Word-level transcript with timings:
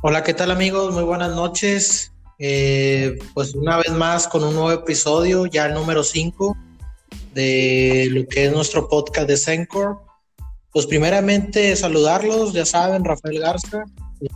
Hola, 0.00 0.22
¿qué 0.22 0.32
tal 0.32 0.52
amigos? 0.52 0.94
Muy 0.94 1.02
buenas 1.02 1.34
noches. 1.34 2.12
Eh, 2.38 3.18
pues 3.34 3.56
una 3.56 3.78
vez 3.78 3.90
más 3.90 4.28
con 4.28 4.44
un 4.44 4.54
nuevo 4.54 4.70
episodio, 4.70 5.46
ya 5.46 5.66
el 5.66 5.74
número 5.74 6.04
5 6.04 6.56
de 7.34 8.06
lo 8.12 8.24
que 8.28 8.44
es 8.44 8.52
nuestro 8.52 8.88
podcast 8.88 9.26
de 9.26 9.36
Sencor. 9.36 9.98
Pues 10.70 10.86
primeramente 10.86 11.74
saludarlos, 11.74 12.52
ya 12.52 12.64
saben, 12.64 13.04
Rafael 13.04 13.40
Garza. 13.40 13.82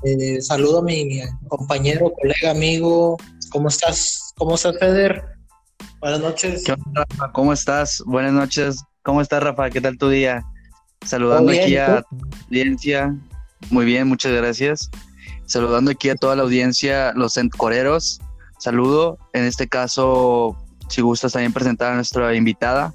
Eh, 0.03 0.43
saludo 0.43 0.81
a 0.81 0.83
mi 0.83 1.21
compañero, 1.47 2.13
colega, 2.13 2.51
amigo. 2.51 3.17
¿Cómo 3.53 3.69
estás? 3.69 4.33
¿Cómo 4.37 4.57
estás, 4.57 4.77
Feder? 4.81 5.23
Buenas 6.01 6.19
noches. 6.19 6.65
¿Cómo 7.33 7.53
estás? 7.53 8.03
Buenas 8.05 8.33
noches. 8.33 8.83
¿Cómo 9.05 9.21
estás, 9.21 9.41
Rafa? 9.41 9.71
¿Qué 9.71 9.81
tal 9.81 9.97
tu 9.97 10.09
día? 10.09 10.43
Saludando 11.07 11.53
aquí 11.53 11.77
a 11.77 12.03
tu 12.03 12.17
audiencia. 12.47 13.17
Muy 13.71 13.85
bien, 13.85 14.09
muchas 14.09 14.33
gracias. 14.33 14.91
Saludando 15.53 15.91
aquí 15.91 16.09
a 16.09 16.17
toda 16.17 16.35
la 16.35 16.45
audiencia, 16.45 17.13
los 17.13 17.39
coreros. 17.59 18.23
Saludo. 18.59 19.19
En 19.35 19.45
este 19.45 19.69
caso, 19.69 20.57
si 20.89 21.03
gustas 21.03 21.33
también 21.33 21.53
presentar 21.53 21.93
a 21.93 21.95
nuestra 21.95 22.35
invitada 22.35 22.95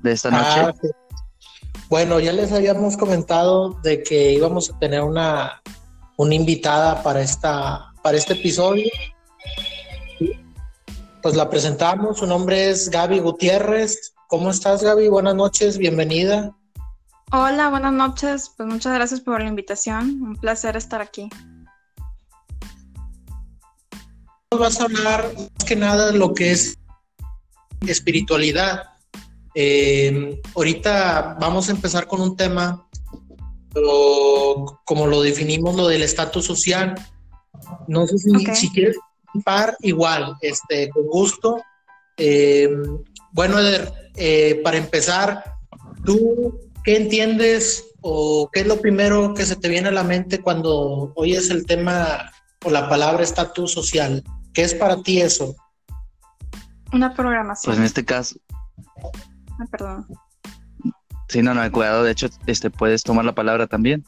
de 0.00 0.12
esta 0.12 0.30
noche. 0.30 0.60
Ah, 0.60 0.72
bueno, 1.88 2.20
ya 2.20 2.32
les 2.32 2.52
habíamos 2.52 2.96
comentado 2.96 3.72
de 3.82 4.04
que 4.04 4.34
íbamos 4.34 4.70
a 4.70 4.78
tener 4.78 5.02
una, 5.02 5.60
una 6.16 6.32
invitada 6.32 7.02
para, 7.02 7.22
esta, 7.22 7.92
para 8.04 8.16
este 8.16 8.34
episodio. 8.34 8.88
Pues 11.22 11.34
la 11.34 11.50
presentamos, 11.50 12.18
su 12.18 12.26
nombre 12.28 12.70
es 12.70 12.88
Gaby 12.88 13.18
Gutiérrez. 13.18 14.14
¿Cómo 14.28 14.52
estás, 14.52 14.84
Gaby? 14.84 15.08
Buenas 15.08 15.34
noches, 15.34 15.76
bienvenida. 15.76 16.54
Hola, 17.32 17.68
buenas 17.68 17.92
noches. 17.92 18.52
Pues 18.56 18.68
muchas 18.68 18.94
gracias 18.94 19.20
por 19.20 19.40
la 19.40 19.48
invitación. 19.48 20.22
Un 20.22 20.36
placer 20.36 20.76
estar 20.76 21.00
aquí. 21.00 21.28
Vas 24.58 24.80
a 24.80 24.84
hablar 24.84 25.32
más 25.36 25.64
que 25.64 25.76
nada 25.76 26.10
de 26.10 26.18
lo 26.18 26.34
que 26.34 26.50
es 26.50 26.76
espiritualidad. 27.86 28.82
Eh, 29.54 30.42
ahorita 30.56 31.36
vamos 31.40 31.68
a 31.68 31.70
empezar 31.70 32.08
con 32.08 32.20
un 32.20 32.36
tema, 32.36 32.84
como 34.84 35.06
lo 35.06 35.22
definimos, 35.22 35.76
lo 35.76 35.86
del 35.86 36.02
estatus 36.02 36.46
social. 36.46 36.96
No 37.86 38.08
sé 38.08 38.18
si, 38.18 38.70
quieres 38.70 38.96
par 39.44 39.76
igual, 39.82 40.34
este, 40.40 40.90
con 40.90 41.06
gusto. 41.06 41.62
Eh, 42.16 42.68
bueno, 43.30 43.56
Eder, 43.60 43.92
eh, 44.16 44.60
para 44.64 44.78
empezar, 44.78 45.44
¿tú 46.04 46.58
qué 46.82 46.96
entiendes 46.96 47.84
o 48.00 48.50
qué 48.52 48.60
es 48.60 48.66
lo 48.66 48.80
primero 48.80 49.32
que 49.32 49.46
se 49.46 49.54
te 49.54 49.68
viene 49.68 49.90
a 49.90 49.92
la 49.92 50.02
mente 50.02 50.40
cuando 50.40 51.12
oyes 51.14 51.50
el 51.50 51.66
tema 51.66 52.32
o 52.64 52.70
la 52.70 52.88
palabra 52.88 53.22
estatus 53.22 53.70
social? 53.70 54.24
¿Qué 54.52 54.62
es 54.62 54.74
para 54.74 55.02
ti 55.02 55.20
eso? 55.20 55.54
Una 56.92 57.14
programación. 57.14 57.70
Pues 57.70 57.78
en 57.78 57.84
este 57.84 58.04
caso. 58.04 58.36
Ah, 59.58 59.64
perdón. 59.70 60.06
Sí, 61.28 61.42
no, 61.42 61.54
no, 61.54 61.70
cuidado. 61.70 62.02
De 62.02 62.10
hecho, 62.10 62.28
este, 62.46 62.70
puedes 62.70 63.02
tomar 63.04 63.24
la 63.24 63.34
palabra 63.34 63.66
también. 63.66 64.04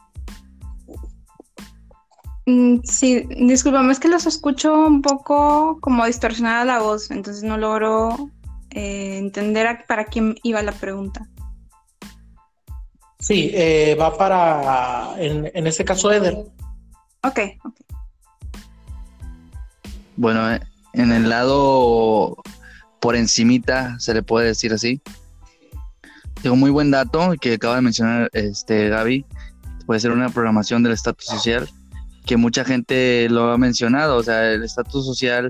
Mm, 2.47 2.81
sí, 2.83 3.25
discúlpame, 3.31 3.93
es 3.93 4.01
que 4.01 4.09
los 4.09 4.27
escucho 4.27 4.87
un 4.87 5.01
poco 5.01 5.79
como 5.81 6.05
distorsionada 6.05 6.65
la 6.65 6.81
voz, 6.81 7.13
entonces 7.13 7.45
no 7.45 7.57
logro 7.57 8.31
eh, 8.71 9.19
entender 9.19 9.85
para 9.87 10.07
quién 10.07 10.35
iba 10.43 10.61
la 10.63 10.73
pregunta. 10.73 11.29
Sí, 13.21 13.53
eh, 13.55 13.95
va 13.95 14.17
para, 14.17 15.15
en, 15.23 15.49
en 15.55 15.67
este 15.69 15.85
caso, 15.85 16.11
Eder. 16.11 16.35
Ok, 17.23 17.39
ok. 17.65 17.82
Bueno, 20.17 20.59
en 20.93 21.13
el 21.13 21.29
lado 21.29 22.37
por 23.01 23.17
encimita, 23.17 23.99
se 23.99 24.15
le 24.15 24.23
puede 24.23 24.47
decir 24.47 24.73
así. 24.73 25.01
Tengo 26.43 26.57
muy 26.57 26.71
buen 26.71 26.91
dato 26.91 27.35
que 27.41 27.55
acaba 27.55 27.77
de 27.77 27.83
mencionar 27.83 28.31
este 28.33 28.89
Gaby. 28.89 29.25
Puede 29.87 30.01
ser 30.01 30.13
una 30.13 30.29
programación 30.29 30.83
del 30.83 30.93
estatus 30.93 31.27
social 31.27 31.69
que 32.27 32.37
mucha 32.37 32.65
gente 32.65 33.29
lo 33.29 33.51
ha 33.51 33.59
mencionado. 33.59 34.17
O 34.17 34.23
sea, 34.23 34.53
el 34.53 34.63
estatus 34.63 35.05
social 35.05 35.49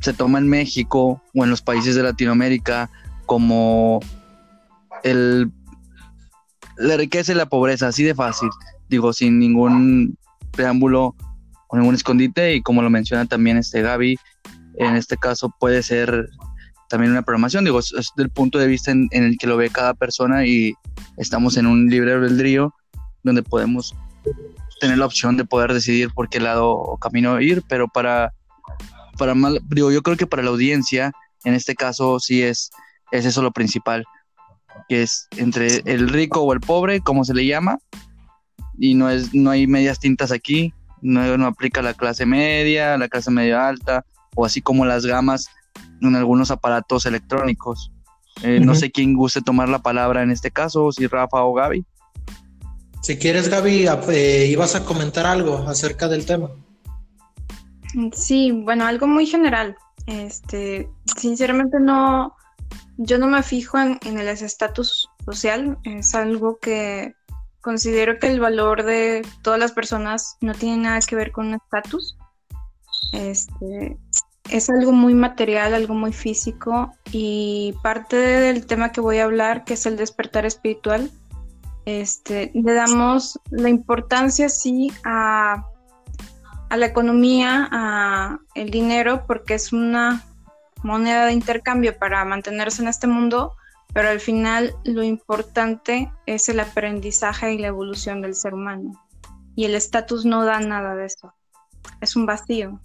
se 0.00 0.12
toma 0.12 0.38
en 0.38 0.48
México 0.48 1.22
o 1.34 1.44
en 1.44 1.50
los 1.50 1.62
países 1.62 1.94
de 1.94 2.02
Latinoamérica 2.02 2.90
como 3.26 4.00
el 5.04 5.50
la 6.76 6.96
riqueza 6.96 7.32
y 7.32 7.34
la 7.34 7.46
pobreza, 7.46 7.88
así 7.88 8.02
de 8.02 8.14
fácil. 8.14 8.48
Digo, 8.88 9.12
sin 9.12 9.38
ningún 9.38 10.18
preámbulo 10.50 11.14
con 11.72 11.80
ningún 11.80 11.94
escondite 11.94 12.54
y 12.54 12.60
como 12.60 12.82
lo 12.82 12.90
menciona 12.90 13.24
también 13.24 13.56
este 13.56 13.80
Gaby, 13.80 14.18
en 14.76 14.94
este 14.94 15.16
caso 15.16 15.50
puede 15.58 15.82
ser 15.82 16.28
también 16.90 17.12
una 17.12 17.22
programación, 17.22 17.64
digo, 17.64 17.78
es, 17.78 17.94
del 18.14 18.28
punto 18.28 18.58
de 18.58 18.66
vista 18.66 18.90
en, 18.90 19.08
el 19.10 19.38
que 19.38 19.46
lo 19.46 19.56
ve 19.56 19.70
cada 19.70 19.94
persona 19.94 20.44
y 20.44 20.74
estamos 21.16 21.56
en 21.56 21.66
un 21.66 21.86
libre 21.86 22.12
albedrío 22.12 22.74
donde 23.22 23.42
podemos 23.42 23.96
tener 24.82 24.98
la 24.98 25.06
opción 25.06 25.38
de 25.38 25.46
poder 25.46 25.72
decidir 25.72 26.10
por 26.10 26.28
qué 26.28 26.40
lado 26.40 26.72
o 26.72 26.98
camino 26.98 27.40
ir, 27.40 27.62
pero 27.70 27.88
para, 27.88 28.34
para 29.16 29.34
mal, 29.34 29.62
digo, 29.70 29.90
yo 29.90 30.02
creo 30.02 30.18
que 30.18 30.26
para 30.26 30.42
la 30.42 30.50
audiencia, 30.50 31.10
en 31.44 31.54
este 31.54 31.74
caso 31.74 32.20
sí 32.20 32.42
es, 32.42 32.68
es 33.12 33.24
eso 33.24 33.40
lo 33.40 33.50
principal, 33.50 34.04
que 34.90 35.04
es 35.04 35.26
entre 35.38 35.80
el 35.86 36.10
rico 36.10 36.42
o 36.42 36.52
el 36.52 36.60
pobre, 36.60 37.00
como 37.00 37.24
se 37.24 37.32
le 37.32 37.46
llama, 37.46 37.78
y 38.76 38.92
no, 38.92 39.08
es, 39.08 39.32
no 39.32 39.48
hay 39.48 39.66
medias 39.66 40.00
tintas 40.00 40.32
aquí, 40.32 40.74
no, 41.02 41.46
aplica 41.46 41.82
la 41.82 41.94
clase 41.94 42.24
media, 42.24 42.96
la 42.96 43.08
clase 43.08 43.30
media 43.30 43.68
alta, 43.68 44.04
o 44.34 44.44
así 44.44 44.62
como 44.62 44.86
las 44.86 45.04
gamas 45.04 45.48
en 46.00 46.16
algunos 46.16 46.50
aparatos 46.50 47.06
electrónicos. 47.06 47.92
Eh, 48.42 48.60
no 48.60 48.74
sé 48.74 48.90
quién 48.90 49.14
guste 49.14 49.42
tomar 49.42 49.68
la 49.68 49.80
palabra 49.80 50.22
en 50.22 50.30
este 50.30 50.50
caso, 50.50 50.90
si 50.92 51.06
Rafa 51.06 51.42
o 51.42 51.52
Gaby. 51.52 51.84
Si 53.02 53.18
quieres, 53.18 53.48
Gaby, 53.48 53.86
eh, 54.10 54.46
ibas 54.50 54.74
a 54.74 54.84
comentar 54.84 55.26
algo 55.26 55.64
acerca 55.68 56.08
del 56.08 56.24
tema. 56.24 56.50
Sí, 58.12 58.52
bueno, 58.52 58.86
algo 58.86 59.06
muy 59.06 59.26
general. 59.26 59.76
Este, 60.06 60.88
sinceramente 61.16 61.78
no, 61.78 62.34
yo 62.96 63.18
no 63.18 63.26
me 63.26 63.42
fijo 63.42 63.78
en, 63.78 63.98
en 64.04 64.18
el 64.18 64.28
estatus 64.28 65.08
social. 65.24 65.78
Es 65.84 66.14
algo 66.14 66.58
que 66.60 67.14
considero 67.62 68.18
que 68.18 68.26
el 68.26 68.40
valor 68.40 68.82
de 68.82 69.26
todas 69.42 69.58
las 69.58 69.72
personas 69.72 70.36
no 70.40 70.52
tiene 70.52 70.82
nada 70.82 71.00
que 71.00 71.16
ver 71.16 71.32
con 71.32 71.48
un 71.48 71.54
estatus. 71.54 72.18
Este, 73.12 73.96
es 74.50 74.68
algo 74.68 74.92
muy 74.92 75.14
material, 75.14 75.72
algo 75.72 75.94
muy 75.94 76.12
físico 76.12 76.92
y 77.10 77.74
parte 77.82 78.16
del 78.16 78.66
tema 78.66 78.92
que 78.92 79.00
voy 79.00 79.18
a 79.18 79.24
hablar, 79.24 79.64
que 79.64 79.74
es 79.74 79.86
el 79.86 79.96
despertar 79.96 80.44
espiritual, 80.44 81.10
este, 81.84 82.52
le 82.54 82.74
damos 82.74 83.40
la 83.50 83.68
importancia 83.68 84.48
sí 84.48 84.92
a, 85.04 85.66
a 86.68 86.76
la 86.76 86.86
economía, 86.86 87.68
a 87.72 88.38
el 88.54 88.70
dinero, 88.70 89.24
porque 89.26 89.54
es 89.54 89.72
una 89.72 90.24
moneda 90.82 91.26
de 91.26 91.32
intercambio 91.32 91.96
para 91.98 92.24
mantenerse 92.24 92.82
en 92.82 92.88
este 92.88 93.06
mundo, 93.06 93.56
pero 93.92 94.08
al 94.08 94.20
final 94.20 94.74
lo 94.84 95.02
importante 95.02 96.10
es 96.26 96.48
el 96.48 96.60
aprendizaje 96.60 97.52
y 97.52 97.58
la 97.58 97.68
evolución 97.68 98.22
del 98.22 98.34
ser 98.34 98.54
humano. 98.54 98.92
Y 99.54 99.64
el 99.64 99.74
estatus 99.74 100.24
no 100.24 100.44
da 100.44 100.60
nada 100.60 100.94
de 100.94 101.06
eso. 101.06 101.34
Es 102.00 102.16
un 102.16 102.26
vacío. 102.26 102.80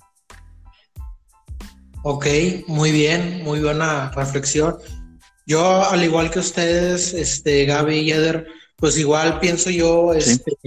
Ok, 2.03 2.25
muy 2.67 2.91
bien, 2.91 3.43
muy 3.43 3.61
buena 3.61 4.11
reflexión. 4.11 4.77
Yo, 5.45 5.89
al 5.89 6.03
igual 6.03 6.29
que 6.29 6.39
ustedes, 6.39 7.13
este, 7.13 7.65
Gaby 7.65 7.99
y 7.99 8.11
Eder, 8.11 8.47
pues 8.75 8.97
igual 8.97 9.39
pienso 9.39 9.69
yo, 9.69 10.13
este, 10.13 10.57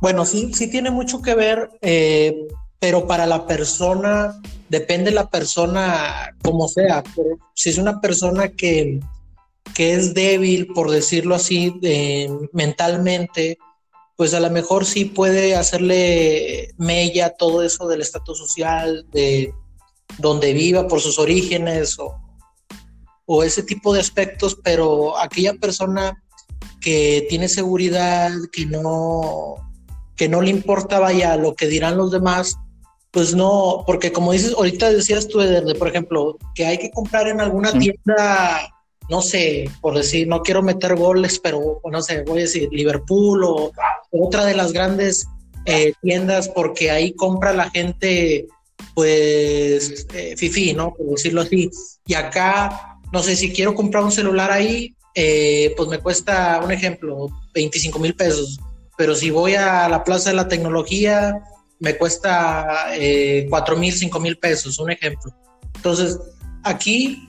bueno, 0.00 0.26
sí, 0.26 0.52
sí 0.52 0.70
tiene 0.70 0.90
mucho 0.90 1.22
que 1.22 1.34
ver, 1.34 1.70
eh, 1.80 2.46
pero 2.78 3.06
para 3.06 3.26
la 3.26 3.46
persona, 3.46 4.38
depende 4.68 5.10
la 5.10 5.28
persona 5.28 6.34
como 6.42 6.68
sea. 6.68 7.02
si 7.54 7.70
es 7.70 7.78
una 7.78 8.00
persona 8.00 8.48
que, 8.48 9.00
que 9.76 9.92
es 9.92 10.14
débil, 10.14 10.68
por 10.68 10.90
decirlo 10.90 11.34
así, 11.34 11.78
mentalmente, 12.54 13.58
pues 14.16 14.32
a 14.32 14.40
lo 14.40 14.48
mejor 14.48 14.86
sí 14.86 15.04
puede 15.04 15.54
hacerle 15.54 16.72
mella 16.78 17.34
todo 17.36 17.62
eso 17.62 17.86
del 17.86 18.00
estatus 18.00 18.38
social, 18.38 19.04
de 19.12 19.52
donde 20.16 20.54
viva 20.54 20.88
por 20.88 21.02
sus 21.02 21.18
orígenes 21.18 21.98
o, 21.98 22.16
o 23.26 23.44
ese 23.44 23.62
tipo 23.62 23.92
de 23.92 24.00
aspectos, 24.00 24.56
pero 24.64 25.18
aquella 25.18 25.52
persona 25.52 26.24
que 26.80 27.26
tiene 27.28 27.46
seguridad, 27.46 28.30
que 28.54 28.64
no, 28.64 29.56
que 30.16 30.26
no 30.26 30.40
le 30.40 30.48
importa 30.48 31.00
vaya 31.00 31.36
lo 31.36 31.54
que 31.54 31.66
dirán 31.66 31.98
los 31.98 32.10
demás, 32.10 32.56
pues 33.10 33.34
no, 33.34 33.84
porque 33.86 34.10
como 34.10 34.32
dices, 34.32 34.54
ahorita 34.56 34.90
decías 34.90 35.28
tú, 35.28 35.40
de, 35.40 35.74
por 35.74 35.88
ejemplo, 35.88 36.38
que 36.54 36.64
hay 36.64 36.78
que 36.78 36.90
comprar 36.90 37.28
en 37.28 37.42
alguna 37.42 37.78
tienda 37.78 38.72
no 39.08 39.22
sé, 39.22 39.70
por 39.80 39.94
decir, 39.94 40.26
no 40.26 40.42
quiero 40.42 40.62
meter 40.62 40.96
goles, 40.96 41.38
pero 41.38 41.80
no 41.90 42.02
sé, 42.02 42.22
voy 42.22 42.38
a 42.38 42.42
decir 42.42 42.68
Liverpool 42.72 43.44
o 43.44 43.72
otra 44.10 44.44
de 44.44 44.54
las 44.54 44.72
grandes 44.72 45.26
eh, 45.64 45.92
tiendas 46.02 46.48
porque 46.48 46.90
ahí 46.90 47.12
compra 47.12 47.52
la 47.52 47.70
gente, 47.70 48.46
pues, 48.94 50.06
eh, 50.14 50.34
fifi, 50.36 50.74
¿no? 50.74 50.94
Por 50.94 51.06
decirlo 51.10 51.42
así. 51.42 51.70
Y 52.06 52.14
acá, 52.14 52.98
no 53.12 53.22
sé, 53.22 53.36
si 53.36 53.52
quiero 53.52 53.74
comprar 53.74 54.04
un 54.04 54.12
celular 54.12 54.50
ahí, 54.50 54.94
eh, 55.14 55.72
pues 55.76 55.88
me 55.88 55.98
cuesta, 55.98 56.60
un 56.62 56.70
ejemplo, 56.72 57.28
25 57.54 57.98
mil 57.98 58.14
pesos. 58.14 58.58
Pero 58.96 59.14
si 59.14 59.30
voy 59.30 59.54
a 59.54 59.88
la 59.88 60.04
Plaza 60.04 60.30
de 60.30 60.36
la 60.36 60.48
Tecnología, 60.48 61.42
me 61.80 61.96
cuesta 61.96 62.94
eh, 62.94 63.46
4 63.48 63.76
mil, 63.76 63.92
5 63.92 64.20
mil 64.20 64.38
pesos, 64.38 64.78
un 64.78 64.90
ejemplo. 64.90 65.32
Entonces, 65.74 66.18
aquí, 66.62 67.28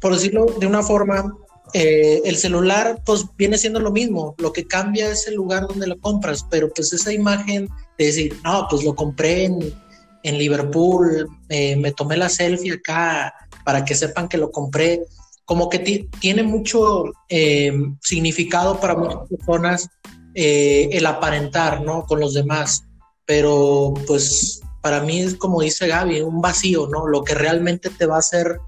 por 0.00 0.12
decirlo 0.12 0.46
de 0.58 0.66
una 0.66 0.82
forma, 0.82 1.34
eh, 1.74 2.22
el 2.24 2.36
celular 2.36 3.02
pues 3.04 3.26
viene 3.36 3.58
siendo 3.58 3.80
lo 3.80 3.90
mismo, 3.90 4.34
lo 4.38 4.52
que 4.52 4.66
cambia 4.66 5.10
es 5.10 5.26
el 5.26 5.34
lugar 5.34 5.66
donde 5.66 5.86
lo 5.86 5.98
compras, 5.98 6.46
pero 6.48 6.70
pues 6.70 6.92
esa 6.92 7.12
imagen 7.12 7.68
de 7.98 8.06
decir, 8.06 8.36
no, 8.42 8.66
pues 8.70 8.84
lo 8.84 8.94
compré 8.94 9.44
en, 9.44 9.74
en 10.22 10.38
Liverpool, 10.38 11.28
eh, 11.48 11.76
me 11.76 11.92
tomé 11.92 12.16
la 12.16 12.30
selfie 12.30 12.72
acá 12.72 13.34
para 13.64 13.84
que 13.84 13.94
sepan 13.94 14.28
que 14.28 14.38
lo 14.38 14.50
compré, 14.50 15.02
como 15.44 15.68
que 15.68 16.08
tiene 16.20 16.42
mucho 16.42 17.04
eh, 17.28 17.72
significado 18.00 18.80
para 18.80 18.94
muchas 18.94 19.28
personas 19.28 19.88
el 20.34 21.04
aparentar, 21.04 21.82
¿no? 21.82 22.04
Con 22.04 22.20
los 22.20 22.32
demás, 22.32 22.84
pero 23.26 23.92
pues 24.06 24.60
para 24.80 25.00
mí 25.00 25.18
es 25.20 25.34
como 25.34 25.62
dice 25.62 25.88
Gaby, 25.88 26.20
un 26.20 26.40
vacío, 26.40 26.86
¿no? 26.86 27.08
Lo 27.08 27.24
que 27.24 27.34
realmente 27.34 27.90
te 27.90 28.06
va 28.06 28.16
a 28.16 28.20
hacer 28.20 28.60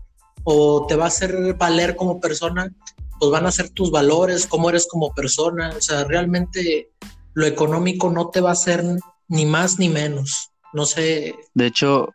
o 0.45 0.87
te 0.87 0.97
va 0.97 1.05
a 1.05 1.09
hacer 1.09 1.55
valer 1.55 1.97
como 1.97 2.21
persona, 2.21 2.73
pues 3.19 3.31
van 3.31 3.47
a 3.47 3.53
ser 3.53 3.71
tus 3.71 3.91
valores, 3.91 4.47
cómo 4.47 4.71
eres 4.71 4.87
como 4.89 5.13
persona. 5.15 5.71
O 5.77 5.81
sea, 5.81 6.05
realmente 6.05 6.91
lo 7.35 7.47
económico 7.47 8.11
no 8.11 8.29
te 8.29 8.41
va 8.41 8.51
a 8.51 8.55
hacer 8.55 8.85
ni 9.29 9.47
más 9.47 9.79
ni 9.79 9.89
menos. 9.89 10.51
No 10.73 10.87
sé. 10.87 11.35
De 11.55 11.67
hecho, 11.67 12.09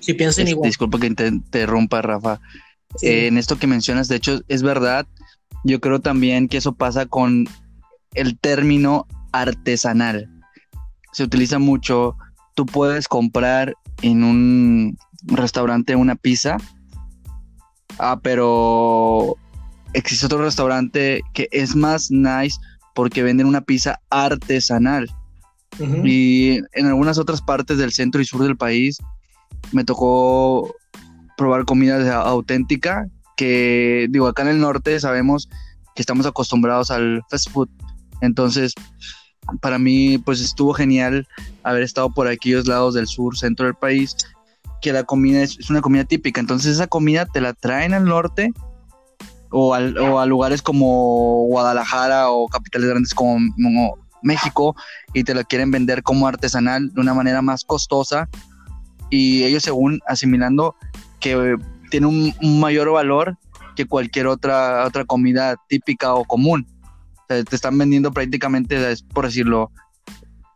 si 0.00 0.14
piensen 0.14 0.48
igual. 0.48 0.68
Disculpa 0.68 0.98
que 0.98 1.10
te 1.10 1.28
interrumpa, 1.28 2.02
Rafa. 2.02 2.40
en 3.02 3.38
esto 3.38 3.58
que 3.58 3.66
mencionas, 3.66 4.08
de 4.08 4.16
hecho, 4.16 4.40
es 4.48 4.62
verdad. 4.62 5.06
Yo 5.64 5.80
creo 5.80 6.00
también 6.00 6.48
que 6.48 6.56
eso 6.56 6.72
pasa 6.72 7.06
con 7.06 7.46
el 8.14 8.38
término 8.38 9.06
artesanal. 9.32 10.28
Se 11.12 11.24
utiliza 11.24 11.58
mucho. 11.58 12.16
Tú 12.54 12.66
puedes 12.66 13.08
comprar 13.08 13.74
en 14.02 14.24
un 14.24 14.98
restaurante 15.22 15.96
una 15.96 16.16
pizza 16.16 16.56
Ah, 18.00 18.18
pero 18.22 19.36
existe 19.92 20.26
otro 20.26 20.38
restaurante 20.38 21.20
que 21.34 21.48
es 21.52 21.76
más 21.76 22.10
nice 22.10 22.58
porque 22.94 23.22
venden 23.22 23.46
una 23.46 23.60
pizza 23.60 24.00
artesanal. 24.10 25.10
Y 26.04 26.58
en 26.72 26.86
algunas 26.86 27.16
otras 27.16 27.40
partes 27.40 27.78
del 27.78 27.92
centro 27.92 28.20
y 28.20 28.24
sur 28.24 28.42
del 28.42 28.56
país 28.56 28.98
me 29.72 29.84
tocó 29.84 30.74
probar 31.36 31.64
comida 31.64 32.20
auténtica 32.22 33.06
que 33.36 34.06
digo 34.10 34.26
acá 34.26 34.42
en 34.42 34.48
el 34.48 34.60
norte 34.60 35.00
sabemos 35.00 35.48
que 35.94 36.02
estamos 36.02 36.26
acostumbrados 36.26 36.90
al 36.90 37.22
fast 37.30 37.50
food 37.50 37.68
entonces 38.20 38.74
para 39.62 39.78
mí 39.78 40.18
pues 40.18 40.40
estuvo 40.40 40.74
genial 40.74 41.26
haber 41.62 41.82
estado 41.82 42.10
por 42.10 42.28
aquellos 42.28 42.66
lados 42.66 42.94
del 42.94 43.06
sur 43.06 43.38
centro 43.38 43.64
del 43.64 43.74
país 43.74 44.16
que 44.80 44.92
la 44.92 45.04
comida 45.04 45.42
es, 45.42 45.70
una 45.70 45.80
comida 45.80 46.04
típica. 46.04 46.40
Entonces 46.40 46.74
esa 46.74 46.86
comida 46.86 47.26
te 47.26 47.40
la 47.40 47.52
traen 47.52 47.94
al 47.94 48.04
norte 48.04 48.52
o, 49.50 49.74
a 49.74 50.26
lugares 50.26 50.62
como 50.62 51.46
Guadalajara 51.46 52.30
o 52.30 52.48
capitales 52.48 52.88
grandes 52.88 53.14
como, 53.14 53.98
México 54.22 54.76
y 55.14 55.24
te 55.24 55.32
la 55.32 55.44
quieren 55.44 55.70
vender 55.70 56.02
como 56.02 56.28
artesanal 56.28 56.92
de 56.92 57.00
una 57.00 57.14
manera 57.14 57.40
más 57.40 57.64
costosa 57.64 58.28
y 59.08 59.44
ellos 59.44 59.62
según 59.62 60.00
asimilando 60.06 60.76
que 61.20 61.56
tiene 61.90 62.06
un, 62.06 62.60
mayor 62.60 62.92
valor 62.92 63.38
que 63.76 63.86
cualquier 63.86 64.26
otra, 64.26 64.84
otra 64.84 65.06
comida 65.06 65.56
típica 65.68 66.12
o 66.12 66.26
común. 66.26 66.66
te 67.28 67.42
están 67.50 67.78
vendiendo 67.78 68.12
prácticamente, 68.12 68.94
por 69.14 69.24
decirlo, 69.24 69.70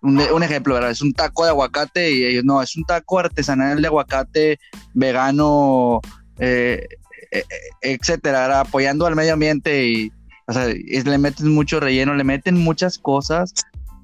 un, 0.04 0.42
ejemplo, 0.42 0.74
¿verdad? 0.74 0.90
Es 0.90 1.00
un 1.00 1.12
taco 1.12 1.44
de 1.44 1.50
aguacate 1.50 2.12
y 2.12 2.24
ellos, 2.24 2.44
no, 2.44 2.60
es 2.60 2.76
un 2.76 2.84
taco 2.84 3.18
artesanal 3.18 3.80
de 3.80 3.88
aguacate 3.88 4.58
vegano, 4.92 6.00
eh, 6.38 6.86
eh, 7.32 7.44
etcétera, 7.80 8.60
apoyando 8.60 9.06
al 9.06 9.16
medio 9.16 9.32
ambiente 9.32 9.86
y, 9.88 10.12
o 10.46 10.52
sea, 10.52 10.66
le 10.66 11.18
meten 11.18 11.54
mucho 11.54 11.80
relleno, 11.80 12.14
le 12.14 12.24
meten 12.24 12.56
muchas 12.62 12.98
cosas, 12.98 13.54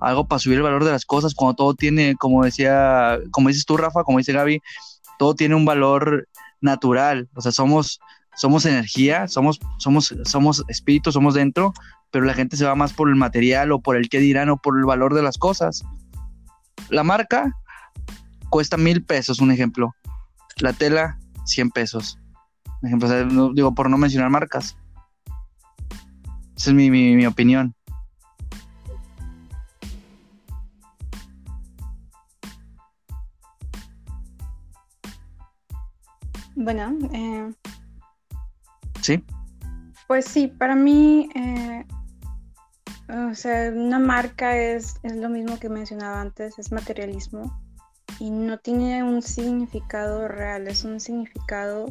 algo 0.01 0.27
para 0.27 0.39
subir 0.39 0.57
el 0.57 0.63
valor 0.63 0.85
de 0.85 0.93
las 0.93 1.05
cosas, 1.05 1.35
cuando 1.35 1.55
todo 1.55 1.75
tiene, 1.75 2.17
como 2.17 2.45
decía, 2.45 3.19
como 3.31 3.49
dices 3.49 3.67
tú, 3.67 3.77
Rafa, 3.77 4.03
como 4.03 4.19
dice 4.19 4.33
Gaby, 4.33 4.63
todo 5.19 5.35
tiene 5.35 5.55
un 5.55 5.67
valor 5.67 6.29
natural, 6.63 7.29
o 7.35 7.43
sea, 7.43 7.53
somos, 7.53 8.01
somos 8.37 8.67
energía, 8.67 9.29
somos, 9.29 9.61
somos, 9.79 10.15
somos 10.25 10.65
espíritu, 10.69 11.13
somos 11.13 11.35
dentro, 11.35 11.73
pero 12.11 12.25
la 12.25 12.35
gente 12.35 12.57
se 12.57 12.65
va 12.65 12.75
más 12.75 12.93
por 12.93 13.09
el 13.09 13.17
material 13.17 13.73
o 13.73 13.81
por 13.81 13.97
el 13.97 14.09
que 14.09 14.19
dirán 14.19 14.49
o 14.51 14.57
por 14.57 14.79
el 14.79 14.85
valor 14.85 15.15
de 15.15 15.23
las 15.23 15.39
cosas. 15.39 15.85
La 16.89 17.05
marca 17.05 17.55
cuesta 18.51 18.77
mil 18.77 19.05
pesos, 19.05 19.41
un 19.41 19.51
ejemplo. 19.51 19.95
La 20.59 20.73
tela, 20.73 21.19
100 21.47 21.71
pesos. 21.71 22.19
ejemplo, 22.83 23.53
digo, 23.55 23.75
por 23.75 23.89
no 23.89 23.97
mencionar 23.97 24.31
marcas. 24.31 24.77
Esa 26.57 26.71
es 26.71 26.75
mi, 26.75 26.91
mi, 26.91 27.25
opinión. 27.27 27.75
Bueno, 36.55 36.99
eh, 37.15 37.51
Pues 40.07 40.25
sí, 40.25 40.49
para 40.49 40.75
mí 40.75 41.29
eh, 41.35 41.85
o 43.31 43.35
sea, 43.35 43.71
una 43.75 43.99
marca 43.99 44.57
es, 44.57 44.97
es 45.03 45.17
lo 45.17 45.29
mismo 45.29 45.59
que 45.59 45.69
mencionaba 45.69 46.21
antes, 46.21 46.59
es 46.59 46.71
materialismo 46.71 47.61
y 48.19 48.31
no 48.31 48.59
tiene 48.59 49.03
un 49.03 49.23
significado 49.23 50.29
real, 50.29 50.69
es 50.69 50.85
un 50.85 51.01
significado 51.01 51.87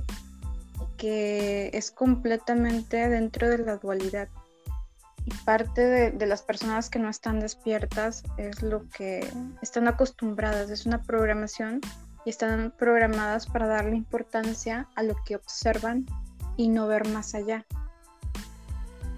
que 0.97 1.71
es 1.73 1.91
completamente 1.91 3.09
dentro 3.09 3.49
de 3.49 3.57
la 3.57 3.77
dualidad. 3.77 4.29
Y 5.25 5.31
parte 5.43 6.11
de, 6.11 6.25
las 6.25 6.41
personas 6.41 6.89
que 6.89 6.99
no 6.99 7.09
están 7.09 7.39
despiertas 7.39 8.23
es 8.37 8.61
lo 8.61 8.87
que 8.89 9.29
están 9.61 9.87
acostumbradas, 9.87 10.69
es 10.69 10.85
una 10.85 11.01
programación 11.03 11.81
y 12.25 12.29
están 12.29 12.73
programadas 12.77 13.45
para 13.45 13.67
darle 13.67 13.97
importancia 13.97 14.87
a 14.95 15.03
lo 15.03 15.15
que 15.25 15.35
observan 15.35 16.05
y 16.59 16.67
no 16.67 16.87
ver 16.87 17.07
más 17.07 17.35
allá. 17.35 17.65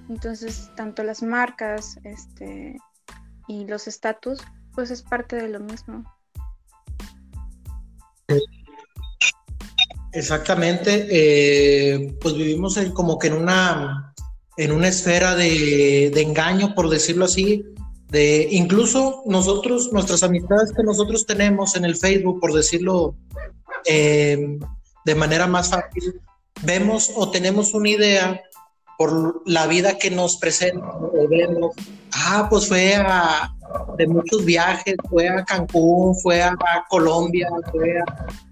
Entonces, 0.09 0.69
tanto 0.75 1.01
las 1.01 1.23
marcas 1.23 1.97
este, 2.03 2.77
y 3.47 3.65
los 3.65 3.87
estatus, 3.87 4.41
pues 4.75 4.91
es 4.91 5.01
parte 5.01 5.37
de 5.37 5.47
lo 5.47 5.59
mismo. 5.59 6.03
Exactamente, 10.13 11.07
eh, 11.09 12.15
pues 12.21 12.35
vivimos 12.35 12.77
como 12.93 13.17
que 13.17 13.29
en 13.29 13.33
una, 13.33 14.13
en 14.57 14.71
una 14.71 14.89
esfera 14.89 15.33
de, 15.33 16.09
engaño, 16.21 16.75
por 16.75 16.89
decirlo 16.89 17.25
así, 17.25 17.65
de 18.09 18.49
incluso 18.51 19.23
nosotros, 19.25 19.91
nuestras 19.91 20.21
amistades 20.21 20.71
que 20.73 20.83
nosotros 20.83 21.25
tenemos 21.25 21.75
en 21.75 21.85
el 21.85 21.95
Facebook, 21.95 22.39
por 22.39 22.53
decirlo 22.53 23.15
eh, 23.87 24.59
de 25.05 25.15
manera 25.15 25.47
más 25.47 25.69
fácil, 25.69 26.21
vemos 26.63 27.11
o 27.15 27.29
tenemos 27.31 27.73
una 27.73 27.89
idea 27.89 28.41
por 28.97 29.41
la 29.45 29.65
vida 29.65 29.97
que 29.97 30.11
nos 30.11 30.37
presenta, 30.37 30.85
vemos, 31.27 31.75
ah, 32.13 32.47
pues 32.49 32.67
fue 32.67 32.93
a, 32.95 33.51
de 33.97 34.05
muchos 34.07 34.45
viajes, 34.45 34.95
fue 35.09 35.27
a 35.27 35.43
Cancún, 35.43 36.15
fue 36.15 36.41
a, 36.43 36.55
Colombia, 36.87 37.49
fue 37.71 37.95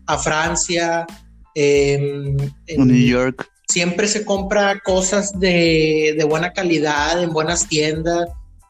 a, 0.07 0.17
Francia, 0.17 1.05
em, 1.53 2.35
en 2.65 2.87
New 2.87 3.07
York. 3.07 3.47
Siempre 3.67 4.07
se 4.07 4.25
compra 4.25 4.79
cosas 4.79 5.39
de, 5.39 6.15
de, 6.17 6.23
buena 6.23 6.51
calidad, 6.51 7.21
en 7.21 7.31
buenas 7.31 7.67
tiendas, 7.67 8.27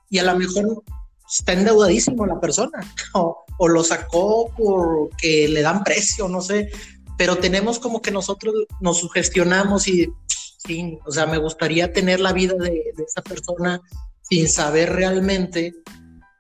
y 0.10 0.18
a 0.18 0.24
lo 0.24 0.36
mejor 0.38 0.84
está 1.30 1.54
endeudadísimo 1.54 2.26
la 2.26 2.42
persona, 2.42 2.80
o, 3.14 3.46
o 3.58 3.68
lo 3.70 3.84
sacó 3.84 4.52
porque 4.58 5.48
le 5.48 5.62
dan 5.62 5.84
precio, 5.84 6.28
no 6.28 6.42
sé, 6.42 6.72
pero 7.20 7.36
tenemos 7.38 7.78
como 7.78 8.02
que 8.02 8.10
nosotros 8.10 8.56
nos 8.80 8.98
sugestionamos 9.00 9.88
y 9.88 10.08
Sí, 10.66 11.00
o 11.06 11.12
sea, 11.12 11.26
me 11.26 11.38
gustaría 11.38 11.94
tener 11.94 12.20
la 12.20 12.34
vida 12.34 12.54
de, 12.54 12.94
esa 13.08 13.22
persona 13.22 13.82
sin 14.22 14.50
saber 14.50 14.92
realmente 14.92 15.74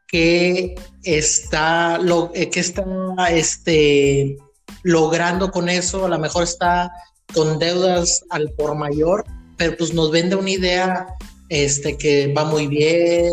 qué 0.07 0.75
está, 1.03 1.97
lo, 1.97 2.29
eh, 2.35 2.49
qué 2.49 2.59
está 2.59 2.83
este, 3.31 4.37
logrando 4.83 5.51
con 5.51 5.69
eso. 5.69 6.05
A 6.05 6.09
lo 6.09 6.19
mejor 6.19 6.43
está 6.43 6.91
con 7.33 7.59
deudas 7.59 8.25
al 8.29 8.51
por 8.51 8.75
mayor, 8.75 9.23
pero 9.57 9.77
pues 9.77 9.93
nos 9.93 10.11
vende 10.11 10.35
una 10.35 10.49
idea 10.49 11.07
este, 11.47 11.97
que 11.97 12.33
va 12.33 12.43
muy 12.43 12.67
bien 12.67 13.31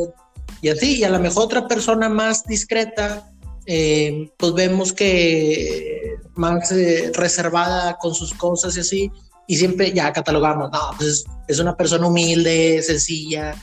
y 0.63 0.69
así. 0.69 0.99
Y 0.99 1.05
a 1.05 1.11
lo 1.11 1.19
mejor 1.19 1.45
otra 1.45 1.67
persona 1.67 2.09
más 2.09 2.45
discreta 2.45 3.29
eh, 3.67 4.31
pues 4.37 4.53
vemos 4.55 4.93
que 4.93 6.17
más 6.35 6.71
eh, 6.73 7.11
reservada 7.15 7.97
con 7.99 8.15
sus 8.15 8.35
cosas 8.35 8.77
y 8.77 8.81
así, 8.81 9.13
y 9.47 9.57
siempre 9.57 9.93
ya 9.93 10.13
catalogamos, 10.13 10.71
no, 10.73 10.81
pues 10.97 11.25
es 11.49 11.59
una 11.59 11.77
persona 11.77 12.07
humilde, 12.07 12.83
sencilla, 12.83 13.55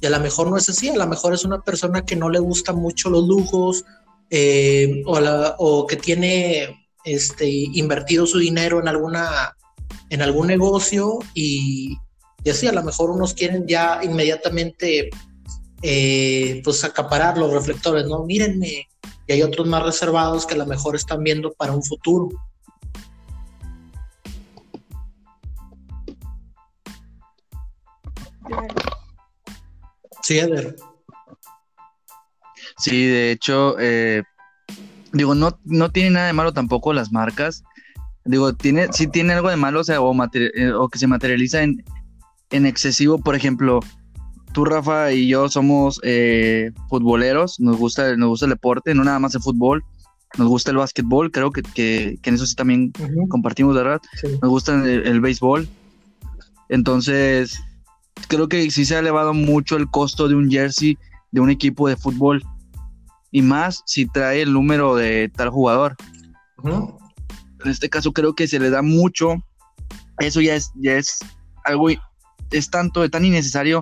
y 0.00 0.06
a 0.06 0.10
lo 0.10 0.20
mejor 0.20 0.50
no 0.50 0.56
es 0.56 0.68
así, 0.68 0.88
a 0.88 0.96
lo 0.96 1.06
mejor 1.06 1.34
es 1.34 1.44
una 1.44 1.62
persona 1.62 2.04
que 2.04 2.16
no 2.16 2.28
le 2.28 2.38
gusta 2.38 2.72
mucho 2.72 3.10
los 3.10 3.26
lujos 3.26 3.84
eh, 4.30 5.02
o, 5.06 5.18
o, 5.58 5.86
que 5.86 5.96
tiene 5.96 6.88
este, 7.04 7.48
invertido 7.48 8.26
su 8.26 8.38
dinero 8.38 8.80
en, 8.80 8.88
alguna, 8.88 9.56
en 10.08 10.22
algún 10.22 10.46
negocio 10.46 11.18
y, 11.34 11.98
y 12.44 12.50
así 12.50 12.66
a 12.66 12.72
lo 12.72 12.82
mejor 12.82 13.10
unos 13.10 13.34
quieren 13.34 13.66
ya 13.66 14.00
inmediatamente 14.02 15.10
eh, 15.82 16.60
pues 16.62 16.84
acaparar 16.84 17.38
los 17.38 17.52
reflectores, 17.52 18.06
¿no? 18.06 18.24
Mírenme, 18.24 18.88
y 19.30 19.32
hay 19.32 19.42
otros 19.44 19.68
más 19.68 19.84
reservados 19.84 20.44
que 20.44 20.54
a 20.54 20.56
lo 20.56 20.66
mejor 20.66 20.96
están 20.96 21.22
viendo 21.22 21.52
para 21.52 21.70
un 21.70 21.84
futuro. 21.84 22.30
Sí, 30.20 30.40
Eder. 30.40 30.74
Sí, 32.76 33.06
de 33.06 33.30
hecho, 33.30 33.76
eh, 33.78 34.24
digo, 35.12 35.36
no, 35.36 35.56
no 35.64 35.92
tiene 35.92 36.10
nada 36.10 36.26
de 36.26 36.32
malo 36.32 36.52
tampoco 36.52 36.92
las 36.92 37.12
marcas. 37.12 37.62
Digo, 38.24 38.56
tiene, 38.56 38.92
sí 38.92 39.06
tiene 39.06 39.34
algo 39.34 39.48
de 39.48 39.56
malo, 39.56 39.78
o 39.78 39.84
sea, 39.84 40.00
o, 40.00 40.12
eh, 40.34 40.72
o 40.72 40.88
que 40.88 40.98
se 40.98 41.06
materializa 41.06 41.62
en, 41.62 41.84
en 42.50 42.66
excesivo, 42.66 43.20
por 43.20 43.36
ejemplo, 43.36 43.78
tú, 44.52 44.64
Rafa, 44.64 45.12
y 45.12 45.28
yo 45.28 45.48
somos 45.48 46.00
eh, 46.02 46.72
futboleros, 46.88 47.60
nos 47.60 47.76
gusta, 47.76 48.16
nos 48.16 48.28
gusta 48.30 48.46
el 48.46 48.50
deporte, 48.50 48.94
no 48.94 49.04
nada 49.04 49.18
más 49.18 49.34
el 49.34 49.42
fútbol, 49.42 49.84
nos 50.38 50.48
gusta 50.48 50.70
el 50.70 50.76
básquetbol, 50.76 51.30
creo 51.30 51.50
que, 51.50 51.62
que, 51.62 52.18
en 52.22 52.34
eso 52.34 52.46
sí 52.46 52.54
también 52.54 52.92
compartimos, 53.28 53.74
¿verdad? 53.74 54.00
Nos 54.40 54.50
gusta 54.50 54.74
el, 54.74 55.06
el, 55.06 55.20
béisbol. 55.20 55.68
Entonces, 56.68 57.60
creo 58.28 58.48
que 58.48 58.70
sí 58.70 58.84
se 58.84 58.96
ha 58.96 59.00
elevado 59.00 59.34
mucho 59.34 59.76
el 59.76 59.90
costo 59.90 60.28
de 60.28 60.34
un 60.34 60.50
jersey 60.50 60.96
de 61.32 61.40
un 61.40 61.50
equipo 61.50 61.88
de 61.88 61.96
fútbol. 61.96 62.42
Y 63.32 63.42
más 63.42 63.82
si 63.86 64.06
trae 64.06 64.42
el 64.42 64.52
número 64.52 64.96
de 64.96 65.28
tal 65.28 65.50
jugador. 65.50 65.96
En 66.64 67.70
este 67.70 67.88
caso 67.88 68.12
creo 68.12 68.34
que 68.34 68.48
se 68.48 68.58
le 68.58 68.70
da 68.70 68.82
mucho. 68.82 69.34
Eso 70.18 70.40
ya 70.40 70.56
es, 70.56 70.72
ya 70.76 70.96
es 70.96 71.20
algo, 71.64 71.88
es 72.50 72.70
tanto, 72.70 73.08
tan 73.08 73.24
innecesario 73.24 73.80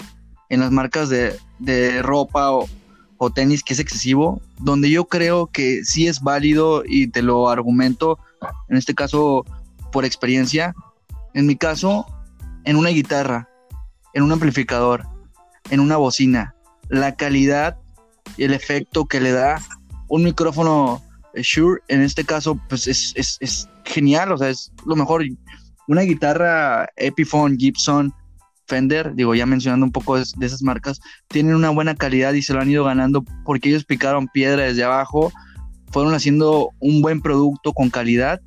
en 0.49 0.61
las 0.61 0.71
marcas 0.71 1.09
de, 1.09 2.03
ropa 2.03 2.51
o, 2.53 3.31
tenis 3.35 3.63
que 3.63 3.75
es 3.75 3.81
excesivo, 3.81 4.41
donde 4.59 4.91
yo 4.91 5.07
creo 5.07 5.49
que 5.49 5.85
sí 5.85 6.07
es 6.07 6.21
válido 6.21 6.83
y 6.87 7.09
te 7.09 7.23
lo 7.23 7.49
argumento, 7.49 8.19
en 8.69 8.77
este 8.77 8.95
caso 8.95 9.45
por 9.91 10.05
experiencia, 10.05 10.75
en 11.35 11.47
mi 11.47 11.57
caso, 11.57 12.07
en 12.65 12.77
una 12.77 12.91
guitarra, 12.91 13.49
en 14.15 14.23
un 14.23 14.33
amplificador, 14.33 15.07
en 15.71 15.81
una 15.81 15.97
bocina, 15.97 16.55
la 16.89 17.17
calidad 17.17 17.77
y 18.37 18.45
el 18.45 18.55
efecto 18.55 19.07
que 19.07 19.21
le 19.21 19.33
da 19.33 19.61
un 20.09 20.23
micrófono 20.23 21.03
Shure, 21.35 21.83
en 21.89 22.03
este 22.03 22.25
caso, 22.25 22.59
pues 22.69 22.87
es, 22.87 23.13
es 23.17 23.69
genial, 23.89 24.33
o 24.33 24.39
sea, 24.39 24.49
es 24.49 24.73
lo 24.87 24.97
mejor. 24.97 25.25
Una 25.89 26.03
guitarra 26.03 26.89
Epiphone, 26.97 27.57
Gibson, 27.59 28.13
Fender, 28.69 29.15
digo, 29.15 29.35
ya 29.35 29.47
mencionando 29.47 29.87
un 29.87 29.93
poco 29.93 30.17
de, 30.17 30.23
esas 30.23 30.63
marcas, 30.63 31.01
tienen 31.29 31.55
una 31.55 31.71
buena 31.71 31.95
calidad 31.95 32.35
y 32.35 32.43
se 32.43 32.53
lo 32.53 32.61
han 32.61 32.71
ido 32.71 32.85
ganando 32.85 33.25
porque 33.45 33.71
ellos 33.71 33.85
picaron 33.85 34.29
piedra 34.29 34.65
desde 34.65 34.85
abajo, 34.85 35.33
fueron 35.91 36.15
haciendo 36.15 36.71
un 36.79 37.01
buen 37.01 37.21
producto 37.21 37.73
con 37.73 37.89
calidad 37.89 38.41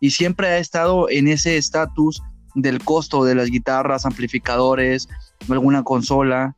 y 0.00 0.10
siempre 0.10 0.46
ha 0.46 0.58
estado 0.58 1.10
en 1.10 1.28
ese 1.28 1.56
estatus 1.56 2.22
del 2.54 2.82
costo 2.82 3.24
de 3.24 3.34
las 3.34 3.50
guitarras, 3.50 4.06
amplificadores, 4.06 5.08
alguna 5.48 5.82
consola. 5.82 6.54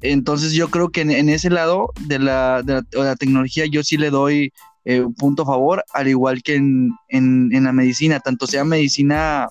Entonces 0.00 0.52
yo 0.52 0.70
creo 0.70 0.90
que 0.90 1.00
en, 1.00 1.28
ese 1.28 1.50
lado 1.50 1.90
de 2.06 2.20
la, 2.20 2.62
tecnología 3.18 3.66
yo 3.66 3.82
sí 3.82 3.96
le 3.96 4.10
doy 4.10 4.52
eh, 4.84 5.00
un 5.00 5.14
punto 5.14 5.42
a 5.42 5.46
favor, 5.46 5.84
al 5.92 6.06
igual 6.06 6.42
que 6.42 6.54
en, 6.54 6.92
en 7.08 7.64
la 7.64 7.72
medicina, 7.72 8.20
tanto 8.20 8.46
sea 8.46 8.62
medicina 8.64 9.48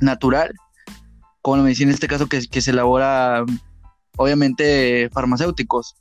natural 0.00 0.54
como 1.46 1.58
la 1.58 1.62
medicina 1.62 1.90
en 1.90 1.94
este 1.94 2.08
caso 2.08 2.26
que, 2.26 2.44
que 2.48 2.60
se 2.60 2.72
elabora 2.72 3.44
obviamente 4.16 5.08
farmacéuticos. 5.10 5.94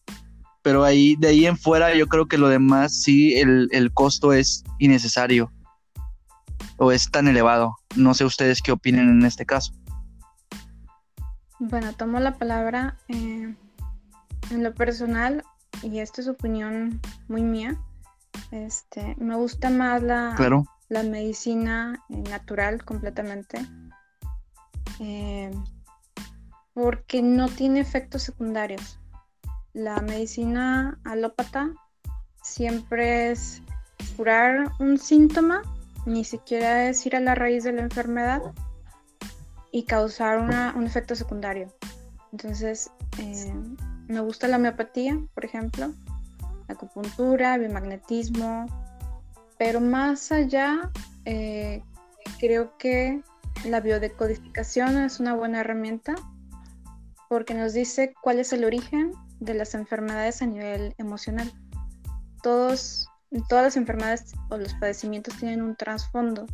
Pero 0.64 0.84
ahí, 0.84 1.16
de 1.18 1.28
ahí 1.28 1.46
en 1.46 1.56
fuera, 1.56 1.94
yo 1.94 2.08
creo 2.08 2.26
que 2.28 2.40
lo 2.40 2.50
demás 2.50 3.04
sí, 3.04 3.36
el, 3.36 3.92
costo 3.94 4.34
es 4.34 4.64
innecesario 4.80 5.52
o 6.78 6.92
es 6.92 7.12
tan 7.12 7.28
elevado. 7.28 7.76
No 7.96 8.16
sé 8.16 8.26
ustedes 8.26 8.60
qué 8.64 8.72
opinen 8.72 9.08
en 9.08 9.24
este 9.24 9.46
caso. 9.46 9.72
Bueno, 11.60 11.94
tomo 11.94 12.20
la 12.20 12.40
palabra 12.40 12.98
eh, 13.10 13.54
en 14.50 14.64
lo 14.64 14.74
personal 14.74 15.44
y 15.84 16.00
esta 16.00 16.22
es 16.22 16.28
opinión 16.28 17.00
muy 17.28 17.44
mía. 17.44 17.80
Este, 18.50 19.16
me 19.20 19.36
gusta 19.36 19.70
más 19.70 20.02
la, 20.02 20.36
la 20.90 21.04
medicina 21.04 22.04
natural 22.10 22.84
completamente. 22.84 23.60
Eh, 25.00 25.52
porque 26.74 27.22
no 27.22 27.48
tiene 27.48 27.80
efectos 27.80 28.24
secundarios. 28.24 29.00
La 29.74 30.02
medicina 30.02 31.00
alópata 31.04 31.72
siempre 32.42 33.32
es 33.32 33.62
curar 34.18 34.72
un 34.80 34.98
síntoma, 34.98 35.62
ni 36.06 36.24
siquiera 36.24 36.88
es 36.90 37.06
ir 37.06 37.16
a 37.16 37.20
la 37.20 37.36
raíz 37.36 37.64
de 37.64 37.74
la 37.74 37.82
enfermedad 37.82 38.42
y 39.72 39.84
causar 39.84 40.40
un 40.76 40.86
efecto 40.86 41.16
secundario. 41.16 41.74
Entonces, 42.32 42.92
eh, 43.20 43.54
me 44.08 44.20
gusta 44.20 44.48
la 44.48 44.58
homeopatía, 44.58 45.20
por 45.34 45.46
ejemplo, 45.46 45.94
acupuntura, 46.68 47.58
biomagnetismo, 47.58 48.66
pero 49.58 49.80
más 49.82 50.32
allá, 50.32 50.92
eh, 51.26 51.82
creo 52.40 52.78
que 52.78 53.22
la 53.64 53.80
biodecodificación 53.80 54.98
es 54.98 55.20
una 55.20 55.34
buena 55.34 55.62
herramienta 55.62 56.16
porque 57.30 57.54
nos 57.54 57.74
dice 57.74 58.14
cuál 58.22 58.40
es 58.40 58.54
el 58.54 58.64
origen 58.64 59.14
de 59.40 59.54
las 59.54 59.74
enfermedades 59.74 60.42
a 60.42 60.46
nivel 60.46 60.94
emocional. 60.98 61.52
Todos, 62.44 63.08
todas 63.50 63.66
las 63.66 63.78
enfermedades 63.78 64.34
o 64.50 64.58
los 64.58 64.74
padecimientos 64.76 65.36
tienen 65.38 65.62
un 65.62 65.76
trasfondo. 65.76 66.46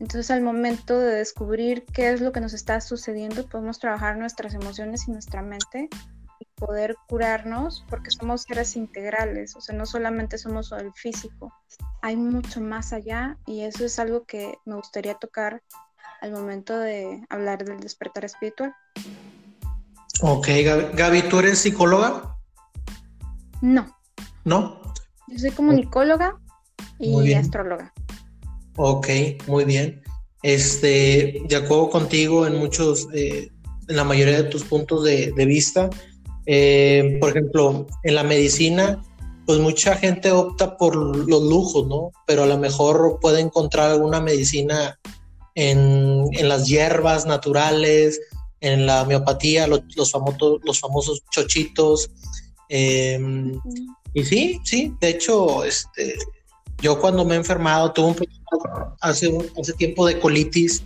Entonces 0.00 0.30
al 0.30 0.42
momento 0.42 0.98
de 0.98 1.14
descubrir 1.14 1.84
qué 1.92 2.12
es 2.12 2.20
lo 2.20 2.32
que 2.32 2.40
nos 2.40 2.52
está 2.52 2.80
sucediendo, 2.80 3.46
podemos 3.48 3.78
trabajar 3.78 4.18
nuestras 4.18 4.54
emociones 4.54 5.08
y 5.08 5.12
nuestra 5.12 5.40
mente 5.40 5.88
y 6.40 6.46
poder 6.56 6.96
curarnos 7.08 7.86
porque 7.88 8.10
somos 8.10 8.42
seres 8.42 8.76
integrales, 8.76 9.54
o 9.56 9.60
sea, 9.60 9.74
no 9.76 9.86
solamente 9.86 10.36
somos 10.36 10.72
el 10.72 10.92
físico, 10.92 11.52
hay 12.02 12.16
mucho 12.16 12.60
más 12.60 12.92
allá 12.92 13.38
y 13.46 13.62
eso 13.62 13.84
es 13.84 13.98
algo 13.98 14.24
que 14.24 14.58
me 14.64 14.74
gustaría 14.74 15.14
tocar 15.14 15.62
al 16.24 16.32
momento 16.32 16.78
de 16.78 17.20
hablar 17.28 17.66
del 17.66 17.80
despertar 17.80 18.24
espiritual. 18.24 18.74
Ok, 20.22 20.48
Gaby, 20.94 21.22
¿tú 21.28 21.38
eres 21.40 21.58
psicóloga? 21.58 22.38
No. 23.60 23.94
¿No? 24.46 24.80
Yo 25.28 25.38
soy 25.38 25.50
comunicóloga 25.50 26.40
y 26.98 27.34
astróloga. 27.34 27.92
Ok, 28.76 29.08
muy 29.46 29.66
bien. 29.66 30.02
Este, 30.42 31.42
de 31.46 31.56
acuerdo 31.56 31.90
contigo 31.90 32.46
en 32.46 32.56
muchos, 32.56 33.06
eh, 33.12 33.50
en 33.88 33.96
la 33.96 34.04
mayoría 34.04 34.42
de 34.42 34.48
tus 34.48 34.64
puntos 34.64 35.04
de, 35.04 35.30
vista. 35.36 35.90
Eh, 36.46 37.18
por 37.20 37.30
ejemplo, 37.30 37.86
en 38.02 38.14
la 38.14 38.22
medicina, 38.22 39.02
pues 39.44 39.58
mucha 39.58 39.94
gente 39.96 40.32
opta 40.32 40.78
por 40.78 40.96
los 40.96 41.42
lujos, 41.42 41.86
¿no? 41.86 42.12
Pero 42.26 42.44
a 42.44 42.46
lo 42.46 42.56
mejor 42.56 43.18
puede 43.20 43.40
encontrar 43.40 43.90
alguna 43.90 44.22
medicina 44.22 44.98
en, 45.54 46.30
las 46.48 46.66
hierbas 46.66 47.26
naturales, 47.26 48.20
en 48.60 48.86
la 48.86 49.02
homeopatía, 49.02 49.66
los, 49.66 49.82
famosos, 50.10 50.60
los 50.64 50.80
famosos 50.80 51.22
chochitos. 51.30 52.10
Em, 52.68 53.60
y 54.12 54.24
sí, 54.24 54.60
sí, 54.64 54.94
de 55.00 55.08
hecho, 55.10 55.64
este, 55.64 56.16
yo 56.80 56.98
cuando 57.00 57.24
me 57.24 57.34
he 57.34 57.38
enfermado, 57.38 57.92
tuve 57.92 58.06
un 58.06 58.14
problema 58.14 58.96
hace, 59.00 59.36
hace 59.60 59.72
tiempo 59.74 60.06
de 60.06 60.18
colitis, 60.18 60.82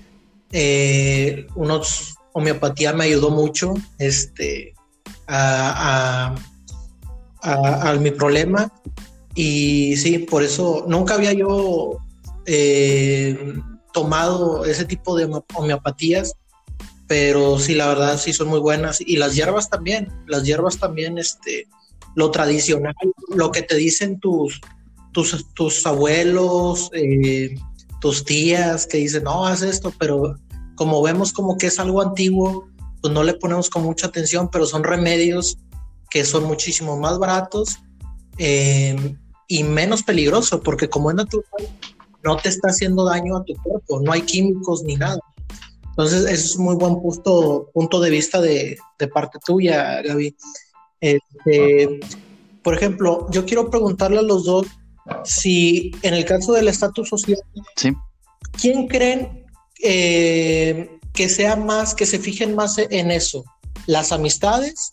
eh, 0.53 1.47
unos 1.55 2.15
homeopatía 2.33 2.93
me 2.93 3.05
ayudó 3.05 3.31
mucho 3.31 3.75
este, 3.99 4.75
a, 5.27 6.35
a, 7.43 7.95
mi 7.95 8.11
problema. 8.11 8.73
Y 9.35 9.97
sí, 9.97 10.19
por 10.19 10.43
eso 10.43 10.85
nunca 10.89 11.15
había 11.15 11.33
yo 11.33 11.99
eh, 12.47 13.37
tomado 13.99 14.65
ese 14.65 14.85
tipo 14.85 15.17
de 15.17 15.29
homeopatías, 15.57 16.35
pero 17.09 17.59
sí, 17.59 17.75
la 17.75 17.89
verdad 17.89 18.17
sí 18.17 18.33
son 18.33 18.47
muy 18.47 18.61
buenas. 18.61 19.01
Y 19.01 19.17
las 19.17 19.35
hierbas 19.35 19.69
también, 19.69 20.07
las 20.29 20.45
hierbas 20.45 20.79
también, 20.79 21.19
este, 21.19 21.67
lo 22.15 22.31
tradicional, 22.31 22.95
lo 23.35 23.51
que 23.51 23.63
te 23.63 23.75
dicen 23.75 24.21
tus, 24.21 24.61
tus, 25.11 25.53
tus 25.53 25.85
abuelos, 25.85 26.91
eh, 26.93 27.57
tus 28.01 28.25
tías 28.25 28.87
que 28.87 28.99
dicen, 28.99 29.25
no, 29.25 29.45
haz 29.45 29.63
esto, 29.63 29.93
pero 29.99 30.37
como 30.77 31.03
vemos 31.03 31.33
como 31.33 31.59
que 31.59 31.67
es 31.67 31.81
algo 31.81 32.01
antiguo, 32.01 32.69
pues 33.03 33.13
no 33.13 33.25
le 33.25 33.35
ponemos 33.35 33.69
con 33.69 33.83
mucha 33.83 34.07
atención, 34.07 34.49
pero 34.49 34.65
son 34.65 34.85
remedios 34.85 35.59
que 36.09 36.25
son 36.25 36.45
muchísimo 36.45 36.97
más 37.01 37.19
baratos 37.19 37.81
eh, 38.37 39.17
y 39.49 39.65
menos 39.65 40.05
peligrosos, 40.05 40.61
porque 40.63 40.89
como 40.89 41.11
es 41.11 41.17
natural, 41.17 41.67
no 42.29 42.37
te 42.37 42.51
está 42.51 42.69
haciendo 42.69 43.07
daño 43.07 43.39
a 43.39 43.45
tu 43.45 43.55
cuerpo, 43.63 44.01
no 44.01 44.13
hay 44.13 44.21
químicos 44.21 44.83
ni 44.83 44.97
nada. 44.97 45.19
Entonces, 45.89 46.27
eso 46.27 46.45
es 46.45 46.57
un 46.57 46.67
muy 46.67 46.75
buen 46.75 47.01
punto, 47.01 47.71
punto 47.73 48.01
de 48.01 48.11
vista 48.11 48.39
de, 48.41 48.77
de 48.99 49.09
parte 49.09 49.39
tuya, 49.45 50.03
Gaby. 50.03 50.37
Este, 51.01 52.01
por 52.63 52.75
ejemplo, 52.75 53.27
yo 53.31 53.47
quiero 53.47 53.71
preguntarle 53.71 54.19
a 54.19 54.23
los 54.23 54.45
dos 54.45 54.67
si 55.25 55.91
en 56.03 56.13
el 56.13 56.27
caso 56.27 56.53
del 56.53 56.69
estatus 56.69 57.09
social, 57.09 57.41
¿quién 58.61 58.89
creen 58.89 59.47
eh, 59.83 60.99
que 61.15 61.31
sea 61.31 61.57
más, 61.57 61.95
que 61.95 62.05
se 62.05 62.19
fijen 62.19 62.55
más 62.55 62.77
en 62.77 63.11
eso? 63.11 63.43
¿Las 63.87 64.13
amistades? 64.13 64.93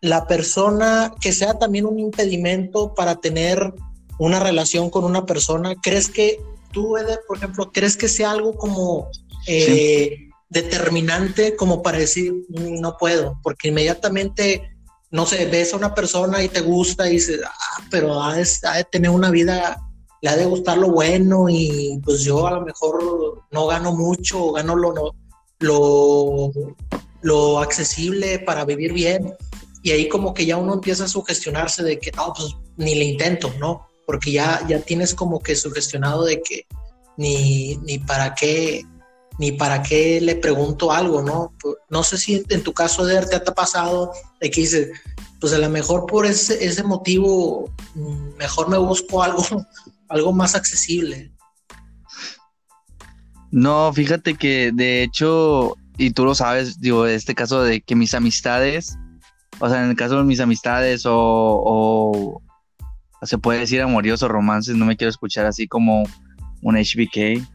¿La 0.00 0.26
persona 0.26 1.14
que 1.20 1.32
sea 1.32 1.54
también 1.54 1.86
un 1.86 2.00
impedimento 2.00 2.94
para 2.94 3.20
tener 3.20 3.72
una 4.18 4.40
relación 4.40 4.90
con 4.90 5.04
una 5.04 5.24
persona? 5.24 5.76
¿Crees 5.80 6.08
que 6.08 6.40
tú, 6.74 6.98
Eder, 6.98 7.20
por 7.26 7.38
ejemplo, 7.38 7.70
crees 7.72 7.96
que 7.96 8.08
sea 8.08 8.32
algo 8.32 8.54
como 8.54 9.08
eh, 9.46 10.28
determinante 10.50 11.56
como 11.56 11.82
para 11.82 11.98
decir 11.98 12.32
mm, 12.48 12.80
no 12.80 12.98
puedo? 12.98 13.40
Porque 13.42 13.68
inmediatamente 13.68 14.74
no 15.14 15.26
sé, 15.26 15.46
ves 15.46 15.72
a 15.72 15.76
una 15.76 15.94
persona 15.94 16.42
y 16.42 16.48
te 16.48 16.60
gusta 16.60 17.08
y 17.08 17.12
dices, 17.12 17.40
ah, 17.46 17.84
pero 17.88 18.20
ha 18.20 18.34
de, 18.34 18.44
tener 18.90 19.10
una 19.10 19.30
vida, 19.30 19.80
le 20.20 20.28
ha 20.28 20.36
de 20.36 20.44
gustar 20.44 20.76
lo 20.76 20.90
bueno 20.90 21.48
y 21.48 22.00
pues 22.04 22.22
yo 22.22 22.48
a 22.48 22.50
lo 22.50 22.62
mejor 22.62 23.44
no 23.52 23.66
gano 23.68 23.92
mucho, 23.94 24.50
gano 24.50 24.74
lo, 24.74 25.14
lo, 25.60 26.50
lo 27.22 27.60
accesible 27.60 28.40
para 28.40 28.64
vivir 28.64 28.92
bien. 28.92 29.32
Y 29.84 29.92
ahí 29.92 30.08
como 30.08 30.34
que 30.34 30.46
ya 30.46 30.56
uno 30.56 30.74
empieza 30.74 31.04
a 31.04 31.08
sugestionarse 31.08 31.84
de 31.84 32.00
que, 32.00 32.10
no, 32.10 32.32
pues 32.36 32.56
ni 32.76 32.96
le 32.96 33.04
intento, 33.04 33.52
¿no? 33.60 33.86
Porque 34.06 34.32
ya, 34.32 34.66
ya 34.68 34.80
tienes 34.80 35.14
como 35.14 35.40
que 35.40 35.56
sugestionado 35.56 36.24
de 36.24 36.42
que 36.42 36.66
ni, 37.16 37.76
ni 37.78 37.98
para 37.98 38.34
qué, 38.34 38.84
ni 39.38 39.52
para 39.52 39.82
qué 39.82 40.20
le 40.20 40.36
pregunto 40.36 40.92
algo, 40.92 41.22
¿no? 41.22 41.52
No 41.88 42.02
sé 42.02 42.18
si 42.18 42.44
en 42.48 42.62
tu 42.62 42.72
caso, 42.72 43.04
de 43.04 43.20
te 43.26 43.36
ha 43.36 43.54
pasado 43.54 44.12
de 44.40 44.50
que 44.50 44.62
dices, 44.62 44.88
pues 45.40 45.52
a 45.52 45.58
lo 45.58 45.68
mejor 45.70 46.06
por 46.06 46.26
ese, 46.26 46.64
ese 46.64 46.82
motivo, 46.82 47.72
mm, 47.94 48.36
mejor 48.36 48.68
me 48.68 48.78
busco 48.78 49.22
algo, 49.22 49.44
algo 50.08 50.32
más 50.32 50.54
accesible. 50.54 51.32
No, 53.50 53.92
fíjate 53.92 54.34
que 54.34 54.72
de 54.72 55.02
hecho, 55.02 55.76
y 55.96 56.10
tú 56.10 56.24
lo 56.24 56.34
sabes, 56.34 56.80
digo, 56.80 57.06
este 57.06 57.34
caso 57.34 57.62
de 57.62 57.80
que 57.80 57.94
mis 57.94 58.14
amistades, 58.14 58.96
o 59.60 59.68
sea, 59.68 59.84
en 59.84 59.90
el 59.90 59.96
caso 59.96 60.18
de 60.18 60.24
mis 60.24 60.40
amistades 60.40 61.02
o 61.06 62.42
se 63.24 63.38
puede 63.38 63.60
decir 63.60 63.80
amoríos 63.82 64.22
o 64.22 64.28
romances, 64.28 64.76
no 64.76 64.84
me 64.84 64.96
quiero 64.96 65.10
escuchar 65.10 65.46
así 65.46 65.66
como 65.66 66.04
un 66.62 66.76
HBK. 66.76 67.46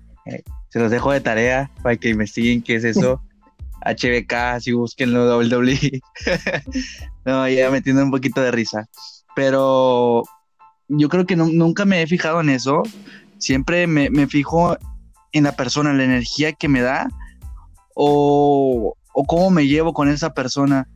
Se 0.69 0.79
los 0.79 0.91
dejo 0.91 1.11
de 1.11 1.21
tarea 1.21 1.71
para 1.81 1.95
que 1.97 2.09
investiguen 2.09 2.61
qué 2.61 2.75
es 2.75 2.83
eso. 2.83 3.21
HBK, 3.81 4.59
si 4.59 4.73
busquenlo 4.73 5.37
WWE. 5.37 6.01
no, 7.25 7.47
ya 7.47 7.71
metiendo 7.71 8.03
un 8.03 8.11
poquito 8.11 8.41
de 8.41 8.51
risa. 8.51 8.87
Pero 9.35 10.23
yo 10.89 11.09
creo 11.09 11.25
que 11.25 11.35
nunca 11.35 11.85
me 11.85 12.01
he 12.01 12.07
fijado 12.07 12.41
en 12.41 12.49
eso. 12.49 12.83
Siempre 13.37 13.87
me, 13.87 14.27
fijo 14.27 14.77
en 15.31 15.43
la 15.43 15.53
persona, 15.53 15.93
la 15.93 16.03
energía 16.03 16.53
que 16.53 16.67
me 16.67 16.81
da 16.81 17.07
o, 17.95 18.95
cómo 19.27 19.49
me 19.49 19.67
llevo 19.67 19.93
con 19.93 20.09
esa 20.09 20.33
persona. 20.33 20.87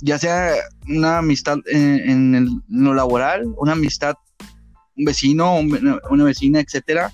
Ya 0.00 0.18
sea 0.18 0.52
una 0.88 1.18
amistad 1.18 1.58
en, 1.66 2.62
lo 2.68 2.94
laboral, 2.94 3.44
una 3.58 3.72
amistad, 3.72 4.14
un 4.96 5.04
vecino, 5.04 5.60
una 6.10 6.24
vecina, 6.24 6.60
etcétera 6.60 7.12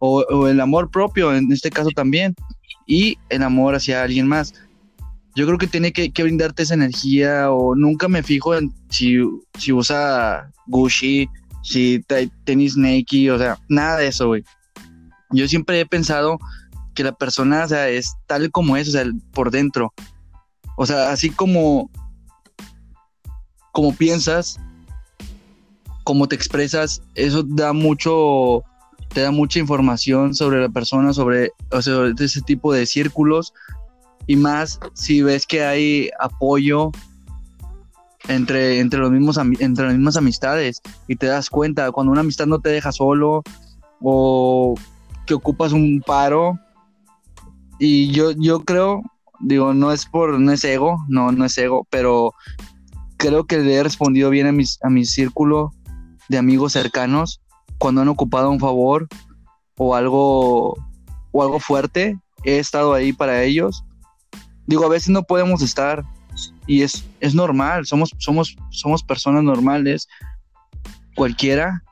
o, 0.00 0.48
el 0.48 0.60
amor 0.60 0.90
propio 0.90 1.34
en 1.34 1.52
este 1.52 1.70
caso 1.70 1.90
también, 1.90 2.34
y 2.86 3.18
el 3.28 3.42
amor 3.42 3.76
hacia 3.76 4.02
alguien 4.02 4.26
más. 4.26 4.52
Yo 5.36 5.46
creo 5.46 5.58
que 5.58 5.68
tiene 5.68 5.92
que, 5.92 6.10
brindarte 6.22 6.64
esa 6.64 6.74
energía 6.74 7.52
o 7.52 7.76
nunca 7.76 8.08
me 8.08 8.22
fijo 8.22 8.56
en 8.56 8.72
si, 8.88 9.18
si 9.58 9.72
usa 9.72 10.50
Gucci, 10.66 11.28
si 11.62 12.04
tenis 12.44 12.76
Nike, 12.76 13.30
o 13.30 13.38
sea, 13.38 13.58
nada 13.68 13.98
de 13.98 14.08
eso, 14.08 14.26
güey. 14.26 14.42
Yo 15.30 15.46
siempre 15.46 15.78
he 15.78 15.86
pensado 15.86 16.38
que 16.94 17.04
la 17.04 17.12
persona, 17.12 17.64
o 17.64 17.68
sea, 17.68 17.88
es 17.88 18.14
tal 18.26 18.50
como 18.50 18.76
es, 18.76 18.88
o 18.88 18.92
sea, 18.92 19.04
por 19.32 19.52
dentro. 19.52 19.92
O 20.80 20.86
sea, 20.86 21.12
así 21.12 21.28
como, 21.28 21.90
como 23.70 23.94
piensas, 23.94 24.58
como 26.04 26.26
te 26.26 26.34
expresas, 26.34 27.02
eso 27.14 27.42
da 27.42 27.74
mucho 27.74 28.64
te 29.12 29.20
da 29.20 29.30
mucha 29.30 29.58
información 29.58 30.34
sobre 30.34 30.58
la 30.62 30.70
persona, 30.70 31.12
sobre, 31.12 31.52
ese 31.70 32.40
tipo 32.40 32.72
de 32.72 32.86
círculos. 32.86 33.52
Y 34.26 34.36
más 34.36 34.80
si 34.94 35.20
ves 35.20 35.46
que 35.46 35.62
hay 35.62 36.08
apoyo 36.18 36.92
entre, 38.28 38.80
entre, 38.80 39.00
los 39.00 39.10
mismos, 39.10 39.36
entre 39.36 39.84
las 39.84 39.94
mismas 39.94 40.16
amistades. 40.16 40.80
Y 41.06 41.16
te 41.16 41.26
das 41.26 41.50
cuenta 41.50 41.92
cuando 41.92 42.10
una 42.10 42.22
amistad 42.22 42.46
no 42.46 42.58
te 42.58 42.70
deja 42.70 42.90
solo 42.90 43.42
o 44.00 44.76
que 45.26 45.34
ocupas 45.34 45.72
un 45.72 46.02
paro. 46.06 46.58
Y 47.78 48.12
yo, 48.12 48.30
yo 48.30 48.60
creo, 48.60 49.02
digo, 49.40 49.74
no 49.74 49.92
es 49.92 50.06
por, 50.06 50.38
no 50.38 50.52
es 50.52 50.64
ego, 50.64 51.04
no, 51.08 51.32
no 51.32 51.44
es 51.44 51.56
ego, 51.58 51.86
pero 51.90 52.34
creo 53.16 53.44
que 53.44 53.58
le 53.58 53.74
he 53.74 53.82
respondido 53.82 54.30
bien 54.30 54.46
a, 54.46 54.52
mis, 54.52 54.78
a 54.82 54.90
mi 54.90 55.04
círculo 55.04 55.72
de 56.28 56.38
amigos 56.38 56.72
cercanos 56.72 57.40
cuando 57.78 58.02
han 58.02 58.08
ocupado 58.08 58.50
un 58.50 58.60
favor 58.60 59.08
o 59.76 59.94
algo 59.94 60.76
o 61.32 61.42
algo 61.42 61.60
fuerte, 61.60 62.18
he 62.44 62.58
estado 62.58 62.92
ahí 62.92 63.12
para 63.12 63.42
ellos. 63.42 63.84
Digo, 64.66 64.84
a 64.84 64.88
veces 64.88 65.08
no 65.10 65.22
podemos 65.22 65.62
estar 65.62 66.04
y 66.66 66.82
es, 66.82 67.04
es 67.20 67.34
normal, 67.34 67.86
somos, 67.86 68.14
somos, 68.18 68.56
somos 68.70 69.02
personas 69.02 69.42
normales, 69.42 70.08
cualquiera, 71.16 71.82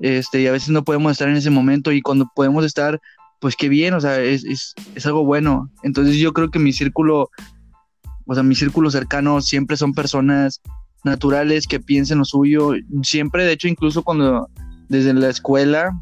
este, 0.00 0.40
y 0.40 0.46
a 0.46 0.52
veces 0.52 0.70
no 0.70 0.84
podemos 0.84 1.12
estar 1.12 1.28
en 1.28 1.36
ese 1.36 1.50
momento 1.50 1.92
y 1.92 2.02
cuando 2.02 2.30
podemos 2.34 2.64
estar, 2.64 3.00
pues 3.40 3.56
qué 3.56 3.68
bien, 3.68 3.94
o 3.94 4.00
sea, 4.00 4.20
es, 4.20 4.44
es, 4.44 4.74
es 4.94 5.06
algo 5.06 5.24
bueno. 5.24 5.70
Entonces 5.82 6.16
yo 6.16 6.32
creo 6.32 6.50
que 6.50 6.58
mi 6.58 6.72
círculo, 6.72 7.30
o 8.26 8.34
sea, 8.34 8.42
mi 8.42 8.54
círculo 8.54 8.90
cercano 8.90 9.40
siempre 9.40 9.76
son 9.76 9.94
personas 9.94 10.60
naturales 11.02 11.66
que 11.66 11.80
piensen 11.80 12.18
lo 12.18 12.24
suyo, 12.24 12.72
siempre, 13.02 13.44
de 13.44 13.52
hecho, 13.52 13.68
incluso 13.68 14.02
cuando 14.02 14.48
desde 14.88 15.14
la 15.14 15.30
escuela 15.30 15.92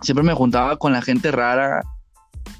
siempre 0.00 0.24
me 0.24 0.34
juntaba 0.34 0.76
con 0.76 0.92
la 0.92 1.02
gente 1.02 1.30
rara, 1.30 1.82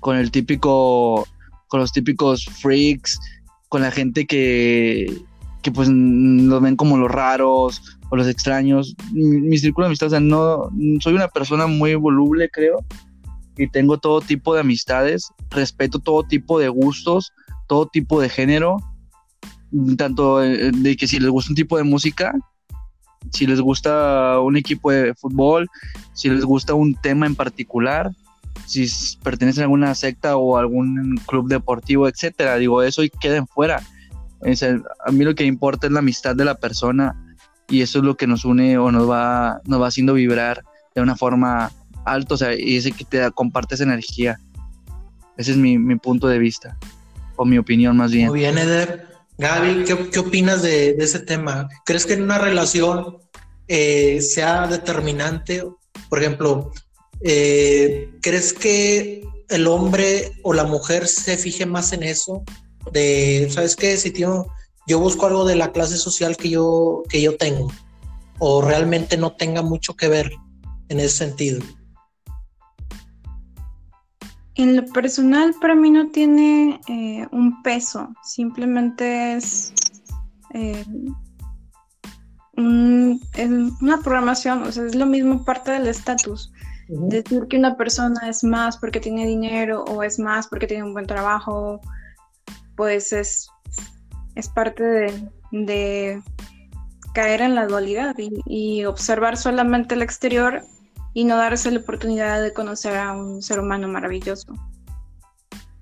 con 0.00 0.16
el 0.16 0.30
típico, 0.30 1.26
con 1.68 1.80
los 1.80 1.92
típicos 1.92 2.46
freaks, 2.46 3.18
con 3.68 3.82
la 3.82 3.90
gente 3.90 4.26
que, 4.26 5.06
que 5.62 5.72
pues 5.72 5.88
nos 5.90 6.62
ven 6.62 6.76
como 6.76 6.96
los 6.96 7.10
raros 7.10 7.98
o 8.10 8.16
los 8.16 8.28
extraños. 8.28 8.94
Mi, 9.12 9.58
círculo 9.58 9.86
de 9.86 9.88
amistades, 9.88 10.12
o 10.12 10.16
sea, 10.16 10.20
no, 10.20 10.70
soy 11.00 11.14
una 11.14 11.28
persona 11.28 11.66
muy 11.66 11.94
voluble, 11.94 12.48
creo, 12.50 12.84
y 13.56 13.68
tengo 13.68 13.98
todo 13.98 14.20
tipo 14.20 14.54
de 14.54 14.60
amistades, 14.60 15.30
respeto 15.50 15.98
todo 15.98 16.24
tipo 16.24 16.58
de 16.58 16.68
gustos, 16.68 17.32
todo 17.68 17.86
tipo 17.86 18.20
de 18.20 18.28
género, 18.28 18.76
tanto 19.96 20.38
de 20.38 20.96
que 20.98 21.06
si 21.06 21.18
les 21.18 21.30
gusta 21.30 21.50
un 21.50 21.56
tipo 21.56 21.76
de 21.76 21.84
música, 21.84 22.34
si 23.32 23.46
les 23.46 23.60
gusta 23.60 24.38
un 24.40 24.56
equipo 24.56 24.90
de 24.90 25.14
fútbol, 25.14 25.68
si 26.12 26.28
les 26.28 26.44
gusta 26.44 26.74
un 26.74 26.94
tema 26.94 27.26
en 27.26 27.34
particular, 27.34 28.10
si 28.66 28.86
pertenecen 29.22 29.62
a 29.62 29.64
alguna 29.64 29.94
secta 29.94 30.36
o 30.36 30.56
algún 30.56 31.20
club 31.26 31.48
deportivo, 31.48 32.08
etcétera. 32.08 32.56
Digo, 32.56 32.82
eso 32.82 33.02
y 33.02 33.10
queden 33.10 33.46
fuera. 33.46 33.82
a 35.06 35.12
mí 35.12 35.24
lo 35.24 35.34
que 35.34 35.44
importa 35.44 35.86
es 35.86 35.92
la 35.92 36.00
amistad 36.00 36.36
de 36.36 36.44
la 36.44 36.56
persona 36.56 37.36
y 37.68 37.80
eso 37.80 37.98
es 37.98 38.04
lo 38.04 38.16
que 38.16 38.26
nos 38.26 38.44
une 38.44 38.78
o 38.78 38.90
nos 38.92 39.08
va, 39.08 39.60
nos 39.64 39.80
va 39.80 39.86
haciendo 39.86 40.14
vibrar 40.14 40.62
de 40.94 41.02
una 41.02 41.16
forma 41.16 41.72
alta, 42.04 42.34
o 42.34 42.36
sea, 42.36 42.54
y 42.54 42.76
ese 42.76 42.92
que 42.92 43.04
te 43.04 43.30
comparte 43.32 43.74
esa 43.74 43.84
energía. 43.84 44.38
Ese 45.36 45.52
es 45.52 45.56
mi, 45.56 45.78
mi 45.78 45.96
punto 45.96 46.28
de 46.28 46.38
vista, 46.38 46.78
o 47.36 47.44
mi 47.44 47.58
opinión 47.58 47.96
más 47.96 48.12
bien. 48.12 48.28
Muy 48.28 48.40
bien, 48.40 48.56
Eder. 48.56 49.14
Gaby, 49.36 49.84
¿qué, 49.84 50.18
opinas 50.20 50.62
de, 50.62 50.90
ese 50.90 51.18
tema? 51.18 51.68
¿Crees 51.84 52.06
que 52.06 52.12
en 52.12 52.22
una 52.22 52.38
relación 52.38 53.18
eh, 53.66 54.20
sea 54.20 54.68
determinante? 54.68 55.64
Por 56.08 56.20
ejemplo, 56.20 56.70
eh, 57.20 58.10
¿crees 58.22 58.52
que 58.52 59.24
el 59.48 59.66
hombre 59.66 60.32
o 60.42 60.52
la 60.52 60.64
mujer 60.64 61.08
se 61.08 61.36
fije 61.36 61.66
más 61.66 61.92
en 61.92 62.04
eso? 62.04 62.44
De, 62.92 63.48
¿sabes 63.50 63.74
qué? 63.74 63.96
Si 63.96 64.12
yo 64.12 64.98
busco 65.00 65.26
algo 65.26 65.44
de 65.44 65.56
la 65.56 65.72
clase 65.72 65.96
social 65.96 66.36
que 66.36 66.50
yo, 66.50 67.02
que 67.08 67.20
yo 67.20 67.36
tengo, 67.36 67.72
o 68.38 68.62
realmente 68.62 69.16
no 69.16 69.34
tenga 69.34 69.62
mucho 69.62 69.94
que 69.94 70.08
ver. 70.08 70.32
en 70.90 71.00
ese 71.00 71.16
sentido. 71.16 71.60
En 74.56 74.76
lo 74.76 74.86
personal, 74.86 75.54
para 75.60 75.74
mí 75.74 75.90
no 75.90 76.10
tiene 76.10 76.80
eh, 76.88 77.26
un 77.32 77.62
peso, 77.62 78.14
simplemente 78.22 79.34
es, 79.34 79.72
eh, 80.52 80.84
una 82.56 83.98
programación, 84.02 84.62
o 84.62 84.70
sea, 84.70 84.84
es 84.84 84.94
lo 84.94 85.06
mismo 85.06 85.44
parte 85.44 85.72
del 85.72 85.88
estatus. 85.88 86.52
Decir 86.86 87.46
que 87.48 87.56
una 87.56 87.76
persona 87.76 88.28
es 88.28 88.44
más 88.44 88.76
porque 88.76 89.00
tiene 89.00 89.26
dinero 89.26 89.84
o 89.84 90.02
es 90.02 90.18
más 90.18 90.46
porque 90.46 90.66
tiene 90.66 90.84
un 90.84 90.92
buen 90.92 91.06
trabajo, 91.06 91.80
pues 92.76 93.12
es, 93.12 93.48
es 94.34 94.48
parte 94.48 94.84
de, 95.50 96.22
caer 97.14 97.42
en 97.42 97.54
la 97.54 97.66
dualidad 97.66 98.14
y, 98.18 98.84
observar 98.84 99.36
solamente 99.36 99.94
el 99.94 100.02
exterior 100.02 100.64
y 101.14 101.24
no 101.24 101.36
darse 101.36 101.70
la 101.70 101.78
oportunidad 101.78 102.42
de 102.42 102.52
conocer 102.52 102.96
a 102.96 103.12
un 103.12 103.40
ser 103.40 103.60
humano 103.60 103.88
maravilloso. 103.88 104.52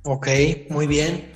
Ok, 0.04 0.28
muy 0.68 0.86
bien. 0.86 1.32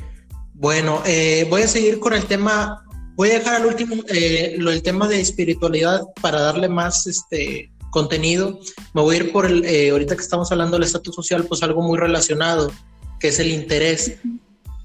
Bueno, 0.53 1.03
eh, 1.07 1.47
voy 1.49 1.63
a 1.63 1.69
seguir 1.69 1.99
con 1.99 2.13
el 2.13 2.27
tema, 2.27 2.85
voy 3.15 3.31
a 3.31 3.39
dejar 3.39 3.57
al 3.57 3.67
último 3.67 4.03
eh, 4.09 4.57
lo, 4.59 4.71
el 4.71 4.83
tema 4.83 5.09
de 5.09 5.21
espiritualidad 5.21 6.03
para 6.21 6.41
darle 6.41 6.69
más 6.69 7.07
este, 7.07 7.71
contenido. 7.91 8.59
Me 8.93 9.01
voy 9.01 9.17
a 9.17 9.19
ir 9.21 9.33
por 9.33 9.47
el, 9.47 9.65
eh, 9.65 9.91
ahorita 9.91 10.15
que 10.15 10.23
estamos 10.23 10.53
hablando 10.53 10.77
del 10.77 10.85
estatus 10.85 11.15
social, 11.15 11.45
pues 11.45 11.63
algo 11.63 11.83
muy 11.83 11.99
relacionado, 11.99 12.71
que 13.19 13.29
es 13.29 13.39
el 13.39 13.51
interés. 13.51 14.19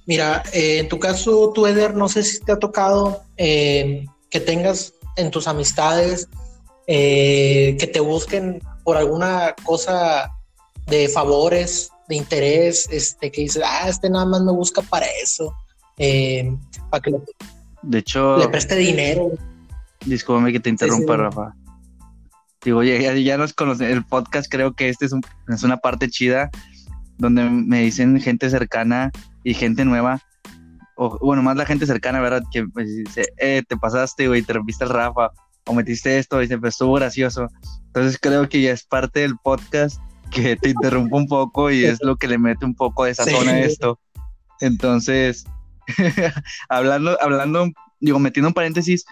Mira, 0.05 0.43
en 0.53 0.87
tu 0.87 0.99
caso, 0.99 1.51
tú, 1.53 1.67
Eder, 1.67 1.95
no 1.95 2.07
sé 2.09 2.23
si 2.23 2.39
te 2.39 2.51
ha 2.51 2.59
tocado 2.59 3.23
que 3.37 4.39
tengas 4.45 4.93
en 5.15 5.31
tus 5.31 5.47
amistades 5.47 6.27
que 6.87 7.89
te 7.93 7.99
busquen 7.99 8.61
por 8.83 8.97
alguna 8.97 9.53
cosa 9.63 10.31
de 10.87 11.07
favores, 11.09 11.91
de 12.07 12.15
interés, 12.15 12.87
este, 12.91 13.31
que 13.31 13.41
dices, 13.41 13.63
ah, 13.65 13.87
este 13.87 14.09
nada 14.09 14.25
más 14.25 14.41
me 14.41 14.51
busca 14.51 14.81
para 14.81 15.05
eso, 15.23 15.55
eh, 15.97 16.55
para 16.89 17.01
que 17.01 17.11
le, 17.11 17.19
de 17.81 17.97
hecho, 17.97 18.37
le 18.37 18.47
preste 18.49 18.75
dinero. 18.75 19.31
Discúlpame 20.05 20.51
que 20.51 20.59
te 20.59 20.69
interrumpa, 20.69 21.17
Rafa. 21.17 21.55
Digo, 22.63 22.83
ya, 22.83 23.13
ya, 23.13 23.37
nos 23.37 23.53
conocen, 23.53 23.89
el 23.89 24.05
podcast 24.05 24.51
creo 24.51 24.73
que 24.73 24.89
este 24.89 25.05
es, 25.05 25.13
es 25.47 25.63
una 25.63 25.77
parte 25.77 26.09
chida 26.09 26.51
donde 27.17 27.43
me 27.43 27.81
dicen 27.81 28.19
gente 28.19 28.49
cercana 28.49 29.11
y 29.43 29.53
gente 29.53 29.83
nueva, 29.85 30.21
o 30.95 31.17
bueno, 31.19 31.41
más 31.41 31.55
la 31.55 31.65
gente 31.65 31.87
cercana, 31.87 32.19
¿verdad? 32.19 32.43
Que 32.51 32.65
me 32.73 32.83
dice, 32.83 33.33
eh, 33.37 33.63
te 33.67 33.77
pasaste, 33.77 34.27
güey, 34.27 34.43
te 34.43 34.53
rompiste 34.53 34.83
el 34.83 34.91
Rafa, 34.91 35.31
o 35.65 35.73
metiste 35.73 36.17
esto, 36.17 36.41
y 36.41 36.47
se 36.47 36.57
pues 36.57 36.75
estuvo 36.75 36.93
gracioso. 36.93 37.47
Entonces 37.87 38.17
creo 38.21 38.47
que 38.49 38.61
ya 38.61 38.71
es 38.71 38.83
parte 38.83 39.21
del 39.21 39.37
podcast 39.37 39.99
que 40.31 40.55
te 40.55 40.69
interrumpo 40.69 41.17
un 41.17 41.27
poco 41.27 41.69
y 41.69 41.85
es 41.85 41.99
lo 42.01 42.15
que 42.15 42.27
le 42.27 42.37
mete 42.37 42.65
un 42.65 42.73
poco 42.73 43.03
de 43.03 43.13
sazón 43.13 43.49
a 43.49 43.59
esto. 43.59 43.99
Entonces, 44.61 45.45
hablando, 46.69 47.17
hablando, 47.21 47.67
digo, 47.99 48.19
metiendo 48.19 48.47
un 48.47 48.53
paréntesis, 48.53 49.05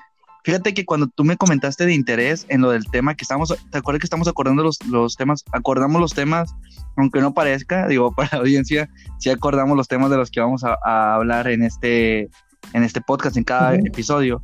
fíjate 0.44 0.74
que 0.74 0.86
cuando 0.86 1.08
tú 1.08 1.24
me 1.24 1.38
comentaste 1.38 1.86
de 1.86 1.94
interés 1.94 2.46
en 2.50 2.62
lo 2.62 2.72
del 2.72 2.86
tema 2.90 3.16
que 3.16 3.24
estamos, 3.24 3.54
¿te 3.72 3.78
acuerdas 3.78 4.00
que 4.00 4.06
estamos 4.06 4.28
acordando 4.28 4.64
los, 4.64 4.84
los 4.86 5.16
temas? 5.16 5.44
Acordamos 5.52 6.00
los 6.00 6.14
temas, 6.14 6.56
aunque 6.96 7.20
no 7.20 7.34
parezca, 7.34 7.88
digo, 7.88 8.12
para 8.16 8.30
la 8.32 8.40
audiencia, 8.40 8.90
sí 9.20 9.30
acordamos 9.30 9.76
los 9.76 9.88
temas 9.88 10.10
de 10.10 10.18
los 10.18 10.32
que 10.32 10.40
vamos 10.40 10.64
a, 10.64 10.78
hablar 11.16 11.48
en 11.48 11.64
este, 11.64 12.30
en 12.74 12.84
este 12.84 13.02
podcast, 13.02 13.38
en 13.38 13.44
cada 13.44 13.76
episodio. 13.76 14.42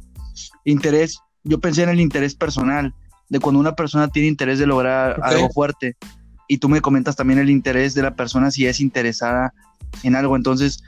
Interés, 0.66 1.20
yo 1.46 1.60
pensé 1.60 1.84
en 1.84 1.90
el 1.90 2.02
interés 2.02 2.36
personal 2.36 2.94
de 3.30 3.40
cuando 3.40 3.60
una 3.60 3.76
persona 3.76 4.08
tiene 4.10 4.28
interés 4.28 4.60
de 4.60 4.68
lograr 4.68 5.20
algo 5.24 5.50
fuerte. 5.50 5.96
Y 6.48 6.58
tú 6.58 6.70
me 6.70 6.82
comentas 6.82 7.16
también 7.16 7.40
el 7.40 7.50
interés 7.50 7.94
de 7.94 8.04
la 8.04 8.16
persona 8.16 8.52
si 8.52 8.68
es 8.68 8.80
interesada 8.80 9.54
en 10.04 10.16
algo. 10.16 10.36
Entonces, 10.36 10.84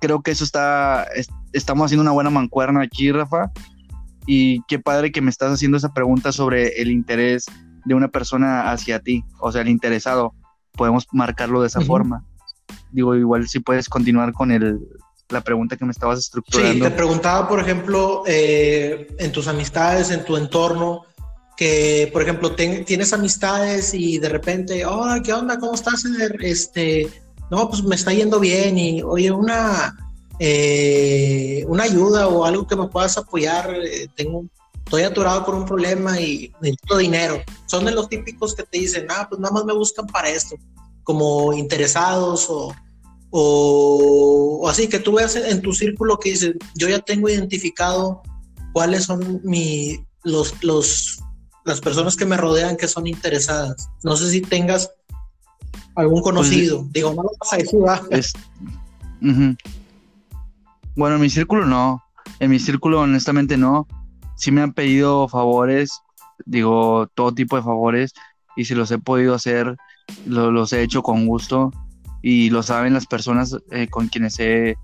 creo 0.00 0.22
que 0.22 0.32
eso 0.32 0.44
está, 0.44 1.06
estamos 1.52 1.86
haciendo 1.86 2.02
una 2.02 2.12
buena 2.12 2.30
mancuerna 2.30 2.82
aquí, 2.82 3.10
Rafa. 3.10 3.50
Y 4.26 4.62
qué 4.68 4.78
padre 4.78 5.12
que 5.12 5.20
me 5.20 5.30
estás 5.30 5.52
haciendo 5.52 5.76
esa 5.76 5.92
pregunta 5.92 6.32
sobre 6.32 6.80
el 6.80 6.90
interés 6.90 7.46
de 7.84 7.94
una 7.94 8.08
persona 8.08 8.72
hacia 8.72 8.98
ti, 8.98 9.24
o 9.38 9.52
sea, 9.52 9.62
el 9.62 9.68
interesado. 9.68 10.34
Podemos 10.72 11.06
marcarlo 11.12 11.60
de 11.60 11.68
esa 11.68 11.80
forma. 11.80 12.24
Digo, 12.90 13.14
igual 13.14 13.48
si 13.48 13.60
puedes 13.60 13.88
continuar 13.88 14.32
con 14.32 14.50
el, 14.50 14.80
la 15.28 15.40
pregunta 15.40 15.76
que 15.76 15.84
me 15.84 15.90
estabas 15.90 16.20
estructurando. 16.20 16.72
Sí, 16.72 16.80
te 16.80 16.90
preguntaba, 16.90 17.48
por 17.48 17.60
ejemplo, 17.60 18.22
eh, 18.26 19.08
en 19.18 19.32
tus 19.32 19.48
amistades, 19.48 20.10
en 20.10 20.24
tu 20.24 20.36
entorno, 20.36 21.04
que, 21.56 22.08
por 22.12 22.22
ejemplo, 22.22 22.54
tienes 22.54 23.12
amistades 23.12 23.94
y 23.94 24.18
de 24.18 24.28
repente, 24.28 24.84
oh, 24.84 25.06
¿qué 25.24 25.32
onda? 25.32 25.58
¿Cómo 25.58 25.74
estás? 25.74 26.04
Este, 26.40 27.08
no, 27.50 27.68
pues 27.68 27.82
me 27.82 27.94
está 27.94 28.12
yendo 28.12 28.38
bien 28.38 28.78
y, 28.78 29.02
oye, 29.02 29.30
una, 29.32 29.96
eh, 30.38 31.64
una 31.66 31.84
ayuda 31.84 32.28
o 32.28 32.44
algo 32.44 32.66
que 32.66 32.76
me 32.76 32.88
puedas 32.88 33.16
apoyar, 33.16 33.74
eh, 33.74 34.08
tengo, 34.14 34.44
estoy 34.84 35.02
aturado 35.02 35.44
por 35.44 35.54
un 35.54 35.64
problema 35.64 36.20
y 36.20 36.52
necesito 36.60 36.98
dinero. 36.98 37.42
Son 37.64 37.84
de 37.84 37.92
los 37.92 38.08
típicos 38.08 38.54
que 38.54 38.62
te 38.62 38.78
dicen, 38.78 39.06
ah, 39.08 39.26
pues 39.28 39.40
nada 39.40 39.54
más 39.54 39.64
me 39.64 39.72
buscan 39.72 40.06
para 40.06 40.28
esto, 40.28 40.56
como 41.02 41.52
interesados 41.54 42.46
o, 42.50 42.74
o, 43.38 44.66
así 44.66 44.88
que 44.88 44.98
tú 44.98 45.12
veas 45.12 45.36
en 45.36 45.60
tu 45.60 45.74
círculo 45.74 46.18
que 46.18 46.30
dices, 46.30 46.54
yo 46.74 46.88
ya 46.88 47.00
tengo 47.00 47.28
identificado 47.28 48.22
cuáles 48.72 49.04
son 49.04 49.42
mi, 49.44 50.06
los, 50.24 50.64
los 50.64 51.18
las 51.66 51.80
personas 51.80 52.16
que 52.16 52.24
me 52.24 52.38
rodean 52.38 52.78
que 52.78 52.88
son 52.88 53.06
interesadas. 53.06 53.90
No 54.04 54.16
sé 54.16 54.30
si 54.30 54.40
tengas 54.40 54.90
algún 55.96 56.22
pues, 56.22 56.32
conocido. 56.32 56.86
Digo, 56.92 57.12
no 57.12 57.24
lo 57.24 57.30
vas 57.38 57.52
a 57.52 57.56
decir, 57.56 57.80
Bueno, 60.94 61.16
en 61.16 61.20
mi 61.20 61.28
círculo 61.28 61.66
no. 61.66 62.02
En 62.38 62.50
mi 62.50 62.58
círculo, 62.58 63.00
honestamente, 63.00 63.58
no. 63.58 63.86
Sí 64.36 64.50
me 64.50 64.62
han 64.62 64.72
pedido 64.72 65.28
favores, 65.28 66.00
digo, 66.46 67.08
todo 67.14 67.34
tipo 67.34 67.56
de 67.56 67.62
favores, 67.62 68.14
y 68.56 68.64
si 68.64 68.74
los 68.74 68.90
he 68.92 68.98
podido 68.98 69.34
hacer, 69.34 69.76
los 70.24 70.72
he 70.72 70.82
hecho 70.82 71.02
con 71.02 71.26
gusto, 71.26 71.72
y 72.28 72.50
lo 72.50 72.64
saben 72.64 72.92
las 72.92 73.06
personas 73.06 73.56
eh, 73.70 73.86
con 73.86 74.08
quienes 74.08 74.40
he, 74.40 74.76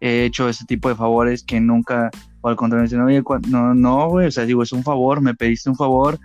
he 0.00 0.24
hecho 0.24 0.48
ese 0.48 0.64
tipo 0.64 0.88
de 0.88 0.94
favores 0.94 1.42
que 1.42 1.60
nunca 1.60 2.10
o 2.40 2.48
al 2.48 2.56
contrario, 2.56 2.84
dicen, 2.84 3.02
oye, 3.02 3.22
no, 3.48 3.74
no, 3.74 4.08
güey, 4.08 4.28
o 4.28 4.30
sea, 4.30 4.46
digo, 4.46 4.62
es 4.62 4.72
un 4.72 4.82
favor, 4.82 5.20
me 5.20 5.34
pediste 5.34 5.68
un 5.68 5.76
favor 5.76 6.18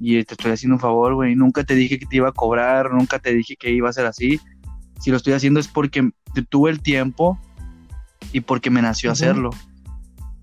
y 0.00 0.24
te 0.24 0.32
estoy 0.32 0.52
haciendo 0.52 0.76
un 0.76 0.80
favor, 0.80 1.16
güey. 1.16 1.34
Nunca 1.36 1.64
te 1.64 1.74
dije 1.74 1.98
que 1.98 2.06
te 2.06 2.16
iba 2.16 2.30
a 2.30 2.32
cobrar, 2.32 2.94
nunca 2.94 3.18
te 3.18 3.34
dije 3.34 3.54
que 3.56 3.70
iba 3.70 3.90
a 3.90 3.92
ser 3.92 4.06
así. 4.06 4.40
Si 4.98 5.10
lo 5.10 5.18
estoy 5.18 5.34
haciendo 5.34 5.60
es 5.60 5.68
porque 5.68 6.08
tuve 6.48 6.70
el 6.70 6.80
tiempo 6.80 7.38
y 8.32 8.40
porque 8.40 8.70
me 8.70 8.80
nació 8.80 9.12
hacerlo. 9.12 9.50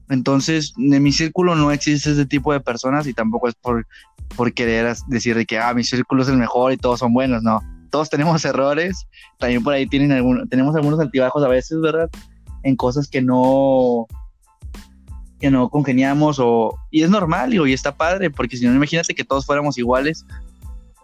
Entonces, 0.08 0.76
en 0.78 1.02
mi 1.02 1.12
círculo 1.14 1.56
no 1.56 1.72
existe 1.72 2.12
ese 2.12 2.28
tipo 2.28 2.54
de 2.54 2.60
personas 2.60 3.08
y 3.08 3.16
tampoco 3.16 3.48
es 3.48 3.56
por, 3.56 3.88
por 4.36 4.54
querer 4.54 4.96
decir 5.08 5.36
de 5.36 5.48
que, 5.48 5.58
ah, 5.58 5.74
mi 5.74 5.84
círculo 5.84 6.22
es 6.22 6.30
el 6.30 6.38
mejor 6.38 6.74
y 6.74 6.78
todos 6.78 7.00
son 7.00 7.12
buenos, 7.12 7.42
no. 7.42 7.60
Todos 7.90 8.10
tenemos 8.10 8.44
errores, 8.46 9.08
también 9.38 9.64
por 9.64 9.74
ahí 9.74 9.88
tienen 9.88 10.12
algún, 10.12 10.48
tenemos 10.50 10.76
algunos 10.76 11.00
altibajos 11.00 11.44
a 11.44 11.48
veces, 11.48 11.80
¿verdad? 11.82 12.10
En 12.64 12.76
cosas 12.76 13.08
que 13.08 13.22
no, 13.22 14.08
que 15.40 15.50
no 15.50 15.70
congeniamos 15.70 16.38
o 16.40 16.78
y 16.92 17.04
es 17.04 17.10
normal 17.10 17.54
y 17.54 17.74
está 17.74 17.96
padre 17.96 18.30
porque 18.30 18.58
si 18.58 18.66
no 18.66 18.74
imagínate 18.74 19.16
que 19.16 19.24
todos 19.24 19.46
fuéramos 19.46 19.78
iguales 19.78 20.26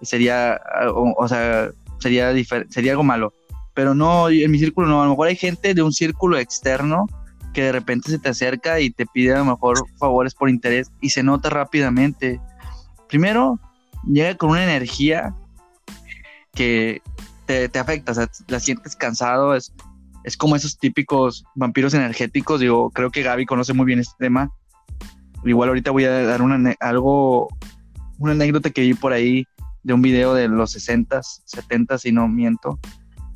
sería 0.01 0.59
o, 0.93 1.27
sea 1.27 1.69
sería 1.99 2.33
sería 2.69 2.91
algo 2.91 3.03
malo 3.03 3.33
pero 3.73 3.95
no 3.95 4.29
en 4.29 4.51
mi 4.51 4.59
círculo 4.59 4.87
no 4.87 5.01
a 5.01 5.05
lo 5.05 5.11
mejor 5.11 5.29
hay 5.29 5.35
gente 5.35 5.73
de 5.73 5.81
un 5.81 5.93
círculo 5.93 6.37
externo 6.37 7.07
que 7.53 7.63
de 7.63 7.71
repente 7.71 8.11
se 8.11 8.19
te 8.19 8.29
acerca 8.29 8.81
y 8.81 8.89
te 8.89 9.05
pide 9.05 9.33
a 9.33 9.39
lo 9.39 9.45
mejor 9.45 9.85
favores 9.97 10.35
por 10.35 10.49
interés 10.49 10.91
y 10.99 11.09
se 11.09 11.23
nota 11.23 11.49
rápidamente 11.49 12.41
primero 13.07 13.59
llega 14.05 14.35
con 14.35 14.49
una 14.49 14.63
energía 14.63 15.33
que 16.55 17.01
te, 17.45 17.69
te 17.69 17.79
afecta 17.79 18.13
o 18.13 18.15
sea 18.15 18.29
la 18.47 18.59
sientes 18.59 18.95
cansado 18.95 19.55
es 19.55 19.73
es 20.25 20.35
como 20.35 20.55
esos 20.55 20.77
típicos 20.79 21.45
vampiros 21.53 21.93
energéticos. 21.93 22.59
Digo, 22.59 22.89
creo 22.89 23.11
que 23.11 23.21
Gaby 23.21 23.45
conoce 23.45 23.73
muy 23.73 23.85
bien 23.85 23.99
este 23.99 24.15
tema. 24.17 24.49
Igual 25.45 25.69
ahorita 25.69 25.91
voy 25.91 26.05
a 26.05 26.23
dar 26.25 26.41
una, 26.41 26.73
algo, 26.79 27.47
una 28.17 28.31
anécdota 28.31 28.71
que 28.71 28.81
vi 28.81 28.95
por 28.95 29.13
ahí 29.13 29.45
de 29.83 29.93
un 29.93 30.01
video 30.01 30.33
de 30.33 30.47
los 30.47 30.75
60s, 30.75 31.43
70 31.45 31.99
si 31.99 32.11
no 32.11 32.27
miento. 32.27 32.79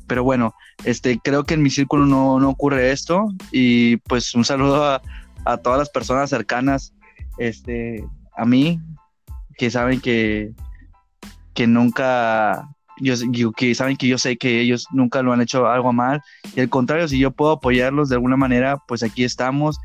Pero 0.08 0.24
bueno, 0.24 0.52
este, 0.84 1.20
creo 1.22 1.44
que 1.44 1.54
en 1.54 1.62
mi 1.62 1.70
círculo 1.70 2.06
no, 2.06 2.36
ocurre 2.48 2.90
esto. 2.90 3.28
Y 3.52 3.98
pues 3.98 4.34
un 4.34 4.44
saludo 4.44 4.84
a, 4.84 5.00
a, 5.44 5.58
todas 5.58 5.78
las 5.78 5.90
personas 5.90 6.28
cercanas 6.28 6.92
este, 7.38 8.04
a 8.36 8.44
mí, 8.44 8.80
que 9.56 9.70
saben 9.70 10.00
que, 10.00 10.50
que 11.54 11.68
nunca 11.68 12.68
yo, 13.00 13.52
que 13.52 13.74
saben 13.74 13.96
que 13.96 14.06
yo 14.06 14.18
sé 14.18 14.36
que 14.36 14.60
ellos 14.60 14.86
nunca 14.92 15.22
lo 15.22 15.32
han 15.32 15.40
hecho 15.40 15.66
algo 15.66 15.92
mal 15.92 16.20
y 16.54 16.60
al 16.60 16.68
contrario 16.68 17.08
si 17.08 17.18
yo 17.18 17.30
puedo 17.30 17.52
apoyarlos 17.52 18.08
de 18.08 18.16
alguna 18.16 18.36
manera 18.36 18.78
pues 18.86 19.02
aquí 19.02 19.24
estamos 19.24 19.78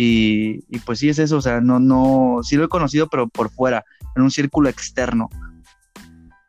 Y, 0.00 0.64
y, 0.70 0.78
pues 0.78 1.00
sí 1.00 1.08
es 1.08 1.18
eso, 1.18 1.38
o 1.38 1.40
sea, 1.40 1.60
no, 1.60 1.80
no, 1.80 2.38
sí 2.44 2.54
lo 2.54 2.64
he 2.64 2.68
conocido, 2.68 3.08
pero 3.08 3.28
por 3.28 3.50
fuera, 3.50 3.84
en 4.14 4.22
un 4.22 4.30
círculo 4.30 4.68
externo. 4.68 5.28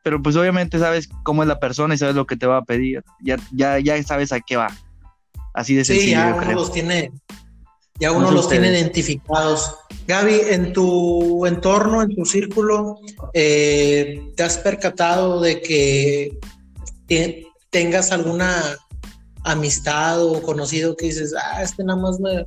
Pero 0.04 0.22
pues 0.22 0.36
obviamente 0.36 0.78
sabes 0.78 1.10
cómo 1.24 1.41
es 1.41 1.48
la 1.48 1.60
persona 1.60 1.95
y 1.95 1.98
sabes 1.98 2.13
lo 2.13 2.28
que 2.28 2.38
te 2.38 2.45
va 2.45 2.58
a 2.58 2.63
pedir. 2.63 3.04
Ya, 3.22 3.38
ya, 3.52 3.80
ya 3.80 4.04
sabes 4.04 4.32
a 4.34 4.39
qué 4.39 4.56
va. 4.56 4.67
Así 5.56 5.74
de 5.74 5.84
sencillo. 5.84 6.06
Sí, 6.06 6.12
ya 6.12 6.36
uno 6.36 6.52
los 6.54 6.72
tiene, 6.72 7.12
ya 8.00 8.12
uno 8.12 8.32
los 8.32 8.48
tiene 8.50 8.70
identificados. 8.70 9.76
Gaby, 10.08 10.42
en 10.50 10.74
tu 10.74 11.46
entorno, 11.46 12.02
en 12.02 12.16
tu 12.16 12.26
círculo, 12.26 13.00
eh, 13.34 14.32
¿te 14.36 14.44
has 14.44 14.58
percatado 14.58 15.42
de 15.42 15.62
que 15.62 16.38
tengas 17.70 18.12
alguna 18.12 18.78
amistad 19.44 20.24
o 20.24 20.42
conocido 20.42 20.96
que 20.96 21.08
dices, 21.08 21.34
ah, 21.36 21.62
este 21.62 21.84
nada 21.84 22.00
más 22.00 22.20
me, 22.20 22.46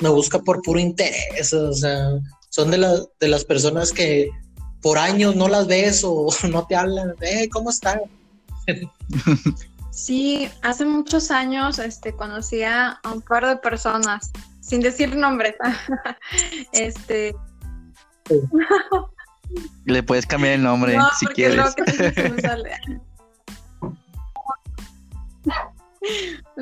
me 0.00 0.08
busca 0.08 0.38
por 0.40 0.62
puro 0.62 0.80
interés? 0.80 1.52
O 1.52 1.72
sea, 1.72 2.10
son 2.48 2.70
de, 2.70 2.78
las 2.78 3.06
de 3.20 3.28
las 3.28 3.44
personas 3.44 3.92
que 3.92 4.30
por 4.80 4.98
años 4.98 5.34
no 5.34 5.48
las 5.48 5.66
ves 5.66 6.02
o 6.04 6.28
no 6.50 6.66
te 6.66 6.76
hablan, 6.76 7.14
eh, 7.20 7.48
¿cómo 7.50 7.70
están? 7.70 8.00
Sí, 9.94 10.50
hace 10.62 10.84
muchos 10.84 11.30
años 11.30 11.78
este, 11.78 12.16
conocía 12.16 12.98
a 13.04 13.12
un 13.12 13.22
par 13.22 13.46
de 13.46 13.56
personas, 13.58 14.32
sin 14.64 14.80
decir 14.80 15.14
nombres. 15.14 15.54
este. 16.72 17.34
Le 19.84 20.02
puedes 20.02 20.26
cambiar 20.26 20.54
el 20.54 20.62
nombre 20.62 20.96
si 21.18 21.26
quieres. 21.26 21.74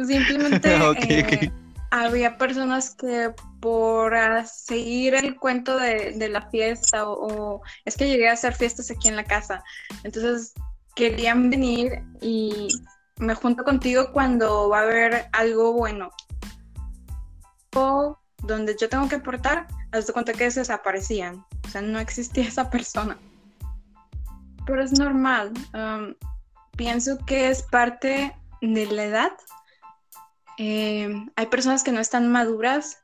Simplemente 0.06 0.74
eh, 0.74 1.52
había 1.90 2.38
personas 2.38 2.94
que 2.94 3.32
por 3.60 4.14
seguir 4.46 5.14
el 5.14 5.36
cuento 5.36 5.76
de, 5.76 6.28
la 6.28 6.48
fiesta 6.50 7.08
o, 7.08 7.12
o, 7.12 7.62
es 7.84 7.96
que 7.96 8.08
llegué 8.08 8.28
a 8.28 8.32
hacer 8.32 8.54
fiestas 8.54 8.90
aquí 8.90 9.08
en 9.08 9.16
la 9.16 9.24
casa, 9.24 9.62
entonces 10.02 10.52
querían 10.94 11.50
venir 11.50 12.02
y 12.20 12.68
me 13.18 13.34
junto 13.34 13.62
contigo 13.64 14.10
cuando 14.12 14.68
va 14.68 14.80
a 14.80 14.82
haber 14.82 15.26
algo 15.32 15.72
bueno. 15.72 16.10
Donde 17.72 18.76
yo 18.78 18.88
tengo 18.88 19.08
que 19.08 19.16
aportar, 19.16 19.66
haz 19.92 20.06
de 20.06 20.12
cuenta 20.12 20.32
que 20.32 20.44
desaparecían. 20.44 21.44
O 21.64 21.68
sea, 21.68 21.82
no 21.82 21.98
existía 21.98 22.44
esa 22.48 22.70
persona. 22.70 23.16
Pero 24.66 24.82
es 24.82 24.92
normal. 24.98 25.52
Pienso 26.76 27.18
que 27.26 27.48
es 27.48 27.62
parte 27.62 28.35
de 28.61 28.87
la 28.87 29.04
edad. 29.04 29.32
Eh, 30.58 31.26
hay 31.37 31.46
personas 31.46 31.82
que 31.82 31.92
no 31.92 32.00
están 32.00 32.30
maduras 32.30 32.98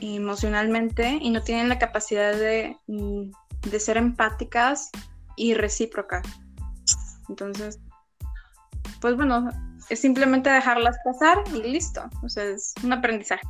emocionalmente 0.00 1.18
y 1.20 1.30
no 1.30 1.42
tienen 1.42 1.68
la 1.68 1.78
capacidad 1.78 2.32
de, 2.32 2.76
mm, 2.86 3.30
de 3.70 3.80
ser 3.80 3.96
empáticas 3.96 4.90
y 5.36 5.54
recíprocas. 5.54 6.26
Entonces, 7.28 7.80
pues 9.00 9.16
bueno, 9.16 9.50
es 9.88 10.00
simplemente 10.00 10.50
dejarlas 10.50 10.96
pasar 11.04 11.42
y 11.54 11.62
listo. 11.62 12.08
O 12.22 12.28
sea, 12.28 12.44
es 12.44 12.74
un 12.82 12.92
aprendizaje. 12.92 13.46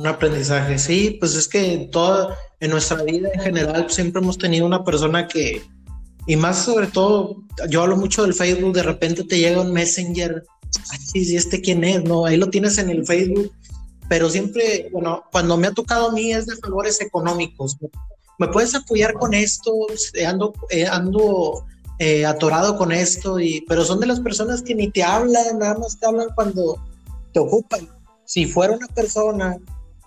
Un 0.00 0.06
aprendizaje, 0.06 0.78
sí, 0.78 1.18
pues 1.20 1.34
es 1.34 1.46
que 1.46 1.74
en 1.74 1.90
toda, 1.90 2.34
en 2.58 2.70
nuestra 2.70 3.02
vida 3.02 3.28
en 3.34 3.40
general 3.40 3.90
siempre 3.90 4.22
hemos 4.22 4.38
tenido 4.38 4.64
una 4.64 4.82
persona 4.82 5.28
que, 5.28 5.62
y 6.26 6.36
más 6.36 6.64
sobre 6.64 6.86
todo, 6.86 7.42
yo 7.68 7.82
hablo 7.82 7.98
mucho 7.98 8.22
del 8.22 8.32
Facebook, 8.32 8.72
de 8.72 8.82
repente 8.82 9.24
te 9.24 9.38
llega 9.38 9.60
un 9.60 9.74
Messenger, 9.74 10.42
ay, 10.90 10.98
sí, 10.98 11.36
este 11.36 11.60
quién 11.60 11.84
es, 11.84 12.02
no, 12.02 12.24
ahí 12.24 12.38
lo 12.38 12.48
tienes 12.48 12.78
en 12.78 12.88
el 12.88 13.04
Facebook, 13.06 13.52
pero 14.08 14.30
siempre, 14.30 14.88
bueno, 14.90 15.22
cuando 15.30 15.58
me 15.58 15.66
ha 15.66 15.72
tocado 15.72 16.08
a 16.08 16.12
mí 16.12 16.32
es 16.32 16.46
de 16.46 16.56
favores 16.56 16.98
económicos, 17.02 17.76
me 18.38 18.48
puedes 18.48 18.74
apoyar 18.74 19.12
con 19.12 19.34
esto, 19.34 19.70
ando, 20.26 20.54
eh, 20.70 20.86
ando 20.86 21.66
eh, 21.98 22.24
atorado 22.24 22.78
con 22.78 22.90
esto, 22.90 23.38
y, 23.38 23.66
pero 23.68 23.84
son 23.84 24.00
de 24.00 24.06
las 24.06 24.20
personas 24.20 24.62
que 24.62 24.74
ni 24.74 24.90
te 24.90 25.02
hablan, 25.02 25.58
nada 25.58 25.76
más 25.76 26.00
te 26.00 26.06
hablan 26.06 26.28
cuando 26.34 26.82
te 27.34 27.40
ocupan. 27.40 27.86
Si 28.24 28.46
fuera 28.46 28.72
una 28.72 28.86
persona 28.86 29.58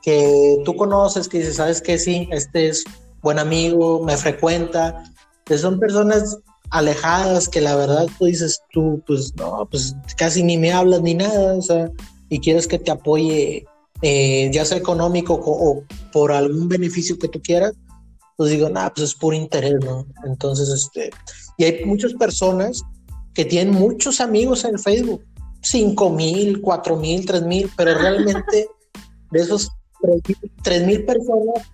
que 0.03 0.57
tú 0.65 0.75
conoces, 0.75 1.27
que 1.27 1.39
dices, 1.39 1.55
sabes 1.55 1.81
que 1.81 1.97
sí, 1.97 2.27
este 2.31 2.67
es 2.67 2.83
buen 3.21 3.39
amigo, 3.39 4.03
me 4.03 4.17
frecuenta, 4.17 5.03
que 5.45 5.57
son 5.57 5.79
personas 5.79 6.37
alejadas 6.69 7.47
que 7.47 7.61
la 7.61 7.75
verdad 7.75 8.07
tú 8.17 8.25
dices, 8.25 8.61
tú 8.71 9.01
pues 9.07 9.33
no, 9.35 9.67
pues 9.69 9.95
casi 10.17 10.43
ni 10.43 10.57
me 10.57 10.73
hablas 10.73 11.01
ni 11.01 11.13
nada, 11.13 11.53
o 11.53 11.61
sea, 11.61 11.89
y 12.29 12.39
quieres 12.39 12.67
que 12.67 12.79
te 12.79 12.91
apoye, 12.91 13.65
eh, 14.01 14.49
ya 14.51 14.65
sea 14.65 14.77
económico 14.77 15.39
o, 15.41 15.83
por 16.11 16.31
algún 16.31 16.67
beneficio 16.67 17.17
que 17.17 17.29
tú 17.29 17.41
quieras, 17.41 17.73
pues 18.35 18.49
digo, 18.49 18.69
nada, 18.69 18.93
pues 18.93 19.09
es 19.09 19.15
puro 19.15 19.37
interés, 19.37 19.75
¿no? 19.81 20.05
Entonces, 20.25 20.67
este, 20.69 21.11
y 21.57 21.63
hay 21.63 21.85
muchas 21.85 22.13
personas 22.13 22.81
que 23.33 23.45
tienen 23.45 23.73
muchos 23.73 24.19
amigos 24.19 24.65
en 24.65 24.79
Facebook, 24.79 25.23
cinco 25.61 26.09
mil, 26.09 26.59
cuatro 26.59 26.97
mil, 26.97 27.25
tres 27.25 27.43
mil, 27.43 27.71
pero 27.77 27.97
realmente 27.97 28.67
de 29.31 29.39
esos 29.39 29.71
tres 30.61 30.85
mil 30.85 31.05
personas, 31.05 31.69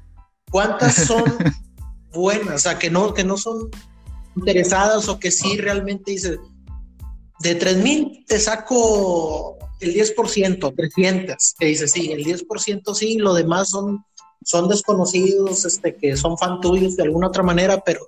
¿cuántas 0.51 0.95
son 1.07 1.23
buenas? 2.13 2.55
O 2.55 2.59
sea, 2.59 2.79
que 2.79 2.89
no, 2.89 3.13
que 3.13 3.23
no 3.23 3.37
son 3.37 3.69
interesadas 4.35 5.07
o 5.09 5.19
que 5.19 5.31
sí 5.31 5.57
realmente 5.57 6.11
dices, 6.11 6.39
de 7.39 7.55
tres 7.55 7.77
mil 7.77 8.23
te 8.27 8.39
saco 8.39 9.57
el 9.79 9.93
10%, 9.93 10.75
300, 10.75 11.55
que 11.57 11.65
dice, 11.67 11.87
sí, 11.87 12.11
el 12.11 12.25
10% 12.25 12.93
sí, 12.93 13.17
lo 13.17 13.33
demás 13.33 13.69
son, 13.69 14.03
son 14.43 14.67
desconocidos, 14.67 15.65
este, 15.65 15.95
que 15.95 16.17
son 16.17 16.37
fan 16.37 16.59
tuyos 16.59 16.97
de 16.97 17.03
alguna 17.03 17.27
otra 17.27 17.43
manera, 17.43 17.81
pero 17.85 18.01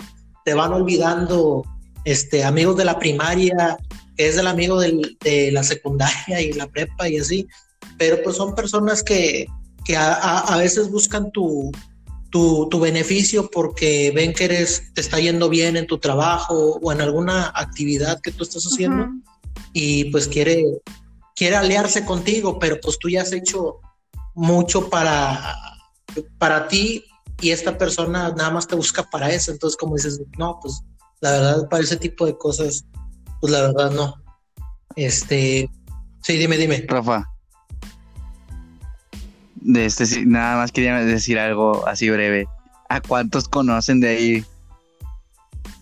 te 0.44 0.54
van 0.54 0.74
olvidando 0.74 1.64
este, 2.04 2.44
amigos 2.44 2.76
de 2.76 2.86
la 2.86 3.00
primaria, 3.00 3.78
que 4.18 4.28
es 4.28 4.38
el 4.38 4.48
amigo 4.48 4.82
de 4.82 5.50
la 5.54 5.64
secundaria 5.64 6.42
y 6.42 6.52
la 6.54 6.68
prepa 6.68 7.08
y 7.08 7.18
así, 7.18 7.48
pero 7.98 8.22
pues 8.22 8.36
son 8.36 8.54
personas 8.54 9.02
que, 9.02 9.48
que 9.92 9.98
a, 9.98 10.56
veces 10.58 10.90
buscan 10.90 11.32
tu, 11.32 11.70
tu, 12.30 12.70
tu, 12.70 12.80
beneficio 12.80 13.50
porque 13.52 14.14
ven 14.16 14.34
que 14.34 14.46
eres, 14.46 14.94
te 14.94 15.02
está 15.02 15.20
yendo 15.20 15.50
bien 15.50 15.76
en 15.76 15.86
tu 15.86 15.98
trabajo 15.98 16.80
o 16.82 16.92
en 16.94 17.02
alguna 17.02 17.52
actividad 17.54 18.22
que 18.22 18.32
tú 18.32 18.44
estás 18.44 18.64
haciendo 18.64 19.10
y 19.74 20.06
pues 20.12 20.30
quiere, 20.30 20.64
quiere 21.36 21.58
aliarse 21.58 22.06
contigo, 22.06 22.58
pero 22.58 22.80
pues 22.82 22.98
tú 23.00 23.10
ya 23.10 23.22
has 23.22 23.34
hecho 23.34 23.82
mucho 24.34 24.90
para, 24.90 25.58
para 26.38 26.70
ti 26.70 27.04
y 27.42 27.50
esta 27.50 27.78
persona 27.78 28.30
nada 28.30 28.50
más 28.50 28.68
te 28.68 28.78
busca 28.78 29.04
para 29.10 29.30
eso. 29.30 29.52
Entonces, 29.52 29.76
como 29.76 29.96
dices, 29.96 30.22
no, 30.38 30.58
pues 30.62 30.82
la 31.20 31.32
verdad, 31.32 31.68
para 31.70 31.84
ese 31.84 31.98
tipo 31.98 32.26
de 32.26 32.38
cosas, 32.38 32.86
pues 33.42 33.52
la 33.52 33.62
verdad 33.62 33.92
no. 33.92 34.16
Este, 34.96 35.70
sí, 36.22 36.38
dime, 36.38 36.56
dime. 36.56 36.86
Rafa. 36.88 37.31
De 39.62 39.86
este, 39.86 40.26
nada 40.26 40.58
más 40.58 40.72
quería 40.72 40.98
decir 40.98 41.40
algo 41.40 41.88
así 41.88 42.10
breve. 42.10 42.48
¿A 42.90 43.00
cuántos 43.00 43.48
conocen 43.48 44.00
de 44.00 44.10
ahí? 44.10 44.46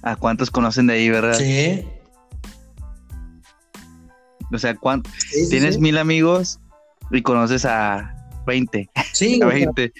¿A 0.03 0.15
cuántos 0.15 0.51
conocen 0.51 0.87
de 0.87 0.93
ahí, 0.93 1.09
verdad? 1.09 1.33
Sí. 1.33 1.85
O 4.51 4.57
sea, 4.57 4.75
tienes 5.49 5.79
mil 5.79 5.97
amigos 5.97 6.59
y 7.11 7.21
conoces 7.21 7.65
a 7.65 8.15
20. 8.45 8.89
Sí. 9.13 9.39
a 9.43 9.45
20. 9.45 9.91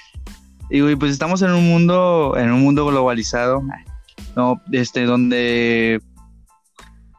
Y 0.69 0.95
pues 0.95 1.11
estamos 1.11 1.41
en 1.41 1.51
un 1.51 1.67
mundo, 1.67 2.35
en 2.37 2.51
un 2.51 2.61
mundo 2.61 2.85
globalizado, 2.85 3.63
¿no? 4.35 4.61
Este, 4.71 5.05
donde, 5.05 5.99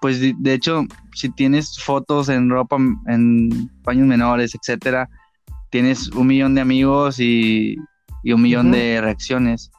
pues 0.00 0.20
de, 0.20 0.54
hecho, 0.54 0.84
si 1.14 1.30
tienes 1.30 1.78
fotos 1.80 2.28
en 2.28 2.48
ropa, 2.48 2.76
en 3.08 3.70
paños 3.82 4.06
menores, 4.06 4.54
etcétera, 4.54 5.08
tienes 5.70 6.08
un 6.08 6.26
millón 6.26 6.54
de 6.54 6.60
amigos 6.60 7.18
y, 7.18 7.76
un 8.24 8.42
millón 8.42 8.70
de 8.70 9.00
reacciones. 9.00 9.70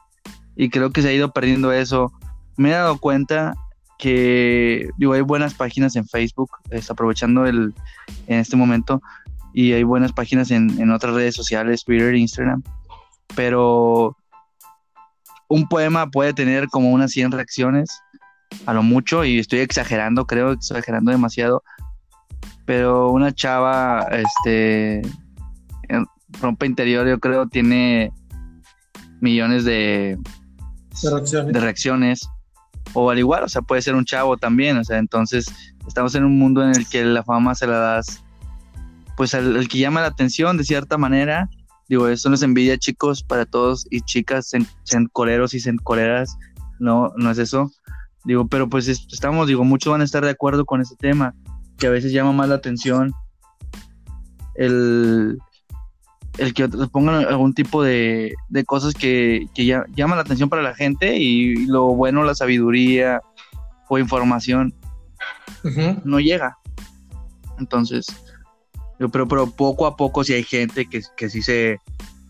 Y 0.56 0.68
creo 0.68 0.90
que 0.90 1.02
se 1.02 1.08
ha 1.08 1.12
ido 1.12 1.32
perdiendo 1.32 1.72
eso. 1.72 2.12
Me 2.56 2.70
he 2.70 2.72
dado 2.72 2.98
cuenta 2.98 3.54
que, 3.98 4.88
digo, 4.98 5.12
hay 5.12 5.20
buenas 5.20 5.54
páginas 5.54 5.96
en 5.96 6.06
Facebook, 6.06 6.50
aprovechando 6.88 7.46
el, 7.46 7.72
en 8.26 8.38
este 8.40 8.56
momento, 8.56 9.00
y 9.54 9.72
hay 9.72 9.84
buenas 9.84 10.12
páginas 10.12 10.50
en, 10.50 10.80
en 10.80 10.90
otras 10.90 11.14
redes 11.14 11.34
sociales, 11.34 11.84
Twitter, 11.84 12.14
Instagram 12.14 12.62
pero 13.34 14.16
un 15.48 15.68
poema 15.68 16.10
puede 16.10 16.32
tener 16.32 16.68
como 16.68 16.90
unas 16.90 17.12
100 17.12 17.32
reacciones, 17.32 18.00
a 18.66 18.72
lo 18.72 18.82
mucho, 18.82 19.24
y 19.24 19.38
estoy 19.38 19.60
exagerando, 19.60 20.26
creo 20.26 20.52
exagerando 20.52 21.10
demasiado, 21.10 21.62
pero 22.64 23.10
una 23.10 23.32
chava, 23.32 24.06
este, 24.10 25.02
rompe 26.40 26.66
interior, 26.66 27.06
yo 27.06 27.18
creo, 27.18 27.46
tiene 27.46 28.12
millones 29.20 29.64
de, 29.64 30.18
reacciones. 31.02 31.52
de 31.52 31.60
reacciones, 31.60 32.28
o 32.94 33.10
al 33.10 33.18
igual, 33.18 33.44
o 33.44 33.48
sea, 33.48 33.62
puede 33.62 33.82
ser 33.82 33.94
un 33.94 34.04
chavo 34.04 34.36
también, 34.36 34.76
o 34.76 34.84
sea, 34.84 34.98
entonces 34.98 35.46
estamos 35.86 36.14
en 36.14 36.24
un 36.24 36.38
mundo 36.38 36.62
en 36.62 36.70
el 36.70 36.86
que 36.88 37.04
la 37.04 37.22
fama 37.22 37.54
se 37.54 37.66
la 37.66 37.78
das 37.78 38.22
pues 39.16 39.34
el, 39.34 39.68
que 39.68 39.78
llama 39.78 40.00
la 40.00 40.08
atención 40.08 40.56
de 40.56 40.64
cierta 40.64 40.98
manera. 40.98 41.48
Digo, 41.88 42.08
eso 42.08 42.28
no 42.28 42.34
es 42.34 42.42
envidia, 42.42 42.78
chicos, 42.78 43.22
para 43.22 43.44
todos 43.44 43.86
y 43.90 44.00
chicas, 44.00 44.50
sean 44.84 45.06
coleros 45.12 45.54
y 45.54 45.60
sean 45.60 45.76
coleras, 45.76 46.36
no, 46.78 47.12
no 47.16 47.30
es 47.30 47.38
eso. 47.38 47.70
Digo, 48.24 48.46
pero 48.46 48.68
pues 48.68 48.88
estamos, 48.88 49.48
digo, 49.48 49.64
muchos 49.64 49.90
van 49.90 50.00
a 50.00 50.04
estar 50.04 50.24
de 50.24 50.30
acuerdo 50.30 50.64
con 50.64 50.80
ese 50.80 50.96
tema, 50.96 51.34
que 51.76 51.86
a 51.86 51.90
veces 51.90 52.12
llama 52.12 52.32
más 52.32 52.48
la 52.48 52.54
atención 52.56 53.12
el, 54.54 55.38
el 56.38 56.54
que 56.54 56.68
pongan 56.68 57.26
algún 57.26 57.54
tipo 57.54 57.82
de, 57.82 58.34
de 58.48 58.64
cosas 58.64 58.94
que, 58.94 59.46
que 59.54 59.66
ya, 59.66 59.84
llaman 59.94 60.16
la 60.16 60.22
atención 60.22 60.48
para 60.48 60.62
la 60.62 60.74
gente 60.74 61.16
y 61.18 61.66
lo 61.66 61.86
bueno, 61.94 62.24
la 62.24 62.34
sabiduría 62.34 63.20
o 63.88 63.98
información 63.98 64.74
no 66.04 66.18
llega. 66.20 66.56
Entonces, 67.58 68.06
pero, 68.98 69.28
pero 69.28 69.50
poco 69.50 69.86
a 69.86 69.96
poco 69.96 70.24
si 70.24 70.32
hay 70.32 70.42
gente 70.42 70.86
que, 70.86 71.02
que 71.16 71.28
sí 71.28 71.42
se, 71.42 71.78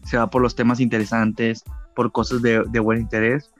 se 0.04 0.16
va 0.16 0.28
por 0.28 0.42
los 0.42 0.54
temas 0.54 0.80
interesantes, 0.80 1.62
por 1.94 2.10
cosas 2.12 2.42
de, 2.42 2.64
de 2.68 2.80
buen 2.80 3.00
interés. 3.00 3.50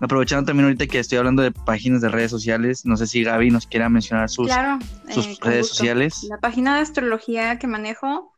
Aprovechando 0.00 0.46
también 0.46 0.64
ahorita 0.64 0.86
que 0.86 0.98
estoy 0.98 1.18
hablando 1.18 1.42
de 1.42 1.52
páginas 1.52 2.00
de 2.00 2.08
redes 2.08 2.30
sociales, 2.30 2.86
no 2.86 2.96
sé 2.96 3.06
si 3.06 3.22
Gaby 3.22 3.50
nos 3.50 3.66
quiera 3.66 3.90
mencionar 3.90 4.30
sus, 4.30 4.50
sus 5.10 5.26
eh, 5.26 5.36
redes 5.42 5.68
sociales. 5.68 6.26
La 6.30 6.38
página 6.38 6.76
de 6.76 6.80
astrología 6.80 7.58
que 7.58 7.66
manejo 7.66 8.32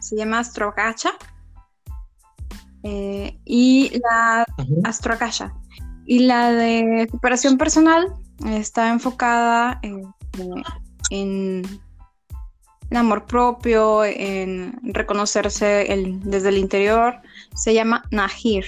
se 0.00 0.16
llama 0.16 0.40
Astrogacha 0.40 1.12
eh, 2.82 3.38
y 3.44 3.98
la 3.98 4.46
uh 4.58 4.82
y 6.06 6.20
la 6.20 6.52
de 6.52 7.06
superación 7.10 7.58
personal 7.58 8.14
está 8.46 8.88
enfocada 8.88 9.78
en, 9.82 10.10
en, 11.10 11.80
amor 12.96 13.26
propio, 13.26 14.06
en 14.06 14.80
reconocerse 14.94 15.86
desde 16.24 16.48
el 16.48 16.56
interior. 16.56 17.20
Se 17.54 17.74
llama 17.74 18.04
Nahir. 18.10 18.64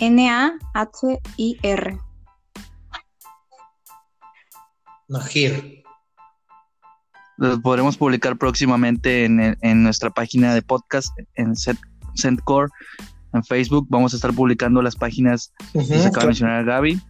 N-A-H-I-R. 0.00 1.98
Nahir. 5.08 5.84
Los 7.38 7.60
podremos 7.60 7.96
publicar 7.96 8.36
próximamente 8.36 9.24
en, 9.24 9.82
nuestra 9.82 10.10
página 10.10 10.54
de 10.54 10.62
podcast, 10.62 11.08
en 11.34 11.54
Sendcore, 12.14 12.70
en 13.32 13.44
Facebook. 13.44 13.86
Vamos 13.90 14.14
a 14.14 14.16
estar 14.16 14.32
publicando 14.32 14.80
las 14.80 14.96
páginas 14.96 15.52
que 15.72 15.84
se 15.84 16.06
acaba 16.06 16.22
de 16.22 16.26
mencionar 16.28 16.64
Gaby. 16.64 17.00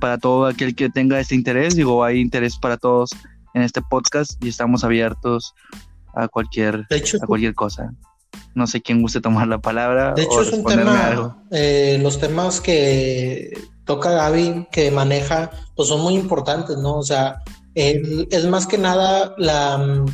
Para 0.00 0.18
todo 0.18 0.46
aquel 0.46 0.74
que 0.74 0.88
tenga 0.88 1.18
este 1.18 1.34
interés, 1.34 1.74
digo, 1.74 2.04
hay 2.04 2.20
interés 2.20 2.58
para 2.58 2.76
todos 2.76 3.10
en 3.54 3.62
este 3.62 3.80
podcast 3.82 4.32
y 4.44 4.48
estamos 4.48 4.84
abiertos 4.84 5.54
a 6.14 6.28
cualquier, 6.28 6.86
a 7.22 7.26
cualquier 7.26 7.54
cosa. 7.54 7.92
No 8.54 8.66
sé 8.66 8.82
quién 8.82 9.02
guste 9.02 9.20
tomar 9.20 9.48
la 9.48 9.58
palabra. 9.58 10.14
De 10.14 10.22
hecho, 10.22 10.42
es 10.42 10.52
un 10.52 10.64
tema, 10.64 11.42
eh, 11.50 11.98
los 12.00 12.20
temas 12.20 12.60
que 12.60 13.52
toca 13.84 14.10
Gaby, 14.10 14.68
que 14.70 14.90
maneja, 14.90 15.50
pues 15.74 15.88
son 15.88 16.02
muy 16.02 16.14
importantes, 16.14 16.76
¿no? 16.76 16.98
O 16.98 17.02
sea, 17.02 17.42
es 17.76 18.46
más 18.46 18.66
que 18.66 18.78
nada 18.78 19.34
la, 19.36 20.04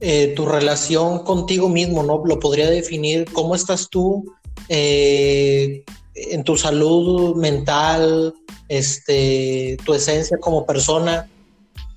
eh, 0.00 0.32
tu 0.34 0.46
relación 0.46 1.20
contigo 1.20 1.68
mismo, 1.68 2.02
¿no? 2.02 2.22
Lo 2.24 2.40
podría 2.40 2.68
definir 2.70 3.26
cómo 3.32 3.54
estás 3.54 3.88
tú 3.90 4.34
eh, 4.68 5.84
en 6.14 6.44
tu 6.44 6.56
salud 6.56 7.36
mental, 7.36 8.34
este, 8.68 9.76
tu 9.84 9.94
esencia 9.94 10.38
como 10.38 10.66
persona, 10.66 11.28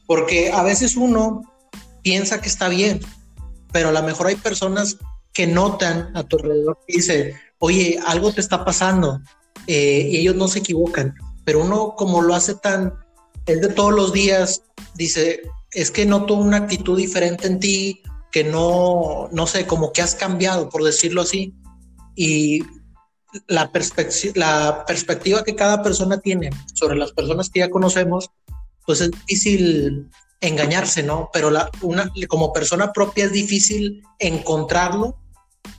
porque 0.06 0.52
a 0.52 0.62
veces 0.64 0.98
uno 0.98 1.42
piensa 2.02 2.42
que 2.42 2.50
está 2.50 2.68
bien, 2.70 3.00
pero 3.72 3.90
a 3.90 3.94
lo 3.94 4.04
mejor 4.04 4.28
hay 4.28 4.36
personas 4.36 4.98
que 5.34 5.48
notan 5.48 6.16
a 6.16 6.24
tu 6.24 6.38
alrededor 6.38 6.80
y 6.88 6.98
dicen, 6.98 7.34
oye, 7.60 8.00
algo 8.06 8.34
te 8.34 8.42
está 8.42 8.66
pasando, 8.66 9.22
eh, 9.68 10.08
y 10.12 10.18
ellos 10.18 10.36
no 10.36 10.48
se 10.48 10.60
equivocan, 10.60 11.14
pero 11.46 11.64
uno 11.64 11.96
como 11.96 12.22
lo 12.22 12.36
hace 12.36 12.56
tan 12.56 12.94
es 13.48 13.62
de 13.62 13.70
todos 13.70 13.94
los 13.94 14.14
días, 14.14 14.62
dice, 14.96 15.42
es 15.72 15.90
que 15.92 16.06
noto 16.06 16.36
una 16.36 16.58
actitud 16.58 16.98
diferente 16.98 17.48
en 17.48 17.60
ti, 17.60 18.02
que 18.32 18.44
no, 18.44 19.30
no 19.32 19.48
sé, 19.48 19.66
como 19.66 19.92
que 19.92 20.02
has 20.02 20.16
cambiado, 20.16 20.70
por 20.70 20.84
decirlo 20.84 21.22
así. 21.22 21.56
Y 22.16 22.62
la, 23.48 23.72
perspectiva 23.72 25.44
que 25.44 25.56
cada 25.56 25.82
persona 25.82 26.20
tiene 26.20 26.50
sobre 26.74 26.98
las 26.98 27.12
personas 27.12 27.50
que 27.50 27.60
ya 27.60 27.70
conocemos, 27.70 28.30
pues 28.86 29.02
es 29.02 29.12
difícil 29.12 30.10
engañarse, 30.42 31.04
¿no? 31.04 31.30
Pero 31.34 31.52
como 32.28 32.54
persona 32.54 32.92
propia 32.92 33.26
es 33.26 33.32
difícil 33.32 34.04
encontrarlo. 34.20 35.18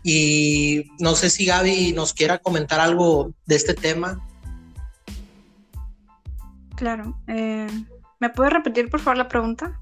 Y 0.04 0.85
no 0.98 1.16
sé 1.16 1.31
si 1.31 1.46
Gaby 1.46 1.92
nos 1.92 2.12
quiera 2.12 2.38
comentar 2.38 2.81
algo 2.81 3.33
de 3.46 3.57
este 3.57 3.74
tema. 3.74 4.27
Claro. 6.78 7.20
Eh, 7.26 7.66
¿Me 8.20 8.30
puedes 8.30 8.52
repetir, 8.52 8.88
por 8.88 9.00
favor, 9.00 9.18
la 9.18 9.26
pregunta? 9.28 9.80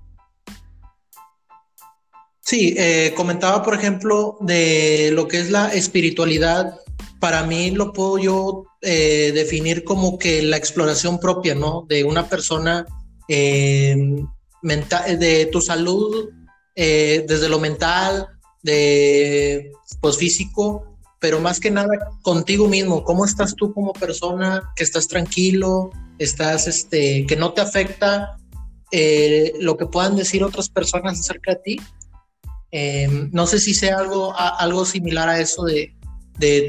Sí, 2.40 2.74
eh, 2.78 3.12
comentaba, 3.14 3.62
por 3.62 3.74
ejemplo, 3.74 4.38
de 4.40 5.10
lo 5.12 5.28
que 5.28 5.40
es 5.40 5.50
la 5.50 5.68
espiritualidad. 5.68 6.80
Para 7.20 7.42
mí 7.42 7.70
lo 7.70 7.92
puedo 7.92 8.18
yo 8.18 8.64
eh, 8.80 9.30
definir 9.34 9.84
como 9.84 10.18
que 10.18 10.40
la 10.40 10.56
exploración 10.56 11.20
propia, 11.20 11.54
¿no? 11.54 11.84
De 11.86 12.02
una 12.02 12.30
persona 12.30 12.86
mental, 14.62 15.18
de 15.18 15.46
tu 15.52 15.60
salud, 15.60 16.30
desde 16.74 17.48
lo 17.50 17.58
mental, 17.58 18.28
de 18.62 19.70
pues 20.00 20.16
físico, 20.16 20.95
pero 21.26 21.40
más 21.40 21.58
que 21.58 21.72
nada 21.72 21.88
contigo 22.22 22.68
mismo. 22.68 23.02
¿Cómo 23.02 23.24
estás 23.24 23.56
tú 23.56 23.74
como 23.74 23.92
persona? 23.92 24.62
Que 24.76 24.84
estás 24.84 25.08
tranquilo, 25.08 25.90
estás, 26.20 26.68
este, 26.68 27.26
que 27.26 27.34
no 27.34 27.52
te 27.52 27.62
afecta 27.62 28.36
eh, 28.92 29.52
lo 29.58 29.76
que 29.76 29.86
puedan 29.86 30.14
decir 30.14 30.44
otras 30.44 30.68
personas 30.68 31.18
acerca 31.18 31.54
de 31.54 31.60
ti. 31.64 31.80
Em, 32.70 33.28
no 33.32 33.48
sé 33.48 33.58
si 33.58 33.74
sea 33.74 33.98
algo, 33.98 34.32
algo 34.36 34.84
similar 34.84 35.28
a 35.28 35.40
eso 35.40 35.64
de, 35.64 35.96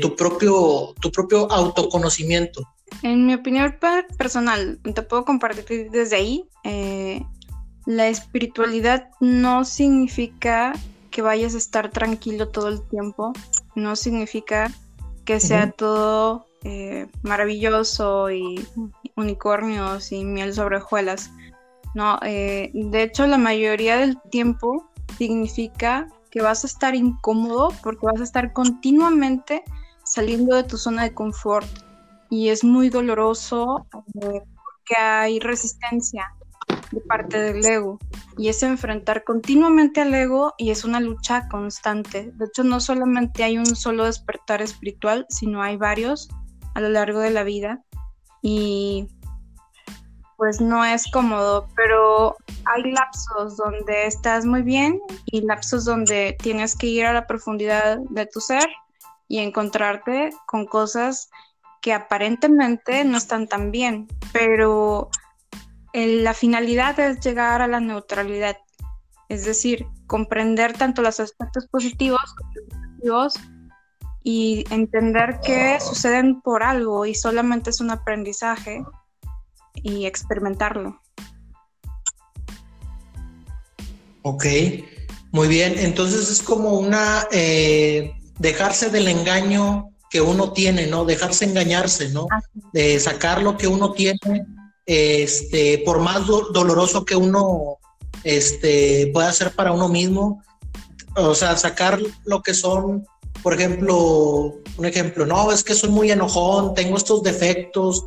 tu, 0.02 0.16
propio, 0.16 0.96
tu 1.00 1.12
propio 1.12 1.52
autoconocimiento. 1.52 2.64
En 3.04 3.28
mi 3.28 3.36
opinión 3.36 3.76
personal, 4.18 4.80
te 4.82 5.04
puedo 5.04 5.24
compartir 5.24 5.92
desde 5.92 6.16
ahí. 6.16 6.50
Eh, 6.64 7.22
la 7.86 8.08
espiritualidad 8.08 9.10
no 9.20 9.66
significa 9.66 10.74
que 11.18 11.24
vayas 11.24 11.56
a 11.56 11.58
estar 11.58 11.90
tranquilo 11.90 12.50
todo 12.50 12.68
el 12.68 12.88
tiempo, 12.90 13.34
no 13.74 13.96
significa 13.96 14.72
que 15.26 15.40
sea 15.40 15.72
todo 15.72 16.46
eh, 16.64 17.08
maravilloso 17.24 18.30
y 18.30 18.64
unicornios 19.16 20.12
y 20.12 20.24
miel 20.24 20.54
sobre 20.54 20.78
hojuelas. 20.78 21.32
No, 21.96 22.20
eh, 22.22 22.70
de 22.72 23.02
hecho 23.02 23.26
la 23.26 23.40
mayoría 23.40 23.98
del 23.98 24.22
tiempo 24.30 24.92
significa 25.18 26.08
que 26.30 26.44
vas 26.44 26.64
a 26.64 26.68
estar 26.68 26.94
incómodo 26.94 27.70
porque 27.82 28.06
vas 28.06 28.22
a 28.22 28.24
estar 28.24 28.54
continuamente 28.54 29.64
saliendo 30.04 30.56
de 30.56 30.66
tu 30.66 30.78
zona 30.78 31.02
de 31.02 31.16
confort 31.16 31.68
y 32.30 32.50
es 32.50 32.64
muy 32.64 32.92
doloroso 32.92 33.88
eh, 34.22 34.44
porque 34.44 35.02
hay 35.02 35.40
resistencia 35.40 36.32
de 36.92 37.02
parte 37.02 37.40
del 37.40 37.66
ego 37.66 38.00
y 38.38 38.50
es 38.50 38.64
enfrentar 38.64 39.24
continuamente 39.24 40.02
al 40.02 40.14
ego 40.14 40.54
y 40.58 40.72
es 40.72 40.86
una 40.86 41.00
lucha 41.00 41.48
constante. 41.50 42.32
De 42.36 42.46
hecho, 42.46 42.64
no 42.64 42.80
solamente 42.80 43.44
hay 43.44 43.58
un 43.58 43.76
solo 43.76 44.06
despertar 44.06 44.62
espiritual, 44.62 45.26
sino 45.30 45.62
hay 45.62 45.78
varios 45.78 46.30
a 46.76 46.82
lo 46.82 46.90
largo 46.90 47.20
de 47.20 47.32
la 47.32 47.44
vida 47.44 47.82
y 48.42 49.08
pues 50.38 50.62
no 50.62 50.86
es 50.86 51.10
cómodo, 51.12 51.68
pero 51.76 52.36
hay 52.66 52.92
lapsos 52.92 53.58
donde 53.58 54.06
estás 54.06 54.46
muy 54.46 54.62
bien 54.62 55.02
y 55.26 55.42
lapsos 55.42 55.84
donde 55.84 56.38
tienes 56.40 56.76
que 56.76 56.88
ir 56.88 57.06
a 57.06 57.14
la 57.14 57.26
profundidad 57.26 57.98
de 58.12 58.28
tu 58.28 58.40
ser 58.40 58.68
y 59.28 59.40
encontrarte 59.40 60.30
con 60.46 60.66
cosas 60.68 61.30
que 61.82 61.92
aparentemente 61.92 63.04
no 63.04 63.18
están 63.18 63.48
tan 63.48 63.72
bien, 63.72 64.08
pero 64.32 65.10
la 66.06 66.34
finalidad 66.34 67.00
es 67.00 67.20
llegar 67.22 67.62
a 67.62 67.68
la 67.68 67.80
neutralidad, 67.80 68.58
es 69.30 69.46
decir, 69.46 69.88
comprender 70.06 70.74
tanto 70.74 71.02
los 71.02 71.20
aspectos 71.20 71.68
positivos 71.68 72.22
como 72.38 72.52
los 72.56 72.68
negativos 72.80 73.34
y 74.24 74.66
entender 74.70 75.40
que 75.44 75.80
suceden 75.80 76.42
por 76.42 76.62
algo 76.62 77.06
y 77.06 77.16
solamente 77.16 77.72
es 77.72 77.80
un 77.80 77.90
aprendizaje 77.90 78.84
y 79.74 80.06
experimentarlo. 80.06 81.02
Ok, 84.22 84.46
muy 85.32 85.48
bien. 85.48 85.76
Entonces 85.78 86.30
es 86.30 86.42
como 86.42 86.74
una 86.74 87.28
eh, 87.32 88.14
dejarse 88.38 88.90
del 88.90 89.08
engaño 89.08 89.90
que 90.10 90.22
uno 90.22 90.52
tiene, 90.52 90.88
¿no? 90.88 91.06
Dejarse 91.06 91.46
engañarse, 91.46 92.10
¿no? 92.10 92.28
De 92.74 93.00
sacar 93.00 93.42
lo 93.42 93.58
que 93.58 93.68
uno 93.68 93.94
tiene, 93.94 94.46
este, 94.88 95.84
por 95.86 96.00
más 96.00 96.26
doloroso 96.26 97.06
que 97.06 97.16
uno 97.16 97.78
este, 98.24 99.12
pueda 99.14 99.32
ser 99.34 99.52
para 99.52 99.74
uno 99.74 99.90
mismo, 99.90 100.42
o 101.16 101.36
sea, 101.36 101.58
sacar 101.58 102.00
lo 102.26 102.42
que 102.42 102.54
son, 102.54 103.06
por 103.44 103.54
ejemplo, 103.54 104.56
un 104.78 104.86
ejemplo, 104.86 105.26
no, 105.26 105.52
es 105.52 105.64
que 105.64 105.76
soy 105.76 105.90
muy 105.90 106.10
enojón, 106.12 106.74
tengo 106.74 106.98
estos 106.98 107.22
defectos. 107.22 108.06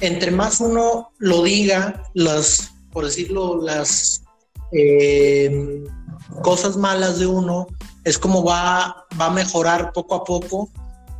Entre 0.00 0.30
más 0.30 0.60
uno 0.60 1.10
lo 1.18 1.42
diga, 1.42 2.04
las, 2.14 2.72
por 2.92 3.04
decirlo, 3.04 3.62
las 3.62 4.22
eh, 4.72 5.84
cosas 6.42 6.76
malas 6.76 7.18
de 7.18 7.26
uno, 7.26 7.66
es 8.04 8.18
como 8.18 8.44
va, 8.44 9.06
va 9.20 9.26
a 9.26 9.30
mejorar 9.30 9.92
poco 9.92 10.14
a 10.14 10.24
poco. 10.24 10.68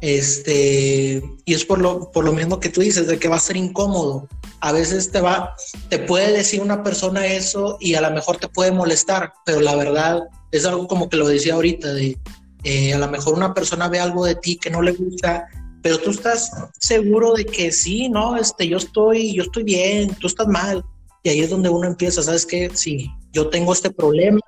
Este, 0.00 1.22
y 1.44 1.54
es 1.54 1.64
por 1.64 1.80
lo, 1.80 2.11
por 2.12 2.24
lo 2.24 2.32
mismo 2.32 2.61
que 2.61 2.68
tú 2.68 2.80
dices, 2.80 3.06
de 3.06 3.18
que 3.18 3.28
va 3.28 3.36
a 3.36 3.40
ser 3.40 3.56
incómodo. 3.56 4.28
A 4.61 4.72
veces 4.72 5.11
te 5.12 5.20
va, 5.20 5.54
te 5.88 5.98
puede 5.98 6.32
decir 6.32 6.61
una 6.61 6.82
persona 6.82 7.26
eso 7.26 7.76
y 7.80 7.94
a 7.94 8.00
lo 8.00 8.11
mejor 8.11 8.38
te 8.38 8.48
puede 8.48 8.72
molestar, 8.72 9.32
pero 9.44 9.61
la 9.61 9.76
verdad 9.76 10.22
es 10.50 10.64
algo 10.64 10.88
como 10.88 11.09
que 11.09 11.16
lo 11.16 11.28
decía 11.28 11.54
ahorita, 11.54 11.92
de 11.92 12.18
eh, 12.64 12.92
a 12.92 12.98
lo 12.98 13.09
mejor 13.09 13.34
una 13.34 13.54
persona 13.54 13.88
ve 13.88 14.00
algo 14.00 14.24
de 14.24 14.34
ti 14.34 14.56
que 14.56 14.70
no 14.70 14.82
le 14.82 14.92
gusta, 14.92 15.46
pero 15.82 15.98
tú 15.98 16.11
estás 16.11 16.50
seguro 16.80 17.34
de 17.34 17.46
que 17.46 17.70
sí, 17.70 18.09
no, 18.09 18.36
este, 18.36 18.66
yo 18.66 18.78
estoy, 18.78 19.34
yo 19.34 19.44
estoy 19.44 19.62
bien, 19.62 20.14
tú 20.16 20.26
estás 20.26 20.48
mal. 20.48 20.84
Y 21.22 21.30
ahí 21.30 21.40
es 21.40 21.50
donde 21.50 21.68
uno 21.68 21.86
empieza, 21.86 22.22
¿sabes 22.22 22.44
qué? 22.46 22.70
Sí, 22.74 23.11
yo 23.32 23.48
tengo 23.48 23.72
este 23.72 23.90
problema, 23.90 24.40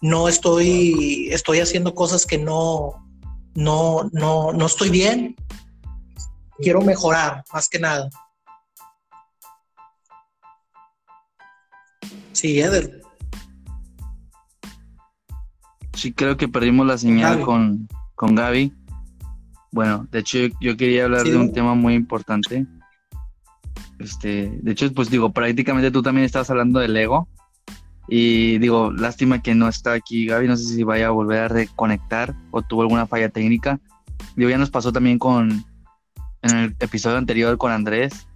no 0.00 0.28
estoy, 0.28 1.28
estoy 1.30 1.60
haciendo 1.60 1.94
cosas 1.94 2.26
que 2.26 2.38
no, 2.38 3.06
no, 3.54 4.08
no, 4.12 4.52
no 4.52 4.66
estoy 4.66 4.90
bien. 4.90 5.34
Quiero 6.58 6.80
mejorar, 6.82 7.44
más 7.52 7.68
que 7.68 7.78
nada. 7.78 8.10
Sí, 12.36 12.60
Eder. 12.60 13.00
Sí, 15.94 16.12
creo 16.12 16.36
que 16.36 16.48
perdimos 16.48 16.86
la 16.86 16.98
señal 16.98 17.40
con, 17.40 17.88
con 18.14 18.34
Gaby. 18.34 18.74
Bueno, 19.72 20.06
de 20.10 20.18
hecho 20.18 20.38
yo, 20.60 20.76
quería 20.76 21.04
hablar 21.04 21.24
de 21.24 21.34
un 21.34 21.50
tema 21.50 21.74
muy 21.74 21.94
importante. 21.94 22.66
Este, 23.98 24.50
de 24.60 24.70
hecho, 24.70 24.92
pues 24.92 25.08
digo, 25.08 25.32
prácticamente 25.32 25.90
tú 25.90 26.02
también 26.02 26.26
estabas 26.26 26.50
hablando 26.50 26.78
del 26.78 26.94
ego. 26.94 27.26
Y 28.06 28.58
digo, 28.58 28.92
lástima 28.92 29.40
que 29.40 29.54
no 29.54 29.66
está 29.66 29.94
aquí 29.94 30.26
Gaby, 30.26 30.46
no 30.46 30.58
sé 30.58 30.64
si 30.74 30.82
vaya 30.82 31.06
a 31.06 31.12
volver 31.12 31.38
a 31.38 31.48
reconectar 31.48 32.34
o 32.50 32.60
tuvo 32.60 32.82
alguna 32.82 33.06
falla 33.06 33.30
técnica. 33.30 33.80
Digo, 34.36 34.50
ya 34.50 34.58
nos 34.58 34.70
pasó 34.70 34.92
también 34.92 35.18
con, 35.18 35.64
en 36.42 36.56
el 36.58 36.76
episodio 36.80 37.16
anterior 37.16 37.56
con 37.56 37.72
Andrés, 37.72 38.26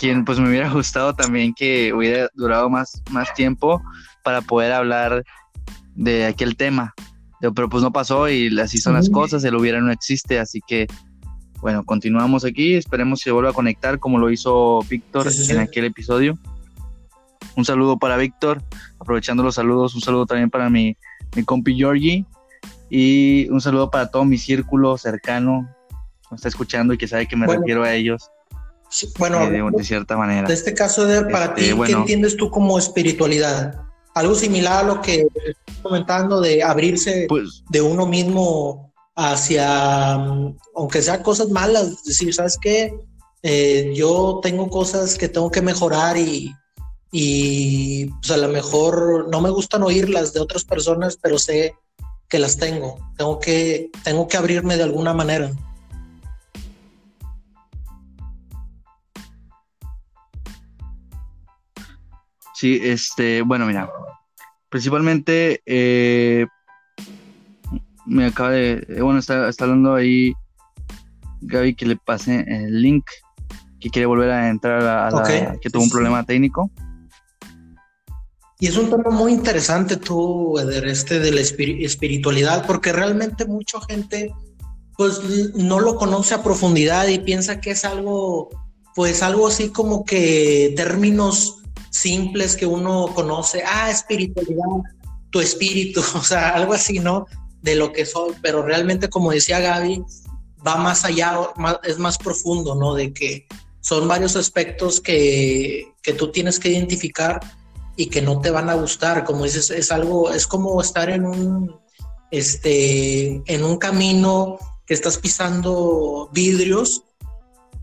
quien 0.00 0.24
pues 0.24 0.40
me 0.40 0.48
hubiera 0.48 0.72
gustado 0.72 1.14
también 1.14 1.52
que 1.52 1.92
hubiera 1.92 2.28
durado 2.34 2.70
más, 2.70 3.02
más 3.10 3.32
tiempo 3.34 3.82
para 4.24 4.40
poder 4.40 4.72
hablar 4.72 5.22
de 5.94 6.24
aquel 6.24 6.56
tema. 6.56 6.94
Pero 7.40 7.68
pues 7.68 7.82
no 7.82 7.92
pasó 7.92 8.28
y 8.28 8.58
así 8.58 8.78
son 8.78 8.94
las 8.94 9.08
cosas, 9.10 9.44
el 9.44 9.56
hubiera 9.56 9.80
no 9.80 9.92
existe, 9.92 10.38
así 10.38 10.60
que 10.66 10.86
bueno, 11.60 11.84
continuamos 11.84 12.44
aquí, 12.46 12.74
esperemos 12.74 13.22
que 13.22 13.30
vuelva 13.30 13.50
a 13.50 13.54
conectar 13.54 13.98
como 13.98 14.18
lo 14.18 14.30
hizo 14.30 14.80
Víctor 14.88 15.26
en 15.50 15.58
aquel 15.58 15.84
episodio. 15.84 16.38
Un 17.56 17.64
saludo 17.66 17.98
para 17.98 18.16
Víctor, 18.16 18.62
aprovechando 18.98 19.42
los 19.42 19.56
saludos, 19.56 19.94
un 19.94 20.00
saludo 20.00 20.24
también 20.24 20.48
para 20.48 20.70
mi, 20.70 20.96
mi 21.36 21.44
compi 21.44 21.74
Georgie 21.76 22.24
y 22.88 23.48
un 23.50 23.60
saludo 23.60 23.90
para 23.90 24.10
todo 24.10 24.24
mi 24.24 24.38
círculo 24.38 24.96
cercano 24.96 25.68
que 25.90 26.28
me 26.30 26.36
está 26.36 26.48
escuchando 26.48 26.94
y 26.94 26.98
que 26.98 27.08
sabe 27.08 27.26
que 27.26 27.36
me 27.36 27.46
refiero 27.46 27.82
a 27.82 27.92
ellos. 27.92 28.30
Bueno, 29.18 29.42
eh, 29.42 29.62
de, 29.72 29.84
cierta 29.84 30.16
manera. 30.16 30.46
En 30.46 30.52
este 30.52 30.74
caso, 30.74 31.06
de, 31.06 31.24
para 31.26 31.46
este, 31.46 31.72
ti, 31.72 31.80
¿qué 31.86 31.92
entiendes 31.92 32.36
tú 32.36 32.50
como 32.50 32.78
espiritualidad? 32.78 33.82
Algo 34.14 34.34
similar 34.34 34.84
a 34.84 34.88
lo 34.88 35.00
que 35.00 35.26
estoy 35.44 35.54
comentando 35.82 36.40
de 36.40 36.62
abrirse 36.62 37.26
pues 37.28 37.62
de 37.68 37.80
uno 37.80 38.06
mismo 38.06 38.92
hacia, 39.14 40.14
aunque 40.74 41.02
sea 41.02 41.22
cosas 41.22 41.48
malas, 41.50 42.02
decir, 42.04 42.34
¿sabes 42.34 42.58
qué? 42.60 42.92
Eh, 43.42 43.92
yo 43.94 44.40
tengo 44.42 44.68
cosas 44.68 45.16
que 45.16 45.28
tengo 45.28 45.50
que 45.50 45.62
mejorar 45.62 46.16
y, 46.16 46.52
y 47.12 48.06
pues 48.06 48.30
a 48.32 48.36
lo 48.36 48.48
mejor 48.48 49.28
no 49.30 49.40
me 49.40 49.50
gustan 49.50 49.82
oírlas 49.82 50.32
de 50.32 50.40
otras 50.40 50.64
personas, 50.64 51.16
pero 51.20 51.38
sé 51.38 51.74
que 52.28 52.38
las 52.38 52.56
tengo. 52.56 52.98
Tengo 53.16 53.38
que, 53.38 53.90
tengo 54.04 54.26
que 54.28 54.36
abrirme 54.36 54.76
de 54.76 54.84
alguna 54.84 55.14
manera. 55.14 55.50
Sí, 62.60 62.78
este, 62.82 63.40
bueno, 63.40 63.64
mira, 63.64 63.90
principalmente 64.68 65.62
eh, 65.64 66.44
me 68.04 68.26
acaba 68.26 68.50
de, 68.50 68.84
eh, 68.86 69.00
bueno, 69.00 69.18
está, 69.18 69.48
está 69.48 69.64
hablando 69.64 69.94
ahí 69.94 70.34
Gaby 71.40 71.74
que 71.74 71.86
le 71.86 71.96
pase 71.96 72.44
el 72.46 72.82
link, 72.82 73.06
que 73.80 73.88
quiere 73.88 74.04
volver 74.04 74.30
a 74.30 74.50
entrar 74.50 74.82
a, 74.82 75.10
la, 75.10 75.56
que 75.58 75.70
tuvo 75.70 75.84
un 75.84 75.88
problema 75.88 76.22
técnico. 76.26 76.70
Y 78.58 78.66
es 78.66 78.76
un 78.76 78.90
tema 78.90 79.08
muy 79.08 79.32
interesante 79.32 79.96
tú, 79.96 80.58
Eder, 80.58 80.86
este 80.86 81.18
de 81.18 81.32
la 81.32 81.40
espiritualidad, 81.40 82.66
porque 82.66 82.92
realmente 82.92 83.46
mucha 83.46 83.78
gente 83.88 84.34
pues 84.98 85.22
no 85.54 85.80
lo 85.80 85.96
conoce 85.96 86.34
a 86.34 86.42
profundidad 86.42 87.08
y 87.08 87.20
piensa 87.20 87.58
que 87.58 87.70
es 87.70 87.86
algo, 87.86 88.50
pues 88.94 89.22
algo 89.22 89.48
así 89.48 89.70
como 89.70 90.04
que 90.04 90.74
términos 90.76 91.59
simples 92.00 92.56
que 92.56 92.66
uno 92.66 93.12
conoce, 93.14 93.62
ah, 93.66 93.90
espiritualidad, 93.90 94.64
tu 95.30 95.40
espíritu, 95.40 96.00
o 96.14 96.22
sea, 96.22 96.50
algo 96.50 96.72
así, 96.72 96.98
¿no? 96.98 97.26
De 97.62 97.74
lo 97.74 97.92
que 97.92 98.06
soy, 98.06 98.34
pero 98.42 98.62
realmente 98.62 99.08
como 99.08 99.30
decía 99.30 99.60
Gaby, 99.60 100.02
va 100.66 100.76
más 100.76 101.04
allá, 101.04 101.38
es 101.84 101.98
más 101.98 102.18
profundo, 102.18 102.74
¿no? 102.74 102.94
De 102.94 103.12
que 103.12 103.46
son 103.80 104.08
varios 104.08 104.36
aspectos 104.36 105.00
que, 105.00 105.92
que 106.02 106.12
tú 106.12 106.30
tienes 106.30 106.58
que 106.58 106.70
identificar 106.70 107.40
y 107.96 108.06
que 108.06 108.22
no 108.22 108.40
te 108.40 108.50
van 108.50 108.70
a 108.70 108.74
gustar. 108.74 109.24
Como 109.24 109.44
dices, 109.44 109.70
es 109.70 109.90
algo, 109.90 110.32
es 110.32 110.46
como 110.46 110.80
estar 110.80 111.10
en 111.10 111.26
un, 111.26 111.76
este, 112.30 113.42
en 113.46 113.64
un 113.64 113.78
camino 113.78 114.58
que 114.86 114.94
estás 114.94 115.18
pisando 115.18 116.28
vidrios 116.32 117.02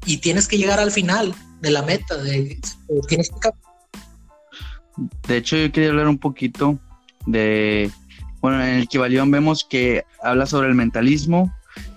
y 0.05 0.17
tienes 0.17 0.47
que 0.47 0.57
llegar 0.57 0.79
al 0.79 0.91
final 0.91 1.35
de 1.61 1.71
la 1.71 1.81
meta. 1.81 2.15
De, 2.17 2.59
tienes 3.07 3.29
que... 3.29 3.49
de 5.27 5.37
hecho, 5.37 5.57
yo 5.57 5.71
quería 5.71 5.89
hablar 5.89 6.07
un 6.07 6.17
poquito 6.17 6.79
de, 7.25 7.91
bueno, 8.41 8.63
en 8.63 8.75
el 8.75 8.87
Kibalión 8.87 9.31
vemos 9.31 9.65
que 9.69 10.03
habla 10.21 10.45
sobre 10.45 10.67
el 10.67 10.75
mentalismo, 10.75 11.53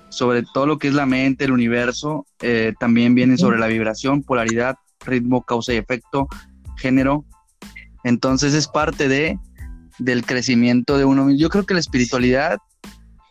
sobre 0.08 0.42
todo 0.42 0.66
lo 0.66 0.78
que 0.78 0.88
es 0.88 0.94
la 0.94 1.06
mente, 1.06 1.44
el 1.44 1.52
universo, 1.52 2.26
eh, 2.40 2.74
también 2.78 3.14
viene 3.14 3.38
sobre 3.38 3.58
la 3.58 3.68
vibración, 3.68 4.22
polaridad, 4.22 4.76
ritmo, 5.04 5.42
causa 5.42 5.72
y 5.72 5.76
efecto, 5.76 6.28
género, 6.76 7.24
entonces 8.04 8.54
es 8.54 8.66
parte 8.66 9.08
de 9.08 9.38
del 9.98 10.24
crecimiento 10.24 10.98
de 10.98 11.04
uno 11.04 11.26
mismo. 11.26 11.40
Yo 11.40 11.50
creo 11.50 11.64
que 11.64 11.74
la 11.74 11.80
espiritualidad 11.80 12.58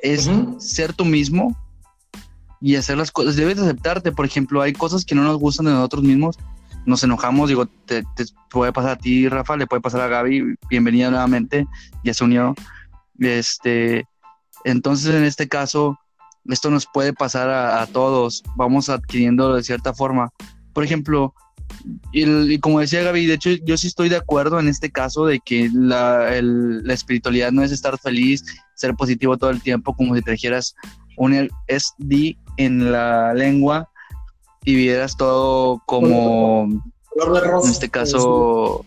es 0.01 0.29
ser 0.59 0.93
tú 0.93 1.03
mismo 1.03 1.57
y 2.61 2.75
hacer 2.75 2.97
las 2.97 3.11
cosas. 3.11 3.35
Debes 3.35 3.59
aceptarte. 3.59 4.11
Por 4.11 4.25
ejemplo, 4.25 4.61
hay 4.61 4.73
cosas 4.73 5.03
que 5.03 5.15
no 5.15 5.23
nos 5.23 5.37
gustan 5.37 5.65
de 5.65 5.73
nosotros 5.73 6.03
mismos. 6.03 6.37
Nos 6.85 7.03
enojamos, 7.03 7.49
digo, 7.49 7.65
te, 7.65 8.03
puede 8.49 8.73
pasar 8.73 8.91
a 8.91 8.95
ti, 8.97 9.27
Rafa, 9.27 9.57
le 9.57 9.67
puede 9.67 9.81
pasar 9.81 10.01
a 10.01 10.07
Gaby. 10.07 10.55
Bienvenida 10.69 11.09
nuevamente, 11.09 11.67
ya 12.03 12.13
se 12.13 12.23
unió. 12.23 12.55
Este, 13.19 14.05
entonces, 14.63 15.13
en 15.13 15.23
este 15.23 15.47
caso, 15.47 15.97
esto 16.45 16.69
nos 16.69 16.87
puede 16.87 17.13
pasar 17.13 17.49
a, 17.49 17.85
todos. 17.87 18.43
Vamos 18.55 18.89
adquiriendo 18.89 19.55
de 19.55 19.63
cierta 19.63 19.93
forma. 19.93 20.29
Por 20.73 20.83
ejemplo, 20.83 21.33
y, 22.11 22.59
como 22.59 22.79
decía 22.79 23.03
Gaby, 23.03 23.25
de 23.27 23.35
hecho 23.35 23.49
yo 23.63 23.77
sí 23.77 23.87
estoy 23.87 24.09
de 24.09 24.15
acuerdo 24.15 24.59
en 24.59 24.67
este 24.67 24.91
caso 24.91 25.25
de 25.25 25.39
que 25.39 25.69
la, 25.73 26.35
espiritualidad 26.87 27.51
no 27.51 27.63
es 27.63 27.71
estar 27.71 27.97
feliz, 27.99 28.43
ser 28.75 28.95
positivo 28.95 29.37
todo 29.37 29.51
el 29.51 29.61
tiempo, 29.61 29.95
como 29.95 30.15
si 30.15 30.21
te 30.21 30.31
dijeras 30.31 30.75
un 31.17 31.49
SD 31.67 32.37
en 32.57 32.91
la 32.91 33.33
lengua 33.33 33.89
y 34.65 34.75
vieras 34.75 35.17
todo 35.17 35.81
como, 35.85 36.67
en 37.15 37.69
este 37.69 37.89
caso, 37.89 38.85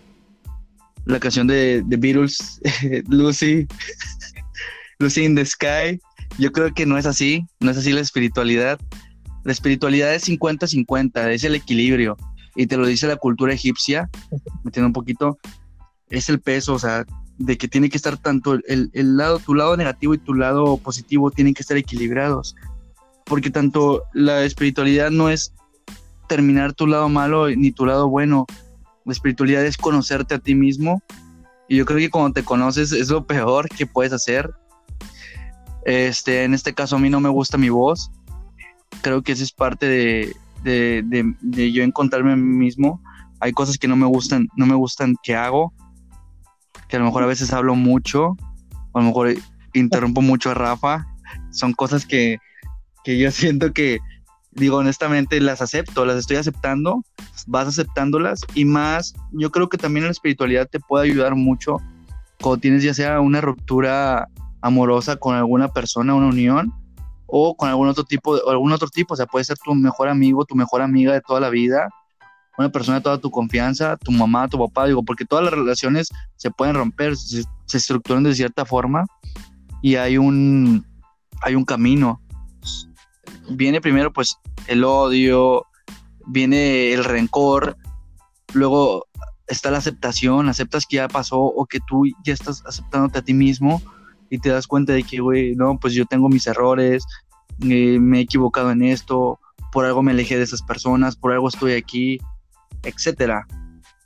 la 1.05 1.19
canción 1.19 1.47
de, 1.47 1.83
de 1.85 1.97
Beatles, 1.97 2.61
Lucy, 3.09 3.67
Lucy 4.99 5.25
in 5.25 5.35
the 5.35 5.45
Sky. 5.45 6.01
Yo 6.39 6.53
creo 6.53 6.73
que 6.73 6.87
no 6.87 6.97
es 6.97 7.07
así, 7.07 7.47
no 7.61 7.71
es 7.71 7.77
así 7.77 7.93
la 7.93 8.01
espiritualidad. 8.01 8.79
La 9.45 9.53
espiritualidad 9.53 10.15
es 10.15 10.29
50-50, 10.29 11.31
es 11.31 11.45
el 11.45 11.55
equilibrio 11.55 12.17
y 12.55 12.67
te 12.67 12.77
lo 12.77 12.87
dice 12.87 13.07
la 13.07 13.17
cultura 13.17 13.55
egipcia, 13.55 14.11
metiendo 14.63 14.89
un 14.89 14.93
poquito, 14.93 15.39
es 16.09 16.29
el 16.29 16.41
peso, 16.41 16.75
o 16.75 16.79
sea, 16.79 17.05
de 17.39 17.57
que 17.57 17.69
tiene 17.69 17.89
que 17.89 17.97
estar 17.97 18.17
tanto 18.19 18.55
el, 18.55 18.91
el, 18.93 19.17
lado, 19.17 19.39
tu 19.39 19.55
lado 19.55 19.77
negativo 19.77 20.15
y 20.15 20.19
tu 20.19 20.35
lado 20.35 20.77
positivo 20.77 21.31
tienen 21.31 21.55
que 21.55 21.63
estar 21.63 21.77
equilibrados, 21.77 22.55
porque 23.25 23.51
tanto 23.51 24.03
la 24.13 24.45
espiritualidad 24.45 25.11
no 25.11 25.31
es 25.31 25.55
terminar 26.29 26.73
tu 26.73 26.87
lado 26.87 27.09
malo 27.09 27.49
ni 27.51 27.73
tu 27.73 27.87
lado 27.87 28.09
bueno, 28.09 28.47
la 29.05 29.13
espiritualidad 29.13 29.65
es 29.65 29.77
conocerte 29.77 30.35
a 30.35 30.39
ti 30.39 30.55
mismo, 30.55 31.03
y 31.69 31.77
yo 31.77 31.85
creo 31.85 31.99
que 31.99 32.11
cuando 32.11 32.33
te 32.33 32.45
conoces 32.45 32.93
es 32.93 33.09
lo 33.09 33.27
peor 33.27 33.69
que 33.69 33.87
puedes 33.87 34.13
hacer, 34.13 34.51
Este, 35.85 36.45
en 36.45 36.55
este 36.55 36.75
caso 36.75 36.97
a 36.97 36.99
mí 36.99 37.11
no 37.11 37.21
me 37.21 37.29
gusta 37.29 37.59
mi 37.59 37.69
voz. 37.69 38.11
Creo 39.01 39.23
que 39.23 39.33
eso 39.33 39.43
es 39.43 39.53
parte 39.53 39.87
de, 39.87 40.37
de, 40.63 41.35
de, 41.41 41.73
yo 41.73 41.83
encontrarme 41.83 42.33
a 42.33 42.37
mí 42.37 42.43
mismo. 42.43 43.03
Hay 43.41 43.53
cosas 43.53 43.79
que 43.79 43.89
no 43.89 43.97
me 43.97 44.07
gustan, 44.07 44.47
no 44.57 44.67
me 44.67 44.77
gustan 44.77 45.17
que 45.23 45.35
hago, 45.35 45.73
que 46.89 46.97
a 46.97 46.99
lo 47.01 47.07
mejor 47.07 47.25
a 47.25 47.27
veces 47.27 47.53
hablo 47.53 47.75
mucho, 47.75 48.37
a 48.95 49.01
lo 49.01 49.07
mejor 49.07 49.35
interrumpo 49.73 50.21
mucho 50.21 50.51
a 50.51 50.55
Rafa. 50.55 51.07
Son 51.51 51.73
cosas 51.73 52.07
que, 52.07 52.39
que 53.03 53.19
yo 53.19 53.31
siento 53.33 53.73
que, 53.73 53.99
digo 54.53 54.77
honestamente, 54.77 55.41
las 55.41 55.63
acepto, 55.63 56.05
las 56.05 56.17
estoy 56.17 56.37
aceptando, 56.37 57.03
vas 57.47 57.69
aceptándolas 57.69 58.43
y 58.55 58.65
más, 58.65 59.15
yo 59.33 59.51
creo 59.51 59.69
que 59.69 59.79
también 59.79 60.05
la 60.05 60.13
espiritualidad 60.13 60.69
te 60.69 60.81
puede 60.81 61.11
ayudar 61.11 61.35
mucho 61.35 61.79
cuando 62.41 62.61
tienes 62.61 62.83
ya 62.83 62.95
sea 62.95 63.21
una 63.21 63.41
ruptura 63.41 64.29
amorosa 64.61 65.17
con 65.17 65.35
alguna 65.35 65.69
persona, 65.69 66.15
una 66.15 66.27
unión, 66.27 66.73
o 67.27 67.57
con 67.57 67.69
algún 67.69 67.89
otro 67.89 68.05
tipo, 68.05 68.33
o 68.33 68.51
algún 68.51 68.73
otro 68.73 68.89
tipo, 68.89 69.15
o 69.15 69.17
sea, 69.17 69.27
puede 69.27 69.45
ser 69.45 69.57
tu 69.57 69.75
mejor 69.75 70.09
amigo, 70.09 70.45
tu 70.45 70.55
mejor 70.55 70.83
amiga 70.83 71.15
de 71.15 71.23
toda 71.23 71.41
la 71.41 71.49
vida, 71.49 71.89
una 72.59 72.69
persona 72.69 72.99
de 72.99 73.03
toda 73.03 73.19
tu 73.19 73.31
confianza, 73.31 73.97
tu 73.97 74.13
mamá, 74.13 74.49
tu 74.49 74.59
papá, 74.59 74.87
digo, 74.87 75.03
porque 75.03 75.25
todas 75.25 75.45
las 75.45 75.55
relaciones 75.55 76.11
se 76.37 76.51
pueden 76.51 76.75
romper, 76.75 77.17
se, 77.17 77.45
estructuran 77.73 78.23
de 78.23 78.35
cierta 78.35 78.67
forma 78.67 79.07
y 79.81 79.95
hay 79.97 80.19
un, 80.19 80.85
hay 81.41 81.55
un 81.55 81.65
camino. 81.65 82.21
Viene 83.51 83.81
primero 83.81 84.13
pues 84.13 84.39
el 84.67 84.85
odio, 84.85 85.67
viene 86.27 86.93
el 86.93 87.05
rencor, 87.05 87.77
luego 88.53 89.07
está 89.47 89.71
la 89.71 89.79
aceptación, 89.79 90.49
aceptas 90.49 90.87
que 90.87 90.97
ya 90.97 91.09
pasó 91.09 91.41
o 91.41 91.67
que 91.67 91.81
tú 91.87 92.05
ya 92.25 92.33
estás 92.33 92.65
aceptándote 92.67 93.19
a 93.19 93.23
ti 93.23 93.35
mismo 93.35 93.83
y 94.31 94.39
te 94.39 94.49
das 94.49 94.67
cuenta 94.67 94.93
de 94.93 95.03
que, 95.03 95.21
güey, 95.21 95.55
no, 95.55 95.79
pues 95.79 95.95
yo 95.95 96.07
tengo 96.07 96.29
mis 96.29 96.47
errores, 96.47 97.05
eh, 97.69 97.99
me 98.01 98.19
he 98.19 98.23
equivocado 98.23 98.71
en 98.71 98.83
esto, 98.83 99.39
por 99.71 99.85
algo 99.85 100.03
me 100.03 100.13
alejé 100.13 100.39
de 100.39 100.45
esas 100.45 100.63
personas, 100.63 101.17
por 101.17 101.33
algo 101.33 101.49
estoy 101.49 101.73
aquí, 101.75 102.19
etcétera. 102.83 103.47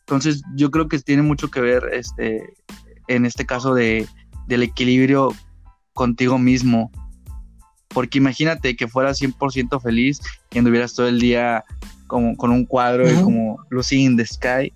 Entonces, 0.00 0.42
yo 0.54 0.70
creo 0.70 0.88
que 0.88 0.98
tiene 0.98 1.22
mucho 1.22 1.50
que 1.50 1.60
ver, 1.60 1.90
este, 1.92 2.54
en 3.08 3.24
este 3.24 3.46
caso 3.46 3.74
de, 3.74 4.08
del 4.46 4.62
equilibrio 4.62 5.32
contigo 5.92 6.38
mismo. 6.38 6.90
Porque 7.96 8.18
imagínate 8.18 8.76
que 8.76 8.88
fueras 8.88 9.22
100% 9.22 9.80
feliz 9.80 10.20
y 10.50 10.58
anduvieras 10.58 10.92
todo 10.92 11.08
el 11.08 11.18
día 11.18 11.64
como 12.06 12.36
con 12.36 12.50
un 12.50 12.66
cuadro 12.66 13.10
y 13.10 13.14
como 13.22 13.58
Lucy 13.70 14.04
in 14.04 14.18
the 14.18 14.26
Sky, 14.26 14.70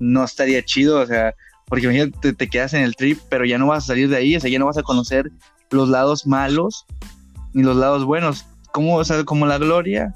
no 0.00 0.24
estaría 0.24 0.64
chido, 0.64 1.00
o 1.00 1.06
sea, 1.06 1.34
porque 1.66 1.84
imagínate, 1.84 2.32
te, 2.32 2.48
quedas 2.48 2.72
en 2.72 2.80
el 2.80 2.96
trip, 2.96 3.18
pero 3.28 3.44
ya 3.44 3.58
no 3.58 3.66
vas 3.66 3.84
a 3.84 3.88
salir 3.88 4.08
de 4.08 4.16
ahí, 4.16 4.36
o 4.36 4.40
sea, 4.40 4.48
ya 4.48 4.58
no 4.58 4.64
vas 4.64 4.78
a 4.78 4.82
conocer 4.82 5.30
los 5.70 5.90
lados 5.90 6.26
malos 6.26 6.86
ni 7.52 7.62
los 7.62 7.76
lados 7.76 8.06
buenos, 8.06 8.46
como, 8.72 8.96
o 8.96 9.04
sea, 9.04 9.22
como 9.24 9.44
la 9.44 9.58
gloria, 9.58 10.14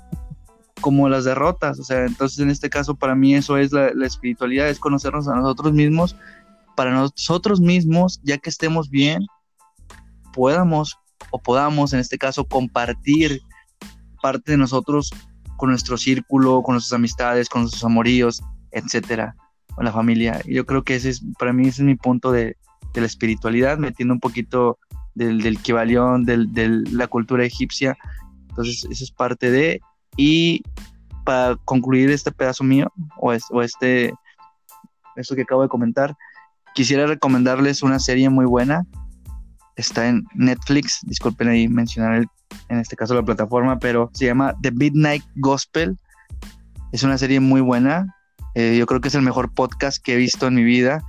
como 0.80 1.10
las 1.10 1.24
derrotas, 1.24 1.78
o 1.78 1.84
sea, 1.84 2.06
entonces 2.06 2.38
en 2.38 2.48
este 2.48 2.70
caso 2.70 2.94
para 2.94 3.14
mí 3.14 3.34
eso 3.34 3.58
es 3.58 3.70
la, 3.70 3.90
espiritualidad, 4.06 4.70
es 4.70 4.78
conocernos 4.78 5.28
a 5.28 5.36
nosotros 5.36 5.74
mismos, 5.74 6.16
para 6.74 6.90
nosotros 6.90 7.60
mismos, 7.60 8.18
ya 8.22 8.38
que 8.38 8.48
estemos 8.48 8.88
bien, 8.88 9.26
podamos 10.32 10.96
o 11.30 11.38
podamos 11.38 11.92
en 11.92 12.00
este 12.00 12.18
caso 12.18 12.44
compartir 12.44 13.40
parte 14.22 14.52
de 14.52 14.58
nosotros 14.58 15.10
con 15.56 15.70
nuestro 15.70 15.96
círculo, 15.96 16.62
con 16.62 16.74
nuestras 16.74 16.98
amistades, 16.98 17.48
con 17.48 17.62
nuestros 17.62 17.84
amoríos, 17.84 18.42
etcétera 18.70 19.34
con 19.76 19.84
la 19.84 19.92
familia. 19.92 20.40
Yo 20.46 20.66
creo 20.66 20.82
que 20.82 20.96
ese 20.96 21.10
es, 21.10 21.22
para 21.38 21.52
mí 21.52 21.68
ese 21.68 21.82
es 21.82 21.86
mi 21.86 21.94
punto 21.94 22.32
de, 22.32 22.56
de 22.94 23.00
la 23.00 23.06
espiritualidad, 23.06 23.78
metiendo 23.78 24.14
un 24.14 24.20
poquito 24.20 24.78
del, 25.14 25.42
del 25.42 25.58
Kibalión, 25.58 26.24
de 26.24 26.84
la 26.90 27.06
cultura 27.06 27.44
egipcia. 27.44 27.96
Entonces, 28.48 28.86
eso 28.90 29.04
es 29.04 29.10
parte 29.10 29.50
de. 29.50 29.80
Y 30.16 30.62
para 31.24 31.56
concluir 31.66 32.10
este 32.10 32.32
pedazo 32.32 32.64
mío, 32.64 32.90
o, 33.18 33.34
o 33.50 33.62
este, 33.62 34.14
esto 35.16 35.36
que 35.36 35.42
acabo 35.42 35.62
de 35.62 35.68
comentar, 35.68 36.16
quisiera 36.74 37.06
recomendarles 37.06 37.82
una 37.82 37.98
serie 37.98 38.30
muy 38.30 38.46
buena. 38.46 38.86
Está 39.76 40.08
en 40.08 40.26
Netflix, 40.34 41.00
disculpen 41.02 41.48
ahí 41.48 41.68
mencionar 41.68 42.26
en 42.68 42.78
este 42.78 42.96
caso 42.96 43.14
la 43.14 43.24
plataforma, 43.24 43.78
pero 43.78 44.10
se 44.14 44.26
llama 44.26 44.54
The 44.62 44.72
Midnight 44.72 45.24
Gospel. 45.36 45.96
Es 46.92 47.02
una 47.02 47.18
serie 47.18 47.40
muy 47.40 47.60
buena, 47.60 48.16
eh, 48.54 48.76
yo 48.78 48.86
creo 48.86 49.02
que 49.02 49.08
es 49.08 49.14
el 49.14 49.20
mejor 49.22 49.52
podcast 49.52 50.02
que 50.02 50.14
he 50.14 50.16
visto 50.16 50.46
en 50.46 50.54
mi 50.54 50.64
vida. 50.64 51.04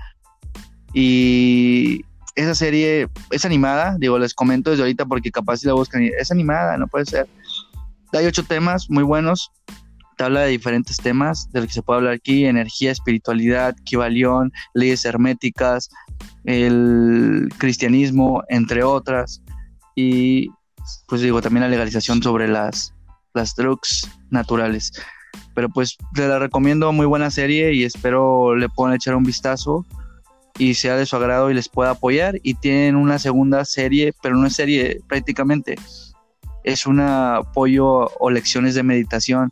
Y 0.94 2.04
esa 2.36 2.54
serie 2.56 3.08
es 3.32 3.46
animada, 3.46 3.96
digo, 3.98 4.20
les 4.20 4.34
comento 4.34 4.70
desde 4.70 4.84
ahorita 4.84 5.06
porque 5.06 5.32
capaz 5.32 5.58
si 5.58 5.68
la 5.68 5.74
buscan, 5.74 6.04
es 6.04 6.30
animada, 6.30 6.78
no 6.78 6.88
puede 6.88 7.06
ser. 7.06 7.28
Hay 8.12 8.26
ocho 8.26 8.44
temas 8.44 8.90
muy 8.90 9.04
buenos, 9.04 9.52
te 10.18 10.26
habla 10.26 10.42
de 10.42 10.50
diferentes 10.50 10.98
temas 10.98 11.50
de 11.52 11.62
lo 11.62 11.68
que 11.68 11.74
se 11.74 11.82
puede 11.82 12.00
hablar 12.00 12.14
aquí, 12.14 12.46
energía, 12.46 12.92
espiritualidad, 12.92 13.76
kibalión, 13.86 14.52
leyes 14.74 15.06
herméticas, 15.06 15.90
el 16.44 17.50
cristianismo, 17.58 18.44
entre 18.50 18.84
otras. 18.84 19.42
Y 19.96 20.50
pues 21.08 21.22
digo, 21.22 21.42
también 21.42 21.64
la 21.64 21.70
legalización 21.70 22.22
sobre 22.22 22.48
las, 22.48 22.94
las 23.34 23.56
drugs 23.56 24.10
naturales. 24.30 24.92
Pero 25.54 25.70
pues 25.70 25.98
te 26.14 26.28
la 26.28 26.40
recomiendo, 26.40 26.92
muy 26.92 27.06
buena 27.06 27.32
serie 27.32 27.74
y 27.74 27.84
espero 27.84 28.56
le 28.56 28.70
puedan 28.70 28.96
echar 28.96 29.16
un 29.16 29.24
vistazo 29.24 29.86
y 30.58 30.74
sea 30.74 30.96
de 30.96 31.06
su 31.06 31.16
agrado 31.16 31.52
y 31.52 31.54
les 31.54 31.70
pueda 31.70 31.92
apoyar. 31.92 32.40
Y 32.44 32.56
tienen 32.56 32.96
una 32.96 33.20
segunda 33.20 33.66
serie, 33.66 34.14
pero 34.22 34.36
no 34.36 34.48
es 34.48 34.56
serie 34.56 35.02
prácticamente, 35.08 35.76
es 36.64 36.86
un 36.86 37.00
apoyo 37.00 38.10
o 38.20 38.30
lecciones 38.30 38.76
de 38.76 38.84
meditación 38.84 39.52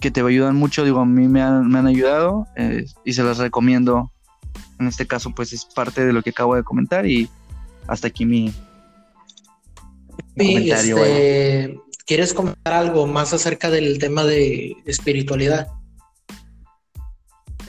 que 0.00 0.10
te 0.10 0.20
ayudan 0.20 0.56
mucho, 0.56 0.84
digo, 0.84 1.00
a 1.00 1.06
mí 1.06 1.28
me 1.28 1.42
han, 1.42 1.68
me 1.68 1.78
han 1.78 1.86
ayudado 1.86 2.46
eh, 2.56 2.86
y 3.04 3.12
se 3.12 3.22
las 3.22 3.38
recomiendo. 3.38 4.10
En 4.82 4.88
este 4.88 5.06
caso, 5.06 5.30
pues 5.30 5.52
es 5.52 5.64
parte 5.64 6.04
de 6.04 6.12
lo 6.12 6.22
que 6.22 6.30
acabo 6.30 6.56
de 6.56 6.64
comentar 6.64 7.06
y 7.06 7.30
hasta 7.86 8.08
aquí 8.08 8.26
mi, 8.26 8.52
comentario. 10.36 10.96
Este, 10.98 11.80
¿Quieres 12.04 12.34
comentar 12.34 12.72
algo 12.72 13.06
más 13.06 13.32
acerca 13.32 13.70
del 13.70 14.00
tema 14.00 14.24
de 14.24 14.76
espiritualidad? 14.86 15.68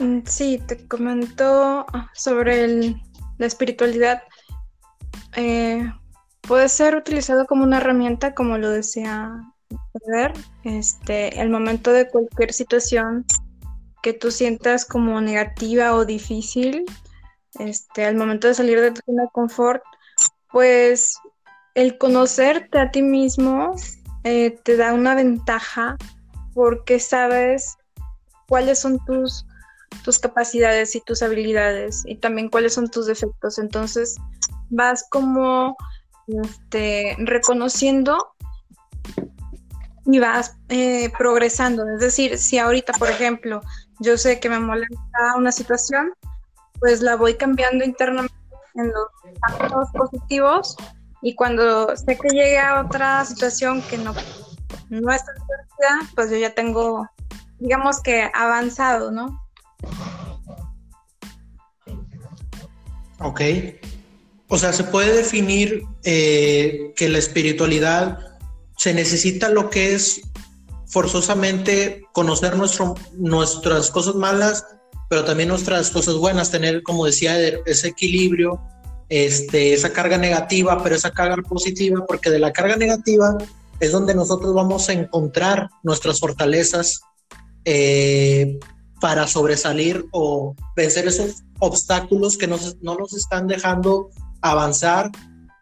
Mm, 0.00 0.22
sí, 0.26 0.60
te 0.66 0.88
comento 0.88 1.86
sobre 2.14 2.96
la 3.38 3.46
espiritualidad. 3.46 4.24
Eh, 5.36 5.88
puede 6.40 6.68
ser 6.68 6.96
utilizado 6.96 7.46
como 7.46 7.62
una 7.62 7.76
herramienta, 7.76 8.34
como 8.34 8.58
lo 8.58 8.70
decía 8.70 9.40
ver, 10.08 10.32
este, 10.64 11.40
el 11.40 11.48
momento 11.48 11.92
de 11.92 12.08
cualquier 12.08 12.52
situación 12.52 13.24
que 14.02 14.12
tú 14.12 14.30
sientas 14.30 14.84
como 14.84 15.20
negativa 15.20 15.94
o 15.94 16.04
difícil, 16.04 16.84
este, 17.58 18.04
al 18.04 18.16
momento 18.16 18.48
de 18.48 18.54
salir 18.54 18.80
de 18.80 18.92
tu 18.92 19.00
zona 19.06 19.22
de 19.22 19.28
confort, 19.32 19.82
pues 20.50 21.16
el 21.74 21.98
conocerte 21.98 22.78
a 22.78 22.90
ti 22.90 23.02
mismo 23.02 23.74
eh, 24.24 24.56
te 24.64 24.76
da 24.76 24.92
una 24.92 25.14
ventaja 25.14 25.96
porque 26.54 27.00
sabes 27.00 27.76
cuáles 28.48 28.78
son 28.78 29.04
tus, 29.04 29.44
tus 30.04 30.18
capacidades 30.18 30.94
y 30.94 31.00
tus 31.00 31.22
habilidades 31.22 32.04
y 32.06 32.16
también 32.16 32.48
cuáles 32.48 32.74
son 32.74 32.88
tus 32.88 33.06
defectos. 33.06 33.58
Entonces 33.58 34.16
vas 34.70 35.06
como 35.10 35.76
este, 36.26 37.16
reconociendo 37.18 38.34
y 40.06 40.18
vas 40.18 40.56
eh, 40.68 41.10
progresando. 41.18 41.88
Es 41.88 42.00
decir, 42.00 42.38
si 42.38 42.58
ahorita, 42.58 42.92
por 42.94 43.10
ejemplo, 43.10 43.60
yo 44.00 44.16
sé 44.16 44.40
que 44.40 44.48
me 44.48 44.60
molesta 44.60 45.36
una 45.36 45.52
situación, 45.52 46.12
pues 46.80 47.00
la 47.00 47.16
voy 47.16 47.34
cambiando 47.34 47.84
internamente 47.84 48.34
en 48.74 48.88
los 48.88 49.06
actos 49.42 49.88
positivos 49.92 50.76
y 51.22 51.34
cuando 51.34 51.96
sé 51.96 52.18
que 52.18 52.28
llegue 52.28 52.58
a 52.58 52.82
otra 52.82 53.24
situación 53.24 53.82
que 53.82 53.98
no, 53.98 54.12
no 54.90 55.12
es 55.12 55.24
tan 55.24 55.34
divertida, 55.34 56.12
pues 56.14 56.30
yo 56.30 56.36
ya 56.36 56.54
tengo, 56.54 57.08
digamos 57.58 58.00
que 58.00 58.30
avanzado, 58.34 59.10
¿no? 59.10 59.40
Ok. 63.20 63.40
O 64.48 64.58
sea, 64.58 64.72
se 64.72 64.84
puede 64.84 65.16
definir 65.16 65.84
eh, 66.04 66.92
que 66.96 67.08
la 67.08 67.18
espiritualidad 67.18 68.18
se 68.76 68.92
necesita 68.92 69.48
lo 69.48 69.70
que 69.70 69.94
es 69.94 70.20
forzosamente 70.86 72.06
conocer 72.12 72.56
nuestro, 72.56 72.94
nuestras 73.14 73.90
cosas 73.90 74.14
malas, 74.14 74.66
pero 75.08 75.24
también 75.24 75.48
nuestras 75.48 75.90
cosas 75.90 76.14
buenas, 76.16 76.50
tener, 76.50 76.82
como 76.82 77.06
decía, 77.06 77.38
ese 77.66 77.88
equilibrio 77.88 78.60
este, 79.08 79.74
esa 79.74 79.92
carga 79.92 80.18
negativa, 80.18 80.82
pero 80.82 80.94
esa 80.94 81.10
carga 81.10 81.36
positiva, 81.48 82.04
porque 82.06 82.30
de 82.30 82.38
la 82.38 82.52
carga 82.52 82.76
negativa 82.76 83.36
es 83.80 83.92
donde 83.92 84.14
nosotros 84.14 84.54
vamos 84.54 84.88
a 84.88 84.92
encontrar 84.92 85.68
nuestras 85.82 86.20
fortalezas 86.20 87.00
eh, 87.64 88.58
para 89.00 89.26
sobresalir 89.26 90.06
o 90.12 90.54
vencer 90.76 91.06
esos 91.06 91.42
obstáculos 91.58 92.36
que 92.36 92.46
nos, 92.46 92.76
no 92.82 92.96
nos 92.96 93.12
están 93.14 93.46
dejando 93.46 94.10
avanzar 94.40 95.10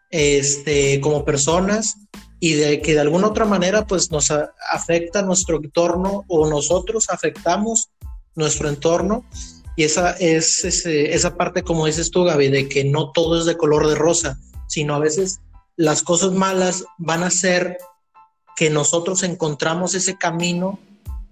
este, 0.09 1.01
como 1.01 1.25
personas 1.25 1.95
y 2.39 2.53
de 2.53 2.81
que 2.81 2.93
de 2.93 2.99
alguna 3.01 3.27
otra 3.27 3.45
manera 3.45 3.85
pues 3.85 4.11
nos 4.11 4.31
afecta 4.71 5.21
nuestro 5.21 5.57
entorno 5.57 6.23
o 6.27 6.49
nosotros 6.49 7.09
afectamos 7.09 7.89
nuestro 8.35 8.69
entorno 8.69 9.23
y 9.75 9.83
esa 9.83 10.11
es 10.11 10.63
esa 10.63 11.35
parte 11.35 11.63
como 11.63 11.85
dices 11.85 12.11
tú 12.11 12.23
Gaby 12.23 12.49
de 12.49 12.69
que 12.69 12.83
no 12.83 13.11
todo 13.11 13.39
es 13.39 13.45
de 13.45 13.57
color 13.57 13.87
de 13.87 13.95
rosa 13.95 14.37
sino 14.67 14.95
a 14.95 14.99
veces 14.99 15.39
las 15.75 16.03
cosas 16.03 16.31
malas 16.31 16.85
van 16.97 17.23
a 17.23 17.29
ser 17.29 17.77
que 18.55 18.69
nosotros 18.69 19.23
encontramos 19.23 19.95
ese 19.95 20.17
camino 20.17 20.79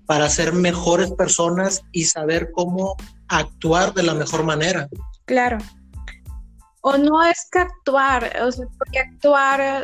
para 0.06 0.30
ser 0.30 0.54
mejores 0.54 1.12
personas 1.12 1.84
y 1.92 2.06
saber 2.06 2.52
cómo 2.52 2.96
actuar 3.28 3.94
de 3.94 4.04
la 4.04 4.14
mejor 4.14 4.44
manera. 4.44 4.90
Claro. 5.26 5.58
O 6.82 6.98
no 6.98 7.24
es 7.24 7.48
que 7.52 7.60
actuar, 7.60 8.32
o 8.42 8.52
sea, 8.52 8.66
porque 8.78 9.00
actuar 9.00 9.84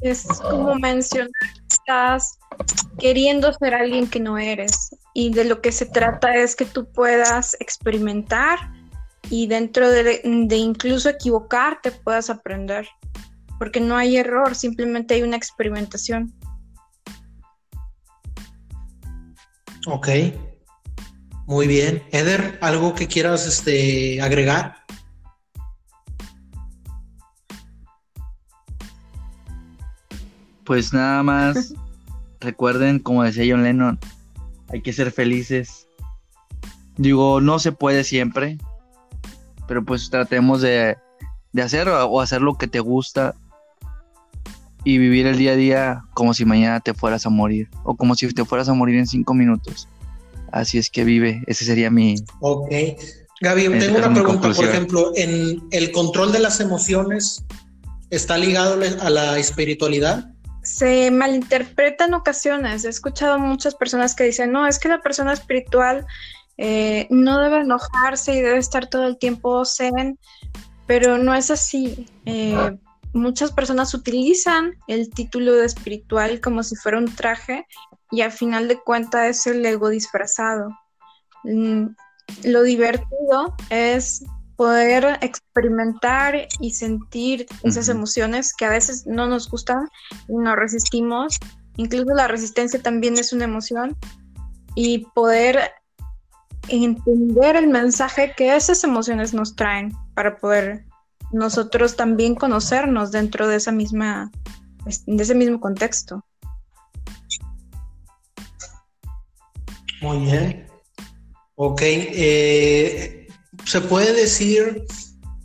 es 0.00 0.24
como 0.42 0.74
mencionar 0.74 1.30
que 1.54 1.62
estás 1.70 2.38
queriendo 2.98 3.52
ser 3.52 3.74
alguien 3.74 4.08
que 4.08 4.20
no 4.20 4.38
eres. 4.38 4.90
Y 5.14 5.32
de 5.32 5.44
lo 5.44 5.60
que 5.60 5.72
se 5.72 5.86
trata 5.86 6.36
es 6.36 6.54
que 6.54 6.64
tú 6.64 6.90
puedas 6.92 7.56
experimentar 7.60 8.58
y 9.28 9.46
dentro 9.46 9.90
de, 9.90 10.20
de 10.24 10.56
incluso 10.56 11.08
equivocarte 11.08 11.90
puedas 11.92 12.30
aprender. 12.30 12.86
Porque 13.58 13.80
no 13.80 13.96
hay 13.96 14.16
error, 14.16 14.54
simplemente 14.54 15.14
hay 15.14 15.22
una 15.22 15.36
experimentación. 15.36 16.32
Ok. 19.86 20.08
Muy 21.46 21.66
bien. 21.66 22.02
Eder, 22.12 22.58
¿algo 22.60 22.94
que 22.94 23.08
quieras 23.08 23.46
este, 23.46 24.20
agregar? 24.22 24.76
Pues 30.64 30.92
nada 30.92 31.24
más, 31.24 31.74
recuerden, 32.40 32.98
como 32.98 33.22
decía 33.22 33.44
John 33.48 33.62
Lennon, 33.62 33.98
hay 34.68 34.82
que 34.82 34.92
ser 34.92 35.12
felices. 35.12 35.86
Digo, 36.96 37.40
no 37.40 37.58
se 37.58 37.72
puede 37.72 38.04
siempre, 38.04 38.58
pero 39.66 39.84
pues 39.84 40.10
tratemos 40.10 40.60
de, 40.60 40.96
de 41.52 41.62
hacer 41.62 41.88
o 41.88 42.20
hacer 42.20 42.42
lo 42.42 42.56
que 42.56 42.66
te 42.66 42.80
gusta 42.80 43.34
y 44.84 44.98
vivir 44.98 45.26
el 45.26 45.36
día 45.36 45.52
a 45.52 45.56
día 45.56 46.04
como 46.14 46.34
si 46.34 46.44
mañana 46.44 46.80
te 46.80 46.94
fueras 46.94 47.26
a 47.26 47.30
morir 47.30 47.68
o 47.84 47.96
como 47.96 48.14
si 48.14 48.28
te 48.32 48.44
fueras 48.44 48.68
a 48.68 48.74
morir 48.74 48.96
en 48.96 49.06
cinco 49.06 49.34
minutos. 49.34 49.88
Así 50.52 50.78
es 50.78 50.90
que 50.90 51.04
vive, 51.04 51.42
ese 51.46 51.64
sería 51.64 51.90
mi... 51.90 52.16
Ok. 52.40 52.70
Gaby, 53.42 53.78
tengo 53.78 53.98
una 53.98 54.12
pregunta, 54.12 54.52
por 54.52 54.64
ejemplo, 54.64 55.12
¿en 55.14 55.62
el 55.70 55.92
control 55.92 56.30
de 56.32 56.40
las 56.40 56.60
emociones 56.60 57.42
está 58.10 58.36
ligado 58.36 58.78
a 59.00 59.10
la 59.10 59.38
espiritualidad? 59.38 60.30
Se 60.70 61.10
malinterpreta 61.10 62.04
en 62.04 62.14
ocasiones. 62.14 62.84
He 62.84 62.88
escuchado 62.88 63.38
muchas 63.38 63.74
personas 63.74 64.14
que 64.14 64.24
dicen, 64.24 64.52
no, 64.52 64.66
es 64.66 64.78
que 64.78 64.88
la 64.88 65.02
persona 65.02 65.32
espiritual 65.32 66.06
eh, 66.58 67.08
no 67.10 67.40
debe 67.40 67.60
enojarse 67.60 68.34
y 68.34 68.40
debe 68.40 68.58
estar 68.58 68.86
todo 68.86 69.06
el 69.06 69.18
tiempo 69.18 69.64
zen, 69.64 70.18
pero 70.86 71.18
no 71.18 71.34
es 71.34 71.50
así. 71.50 72.06
Eh, 72.24 72.78
muchas 73.12 73.50
personas 73.50 73.92
utilizan 73.94 74.76
el 74.86 75.10
título 75.10 75.54
de 75.54 75.66
espiritual 75.66 76.40
como 76.40 76.62
si 76.62 76.76
fuera 76.76 76.98
un 76.98 77.12
traje 77.14 77.66
y 78.12 78.20
al 78.20 78.30
final 78.30 78.68
de 78.68 78.78
cuentas 78.78 79.26
es 79.26 79.46
el 79.48 79.66
ego 79.66 79.88
disfrazado. 79.88 80.70
Mm, 81.42 81.86
lo 82.44 82.62
divertido 82.62 83.56
es 83.70 84.24
poder 84.60 85.18
experimentar 85.22 86.46
y 86.60 86.72
sentir 86.72 87.46
esas 87.62 87.88
emociones 87.88 88.52
que 88.52 88.66
a 88.66 88.68
veces 88.68 89.06
no 89.06 89.26
nos 89.26 89.48
gustan 89.50 89.88
y 90.28 90.34
no 90.34 90.54
resistimos. 90.54 91.38
Incluso 91.78 92.12
la 92.12 92.28
resistencia 92.28 92.78
también 92.82 93.16
es 93.16 93.32
una 93.32 93.44
emoción 93.44 93.96
y 94.74 95.06
poder 95.14 95.72
entender 96.68 97.56
el 97.56 97.68
mensaje 97.68 98.34
que 98.36 98.54
esas 98.54 98.84
emociones 98.84 99.32
nos 99.32 99.56
traen 99.56 99.94
para 100.12 100.36
poder 100.36 100.84
nosotros 101.32 101.96
también 101.96 102.34
conocernos 102.34 103.12
dentro 103.12 103.48
de 103.48 103.56
esa 103.56 103.72
misma, 103.72 104.30
de 105.06 105.22
ese 105.22 105.34
mismo 105.34 105.58
contexto. 105.58 106.22
Muy 110.02 110.18
bien. 110.18 110.66
Ok. 111.54 111.80
Eh, 111.82 113.19
se 113.64 113.80
puede 113.80 114.12
decir 114.12 114.84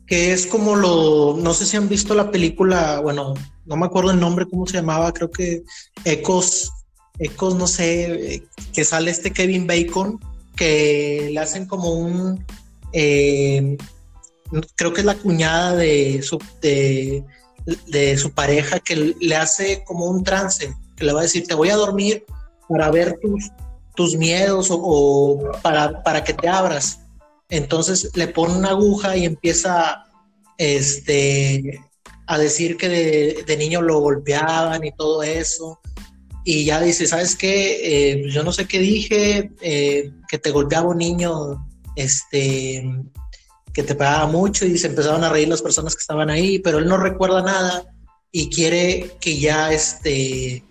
que 0.07 0.33
es 0.33 0.45
como 0.45 0.75
lo, 0.75 1.35
no 1.37 1.53
sé 1.53 1.65
si 1.65 1.77
han 1.77 1.89
visto 1.89 2.13
la 2.13 2.31
película, 2.31 2.99
bueno, 2.99 3.33
no 3.65 3.75
me 3.75 3.85
acuerdo 3.85 4.11
el 4.11 4.19
nombre, 4.19 4.47
cómo 4.47 4.67
se 4.67 4.77
llamaba, 4.77 5.13
creo 5.13 5.31
que 5.31 5.63
Ecos, 6.03 6.71
Ecos, 7.17 7.55
no 7.55 7.67
sé, 7.67 8.43
que 8.73 8.85
sale 8.85 9.11
este 9.11 9.31
Kevin 9.31 9.65
Bacon, 9.65 10.19
que 10.55 11.29
le 11.31 11.39
hacen 11.39 11.65
como 11.65 11.89
un, 11.91 12.45
eh, 12.93 13.77
creo 14.75 14.93
que 14.93 15.01
es 15.01 15.05
la 15.05 15.15
cuñada 15.15 15.75
de 15.75 16.21
su, 16.21 16.39
de, 16.61 18.17
su 18.17 18.31
pareja 18.31 18.79
que 18.79 19.15
le 19.19 19.35
hace 19.35 19.83
como 19.85 20.05
un 20.05 20.23
trance, 20.23 20.73
que 20.95 21.05
le 21.05 21.13
va 21.13 21.21
a 21.21 21.23
decir, 21.23 21.47
te 21.47 21.55
voy 21.55 21.69
a 21.69 21.75
dormir 21.75 22.25
para 22.69 22.91
ver 22.91 23.17
tus, 23.21 23.51
tus 23.95 24.15
miedos 24.15 24.67
o, 24.71 25.51
para, 25.61 26.03
para, 26.03 26.23
que 26.23 26.33
te 26.33 26.47
abras. 26.47 26.99
Entonces 27.49 28.11
le 28.15 28.27
pone 28.27 28.55
una 28.55 28.69
aguja 28.69 29.15
y 29.15 29.25
empieza 29.25 30.05
este, 30.57 31.79
a 32.27 32.37
decir 32.37 32.77
que 32.77 32.89
de, 33.45 33.57
niño 33.57 33.81
lo 33.81 33.99
golpeaban 33.99 34.83
y 34.83 34.91
todo 34.91 35.23
eso. 35.23 35.79
Y 36.43 36.65
ya 36.65 36.81
dice, 36.81 37.07
¿sabes 37.07 37.35
qué? 37.35 38.11
Eh, 38.11 38.29
yo 38.29 38.43
no 38.43 38.51
sé 38.51 38.67
qué 38.67 38.79
dije, 38.79 39.51
eh, 39.61 40.11
que 40.27 40.37
te 40.37 40.51
golpeaba 40.51 40.89
un 40.89 40.97
niño, 40.97 41.67
este, 41.95 42.83
que 43.73 43.83
te 43.83 43.95
pegaba 43.95 44.27
mucho 44.27 44.65
y 44.65 44.77
se 44.77 44.87
empezaron 44.87 45.23
a 45.23 45.29
reír 45.29 45.47
las 45.47 45.61
personas 45.61 45.95
que 45.95 46.01
estaban 46.01 46.29
ahí, 46.29 46.59
pero 46.59 46.77
él 46.77 46.87
no 46.87 46.97
recuerda 46.97 47.41
nada 47.41 47.85
y 48.31 48.49
quiere 48.49 49.17
que 49.19 49.39
ya 49.39 49.71
este, 49.71 50.63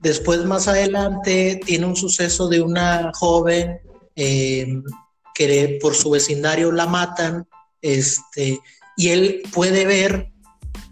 después 0.00 0.44
más 0.44 0.68
adelante 0.68 1.60
tiene 1.64 1.86
un 1.86 1.96
suceso 1.96 2.48
de 2.48 2.60
una 2.60 3.10
joven 3.14 3.78
em, 4.16 4.82
que 5.34 5.78
por 5.80 5.94
su 5.94 6.10
vecindario 6.10 6.72
la 6.72 6.86
matan, 6.86 7.46
este, 7.82 8.58
y 8.96 9.08
él 9.08 9.42
puede 9.52 9.84
ver 9.84 10.30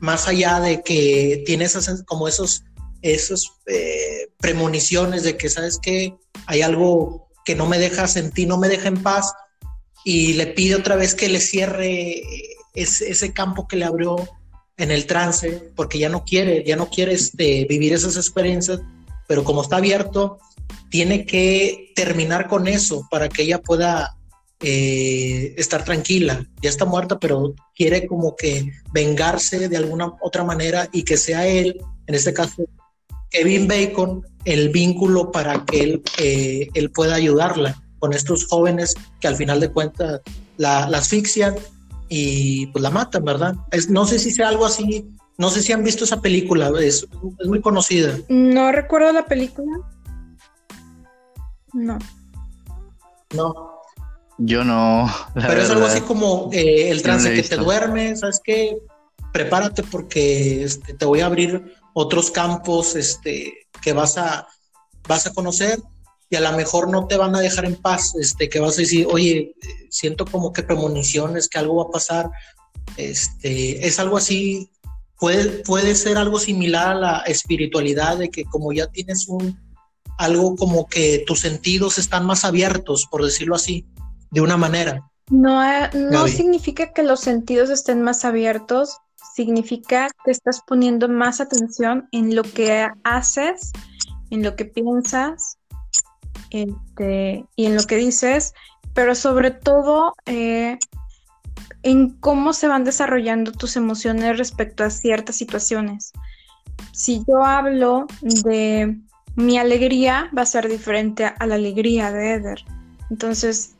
más 0.00 0.28
allá 0.28 0.60
de 0.60 0.82
que 0.82 1.42
tiene 1.46 1.64
esas 1.64 2.02
como 2.04 2.28
esos 2.28 2.64
esos 3.02 3.52
eh, 3.66 4.28
premoniciones 4.38 5.24
de 5.24 5.36
que 5.36 5.48
sabes 5.48 5.78
que 5.78 6.14
hay 6.46 6.62
algo 6.62 7.28
que 7.44 7.56
no 7.56 7.66
me 7.66 7.78
deja 7.78 8.06
sentir, 8.06 8.48
no 8.48 8.58
me 8.58 8.68
deja 8.68 8.88
en 8.88 9.02
paz, 9.02 9.32
y 10.04 10.34
le 10.34 10.46
pide 10.46 10.76
otra 10.76 10.96
vez 10.96 11.14
que 11.14 11.28
le 11.28 11.40
cierre 11.40 12.22
ese, 12.74 13.32
campo 13.32 13.66
que 13.68 13.76
le 13.76 13.84
abrió 13.84 14.16
en 14.76 14.90
el 14.90 15.06
trance, 15.06 15.70
porque 15.76 15.98
ya 15.98 16.08
no 16.08 16.24
quiere, 16.24 16.64
ya 16.64 16.76
no 16.76 16.88
quiere 16.88 17.12
este, 17.12 17.66
vivir 17.68 17.92
esas 17.92 18.16
experiencias, 18.16 18.80
pero 19.28 19.44
como 19.44 19.62
está 19.62 19.76
abierto, 19.76 20.38
tiene 20.88 21.26
que 21.26 21.92
terminar 21.94 22.48
con 22.48 22.68
eso 22.68 23.06
para 23.10 23.28
que 23.28 23.42
ella 23.42 23.60
pueda 23.60 24.16
eh, 24.62 25.54
estar 25.56 25.84
tranquila. 25.84 26.46
Ya 26.60 26.70
está 26.70 26.84
muerta, 26.84 27.18
pero 27.18 27.54
quiere 27.74 28.06
como 28.06 28.36
que 28.36 28.72
vengarse 28.92 29.68
de 29.68 29.76
alguna 29.76 30.12
otra 30.20 30.44
manera 30.44 30.88
y 30.92 31.02
que 31.02 31.16
sea 31.16 31.46
él, 31.46 31.80
en 32.06 32.14
este 32.14 32.32
caso 32.32 32.64
Kevin 33.30 33.66
Bacon, 33.66 34.24
el 34.44 34.68
vínculo 34.68 35.32
para 35.32 35.64
que 35.64 35.80
él, 35.80 36.02
eh, 36.18 36.68
él 36.74 36.90
pueda 36.90 37.14
ayudarla 37.14 37.82
con 37.98 38.12
estos 38.12 38.46
jóvenes 38.46 38.94
que 39.20 39.28
al 39.28 39.36
final 39.36 39.58
de 39.60 39.70
cuentas 39.70 40.20
la, 40.58 40.84
asfixian 40.84 41.54
y 42.08 42.66
pues 42.66 42.82
la 42.82 42.90
matan, 42.90 43.24
¿verdad? 43.24 43.54
Es, 43.70 43.88
no 43.88 44.04
sé 44.04 44.18
si 44.18 44.30
sea 44.30 44.48
algo 44.48 44.66
así, 44.66 45.08
no 45.38 45.50
sé 45.50 45.62
si 45.62 45.72
han 45.72 45.82
visto 45.82 46.04
esa 46.04 46.20
película, 46.20 46.70
es, 46.80 47.06
muy 47.44 47.60
conocida. 47.60 48.18
No 48.28 48.70
recuerdo 48.70 49.12
la 49.12 49.24
película. 49.24 49.78
No. 51.72 51.98
No. 53.34 53.71
Yo 54.38 54.64
no. 54.64 55.12
Pero 55.34 55.62
es 55.62 55.70
algo 55.70 55.86
así 55.86 56.00
como 56.00 56.50
eh, 56.52 56.90
el 56.90 57.02
trance 57.02 57.32
que 57.34 57.42
te 57.42 57.56
duerme, 57.56 58.16
¿sabes 58.16 58.40
qué? 58.42 58.76
Prepárate 59.32 59.82
porque 59.82 60.64
este, 60.64 60.94
te 60.94 61.04
voy 61.04 61.20
a 61.20 61.26
abrir 61.26 61.74
otros 61.94 62.30
campos 62.30 62.96
este, 62.96 63.66
que 63.82 63.92
vas 63.92 64.18
a, 64.18 64.46
vas 65.08 65.26
a 65.26 65.32
conocer 65.32 65.78
y 66.30 66.36
a 66.36 66.40
lo 66.40 66.56
mejor 66.56 66.90
no 66.90 67.06
te 67.06 67.18
van 67.18 67.36
a 67.36 67.40
dejar 67.40 67.66
en 67.66 67.76
paz, 67.76 68.14
este, 68.18 68.48
que 68.48 68.58
vas 68.58 68.74
a 68.78 68.82
decir, 68.82 69.06
oye, 69.10 69.54
siento 69.90 70.24
como 70.24 70.50
que 70.52 70.62
premoniciones, 70.62 71.46
que 71.46 71.58
algo 71.58 71.76
va 71.76 71.88
a 71.88 71.92
pasar, 71.92 72.30
este, 72.96 73.86
es 73.86 73.98
algo 73.98 74.16
así, 74.16 74.70
puede, 75.18 75.62
puede 75.62 75.94
ser 75.94 76.16
algo 76.16 76.38
similar 76.38 76.92
a 76.92 77.00
la 77.00 77.18
espiritualidad, 77.26 78.16
de 78.16 78.30
que 78.30 78.44
como 78.44 78.72
ya 78.72 78.86
tienes 78.86 79.28
un, 79.28 79.60
algo 80.16 80.56
como 80.56 80.86
que 80.86 81.22
tus 81.26 81.40
sentidos 81.40 81.98
están 81.98 82.24
más 82.24 82.46
abiertos, 82.46 83.06
por 83.10 83.22
decirlo 83.22 83.54
así, 83.54 83.84
de 84.32 84.40
una 84.40 84.56
manera. 84.56 85.08
No, 85.30 85.62
eh, 85.62 85.88
no 85.94 86.26
significa 86.26 86.92
que 86.92 87.02
los 87.02 87.20
sentidos 87.20 87.70
estén 87.70 88.02
más 88.02 88.24
abiertos, 88.24 88.98
significa 89.34 90.08
que 90.24 90.30
estás 90.30 90.62
poniendo 90.66 91.08
más 91.08 91.40
atención 91.40 92.08
en 92.12 92.34
lo 92.34 92.42
que 92.42 92.88
haces, 93.04 93.72
en 94.30 94.42
lo 94.42 94.56
que 94.56 94.64
piensas 94.64 95.58
este, 96.50 97.46
y 97.56 97.66
en 97.66 97.76
lo 97.76 97.84
que 97.84 97.96
dices, 97.96 98.52
pero 98.94 99.14
sobre 99.14 99.52
todo 99.52 100.14
eh, 100.26 100.78
en 101.82 102.10
cómo 102.10 102.52
se 102.52 102.68
van 102.68 102.84
desarrollando 102.84 103.52
tus 103.52 103.76
emociones 103.76 104.38
respecto 104.38 104.84
a 104.84 104.90
ciertas 104.90 105.36
situaciones. 105.36 106.12
Si 106.92 107.22
yo 107.26 107.44
hablo 107.44 108.06
de 108.20 108.98
mi 109.34 109.58
alegría, 109.58 110.30
va 110.36 110.42
a 110.42 110.46
ser 110.46 110.68
diferente 110.68 111.24
a 111.24 111.46
la 111.46 111.54
alegría 111.54 112.10
de 112.10 112.34
Eder. 112.34 112.64
Entonces, 113.10 113.76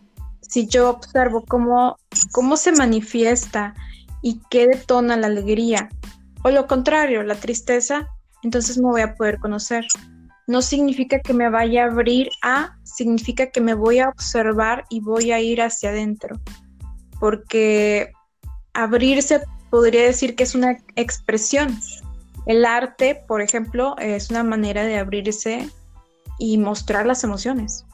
si 0.53 0.67
yo 0.67 0.91
observo 0.91 1.45
cómo, 1.49 1.97
cómo 2.31 2.59
se 2.59 2.73
manifiesta 2.73 3.75
y 4.21 4.43
qué 4.51 4.67
detona 4.67 5.17
la 5.17 5.29
alegría, 5.29 5.89
o 6.45 6.51
lo 6.51 6.67
contrario, 6.67 7.23
la 7.23 7.37
tristeza, 7.37 8.07
entonces 8.43 8.77
me 8.77 8.85
voy 8.85 9.01
a 9.01 9.15
poder 9.15 9.39
conocer. 9.39 9.87
No 10.47 10.61
significa 10.61 11.21
que 11.21 11.33
me 11.33 11.49
vaya 11.49 11.85
a 11.85 11.87
abrir 11.87 12.29
a, 12.43 12.77
significa 12.83 13.47
que 13.47 13.63
me 13.63 13.73
voy 13.73 14.01
a 14.01 14.11
observar 14.11 14.85
y 14.91 15.01
voy 15.01 15.33
a 15.33 15.41
ir 15.41 15.63
hacia 15.63 15.89
adentro 15.89 16.39
porque 17.19 18.13
abrirse 18.75 19.41
podría 19.71 20.03
decir 20.03 20.35
que 20.35 20.43
es 20.43 20.55
una 20.55 20.79
expresión. 20.97 21.79
El 22.45 22.67
arte, 22.67 23.23
por 23.27 23.41
ejemplo, 23.41 23.97
es 23.99 24.29
una 24.29 24.43
manera 24.43 24.83
de 24.83 24.99
abrirse 24.99 25.71
y 26.39 26.59
mostrar 26.59 27.07
las 27.07 27.25
emociones. 27.25 27.87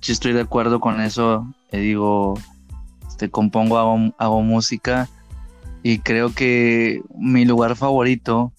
Sí, 0.00 0.12
estoy 0.12 0.32
de 0.32 0.42
acuerdo 0.42 0.80
con 0.80 1.00
eso. 1.00 1.46
Eh, 1.70 1.80
digo, 1.80 2.34
este, 3.08 3.30
compongo, 3.30 3.78
hago 4.18 4.42
música 4.42 5.08
y 5.82 5.98
creo 5.98 6.32
que 6.34 7.02
mi 7.14 7.44
lugar 7.44 7.76
favorito 7.76 8.52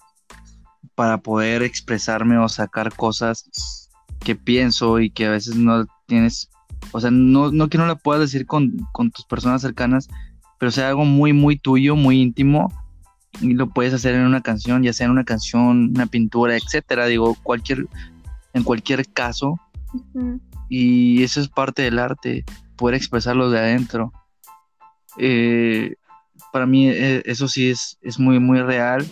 para 0.94 1.18
poder 1.18 1.62
expresarme 1.62 2.38
o 2.38 2.48
sacar 2.48 2.94
cosas 2.94 3.90
que 4.20 4.34
pienso 4.34 4.98
y 4.98 5.10
que 5.10 5.26
a 5.26 5.30
veces 5.30 5.56
no 5.56 5.86
tienes, 6.06 6.48
o 6.92 7.00
sea, 7.00 7.10
no, 7.10 7.50
que 7.68 7.78
no 7.78 7.86
la 7.86 7.96
puedas 7.96 8.20
decir 8.20 8.46
con, 8.46 8.76
tus 9.12 9.24
personas 9.26 9.60
cercanas, 9.62 10.08
pero 10.58 10.70
sea 10.70 10.88
algo 10.88 11.04
muy, 11.04 11.32
muy 11.32 11.58
tuyo, 11.58 11.96
muy 11.96 12.20
íntimo, 12.20 12.72
y 13.40 13.54
lo 13.54 13.68
puedes 13.68 13.94
hacer 13.94 14.14
en 14.14 14.22
una 14.22 14.40
canción, 14.40 14.82
ya 14.82 14.92
sea 14.92 15.06
en 15.06 15.12
una 15.12 15.24
canción, 15.24 15.92
una 15.94 16.06
pintura, 16.06 16.56
etcétera, 16.56 17.06
digo, 17.06 17.36
cualquier, 17.42 17.86
en 18.52 18.62
cualquier 18.62 19.06
caso. 19.08 19.60
Y 20.68 21.22
eso 21.22 21.40
es 21.40 21.48
parte 21.48 21.82
del 21.82 21.98
arte, 21.98 22.44
poder 22.76 22.96
expresarlo 22.96 23.50
de 23.50 23.58
adentro. 23.58 24.12
Eh, 25.18 25.94
para 26.52 26.66
mí 26.66 26.88
eh, 26.88 27.22
eso 27.24 27.48
sí 27.48 27.70
es, 27.70 27.98
es 28.02 28.18
muy, 28.18 28.38
muy 28.38 28.60
real 28.60 29.06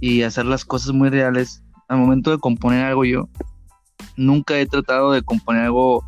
y 0.00 0.22
hacer 0.22 0.46
las 0.46 0.64
cosas 0.64 0.92
muy 0.92 1.10
reales. 1.10 1.62
Al 1.88 1.98
momento 1.98 2.30
de 2.30 2.38
componer 2.38 2.84
algo 2.84 3.04
yo, 3.04 3.28
nunca 4.16 4.58
he 4.58 4.66
tratado 4.66 5.12
de 5.12 5.22
componer 5.22 5.64
algo 5.64 6.04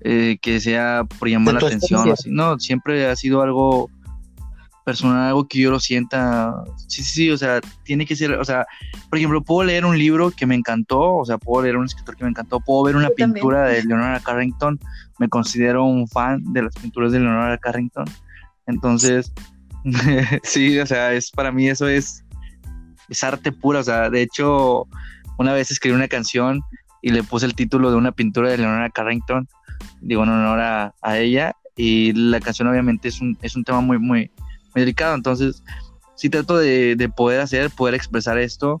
eh, 0.00 0.38
que 0.40 0.60
sea 0.60 1.04
por 1.18 1.28
llamar 1.28 1.54
la 1.54 1.66
atención. 1.66 2.10
Así. 2.10 2.30
No, 2.30 2.58
siempre 2.58 3.06
ha 3.06 3.16
sido 3.16 3.42
algo 3.42 3.90
personal, 4.84 5.28
algo 5.28 5.48
que 5.48 5.60
yo 5.60 5.70
lo 5.70 5.80
sienta. 5.80 6.54
Sí, 6.88 7.02
sí, 7.02 7.12
sí, 7.12 7.30
o 7.30 7.38
sea, 7.38 7.60
tiene 7.84 8.06
que 8.06 8.16
ser, 8.16 8.32
o 8.32 8.44
sea, 8.44 8.66
por 9.08 9.18
ejemplo, 9.18 9.42
puedo 9.42 9.64
leer 9.64 9.84
un 9.84 9.98
libro 9.98 10.30
que 10.30 10.46
me 10.46 10.54
encantó, 10.54 11.16
o 11.16 11.24
sea, 11.24 11.38
puedo 11.38 11.62
leer 11.62 11.76
un 11.76 11.86
escritor 11.86 12.16
que 12.16 12.24
me 12.24 12.30
encantó, 12.30 12.60
puedo 12.60 12.84
ver 12.84 12.96
una 12.96 13.10
pintura 13.10 13.68
de 13.68 13.82
Leonora 13.84 14.20
Carrington, 14.20 14.78
me 15.18 15.28
considero 15.28 15.84
un 15.84 16.06
fan 16.08 16.42
de 16.52 16.62
las 16.62 16.74
pinturas 16.74 17.12
de 17.12 17.20
Leonora 17.20 17.58
Carrington. 17.58 18.04
Entonces, 18.66 19.32
sí, 20.42 20.78
o 20.78 20.86
sea, 20.86 21.12
es 21.12 21.30
para 21.30 21.50
mí 21.50 21.68
eso 21.68 21.88
es 21.88 22.24
es 23.08 23.24
arte 23.24 23.52
pura, 23.52 23.80
o 23.80 23.84
sea, 23.84 24.10
de 24.10 24.22
hecho, 24.22 24.86
una 25.38 25.52
vez 25.52 25.70
escribí 25.70 25.94
una 25.94 26.08
canción 26.08 26.62
y 27.02 27.10
le 27.10 27.22
puse 27.22 27.46
el 27.46 27.54
título 27.54 27.90
de 27.90 27.96
una 27.96 28.12
pintura 28.12 28.50
de 28.50 28.58
Leonora 28.58 28.90
Carrington, 28.90 29.46
digo 30.00 30.22
en 30.22 30.30
honor 30.30 30.60
a, 30.60 31.18
ella, 31.18 31.54
y 31.76 32.12
la 32.12 32.40
canción 32.40 32.68
obviamente 32.68 33.08
es 33.08 33.20
un, 33.20 33.36
es 33.42 33.56
un 33.56 33.64
tema 33.64 33.80
muy, 33.80 33.98
muy, 33.98 34.30
muy 34.74 34.82
delicado, 34.82 35.14
entonces 35.14 35.62
sí 36.16 36.28
trato 36.28 36.56
de, 36.56 37.10
poder 37.16 37.40
hacer, 37.40 37.70
poder 37.70 37.94
expresar 37.94 38.38
esto, 38.38 38.80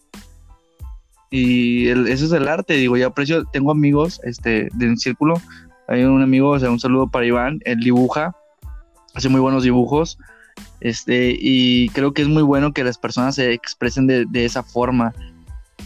y 1.30 1.88
eso 1.88 2.26
es 2.26 2.32
el 2.32 2.46
arte, 2.46 2.74
digo, 2.74 2.96
yo 2.96 3.08
aprecio, 3.08 3.44
tengo 3.46 3.72
amigos 3.72 4.20
este, 4.24 4.68
de 4.72 4.88
un 4.88 4.96
círculo, 4.96 5.34
hay 5.88 6.04
un 6.04 6.22
amigo, 6.22 6.50
o 6.50 6.58
sea, 6.58 6.70
un 6.70 6.80
saludo 6.80 7.08
para 7.08 7.26
Iván, 7.26 7.60
él 7.64 7.80
dibuja, 7.80 8.36
hace 9.14 9.28
muy 9.28 9.40
buenos 9.40 9.64
dibujos, 9.64 10.18
este, 10.80 11.34
y 11.38 11.88
creo 11.90 12.12
que 12.12 12.22
es 12.22 12.28
muy 12.28 12.42
bueno 12.42 12.72
que 12.72 12.84
las 12.84 12.98
personas 12.98 13.36
se 13.36 13.52
expresen 13.52 14.06
de, 14.06 14.44
esa 14.44 14.62
forma, 14.62 15.14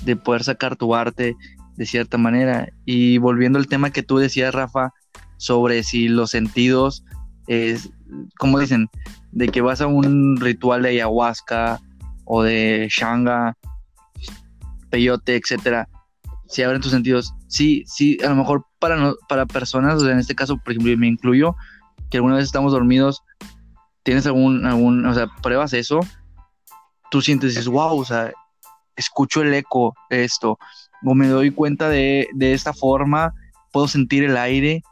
de 0.04 0.16
poder 0.16 0.44
sacar 0.44 0.76
tu 0.76 0.94
arte 0.94 1.36
de 1.76 1.86
cierta 1.86 2.18
manera. 2.18 2.68
Y 2.84 3.18
volviendo 3.18 3.58
al 3.58 3.68
tema 3.68 3.90
que 3.90 4.02
tú 4.02 4.18
decías, 4.18 4.54
Rafa, 4.54 4.92
sobre 5.36 5.84
si 5.84 6.08
los 6.08 6.30
sentidos, 6.30 7.04
es, 7.46 7.90
como 8.38 8.58
dicen, 8.58 8.88
de 9.32 9.48
que 9.48 9.60
vas 9.60 9.80
a 9.80 9.86
un 9.86 10.36
ritual 10.40 10.82
de 10.82 10.90
ayahuasca 10.90 11.80
o 12.24 12.42
de 12.42 12.88
shanga, 12.90 13.56
peyote, 14.90 15.36
etcétera, 15.36 15.88
si 16.46 16.62
abren 16.62 16.80
tus 16.80 16.92
sentidos. 16.92 17.34
Sí, 17.46 17.84
sí, 17.86 18.18
a 18.24 18.28
lo 18.28 18.36
mejor 18.36 18.66
para, 18.78 19.12
para 19.28 19.46
personas, 19.46 20.02
en 20.02 20.18
este 20.18 20.34
caso, 20.34 20.58
por 20.58 20.72
ejemplo, 20.72 20.96
me 20.96 21.06
incluyo, 21.06 21.56
que 22.10 22.18
alguna 22.18 22.36
vez 22.36 22.44
estamos 22.44 22.72
dormidos, 22.72 23.22
tienes 24.02 24.26
algún, 24.26 24.66
algún, 24.66 25.04
o 25.06 25.14
sea, 25.14 25.28
pruebas 25.42 25.72
eso, 25.72 26.00
tú 27.10 27.20
sientes, 27.20 27.50
dices, 27.50 27.68
wow, 27.68 27.98
o 27.98 28.04
sea, 28.04 28.32
escucho 28.96 29.42
el 29.42 29.54
eco 29.54 29.94
de 30.10 30.24
esto, 30.24 30.58
o 31.04 31.14
me 31.14 31.28
doy 31.28 31.50
cuenta 31.50 31.88
de, 31.88 32.28
de 32.34 32.54
esta 32.54 32.72
forma, 32.72 33.34
puedo 33.72 33.88
sentir 33.88 34.24
el 34.24 34.36
aire, 34.36 34.82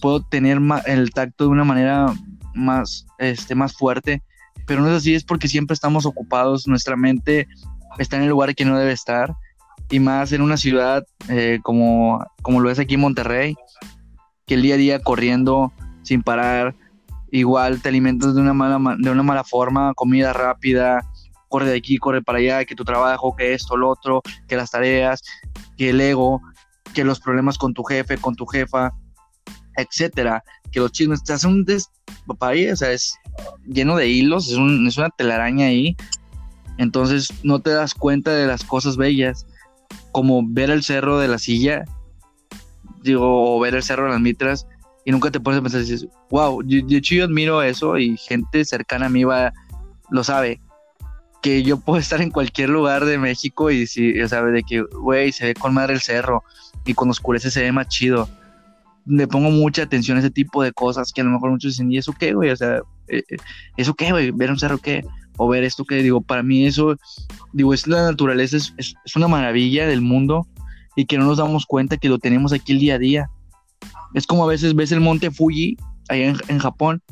puedo 0.00 0.22
tener 0.22 0.58
el 0.86 1.10
tacto 1.10 1.44
de 1.44 1.50
una 1.50 1.64
manera 1.64 2.12
más, 2.54 3.06
este, 3.18 3.54
más 3.54 3.74
fuerte, 3.74 4.22
pero 4.66 4.80
no 4.80 4.88
es 4.88 4.94
así, 4.94 5.14
es 5.14 5.24
porque 5.24 5.48
siempre 5.48 5.74
estamos 5.74 6.06
ocupados, 6.06 6.66
nuestra 6.66 6.96
mente 6.96 7.48
está 7.98 8.16
en 8.16 8.22
el 8.22 8.28
lugar 8.28 8.54
que 8.54 8.64
no 8.64 8.78
debe 8.78 8.92
estar, 8.92 9.34
y 9.90 9.98
más 9.98 10.32
en 10.32 10.42
una 10.42 10.56
ciudad 10.56 11.04
eh, 11.28 11.58
como, 11.62 12.24
como 12.42 12.60
lo 12.60 12.70
es 12.70 12.78
aquí 12.78 12.94
en 12.94 13.00
Monterrey, 13.00 13.56
que 14.46 14.54
el 14.54 14.62
día 14.62 14.74
a 14.74 14.78
día 14.78 15.00
corriendo 15.00 15.72
sin 16.02 16.22
parar, 16.22 16.74
igual 17.30 17.80
te 17.82 17.88
alimentas 17.88 18.34
de 18.34 18.40
una 18.40 18.52
mala, 18.52 18.96
de 18.98 19.10
una 19.10 19.22
mala 19.22 19.44
forma, 19.44 19.94
comida 19.94 20.32
rápida, 20.32 21.04
corre 21.48 21.66
de 21.70 21.76
aquí, 21.76 21.98
corre 21.98 22.22
para 22.22 22.38
allá, 22.38 22.64
que 22.64 22.76
tu 22.76 22.84
trabajo, 22.84 23.34
que 23.36 23.54
esto, 23.54 23.76
lo 23.76 23.88
otro, 23.88 24.22
que 24.46 24.56
las 24.56 24.70
tareas, 24.70 25.22
que 25.76 25.90
el 25.90 26.00
ego, 26.00 26.40
que 26.94 27.04
los 27.04 27.20
problemas 27.20 27.58
con 27.58 27.74
tu 27.74 27.82
jefe, 27.82 28.18
con 28.18 28.36
tu 28.36 28.46
jefa, 28.46 28.92
etcétera, 29.76 30.42
que 30.72 30.80
los 30.80 30.92
chismes 30.92 31.22
te 31.24 31.32
hacen 31.32 31.50
un 31.50 31.64
despapalle, 31.64 32.72
o 32.72 32.76
sea, 32.76 32.92
es 32.92 33.14
lleno 33.66 33.96
de 33.96 34.08
hilos, 34.08 34.50
es, 34.50 34.56
una 34.56 35.10
telaraña 35.10 35.66
ahí, 35.66 35.96
entonces 36.78 37.28
no 37.42 37.60
te 37.60 37.70
das 37.70 37.94
cuenta 37.94 38.34
de 38.34 38.46
las 38.46 38.64
cosas 38.64 38.96
bellas, 38.96 39.46
como 40.12 40.42
ver 40.46 40.70
el 40.70 40.82
cerro 40.82 41.18
de 41.18 41.28
la 41.28 41.38
silla, 41.38 41.84
digo, 43.02 43.56
o 43.56 43.60
ver 43.60 43.74
el 43.74 43.82
cerro 43.82 44.04
de 44.04 44.10
las 44.10 44.20
mitras, 44.20 44.66
y 45.04 45.12
nunca 45.12 45.30
te 45.30 45.40
pones 45.40 45.60
a 45.60 45.62
pensar, 45.62 45.80
dices, 45.80 46.06
wow, 46.30 46.62
yo, 46.64 46.80
yo, 46.86 47.24
admiro 47.24 47.62
eso 47.62 47.98
y 47.98 48.16
gente 48.16 48.64
cercana 48.64 49.06
a 49.06 49.10
mí 49.10 49.24
va, 49.24 49.52
lo 50.10 50.22
sabe, 50.24 50.60
que 51.42 51.62
yo 51.62 51.80
puedo 51.80 51.98
estar 51.98 52.20
en 52.20 52.30
cualquier 52.30 52.68
lugar 52.68 53.04
de 53.04 53.18
México 53.18 53.70
y 53.70 53.86
si, 53.86 54.26
sabe, 54.28 54.52
de 54.52 54.62
que, 54.62 54.82
güey, 54.82 55.32
se 55.32 55.46
ve 55.46 55.54
con 55.54 55.74
madre 55.74 55.94
el 55.94 56.00
cerro 56.00 56.44
y 56.84 56.94
cuando 56.94 57.12
oscurece 57.12 57.50
se 57.50 57.62
ve 57.62 57.72
más 57.72 57.88
chido. 57.88 58.28
Le 59.06 59.26
pongo 59.26 59.50
mucha 59.50 59.82
atención 59.82 60.16
a 60.16 60.20
ese 60.20 60.30
tipo 60.30 60.62
de 60.62 60.72
cosas 60.72 61.12
que 61.12 61.20
a 61.20 61.24
lo 61.24 61.30
mejor 61.30 61.50
muchos 61.50 61.72
dicen, 61.72 61.90
¿y 61.90 61.98
eso 61.98 62.12
qué, 62.18 62.34
güey? 62.34 62.50
O 62.50 62.56
sea, 62.56 62.76
eh, 63.08 63.22
eh, 63.28 63.36
¿eso 63.76 63.94
qué, 63.94 64.10
güey? 64.10 64.30
¿Ver 64.30 64.50
un 64.50 64.58
cerro 64.58 64.78
qué? 64.78 65.04
O 65.36 65.48
ver 65.48 65.64
esto 65.64 65.84
que, 65.84 65.96
digo, 65.96 66.20
para 66.20 66.42
mí 66.42 66.66
eso, 66.66 66.96
digo, 67.52 67.72
es 67.72 67.86
la 67.86 68.02
naturaleza, 68.02 68.56
es, 68.56 68.74
es, 68.76 68.94
es 69.04 69.16
una 69.16 69.28
maravilla 69.28 69.86
del 69.86 70.02
mundo 70.02 70.46
y 70.96 71.06
que 71.06 71.18
no 71.18 71.24
nos 71.24 71.38
damos 71.38 71.66
cuenta 71.66 71.96
que 71.96 72.08
lo 72.08 72.18
tenemos 72.18 72.52
aquí 72.52 72.72
el 72.72 72.78
día 72.78 72.94
a 72.96 72.98
día 72.98 73.30
es 74.14 74.26
como 74.26 74.44
a 74.44 74.48
veces 74.48 74.74
ves 74.74 74.92
el 74.92 75.00
monte 75.00 75.30
Fuji 75.30 75.76
allá 76.08 76.34
en, 76.48 76.58
Japón. 76.58 77.02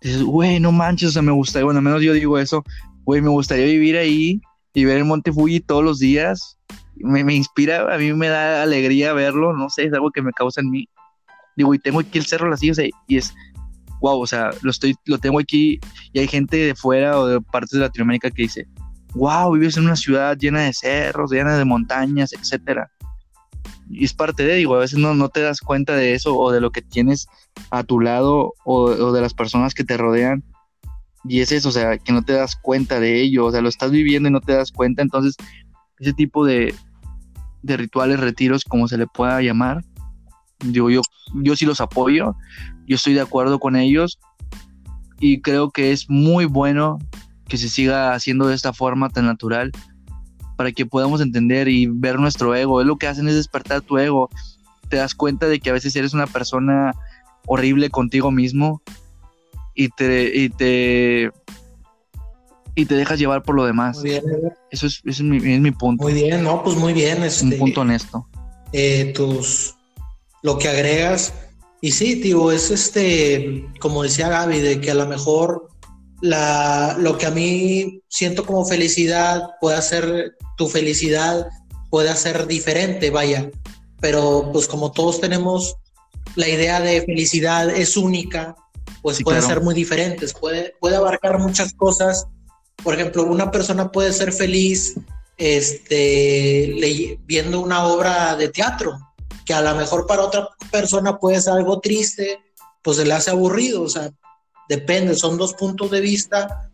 Dices, 0.00 0.22
güey, 0.22 0.60
no 0.60 0.72
manches, 0.72 1.10
o 1.10 1.12
sea, 1.12 1.22
me 1.22 1.32
gusta, 1.32 1.62
bueno, 1.64 1.78
al 1.78 1.84
menos 1.84 2.02
yo 2.02 2.12
digo 2.12 2.38
eso, 2.38 2.62
güey, 3.04 3.20
me 3.20 3.30
gustaría 3.30 3.64
vivir 3.64 3.96
ahí 3.96 4.40
y 4.74 4.84
ver 4.84 4.98
el 4.98 5.04
monte 5.04 5.32
Fuji 5.32 5.60
todos 5.60 5.82
los 5.82 5.98
días. 5.98 6.58
Me, 6.96 7.24
me, 7.24 7.34
inspira, 7.34 7.92
a 7.92 7.98
mí 7.98 8.12
me 8.12 8.28
da 8.28 8.62
alegría 8.62 9.12
verlo, 9.12 9.52
no 9.52 9.68
sé, 9.68 9.84
es 9.84 9.92
algo 9.92 10.10
que 10.10 10.22
me 10.22 10.32
causa 10.32 10.60
en 10.60 10.70
mí. 10.70 10.88
Digo, 11.56 11.74
y 11.74 11.78
tengo 11.78 12.00
aquí 12.00 12.18
el 12.18 12.26
Cerro 12.26 12.48
Las 12.48 12.60
Sillas 12.60 12.78
y 13.06 13.16
es, 13.16 13.34
wow, 14.00 14.20
o 14.20 14.26
sea, 14.26 14.50
lo, 14.62 14.70
estoy, 14.70 14.94
lo 15.06 15.18
tengo 15.18 15.38
aquí 15.38 15.80
y 16.12 16.18
hay 16.18 16.28
gente 16.28 16.56
de 16.56 16.74
fuera 16.74 17.18
o 17.18 17.26
de 17.26 17.40
partes 17.40 17.70
de 17.72 17.80
Latinoamérica 17.80 18.30
que 18.30 18.42
dice, 18.42 18.66
wow, 19.14 19.52
vives 19.52 19.76
en 19.76 19.84
una 19.84 19.96
ciudad 19.96 20.36
llena 20.36 20.62
de 20.62 20.72
cerros, 20.72 21.30
llena 21.30 21.56
de 21.56 21.64
montañas, 21.64 22.32
etcétera. 22.32 22.90
y 23.88 24.04
es 24.04 24.12
parte 24.12 24.44
de, 24.44 24.56
digo, 24.56 24.74
a 24.74 24.80
veces 24.80 24.98
no, 24.98 25.14
no 25.14 25.28
te 25.28 25.40
das 25.40 25.60
cuenta 25.60 25.94
de 25.94 26.14
eso 26.14 26.36
o 26.36 26.50
de 26.52 26.60
lo 26.60 26.70
que 26.70 26.82
tienes 26.82 27.26
a 27.70 27.84
tu 27.84 28.00
lado 28.00 28.52
o, 28.64 29.12
de 29.12 29.20
las 29.20 29.34
personas 29.34 29.74
que 29.74 29.84
te 29.84 29.96
rodean. 29.96 30.42
Y 31.26 31.40
es 31.40 31.52
eso, 31.52 31.70
o 31.70 31.72
sea, 31.72 31.96
que 31.96 32.12
no 32.12 32.22
te 32.22 32.34
das 32.34 32.54
cuenta 32.56 33.00
de 33.00 33.22
ello, 33.22 33.46
o 33.46 33.50
sea, 33.50 33.62
lo 33.62 33.70
estás 33.70 33.90
viviendo 33.90 34.28
y 34.28 34.32
no 34.32 34.40
te 34.40 34.52
das 34.52 34.70
cuenta. 34.72 35.00
Entonces, 35.00 35.36
ese 35.98 36.12
tipo 36.12 36.44
de, 36.44 36.74
de 37.62 37.76
rituales, 37.78 38.20
retiros, 38.20 38.64
como 38.64 38.88
se 38.88 38.98
le 38.98 39.06
pueda 39.06 39.40
llamar, 39.40 39.82
digo, 40.72 40.90
yo, 40.90 41.02
yo 41.34 41.56
sí 41.56 41.66
los 41.66 41.80
apoyo, 41.80 42.34
yo 42.86 42.96
estoy 42.96 43.14
de 43.14 43.20
acuerdo 43.20 43.58
con 43.58 43.76
ellos 43.76 44.18
y 45.20 45.40
creo 45.40 45.70
que 45.70 45.92
es 45.92 46.10
muy 46.10 46.44
bueno 46.44 46.98
que 47.48 47.56
se 47.56 47.68
siga 47.68 48.14
haciendo 48.14 48.46
de 48.46 48.54
esta 48.54 48.72
forma 48.72 49.10
tan 49.10 49.26
natural 49.26 49.70
para 50.56 50.72
que 50.72 50.86
podamos 50.86 51.20
entender 51.20 51.68
y 51.68 51.86
ver 51.86 52.18
nuestro 52.18 52.54
ego. 52.54 52.80
Es 52.80 52.86
lo 52.86 52.96
que 52.96 53.06
hacen 53.06 53.28
es 53.28 53.34
despertar 53.34 53.82
tu 53.82 53.98
ego. 53.98 54.28
Te 54.88 54.96
das 54.96 55.14
cuenta 55.14 55.48
de 55.48 55.60
que 55.60 55.70
a 55.70 55.72
veces 55.72 55.94
eres 55.96 56.14
una 56.14 56.26
persona 56.26 56.92
horrible 57.46 57.90
contigo 57.90 58.30
mismo 58.30 58.82
y 59.74 59.88
te, 59.88 60.36
y 60.36 60.48
te, 60.48 61.30
y 62.74 62.86
te 62.86 62.94
dejas 62.94 63.18
llevar 63.18 63.42
por 63.42 63.56
lo 63.56 63.64
demás. 63.64 63.98
Muy 63.98 64.10
bien. 64.10 64.24
Eso 64.70 64.86
es, 64.86 65.02
es, 65.04 65.20
mi, 65.20 65.36
es, 65.36 65.60
mi, 65.60 65.70
punto. 65.70 66.04
Muy 66.04 66.14
bien, 66.14 66.42
no, 66.42 66.62
pues 66.62 66.76
muy 66.76 66.92
bien. 66.92 67.22
Este, 67.22 67.44
Un 67.44 67.58
punto 67.58 67.80
honesto. 67.82 68.28
Eh, 68.72 69.12
tus, 69.14 69.76
lo 70.44 70.58
que 70.58 70.68
agregas. 70.68 71.32
Y 71.80 71.92
sí, 71.92 72.20
tío, 72.20 72.52
es 72.52 72.70
este, 72.70 73.66
como 73.80 74.02
decía 74.02 74.28
Gaby, 74.28 74.60
de 74.60 74.80
que 74.80 74.90
a 74.90 74.94
lo 74.94 75.06
mejor 75.06 75.68
la, 76.20 76.96
lo 77.00 77.16
que 77.16 77.26
a 77.26 77.30
mí 77.30 78.02
siento 78.08 78.44
como 78.44 78.64
felicidad 78.66 79.42
puede 79.60 79.80
ser 79.80 80.36
tu 80.58 80.68
felicidad, 80.68 81.48
puede 81.90 82.14
ser 82.14 82.46
diferente, 82.46 83.10
vaya. 83.10 83.50
Pero 84.00 84.50
pues 84.52 84.68
como 84.68 84.92
todos 84.92 85.18
tenemos 85.18 85.76
la 86.36 86.46
idea 86.46 86.78
de 86.80 87.02
felicidad 87.02 87.70
es 87.70 87.96
única, 87.96 88.54
pues 89.00 89.22
puede 89.22 89.40
ser 89.40 89.62
muy 89.62 89.74
diferentes, 89.74 90.34
puede, 90.34 90.74
puede 90.78 90.96
abarcar 90.96 91.38
muchas 91.38 91.72
cosas. 91.72 92.26
Por 92.82 92.94
ejemplo, 92.94 93.24
una 93.24 93.50
persona 93.50 93.90
puede 93.90 94.12
ser 94.12 94.30
feliz 94.30 94.94
este, 95.38 97.18
viendo 97.24 97.60
una 97.60 97.86
obra 97.86 98.36
de 98.36 98.50
teatro, 98.50 98.98
que 99.44 99.54
a 99.54 99.62
lo 99.62 99.74
mejor 99.74 100.06
para 100.06 100.22
otra 100.22 100.48
persona 100.70 101.18
puede 101.18 101.40
ser 101.40 101.54
algo 101.54 101.80
triste, 101.80 102.40
pues 102.82 102.96
se 102.96 103.04
le 103.04 103.14
hace 103.14 103.30
aburrido, 103.30 103.82
o 103.82 103.88
sea, 103.88 104.10
depende, 104.68 105.14
son 105.14 105.36
dos 105.36 105.54
puntos 105.54 105.90
de 105.90 106.00
vista 106.00 106.70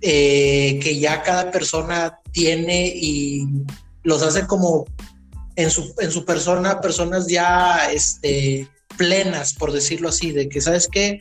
eh, 0.00 0.78
que 0.82 0.98
ya 0.98 1.22
cada 1.22 1.50
persona 1.50 2.20
tiene 2.32 2.86
y 2.86 3.46
los 4.04 4.22
hace 4.22 4.46
como 4.46 4.86
en 5.56 5.70
su, 5.70 5.94
en 5.98 6.12
su 6.12 6.24
persona, 6.24 6.80
personas 6.80 7.26
ya 7.26 7.90
este, 7.92 8.68
plenas, 8.96 9.54
por 9.54 9.72
decirlo 9.72 10.08
así, 10.08 10.30
de 10.30 10.48
que, 10.48 10.60
¿sabes 10.60 10.88
qué? 10.88 11.20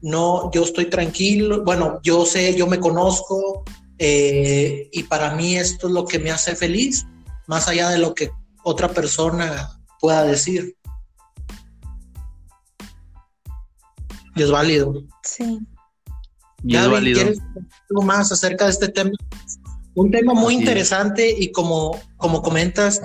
No, 0.00 0.50
yo 0.52 0.62
estoy 0.62 0.86
tranquilo, 0.86 1.64
bueno, 1.64 2.00
yo 2.02 2.24
sé, 2.24 2.54
yo 2.54 2.66
me 2.66 2.80
conozco 2.80 3.64
eh, 3.98 4.88
y 4.92 5.02
para 5.04 5.34
mí 5.34 5.56
esto 5.56 5.88
es 5.88 5.92
lo 5.92 6.04
que 6.04 6.18
me 6.18 6.30
hace 6.30 6.54
feliz, 6.54 7.06
más 7.46 7.68
allá 7.68 7.88
de 7.88 7.98
lo 7.98 8.14
que 8.14 8.30
otra 8.64 8.88
persona 8.88 9.81
pueda 10.02 10.24
decir. 10.24 10.76
Y 14.34 14.42
es 14.42 14.50
válido. 14.50 14.92
Sí. 15.22 15.60
Y 16.64 16.76
es 16.76 16.90
válido. 16.90 17.20
¿quieres 17.20 17.38
algo 17.88 18.02
más 18.02 18.32
acerca 18.32 18.64
de 18.64 18.72
este 18.72 18.88
tema? 18.88 19.12
Un 19.94 20.10
tema 20.10 20.34
muy 20.34 20.54
interesante 20.54 21.32
y 21.38 21.52
como, 21.52 22.00
como 22.16 22.42
comentas, 22.42 23.00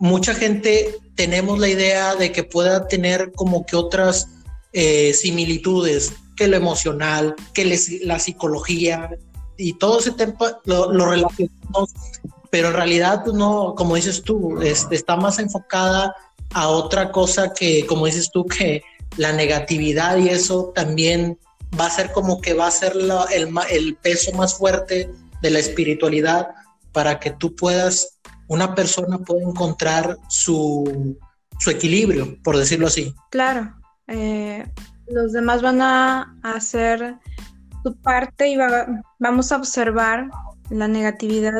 mucha 0.00 0.34
gente 0.34 0.96
tenemos 1.14 1.60
la 1.60 1.68
idea 1.68 2.16
de 2.16 2.32
que 2.32 2.42
pueda 2.42 2.88
tener 2.88 3.30
como 3.32 3.64
que 3.64 3.76
otras 3.76 4.28
eh, 4.72 5.14
similitudes, 5.14 6.14
que 6.36 6.48
lo 6.48 6.56
emocional, 6.56 7.36
que 7.52 7.78
la 8.02 8.18
psicología 8.18 9.08
y 9.56 9.74
todo 9.74 10.00
ese 10.00 10.10
tema 10.12 10.34
lo, 10.64 10.90
relacionamos, 10.90 11.92
pero 12.50 12.68
en 12.68 12.74
realidad 12.74 13.22
pues, 13.22 13.36
no, 13.36 13.74
como 13.76 13.94
dices 13.94 14.22
tú, 14.22 14.60
este, 14.62 14.96
está 14.96 15.14
más 15.16 15.38
enfocada 15.38 16.14
a 16.54 16.68
otra 16.68 17.10
cosa 17.10 17.52
que, 17.52 17.84
como 17.86 18.06
dices 18.06 18.30
tú, 18.30 18.46
que 18.46 18.82
la 19.16 19.32
negatividad 19.32 20.16
y 20.16 20.28
eso 20.28 20.72
también 20.74 21.38
va 21.78 21.86
a 21.86 21.90
ser 21.90 22.12
como 22.12 22.40
que 22.40 22.54
va 22.54 22.68
a 22.68 22.70
ser 22.70 22.94
el, 23.30 23.96
peso 23.96 24.32
más 24.32 24.56
fuerte 24.56 25.10
de 25.42 25.50
la 25.50 25.58
espiritualidad 25.58 26.48
para 26.92 27.18
que 27.18 27.30
tú 27.30 27.54
puedas, 27.54 28.20
una 28.48 28.74
persona 28.74 29.18
pueda 29.18 29.42
encontrar 29.42 30.16
su, 30.28 31.18
su 31.58 31.70
equilibrio, 31.70 32.38
por 32.42 32.56
decirlo 32.56 32.86
así. 32.86 33.14
Claro, 33.30 33.74
eh, 34.06 34.66
los 35.08 35.32
demás 35.32 35.62
van 35.62 35.82
a 35.82 36.36
hacer 36.42 37.16
su 37.82 37.96
parte 37.96 38.48
y 38.48 38.56
vamos 39.18 39.52
a 39.52 39.56
observar 39.56 40.30
la 40.70 40.88
negatividad 40.88 41.52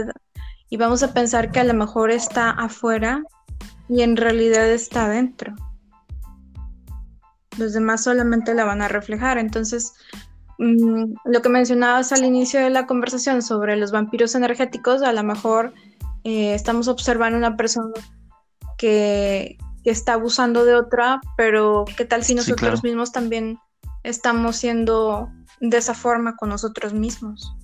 y 0.70 0.76
vamos 0.76 1.02
a 1.02 1.12
pensar 1.12 1.50
que 1.50 1.60
a 1.60 1.64
lo 1.64 1.74
mejor 1.74 2.10
está 2.10 2.50
afuera 2.50 3.22
y 3.88 4.02
en 4.02 4.16
realidad 4.16 4.70
está 4.70 5.06
adentro 5.06 5.54
los 7.58 7.72
demás 7.72 8.02
solamente 8.04 8.54
la 8.54 8.64
van 8.64 8.82
a 8.82 8.88
reflejar. 8.88 9.38
Entonces, 9.38 9.94
mm, 10.58 11.14
lo 11.24 11.42
que 11.42 11.48
mencionabas 11.48 12.12
al 12.12 12.24
inicio 12.24 12.60
de 12.60 12.70
la 12.70 12.86
conversación 12.86 13.42
sobre 13.42 13.76
los 13.76 13.92
vampiros 13.92 14.34
energéticos, 14.34 15.02
a 15.02 15.12
lo 15.12 15.22
mejor 15.22 15.72
eh, 16.24 16.54
estamos 16.54 16.88
observando 16.88 17.38
una 17.38 17.56
persona 17.56 17.92
que, 18.78 19.58
está 19.84 20.14
abusando 20.14 20.64
de 20.64 20.74
otra, 20.74 21.20
pero 21.36 21.84
¿qué 21.98 22.06
tal 22.06 22.24
si 22.24 22.34
nosotros 22.34 22.82
mismos 22.82 23.12
también 23.12 23.58
estamos 24.02 24.56
siendo 24.56 25.28
de 25.60 25.76
esa 25.76 25.92
forma 25.92 26.36
con 26.36 26.48
nosotros 26.48 26.94
mismos? 26.94 27.54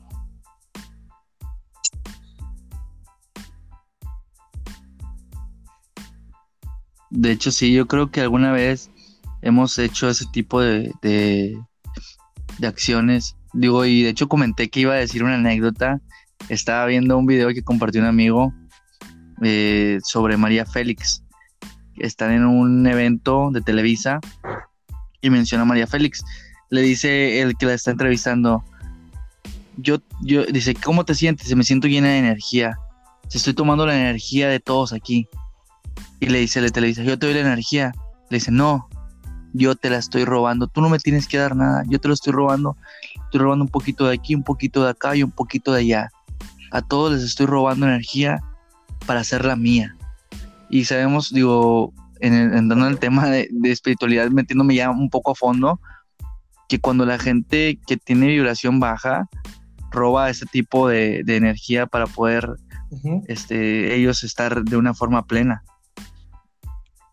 De 7.11 7.33
hecho, 7.33 7.51
sí, 7.51 7.73
yo 7.73 7.87
creo 7.87 8.11
que 8.11 8.21
alguna 8.21 8.53
vez 8.53 8.91
hemos 9.43 9.79
hecho 9.79 10.09
ese 10.09 10.27
tipo 10.33 10.61
de, 10.61 10.93
de, 11.03 11.59
acciones. 12.67 13.37
Digo, 13.53 13.85
y 13.85 14.03
de 14.03 14.11
hecho 14.11 14.29
comenté 14.29 14.71
que 14.71 14.81
iba 14.81 14.95
a 14.95 14.99
decir 14.99 15.25
una 15.25 15.35
anécdota. 15.35 16.01
Estaba 16.49 16.87
viendo 16.87 17.19
un 17.19 17.27
video 17.27 17.49
que 17.49 17.63
compartió 17.63 18.01
un 18.01 18.07
amigo 18.07 18.55
eh, 19.43 19.99
sobre 20.05 20.37
María 20.37 20.65
Félix. 20.65 21.23
Están 21.97 22.33
en 22.33 22.45
un 22.45 22.87
evento 22.87 23.51
de 23.53 23.61
Televisa 23.61 24.21
y 25.21 25.31
menciona 25.31 25.63
a 25.63 25.67
María 25.67 25.87
Félix. 25.87 26.25
Le 26.71 26.83
dice 26.83 27.41
el 27.41 27.57
que 27.57 27.67
la 27.67 27.75
está 27.75 27.91
entrevistando, 27.91 28.65
yo, 29.77 29.99
yo, 30.23 30.45
dice, 30.45 30.75
¿cómo 30.75 31.05
te 31.05 31.15
sientes? 31.15 31.55
Me 31.57 31.65
siento 31.65 31.89
llena 31.89 32.09
de 32.09 32.19
energía. 32.19 32.79
Estoy 33.33 33.55
tomando 33.55 33.87
la 33.87 33.97
energía 33.97 34.49
de 34.49 34.61
todos 34.61 34.93
aquí. 34.93 35.29
Y 36.21 36.27
le 36.27 36.39
dice 36.39 36.61
el 36.61 36.71
Televisa, 36.71 37.03
yo 37.03 37.19
te 37.19 37.27
doy 37.27 37.35
la 37.35 37.41
energía. 37.41 37.93
Le 38.29 38.37
dice, 38.37 38.53
no, 38.53 38.89
yo 39.53 39.75
te 39.75 39.91
la 39.91 39.99
estoy 39.99 40.25
robando, 40.25 40.67
tú 40.69 40.81
no 40.81 40.89
me 40.89 40.99
tienes 40.99 41.27
que 41.27 41.39
dar 41.39 41.57
nada, 41.57 41.83
yo 41.89 41.99
te 41.99 42.09
lo 42.09 42.15
estoy 42.15 42.33
robando, 42.33 42.77
estoy 43.25 43.41
robando 43.41 43.65
un 43.65 43.71
poquito 43.71 44.07
de 44.07 44.15
aquí, 44.15 44.35
un 44.35 44.45
poquito 44.45 44.85
de 44.85 44.91
acá 44.91 45.17
y 45.17 45.23
un 45.23 45.31
poquito 45.31 45.73
de 45.73 45.81
allá. 45.81 46.11
A 46.71 46.83
todos 46.83 47.13
les 47.13 47.23
estoy 47.23 47.47
robando 47.47 47.87
energía 47.87 48.41
para 49.07 49.21
hacerla 49.21 49.57
mía. 49.57 49.97
Y 50.69 50.85
sabemos, 50.85 51.33
digo, 51.33 51.93
en 52.21 52.35
entrando 52.35 52.87
en 52.87 52.93
el 52.93 52.99
tema 52.99 53.29
de, 53.29 53.49
espiritualidad, 53.65 54.31
metiéndome 54.31 54.75
ya 54.75 54.91
un 54.91 55.11
poco 55.11 55.33
a 55.33 55.35
fondo, 55.35 55.81
que 56.69 56.79
cuando 56.79 57.05
la 57.05 57.19
gente 57.19 57.81
que 57.87 57.97
tiene 57.97 58.29
vibración 58.29 58.79
baja 58.79 59.29
roba 59.91 60.31
ese 60.31 60.47
tipo 60.47 60.87
de, 60.87 61.25
energía 61.27 61.87
para 61.87 62.07
poder 62.07 62.49
este, 63.27 63.97
ellos 63.97 64.23
estar 64.23 64.63
de 64.63 64.77
una 64.77 64.95
forma 64.95 65.27
plena 65.27 65.65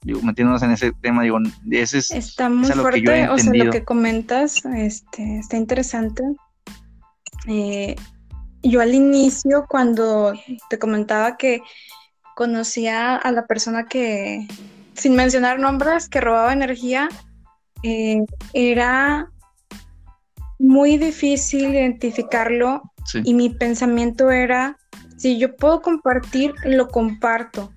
digo, 0.01 0.21
metiéndonos 0.21 0.61
en 0.63 0.71
ese 0.71 0.91
tema, 1.01 1.23
digo, 1.23 1.39
ese 1.71 1.99
es... 1.99 2.11
Está 2.11 2.49
muy 2.49 2.69
fuerte, 2.71 3.29
o 3.29 3.37
sea, 3.37 3.53
lo 3.53 3.71
que 3.71 3.83
comentas, 3.83 4.63
este, 4.65 5.39
está 5.39 5.57
interesante. 5.57 6.23
Eh, 7.47 7.95
yo 8.63 8.81
al 8.81 8.93
inicio, 8.93 9.65
cuando 9.67 10.33
te 10.69 10.79
comentaba 10.79 11.37
que 11.37 11.61
conocía 12.35 13.15
a 13.15 13.31
la 13.31 13.45
persona 13.45 13.85
que, 13.85 14.47
sin 14.93 15.15
mencionar 15.15 15.59
nombres, 15.59 16.09
que 16.09 16.21
robaba 16.21 16.53
energía, 16.53 17.09
eh, 17.83 18.23
era 18.53 19.31
muy 20.59 20.97
difícil 20.97 21.73
identificarlo 21.73 22.81
y 23.23 23.33
mi 23.33 23.49
pensamiento 23.49 24.31
era, 24.31 24.77
si 25.15 25.37
yo 25.37 25.55
puedo 25.55 25.81
compartir, 25.81 26.53
lo 26.65 26.89
comparto 26.89 27.71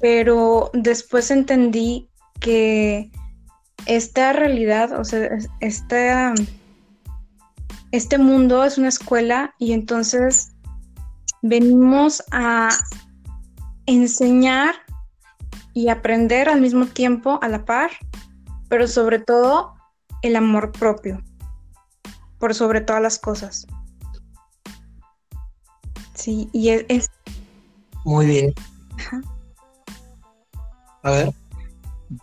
pero 0.00 0.70
después 0.72 1.30
entendí 1.30 2.08
que 2.40 3.10
esta 3.86 4.32
realidad, 4.32 4.98
o 4.98 5.04
sea, 5.04 5.28
esta, 5.60 6.34
este 7.92 8.18
mundo 8.18 8.64
es 8.64 8.78
una 8.78 8.88
escuela 8.88 9.54
y 9.58 9.72
entonces 9.72 10.52
venimos 11.42 12.22
a 12.30 12.70
enseñar 13.86 14.74
y 15.74 15.88
aprender 15.88 16.48
al 16.48 16.60
mismo 16.60 16.86
tiempo 16.86 17.38
a 17.42 17.48
la 17.48 17.64
par, 17.64 17.90
pero 18.68 18.86
sobre 18.88 19.18
todo 19.18 19.74
el 20.22 20.36
amor 20.36 20.72
propio, 20.72 21.22
por 22.38 22.54
sobre 22.54 22.80
todas 22.80 23.02
las 23.02 23.18
cosas. 23.18 23.66
Sí, 26.14 26.48
y 26.52 26.70
es... 26.70 27.10
Muy 28.04 28.26
bien. 28.26 28.54
A 31.02 31.10
ver. 31.10 31.32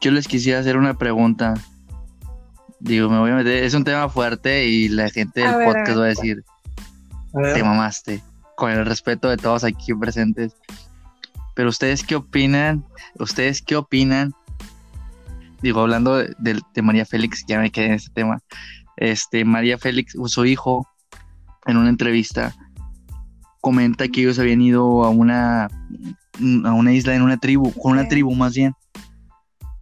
Yo 0.02 0.12
les 0.12 0.28
quisiera 0.28 0.60
hacer 0.60 0.78
una 0.78 0.98
pregunta. 0.98 1.54
Digo, 2.80 3.10
me 3.10 3.20
voy 3.20 3.32
a 3.32 3.36
meter. 3.36 3.64
Es 3.64 3.74
un 3.74 3.84
tema 3.84 4.10
fuerte 4.10 4.66
y 4.68 4.90
la 4.90 5.10
gente 5.10 5.42
del 5.42 5.66
podcast 5.66 5.98
va 5.98 6.04
a 6.04 6.08
decir: 6.08 6.44
Te 7.34 7.64
mamaste. 7.64 8.22
Con 8.56 8.72
el 8.72 8.86
respeto 8.86 9.30
de 9.30 9.38
todos 9.38 9.64
aquí 9.64 9.94
presentes. 9.94 10.56
Pero 11.56 11.70
ustedes 11.70 12.04
qué 12.04 12.16
opinan? 12.16 12.86
¿Ustedes 13.20 13.62
qué 13.62 13.76
opinan? 13.76 14.34
Digo, 15.62 15.82
hablando 15.82 16.18
de, 16.18 16.62
María 16.84 17.06
Félix, 17.06 17.44
ya 17.48 17.60
me 17.60 17.72
quedé 17.72 17.88
en 17.88 17.94
este 17.94 18.12
tema. 18.14 18.40
Este, 18.96 19.44
María 19.44 19.78
Félix, 19.78 20.16
su 20.26 20.46
hijo, 20.46 20.88
en 21.66 21.78
una 21.78 21.90
entrevista, 21.90 22.54
comenta 23.62 24.08
que 24.08 24.22
ellos 24.22 24.40
habían 24.40 24.62
ido 24.62 25.04
a 25.04 25.10
una, 25.10 25.66
a 25.66 26.74
una 26.74 26.94
isla 26.94 27.16
en 27.16 27.22
una 27.22 27.38
tribu, 27.38 27.72
con 27.74 27.94
una 27.94 28.08
tribu 28.08 28.34
más 28.36 28.54
bien, 28.54 28.74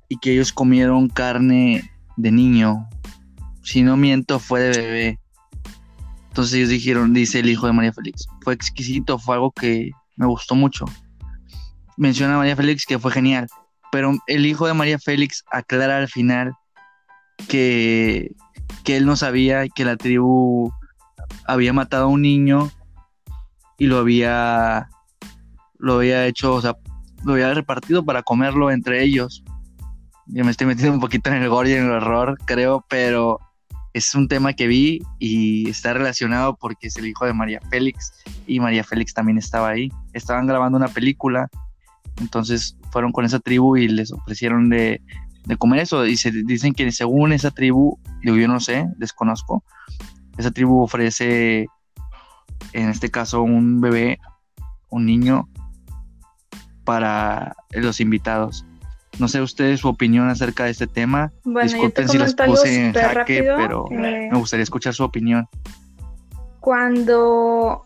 y 0.09 0.17
que 0.17 0.33
ellos 0.33 0.53
comieron 0.53 1.09
carne 1.09 1.89
de 2.17 2.31
niño. 2.31 2.87
Si 3.63 3.81
no 3.81 3.97
miento, 3.97 4.39
fue 4.39 4.61
de 4.61 4.77
bebé. 4.77 5.19
Entonces 6.27 6.55
ellos 6.55 6.69
dijeron, 6.69 7.13
dice 7.13 7.39
el 7.39 7.49
hijo 7.49 7.65
de 7.67 7.73
María 7.73 7.93
Félix, 7.93 8.27
fue 8.41 8.53
exquisito, 8.53 9.17
fue 9.17 9.35
algo 9.35 9.51
que 9.51 9.91
me 10.17 10.25
gustó 10.25 10.55
mucho 10.55 10.85
menciona 11.97 12.35
a 12.35 12.37
María 12.37 12.55
Félix 12.55 12.85
que 12.85 12.99
fue 12.99 13.11
genial, 13.11 13.47
pero 13.91 14.13
el 14.27 14.45
hijo 14.45 14.67
de 14.67 14.73
María 14.73 14.99
Félix 14.99 15.43
aclara 15.51 15.97
al 15.97 16.07
final 16.07 16.53
que, 17.47 18.31
que 18.83 18.97
él 18.97 19.05
no 19.05 19.15
sabía 19.15 19.67
que 19.67 19.85
la 19.85 19.97
tribu 19.97 20.71
había 21.45 21.73
matado 21.73 22.05
a 22.05 22.09
un 22.09 22.21
niño 22.21 22.71
y 23.77 23.87
lo 23.87 23.97
había 23.97 24.89
lo 25.77 25.95
había 25.95 26.25
hecho, 26.25 26.53
o 26.55 26.61
sea, 26.61 26.77
lo 27.23 27.33
había 27.33 27.53
repartido 27.53 28.03
para 28.05 28.23
comerlo 28.23 28.71
entre 28.71 29.03
ellos. 29.03 29.43
Yo 30.27 30.43
me 30.43 30.51
estoy 30.51 30.67
metiendo 30.67 30.93
un 30.93 31.01
poquito 31.01 31.29
en 31.29 31.43
el 31.43 31.49
gore 31.49 31.71
y 31.71 31.73
en 31.73 31.85
el 31.85 31.91
horror, 31.91 32.37
creo, 32.45 32.85
pero 32.89 33.39
es 33.93 34.15
un 34.15 34.27
tema 34.27 34.53
que 34.53 34.67
vi 34.67 35.01
y 35.19 35.69
está 35.69 35.93
relacionado 35.93 36.55
porque 36.55 36.87
es 36.87 36.97
el 36.97 37.07
hijo 37.07 37.25
de 37.25 37.33
María 37.33 37.59
Félix 37.69 38.13
y 38.47 38.59
María 38.59 38.83
Félix 38.83 39.13
también 39.13 39.37
estaba 39.37 39.69
ahí. 39.69 39.91
Estaban 40.13 40.47
grabando 40.47 40.77
una 40.77 40.87
película 40.87 41.49
entonces 42.17 42.77
fueron 42.91 43.11
con 43.11 43.25
esa 43.25 43.39
tribu 43.39 43.77
y 43.77 43.87
les 43.87 44.11
ofrecieron 44.11 44.69
de, 44.69 45.01
comer 45.57 45.81
eso. 45.81 46.05
Y 46.05 46.17
se 46.17 46.31
dicen 46.31 46.73
que 46.73 46.91
según 46.91 47.33
esa 47.33 47.51
tribu, 47.51 47.99
digo 48.23 48.37
yo 48.37 48.47
no 48.47 48.59
sé, 48.59 48.87
desconozco, 48.97 49.63
esa 50.37 50.51
tribu 50.51 50.81
ofrece, 50.81 51.67
en 52.73 52.89
este 52.89 53.09
caso, 53.09 53.41
un 53.41 53.81
bebé, 53.81 54.19
un 54.89 55.05
niño, 55.05 55.47
para 56.85 57.55
los 57.71 57.99
invitados. 57.99 58.65
No 59.19 59.27
sé 59.27 59.41
ustedes 59.41 59.81
su 59.81 59.87
opinión 59.87 60.29
acerca 60.29 60.65
de 60.65 60.71
este 60.71 60.87
tema. 60.87 61.31
Disculpen 61.43 62.07
si 62.07 62.17
los 62.17 62.35
puse 62.35 62.87
en 62.87 62.93
jaque, 62.93 63.43
pero 63.57 63.85
eh, 63.91 64.29
me 64.31 64.37
gustaría 64.37 64.63
escuchar 64.63 64.93
su 64.93 65.03
opinión. 65.03 65.47
Cuando 66.59 67.85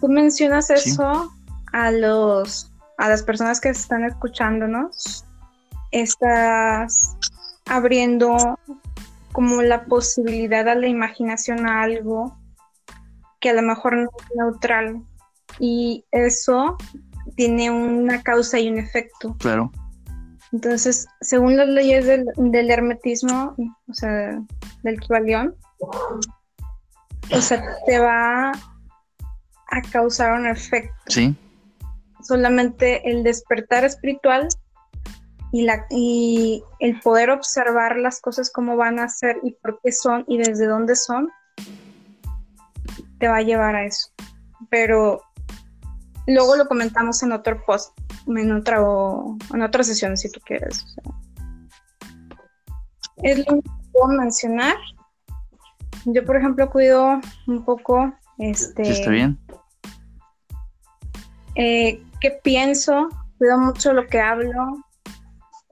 tú 0.00 0.08
mencionas 0.08 0.70
eso, 0.70 1.32
a 1.72 1.90
los 1.90 2.70
a 2.98 3.08
las 3.08 3.22
personas 3.22 3.60
que 3.60 3.70
están 3.70 4.04
escuchándonos, 4.04 5.24
estás 5.90 7.16
abriendo 7.66 8.58
como 9.32 9.62
la 9.62 9.86
posibilidad 9.86 10.68
a 10.68 10.74
la 10.74 10.86
imaginación 10.86 11.66
a 11.66 11.82
algo 11.82 12.36
que 13.42 13.50
a 13.50 13.52
lo 13.52 13.60
mejor 13.60 13.94
no 13.94 14.08
es 14.18 14.26
neutral 14.34 15.02
y 15.58 16.06
eso 16.12 16.78
tiene 17.36 17.70
una 17.70 18.22
causa 18.22 18.58
y 18.58 18.70
un 18.70 18.78
efecto. 18.78 19.36
Claro. 19.38 19.70
Entonces, 20.52 21.06
según 21.20 21.58
las 21.58 21.68
leyes 21.68 22.06
del, 22.06 22.24
del 22.36 22.70
hermetismo, 22.70 23.54
o 23.58 23.94
sea, 23.94 24.40
del 24.82 25.00
Kibalión, 25.00 25.54
o 27.30 27.40
sea, 27.40 27.62
te 27.84 27.98
va 27.98 28.52
a 28.52 29.82
causar 29.90 30.38
un 30.38 30.46
efecto. 30.46 30.94
Sí 31.08 31.36
solamente 32.22 33.10
el 33.10 33.22
despertar 33.22 33.84
espiritual 33.84 34.48
y, 35.52 35.62
la, 35.62 35.86
y 35.90 36.64
el 36.80 36.98
poder 37.00 37.30
observar 37.30 37.96
las 37.96 38.20
cosas 38.20 38.50
como 38.50 38.76
van 38.76 38.98
a 38.98 39.08
ser 39.08 39.38
y 39.42 39.52
por 39.52 39.80
qué 39.82 39.92
son 39.92 40.24
y 40.26 40.38
desde 40.38 40.66
dónde 40.66 40.96
son, 40.96 41.28
te 43.22 43.28
va 43.28 43.36
a 43.36 43.42
llevar 43.42 43.76
a 43.76 43.84
eso. 43.84 44.08
Pero 44.68 45.22
luego 46.26 46.56
lo 46.56 46.66
comentamos 46.66 47.22
en 47.22 47.30
otro 47.30 47.62
post, 47.64 47.96
en 48.26 48.50
otra, 48.50 48.78
en 49.54 49.62
otra 49.62 49.84
sesión 49.84 50.16
si 50.16 50.28
tú 50.28 50.40
quieres. 50.44 50.84
es 53.22 53.38
lo 53.38 53.44
que 53.44 53.70
puedo 53.92 54.08
mencionar. 54.08 54.74
Yo, 56.06 56.24
por 56.24 56.36
ejemplo, 56.36 56.68
cuido 56.68 57.20
un 57.46 57.64
poco 57.64 58.12
este. 58.38 58.90
está 58.90 59.10
bien. 59.12 59.38
Eh, 61.54 62.02
qué 62.20 62.40
pienso, 62.42 63.08
cuido 63.38 63.56
mucho 63.56 63.92
lo 63.92 64.08
que 64.08 64.18
hablo, 64.18 64.82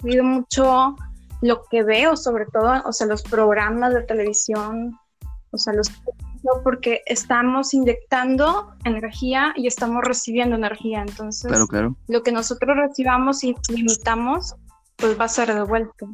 cuido 0.00 0.22
mucho 0.22 0.94
lo 1.40 1.64
que 1.64 1.82
veo, 1.82 2.16
sobre 2.16 2.46
todo, 2.46 2.80
o 2.84 2.92
sea, 2.92 3.08
los 3.08 3.24
programas 3.24 3.92
de 3.92 4.02
televisión, 4.02 4.96
o 5.50 5.58
sea, 5.58 5.72
los 5.72 5.90
porque 6.62 7.02
estamos 7.06 7.74
inyectando 7.74 8.72
energía 8.84 9.52
y 9.56 9.66
estamos 9.66 10.02
recibiendo 10.04 10.56
energía, 10.56 11.02
entonces 11.02 11.52
lo 12.08 12.22
que 12.22 12.32
nosotros 12.32 12.76
recibamos 12.76 13.44
y 13.44 13.54
limitamos, 13.68 14.54
pues 14.96 15.18
va 15.18 15.24
a 15.24 15.28
ser 15.28 15.54
devuelto. 15.54 16.08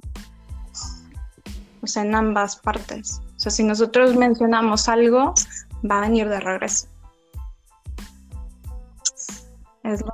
O 1.83 1.87
sea, 1.87 2.03
en 2.03 2.15
ambas 2.15 2.57
partes. 2.57 3.21
O 3.37 3.41
sea, 3.41 3.53
si 3.53 3.63
nosotros 3.63 4.17
mencionamos 4.17 4.89
algo, 4.89 5.35
va 5.89 5.99
a 5.99 6.01
venir 6.01 6.29
de 6.29 6.41
regreso. 6.41 6.89
Es 9.85 10.01
lo 10.01 10.13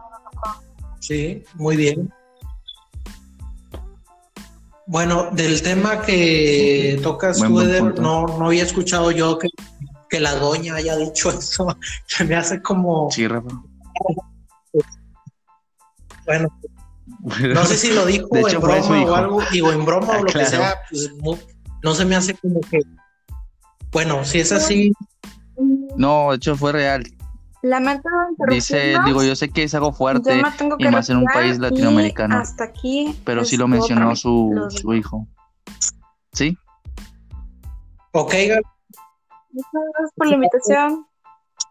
Sí, 1.00 1.42
muy 1.54 1.76
bien. 1.76 2.12
Bueno, 4.86 5.30
del 5.32 5.62
tema 5.62 6.02
que 6.02 7.00
tocas, 7.02 7.38
tú, 7.38 7.48
no, 7.48 8.26
no 8.26 8.46
había 8.46 8.62
escuchado 8.62 9.10
yo 9.10 9.38
que, 9.38 9.48
que, 10.12 10.20
la 10.20 10.34
doña 10.34 10.74
haya 10.74 10.96
dicho 10.96 11.30
eso. 11.38 11.76
Se 12.06 12.24
me 12.24 12.36
hace 12.36 12.60
como. 12.60 13.10
Sí, 13.10 13.26
Rafa. 13.26 13.48
Bueno, 16.24 16.48
no 17.54 17.64
sé 17.64 17.76
si 17.76 17.92
lo 17.92 18.06
dijo 18.06 18.28
en 18.32 18.60
broma 18.60 19.04
o 19.04 19.14
algo, 19.14 19.42
digo, 19.50 19.72
en 19.72 19.84
broma 19.84 20.18
o 20.18 20.24
lo 20.24 20.32
que 20.32 20.44
sea, 20.44 20.76
pues 20.88 21.10
no, 21.82 21.94
se 21.94 22.04
me 22.04 22.16
hace 22.16 22.34
como 22.34 22.60
que. 22.60 22.80
Bueno, 23.90 24.24
si 24.24 24.40
es 24.40 24.52
así. 24.52 24.92
No, 25.96 26.30
de 26.30 26.36
hecho 26.36 26.56
fue 26.56 26.72
real. 26.72 27.04
Lamento 27.62 28.08
Dice, 28.48 28.94
digo, 29.04 29.22
yo 29.22 29.36
sé 29.36 29.50
que 29.50 29.62
es 29.62 29.74
algo 29.74 29.92
fuerte 29.92 30.36
y 30.78 30.88
más 30.88 31.10
en 31.10 31.18
un 31.18 31.26
país 31.26 31.58
latinoamericano. 31.58 32.36
Hasta 32.36 32.64
aquí. 32.64 33.16
Pero 33.24 33.44
sí 33.44 33.56
lo 33.56 33.68
mencionó 33.68 34.16
su, 34.16 34.66
su 34.70 34.94
hijo. 34.94 35.28
¿Sí? 36.32 36.56
Ok, 38.12 38.34
Muchas 39.52 39.70
gracias 39.72 40.12
por 40.16 40.26
la 40.26 40.34
invitación. 40.34 41.06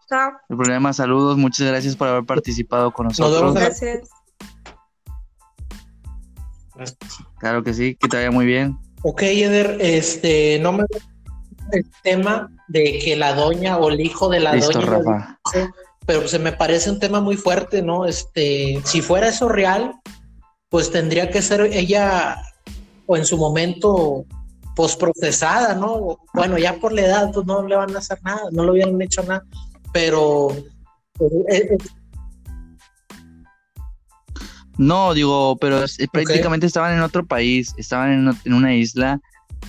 Chao. 0.08 0.32
El 0.48 0.56
problema, 0.56 0.92
saludos, 0.92 1.36
muchas 1.36 1.66
gracias 1.66 1.96
por 1.96 2.08
haber 2.08 2.24
participado 2.24 2.92
con 2.92 3.08
nosotros. 3.08 3.54
Gracias. 3.54 4.08
Claro 7.38 7.62
que 7.62 7.74
sí, 7.74 7.96
que 7.96 8.08
te 8.08 8.16
vaya 8.16 8.30
muy 8.30 8.46
bien. 8.46 8.78
Ok, 9.02 9.22
Eder, 9.22 9.78
este, 9.80 10.58
no 10.60 10.72
me 10.72 10.84
el 11.72 11.90
tema 12.02 12.50
de 12.68 12.98
que 12.98 13.16
la 13.16 13.34
doña 13.34 13.78
o 13.78 13.88
el 13.88 14.00
hijo 14.00 14.28
de 14.28 14.40
la 14.40 14.54
Listo, 14.54 14.78
doña. 14.78 14.86
Rafa. 14.86 15.38
Pero 16.06 16.28
se 16.28 16.38
me 16.38 16.52
parece 16.52 16.90
un 16.90 16.98
tema 16.98 17.20
muy 17.20 17.36
fuerte, 17.36 17.82
¿no? 17.82 18.06
Este, 18.06 18.80
si 18.84 19.00
fuera 19.00 19.28
eso 19.28 19.48
real, 19.48 19.94
pues 20.68 20.90
tendría 20.90 21.30
que 21.30 21.42
ser 21.42 21.62
ella 21.62 22.42
o 23.06 23.16
en 23.16 23.24
su 23.24 23.38
momento 23.38 24.24
posprocesada, 24.74 25.74
¿no? 25.74 26.18
Bueno, 26.32 26.58
ya 26.58 26.78
por 26.78 26.92
la 26.92 27.02
edad 27.02 27.30
pues 27.32 27.46
no 27.46 27.66
le 27.66 27.76
van 27.76 27.94
a 27.94 27.98
hacer 27.98 28.18
nada, 28.22 28.42
no 28.52 28.64
le 28.64 28.72
hubieran 28.72 29.00
hecho 29.02 29.22
nada, 29.22 29.44
pero 29.92 30.50
eh, 31.20 31.44
eh, 31.50 31.78
no, 34.78 35.14
digo, 35.14 35.56
pero 35.60 35.84
prácticamente 36.12 36.66
estaban 36.66 36.94
en 36.94 37.02
otro 37.02 37.24
país, 37.26 37.74
estaban 37.76 38.12
en, 38.12 38.36
en 38.44 38.54
una 38.54 38.74
isla 38.74 39.20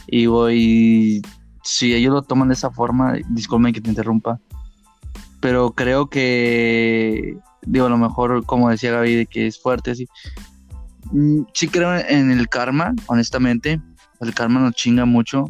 y, 0.08 0.26
voy 0.26 1.22
si 1.64 1.94
ellos 1.94 2.14
lo 2.14 2.22
toman 2.22 2.50
de 2.50 2.56
esa 2.56 2.72
forma, 2.72 3.18
disculpen 3.30 3.74
que 3.74 3.82
te 3.82 3.90
interrumpa, 3.90 4.40
pero 5.40 5.72
creo 5.72 6.10
que, 6.10 7.38
digo, 7.62 7.86
a 7.86 7.90
lo 7.90 7.98
mejor, 7.98 8.46
como 8.46 8.70
decía 8.70 8.92
Gaby, 8.92 9.16
de 9.16 9.26
que 9.26 9.48
es 9.48 9.62
fuerte, 9.62 9.92
así, 9.92 10.08
Mm, 11.14 11.44
sí 11.54 11.68
creo 11.68 11.96
en 11.96 12.32
el 12.32 12.50
karma, 12.50 12.94
honestamente. 13.08 13.80
El 14.24 14.34
karma 14.34 14.60
nos 14.60 14.74
chinga 14.74 15.06
mucho, 15.06 15.50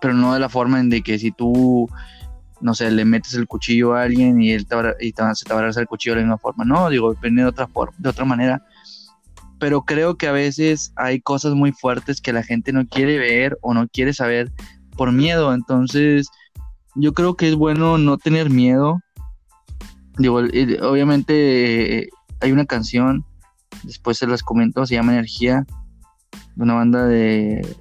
pero 0.00 0.14
no 0.14 0.34
de 0.34 0.40
la 0.40 0.48
forma 0.48 0.80
en 0.80 0.88
de 0.88 1.02
que 1.02 1.18
si 1.18 1.30
tú, 1.30 1.88
no 2.60 2.74
sé, 2.74 2.90
le 2.90 3.04
metes 3.04 3.34
el 3.34 3.46
cuchillo 3.46 3.94
a 3.94 4.02
alguien 4.02 4.40
y 4.40 4.52
él 4.52 4.66
te, 4.66 4.76
y 5.00 5.12
te, 5.12 5.22
se 5.34 5.44
te 5.44 5.54
va 5.54 5.60
a 5.60 5.68
el 5.68 5.86
cuchillo 5.86 6.14
de 6.14 6.20
la 6.20 6.26
misma 6.26 6.38
forma. 6.38 6.64
No, 6.64 6.88
digo, 6.88 7.12
depende 7.12 7.42
de 7.42 7.48
otra 7.48 7.66
forma, 7.66 7.94
de 7.98 8.08
otra 8.08 8.24
manera. 8.24 8.64
Pero 9.58 9.82
creo 9.82 10.16
que 10.16 10.28
a 10.28 10.32
veces 10.32 10.92
hay 10.96 11.20
cosas 11.20 11.54
muy 11.54 11.72
fuertes 11.72 12.20
que 12.20 12.32
la 12.32 12.42
gente 12.42 12.72
no 12.72 12.86
quiere 12.86 13.18
ver 13.18 13.58
o 13.60 13.74
no 13.74 13.88
quiere 13.88 14.12
saber 14.12 14.52
por 14.96 15.10
miedo. 15.10 15.52
Entonces, 15.52 16.28
yo 16.94 17.12
creo 17.12 17.34
que 17.34 17.48
es 17.48 17.56
bueno 17.56 17.98
no 17.98 18.18
tener 18.18 18.50
miedo. 18.50 19.00
Digo, 20.16 20.38
obviamente 20.38 22.08
hay 22.40 22.52
una 22.52 22.66
canción 22.66 23.24
después 23.82 24.18
se 24.18 24.26
las 24.26 24.42
comento, 24.42 24.86
se 24.86 24.94
llama 24.94 25.12
Energía, 25.12 25.66
una 26.56 26.74
banda 26.74 27.06
de 27.06 27.76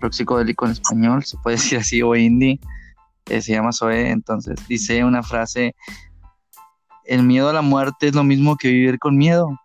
rock 0.00 0.12
psicodélico 0.12 0.66
en 0.66 0.72
español, 0.72 1.24
se 1.24 1.36
puede 1.38 1.56
decir 1.58 1.78
así, 1.78 2.02
o 2.02 2.14
indie, 2.14 2.60
eh, 3.26 3.40
se 3.40 3.52
llama 3.52 3.72
Zoe, 3.72 4.10
entonces 4.10 4.56
dice 4.68 5.04
una 5.04 5.22
frase, 5.22 5.74
el 7.04 7.22
miedo 7.22 7.48
a 7.48 7.52
la 7.52 7.62
muerte 7.62 8.08
es 8.08 8.14
lo 8.14 8.24
mismo 8.24 8.56
que 8.56 8.68
vivir 8.68 8.98
con 8.98 9.16
miedo. 9.16 9.58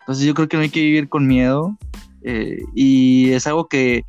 Entonces 0.00 0.24
yo 0.24 0.34
creo 0.34 0.48
que 0.48 0.56
no 0.56 0.62
hay 0.62 0.70
que 0.70 0.80
vivir 0.80 1.08
con 1.08 1.26
miedo 1.26 1.76
eh, 2.22 2.58
y 2.74 3.30
es 3.32 3.46
algo 3.46 3.68
que, 3.68 4.04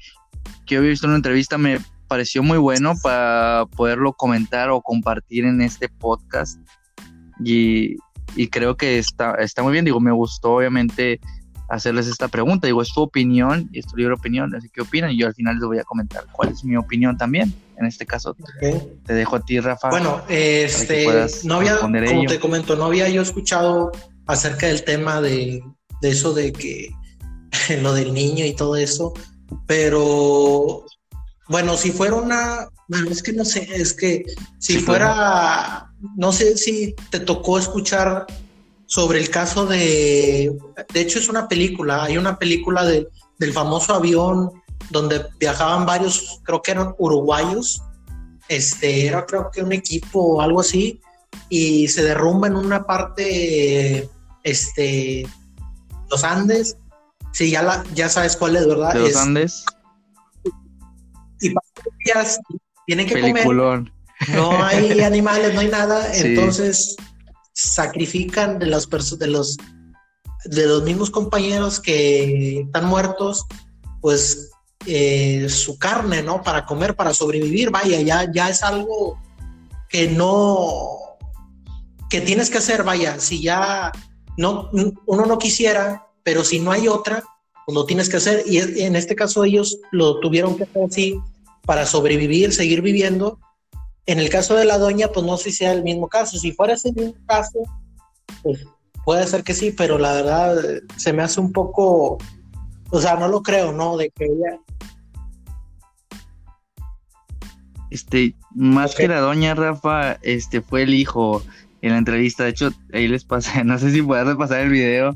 que 0.66 0.76
he 0.76 0.80
visto 0.80 1.06
en 1.06 1.12
una 1.12 1.18
entrevista, 1.18 1.58
me 1.58 1.80
pareció 2.08 2.44
muy 2.44 2.58
bueno 2.58 2.94
para 3.02 3.66
poderlo 3.76 4.14
comentar 4.14 4.70
o 4.70 4.82
compartir 4.82 5.46
en 5.46 5.62
este 5.62 5.90
podcast. 5.90 6.60
Y, 7.44 7.98
y 8.36 8.48
creo 8.48 8.78
que 8.78 8.98
está, 9.00 9.36
está 9.36 9.64
muy 9.64 9.74
bien. 9.74 9.86
Digo, 9.86 10.00
me 10.00 10.12
gustó 10.12 10.56
obviamente 10.56 11.20
hacerles 11.70 12.08
esta 12.08 12.28
pregunta. 12.28 12.68
Digo, 12.68 12.82
es 12.82 12.94
tu 12.94 13.02
opinión 13.02 13.70
y 13.72 13.80
es 13.80 13.88
tu 13.88 13.96
libre 13.98 14.14
opinión, 14.14 14.54
así 14.56 14.70
que 14.70 14.82
opinan 14.82 15.12
y 15.12 15.18
yo 15.18 15.28
al 15.28 15.36
final 15.36 15.56
les 15.56 15.66
voy 15.66 15.80
a 15.80 15.84
comentar 15.84 16.26
cuál 16.32 16.50
es 16.50 16.64
mi 16.64 16.76
opinión 16.78 17.18
también. 17.18 17.54
En 17.78 17.86
este 17.86 18.06
caso, 18.06 18.36
te 19.06 19.14
dejo 19.14 19.36
a 19.36 19.42
ti, 19.44 19.60
Rafa. 19.60 19.90
Bueno, 19.90 20.22
este, 20.30 21.08
no 21.44 21.56
había, 21.56 21.78
como 21.78 22.26
te 22.28 22.40
comento, 22.40 22.76
no 22.76 22.86
había 22.86 23.10
yo 23.10 23.22
escuchado 23.22 23.92
acerca 24.28 24.68
del 24.68 24.84
tema 24.84 25.22
de, 25.22 25.62
de 26.02 26.10
eso 26.10 26.34
de 26.34 26.54
que 26.54 26.90
lo 27.82 27.94
del 27.94 28.14
niño 28.14 28.46
y 28.46 28.54
todo 28.54 28.76
eso, 28.76 29.14
pero 29.68 30.86
bueno, 31.48 31.78
si 31.78 31.92
fuera 31.92 32.16
una, 32.16 32.70
bueno, 32.88 33.10
es 33.10 33.22
que 33.22 33.34
no 33.34 33.46
sé, 33.46 33.68
es 33.74 33.94
que 33.94 34.24
si 34.58 34.80
fuera, 34.80 35.92
no 36.16 36.32
sé 36.32 36.58
si 36.58 36.96
te 37.10 37.20
tocó 37.20 37.60
escuchar 37.60 38.26
sobre 38.86 39.20
el 39.20 39.30
caso 39.30 39.66
de, 39.66 40.56
de 40.94 41.02
hecho 41.02 41.20
es 41.20 41.30
una 41.30 41.48
película, 41.48 42.04
hay 42.04 42.18
una 42.18 42.38
película 42.38 42.86
de, 42.86 43.08
del 43.40 43.54
famoso 43.54 43.94
avión 43.94 44.52
donde 44.90 45.26
viajaban 45.40 45.86
varios, 45.86 46.42
creo 46.44 46.62
que 46.62 46.72
eran 46.72 46.94
uruguayos, 46.98 47.82
este, 48.48 49.08
era 49.08 49.26
creo 49.26 49.50
que 49.52 49.64
un 49.64 49.72
equipo 49.72 50.20
o 50.20 50.42
algo 50.42 50.62
así, 50.62 51.02
y 51.50 51.88
se 51.88 52.04
derrumba 52.04 52.48
en 52.48 52.56
una 52.56 52.86
parte, 52.86 54.10
este, 54.44 55.28
los 56.10 56.24
Andes, 56.24 56.78
sí, 57.32 57.52
ya, 57.52 57.64
la, 57.64 57.84
ya 57.94 58.10
sabes 58.10 58.36
cuál 58.38 58.56
es, 58.56 58.68
¿verdad? 58.68 58.94
los 58.96 59.16
Andes 59.16 59.66
y 61.40 61.54
tienen 62.86 63.08
que 63.08 63.20
comer. 63.20 63.92
No 64.34 64.64
hay 64.64 65.02
animales, 65.02 65.54
no 65.54 65.62
hay 65.62 65.68
nada, 65.68 66.14
entonces 66.16 66.96
sacrifican 67.56 68.60
de 68.60 68.68
los 68.68 68.90
de 69.18 69.28
los 69.28 69.58
de 70.46 70.68
los 70.68 70.84
mismos 70.84 71.10
compañeros 71.10 71.80
que 71.80 72.62
están 72.62 72.86
muertos, 72.86 73.48
pues 74.02 74.52
eh, 74.86 75.48
su 75.50 75.80
carne, 75.80 76.22
¿no? 76.22 76.44
Para 76.44 76.66
comer, 76.66 76.96
para 76.96 77.14
sobrevivir, 77.14 77.72
vaya, 77.72 78.00
ya, 78.02 78.32
ya 78.32 78.50
es 78.50 78.62
algo 78.62 79.20
que 79.90 80.08
no, 80.08 80.90
que 82.10 82.22
tienes 82.22 82.52
que 82.52 82.60
hacer, 82.60 82.84
vaya, 82.84 83.20
si 83.20 83.42
ya 83.42 83.92
no, 84.38 84.70
uno 85.08 85.26
no 85.26 85.40
quisiera, 85.40 86.08
pero 86.24 86.44
si 86.44 86.60
no 86.60 86.72
hay 86.72 86.88
otra, 86.88 87.24
pues 87.66 87.74
lo 87.74 87.86
tienes 87.86 88.10
que 88.10 88.18
hacer. 88.18 88.44
Y 88.46 88.60
en 88.60 88.96
este 88.96 89.16
caso 89.16 89.44
ellos 89.44 89.80
lo 89.92 90.20
tuvieron 90.20 90.56
que 90.56 90.64
hacer 90.64 90.84
así 90.84 91.20
para 91.64 91.86
sobrevivir, 91.88 92.54
seguir 92.54 92.82
viviendo. 92.82 93.40
En 94.08 94.20
el 94.20 94.30
caso 94.30 94.56
de 94.56 94.66
la 94.66 94.78
doña, 94.78 95.08
pues 95.08 95.26
no 95.26 95.38
sé 95.38 95.46
si 95.46 95.58
sea 95.58 95.74
el 95.74 95.84
mismo 95.84 96.08
caso. 96.08 96.38
Si 96.38 96.52
fuera 96.52 96.74
ese 96.74 96.92
mismo 96.94 97.16
caso, 97.28 97.60
pues 98.44 98.66
puede 99.04 99.26
ser 99.28 99.44
que 99.44 99.54
sí, 99.54 99.72
pero 99.72 99.98
la 99.98 100.14
verdad 100.14 100.58
se 100.98 101.14
me 101.14 101.24
hace 101.24 101.40
un 101.40 101.52
poco, 101.52 102.18
o 102.90 103.02
sea, 103.02 103.16
no 103.16 103.28
lo 103.28 103.42
creo, 103.42 103.72
¿no? 103.72 103.98
De 103.98 104.10
que 104.10 104.26
ella... 104.26 104.60
Este, 107.90 108.36
más 108.54 108.94
que 108.96 109.08
la 109.08 109.20
doña 109.20 109.56
Rafa, 109.56 110.14
este 110.22 110.62
fue 110.62 110.84
el 110.84 110.94
hijo 110.94 111.42
en 111.82 111.92
la 111.92 111.98
entrevista. 111.98 112.44
De 112.44 112.50
hecho, 112.50 112.72
ahí 112.94 113.08
les 113.08 113.24
pasé, 113.24 113.64
no 113.66 113.78
sé 113.80 113.92
si 113.92 114.02
puedes 114.02 114.26
repasar 114.26 114.62
el 114.62 114.70
video. 114.70 115.16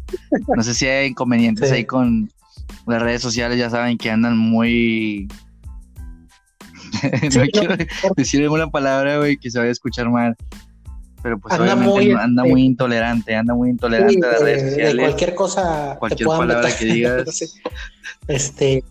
No 0.55 0.63
sé 0.63 0.73
si 0.73 0.87
hay 0.87 1.09
inconvenientes 1.09 1.71
ahí 1.71 1.85
con 1.85 2.31
las 2.85 3.01
redes 3.01 3.21
sociales, 3.21 3.57
ya 3.57 3.69
saben 3.69 3.97
que 3.97 4.09
andan 4.11 4.37
muy 4.37 5.27
no 7.35 7.43
quiero 7.51 7.75
decir 8.15 8.41
alguna 8.41 8.69
palabra, 8.69 9.17
güey, 9.17 9.37
que 9.37 9.51
se 9.51 9.59
vaya 9.59 9.69
a 9.69 9.71
escuchar 9.71 10.09
mal. 10.09 10.35
Pero 11.21 11.37
pues 11.39 11.53
anda 11.53 11.73
obviamente 11.73 11.91
muy, 11.91 12.11
anda 12.11 12.43
muy 12.43 12.63
intolerante, 12.63 13.35
anda 13.35 13.53
muy 13.53 13.69
intolerante 13.71 14.25
a 14.25 14.31
las 14.31 14.41
redes 14.41 14.69
sociales. 14.69 15.05
cualquier 15.05 15.35
cosa. 15.35 15.95
Cualquier 15.99 16.27
palabra 16.27 16.75
que 16.77 16.85
digas. 16.85 17.59
este. 18.27 18.83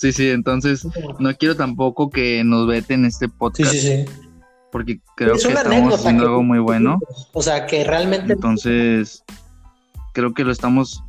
Sí, 0.00 0.12
sí, 0.12 0.30
entonces 0.30 0.86
no 1.18 1.34
quiero 1.34 1.56
tampoco 1.56 2.10
que 2.10 2.42
nos 2.44 2.66
veten 2.68 3.04
este 3.04 3.28
podcast. 3.28 3.72
Sí, 3.72 3.80
sí, 3.80 4.04
sí. 4.04 4.04
Porque 4.70 5.00
creo 5.16 5.34
que 5.34 5.48
estamos 5.48 5.94
haciendo 5.94 6.24
algo 6.24 6.42
muy 6.42 6.58
bueno. 6.58 6.98
O 7.32 7.42
sea, 7.42 7.66
que 7.66 7.84
realmente. 7.84 8.34
Entonces, 8.34 9.24
creo 10.12 10.34
que 10.34 10.44
lo 10.44 10.52
estamos 10.52 11.02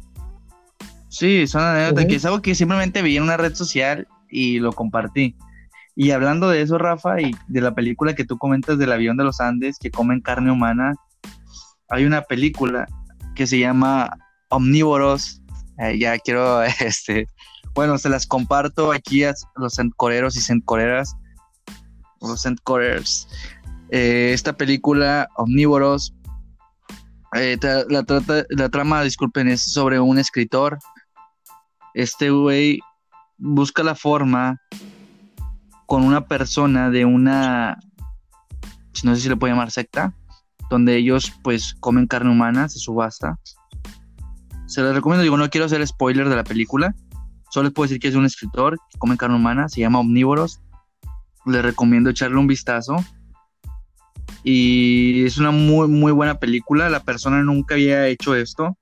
Sí, 1.20 1.48
son 1.48 1.64
anécdotas, 1.64 2.06
que 2.06 2.16
es 2.16 2.24
algo 2.24 2.42
que 2.42 2.56
simplemente 2.56 3.02
vi 3.02 3.18
en 3.18 3.24
una 3.24 3.36
red 3.36 3.54
social 3.54 4.08
y 4.30 4.60
lo 4.60 4.72
compartí. 4.72 5.36
Y 5.94 6.12
hablando 6.12 6.48
de 6.48 6.62
eso, 6.62 6.78
Rafa, 6.78 7.20
y 7.20 7.36
de 7.50 7.60
la 7.60 7.76
película 7.76 8.16
que 8.16 8.24
tú 8.24 8.38
comentas 8.38 8.78
del 8.78 8.94
avión 8.94 9.18
de 9.18 9.26
los 9.26 9.42
Andes 9.42 9.78
que 9.80 9.92
comen 9.92 10.22
carne 10.22 10.50
humana, 10.50 10.94
hay 11.90 12.06
una 12.06 12.22
película 12.22 12.88
que 13.36 13.48
se 13.48 13.60
llama 13.60 14.10
Omnívoros. 14.48 15.42
Eh, 15.80 16.00
ya 16.00 16.18
quiero, 16.20 16.64
este, 16.80 17.28
bueno, 17.74 17.98
se 17.98 18.08
las 18.08 18.26
comparto 18.26 18.94
aquí 18.94 19.26
a 19.26 19.34
los 19.58 19.74
centcoreros 19.74 20.38
y 20.38 20.40
centcoreras, 20.40 21.18
los 22.22 22.44
centcorers. 22.44 23.28
Eh, 23.90 24.32
esta 24.34 24.54
película, 24.54 25.28
Omnívoros, 25.36 26.14
eh, 27.34 27.58
la, 27.62 28.06
la 28.48 28.70
trama, 28.70 29.04
disculpen, 29.04 29.50
es 29.50 29.64
sobre 29.64 30.00
un 30.00 30.18
escritor 30.18 30.80
este 31.94 32.32
güey 32.32 32.80
busca 33.38 33.84
la 33.84 33.96
forma 33.96 34.62
con 35.86 36.04
una 36.04 36.28
persona 36.28 36.90
de 36.90 37.06
una, 37.06 37.80
no 39.04 39.16
sé 39.16 39.22
si 39.22 39.30
le 39.30 39.36
puedo 39.36 39.54
llamar 39.54 39.72
secta, 39.72 40.14
donde 40.70 40.96
ellos 40.96 41.34
pues 41.44 41.76
comen 41.80 42.08
carne 42.08 42.32
humana, 42.32 42.70
se 42.70 42.80
subasta. 42.80 43.40
Se 44.68 44.84
les 44.84 44.94
recomiendo, 44.94 45.24
digo, 45.24 45.38
no 45.38 45.50
quiero 45.50 45.66
hacer 45.66 45.86
spoiler 45.88 46.30
de 46.30 46.36
la 46.36 46.44
película, 46.44 46.94
solo 47.50 47.66
les 47.66 47.74
puedo 47.74 47.88
decir 47.88 48.00
que 48.00 48.08
es 48.08 48.16
un 48.16 48.26
escritor 48.26 48.78
que 48.90 48.98
come 48.98 49.18
carne 49.18 49.36
humana, 49.36 49.70
se 49.70 49.82
llama 49.82 50.00
Omnívoros. 50.00 50.62
Les 51.46 51.64
recomiendo 51.64 52.10
echarle 52.10 52.38
un 52.38 52.48
vistazo. 52.48 52.96
Y 54.44 55.26
es 55.26 55.38
una 55.38 55.52
muy, 55.52 55.88
muy 55.88 56.12
buena 56.12 56.40
película. 56.40 56.90
La 56.90 57.02
persona 57.02 57.42
nunca 57.44 57.76
había 57.76 58.08
hecho 58.08 58.36
esto. 58.36 58.78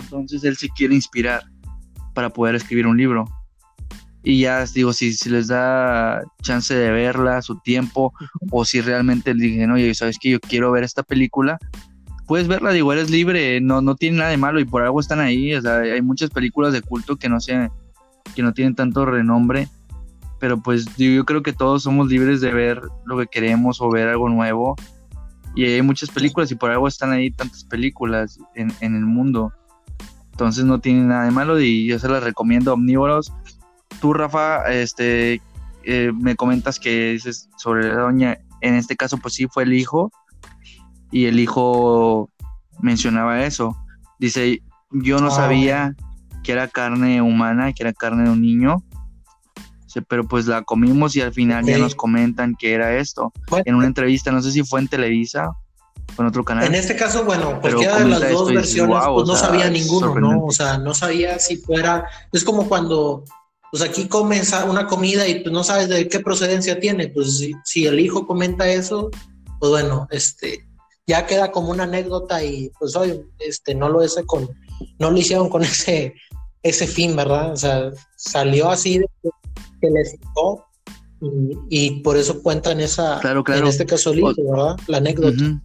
Entonces 0.00 0.44
él 0.44 0.56
se 0.56 0.68
quiere 0.68 0.94
inspirar 0.94 1.42
para 2.14 2.30
poder 2.30 2.54
escribir 2.54 2.86
un 2.86 2.96
libro. 2.96 3.24
Y 4.22 4.40
ya 4.40 4.64
digo, 4.66 4.92
si, 4.92 5.12
si 5.12 5.30
les 5.30 5.48
da 5.48 6.22
chance 6.42 6.74
de 6.74 6.90
verla, 6.90 7.40
su 7.40 7.60
tiempo, 7.60 8.12
o 8.50 8.64
si 8.64 8.80
realmente 8.80 9.32
le 9.34 9.44
dicen, 9.44 9.70
oye, 9.70 9.94
¿sabes 9.94 10.18
que 10.18 10.30
Yo 10.30 10.40
quiero 10.40 10.70
ver 10.72 10.84
esta 10.84 11.02
película, 11.02 11.58
puedes 12.26 12.46
verla, 12.46 12.72
digo, 12.72 12.92
eres 12.92 13.10
libre, 13.10 13.60
no, 13.60 13.80
no 13.80 13.96
tiene 13.96 14.18
nada 14.18 14.30
de 14.30 14.36
malo 14.36 14.60
y 14.60 14.64
por 14.64 14.82
algo 14.82 15.00
están 15.00 15.20
ahí. 15.20 15.54
O 15.54 15.62
sea, 15.62 15.78
hay 15.78 16.02
muchas 16.02 16.30
películas 16.30 16.72
de 16.72 16.82
culto 16.82 17.16
que 17.16 17.28
no, 17.28 17.40
sean, 17.40 17.72
que 18.34 18.42
no 18.42 18.52
tienen 18.52 18.74
tanto 18.74 19.06
renombre, 19.06 19.68
pero 20.38 20.62
pues 20.62 20.84
yo 20.96 21.24
creo 21.24 21.42
que 21.42 21.52
todos 21.54 21.84
somos 21.84 22.08
libres 22.08 22.40
de 22.40 22.52
ver 22.52 22.82
lo 23.06 23.18
que 23.18 23.26
queremos 23.26 23.80
o 23.80 23.90
ver 23.90 24.08
algo 24.08 24.28
nuevo. 24.28 24.76
Y 25.56 25.64
hay 25.64 25.82
muchas 25.82 26.10
películas 26.10 26.50
y 26.52 26.54
por 26.54 26.70
algo 26.70 26.86
están 26.86 27.12
ahí 27.12 27.30
tantas 27.30 27.64
películas 27.64 28.38
en, 28.54 28.70
en 28.80 28.94
el 28.94 29.06
mundo. 29.06 29.52
Entonces 30.38 30.64
no 30.64 30.78
tiene 30.78 31.00
nada 31.00 31.24
de 31.24 31.32
malo 31.32 31.60
y 31.60 31.84
yo 31.88 31.98
se 31.98 32.08
las 32.08 32.22
recomiendo 32.22 32.72
omnívoros. 32.72 33.32
Tú, 34.00 34.12
Rafa, 34.12 34.70
este, 34.70 35.42
eh, 35.82 36.12
me 36.14 36.36
comentas 36.36 36.78
que 36.78 37.10
dices 37.10 37.48
sobre 37.56 37.88
la 37.88 38.02
doña, 38.02 38.38
en 38.60 38.74
este 38.74 38.94
caso 38.94 39.18
pues 39.18 39.34
sí 39.34 39.48
fue 39.48 39.64
el 39.64 39.72
hijo. 39.72 40.12
y 41.10 41.24
el 41.24 41.40
hijo 41.40 42.30
mencionaba 42.80 43.44
eso. 43.46 43.76
Dice, 44.20 44.62
yo 44.92 45.18
no 45.20 45.26
Ah, 45.26 45.30
sabía 45.32 45.96
que 46.44 46.52
era 46.52 46.68
carne 46.68 47.20
humana, 47.20 47.72
que 47.72 47.82
era 47.82 47.92
carne 47.92 48.22
de 48.24 48.30
un 48.30 48.40
niño, 48.42 48.84
pero 50.06 50.22
pues 50.22 50.46
la 50.46 50.62
comimos 50.62 51.16
y 51.16 51.20
al 51.20 51.32
final 51.32 51.64
ya 51.64 51.78
nos 51.78 51.96
comentan 51.96 52.54
que 52.54 52.74
era 52.74 52.96
esto. 52.96 53.32
Bueno. 53.50 53.64
En 53.66 53.74
una 53.74 53.86
entrevista, 53.88 54.30
no 54.30 54.40
sé 54.40 54.52
si 54.52 54.62
fue 54.62 54.78
en 54.78 54.86
Televisa 54.86 55.50
en 56.22 56.28
otro 56.28 56.44
canal. 56.44 56.64
En 56.64 56.74
este 56.74 56.96
caso, 56.96 57.24
bueno, 57.24 57.60
cualquiera 57.60 57.98
de 57.98 58.06
las 58.06 58.20
dos 58.30 58.48
dices, 58.48 58.54
versiones, 58.54 59.04
"Wow", 59.04 59.14
pues 59.16 59.28
no 59.28 59.36
sea, 59.36 59.46
sabía 59.48 59.70
ninguno, 59.70 60.14
¿no? 60.14 60.44
O 60.44 60.50
sea, 60.52 60.78
no 60.78 60.94
sabía 60.94 61.38
si 61.38 61.56
fuera, 61.56 62.06
es 62.32 62.44
como 62.44 62.68
cuando, 62.68 63.24
pues 63.70 63.82
aquí 63.82 64.06
comes 64.08 64.54
una 64.68 64.86
comida 64.86 65.26
y 65.28 65.40
pues 65.40 65.52
no 65.52 65.62
sabes 65.64 65.88
de 65.88 66.08
qué 66.08 66.20
procedencia 66.20 66.80
tiene, 66.80 67.08
pues 67.08 67.38
si, 67.38 67.52
si 67.64 67.86
el 67.86 68.00
hijo 68.00 68.26
comenta 68.26 68.68
eso, 68.68 69.10
pues 69.60 69.70
bueno, 69.70 70.06
este, 70.10 70.66
ya 71.06 71.26
queda 71.26 71.50
como 71.52 71.70
una 71.70 71.84
anécdota 71.84 72.42
y 72.44 72.70
pues 72.78 72.94
oye, 72.96 73.24
este, 73.38 73.74
no 73.74 73.88
lo 73.88 74.04
hice 74.04 74.24
con, 74.24 74.48
no 74.98 75.10
lo 75.10 75.16
hicieron 75.18 75.48
con 75.48 75.62
ese, 75.64 76.14
ese 76.62 76.86
fin, 76.86 77.14
¿verdad? 77.16 77.52
O 77.52 77.56
sea, 77.56 77.90
salió 78.16 78.70
así 78.70 78.98
de 78.98 79.06
que, 79.22 79.28
que 79.80 79.90
les 79.90 80.16
picó 80.18 80.64
y, 81.20 81.56
y 81.68 81.90
por 82.02 82.16
eso 82.16 82.42
cuentan 82.42 82.80
esa, 82.80 83.18
Claro, 83.20 83.42
claro. 83.42 83.62
en 83.62 83.66
este 83.68 83.84
caso 83.86 84.10
el 84.12 84.20
hijo, 84.20 84.34
¿verdad? 84.50 84.76
La 84.86 84.98
anécdota. 84.98 85.30
Ujú. 85.36 85.60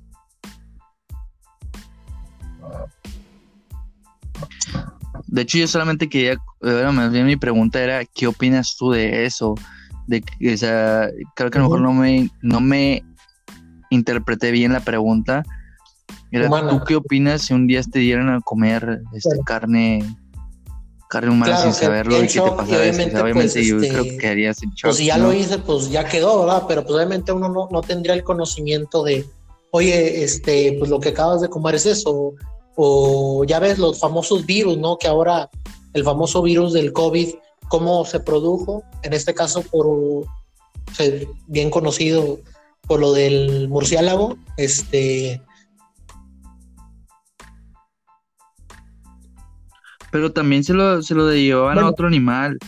De 5.34 5.42
hecho, 5.42 5.58
yo 5.58 5.68
solamente 5.68 6.10
quería, 6.10 6.38
bueno, 6.62 6.94
más 6.94 7.12
bien 7.12 7.26
mi 7.26 7.36
pregunta 7.36 7.82
era, 7.82 8.06
¿qué 8.06 8.28
opinas 8.28 8.76
tú 8.78 8.92
de 8.92 9.26
eso? 9.26 9.56
De 10.06 10.22
que, 10.22 10.54
o 10.54 10.58
sea, 10.58 11.10
creo 11.36 11.50
que 11.50 11.58
a 11.58 11.62
lo 11.62 11.70
mejor 11.70 11.82
no 11.82 11.92
me, 11.92 12.30
no 12.44 12.62
me 12.62 13.04
interpreté 13.90 14.52
bien 14.52 14.74
la 14.74 14.82
pregunta. 14.82 15.42
Era, 16.30 16.46
Humana. 16.46 16.70
¿tú 16.70 16.86
qué 16.86 16.96
opinas 16.96 17.42
si 17.42 17.56
un 17.56 17.66
día 17.66 17.82
te 17.82 17.98
dieran 17.98 18.30
a 18.30 18.42
comer 18.42 19.02
este, 19.16 19.30
Claro. 19.30 19.44
carne, 19.44 20.16
carne 21.10 21.32
humana 21.32 21.54
Claro, 21.54 21.64
sin 21.64 21.74
saberlo 21.82 22.16
y 22.18 22.22
que 22.22 22.28
te 22.28 22.34
sea, 22.34 22.44
obviamente, 22.44 23.20
Obviamente, 23.20 23.54
pues, 23.54 23.66
yo 23.66 23.78
este, 23.78 23.90
creo 23.90 24.04
que 24.04 24.18
quedarías 24.20 24.62
en 24.62 24.70
shock. 24.70 24.84
Pues 24.84 24.98
si 24.98 25.06
ya 25.08 25.18
¿no? 25.18 25.24
lo 25.24 25.34
hice, 25.34 25.58
pues 25.58 25.90
ya 25.90 26.06
quedó, 26.06 26.42
¿verdad? 26.42 26.66
Pero 26.68 26.84
pues 26.84 26.94
obviamente 26.94 27.32
uno 27.32 27.50
no, 27.50 27.70
no 27.72 27.82
tendría 27.82 28.14
el 28.14 28.24
conocimiento 28.24 29.04
de, 29.04 29.26
oye, 29.72 30.24
este, 30.24 30.76
pues 30.78 30.92
lo 30.92 31.00
que 31.00 31.10
acabas 31.10 31.42
de 31.42 31.50
comer 31.50 31.74
es 31.74 31.88
eso. 31.88 32.36
O 32.76 33.44
ya 33.46 33.60
ves 33.60 33.78
los 33.78 34.00
famosos 34.00 34.46
virus, 34.46 34.78
¿no? 34.78 34.98
Que 34.98 35.08
ahora 35.08 35.50
el 35.94 36.04
famoso 36.04 36.42
virus 36.42 36.74
del 36.74 36.92
COVID, 36.92 37.30
cómo 37.70 38.06
se 38.06 38.20
produjo, 38.20 38.84
en 39.04 39.14
este 39.14 39.34
caso 39.34 39.62
por, 39.62 40.26
bien 41.48 41.70
conocido 41.70 42.40
por 42.88 43.00
lo 43.00 43.14
del 43.14 43.70
murciélago, 43.70 44.38
este, 44.58 45.42
Pero 50.12 50.32
también 50.32 50.64
se 50.64 50.76
lo, 50.76 51.02
se 51.02 51.16
lo 51.16 51.34
llevaban 51.34 51.80
a 51.80 51.88
otro 51.90 52.06
animal, 52.06 52.60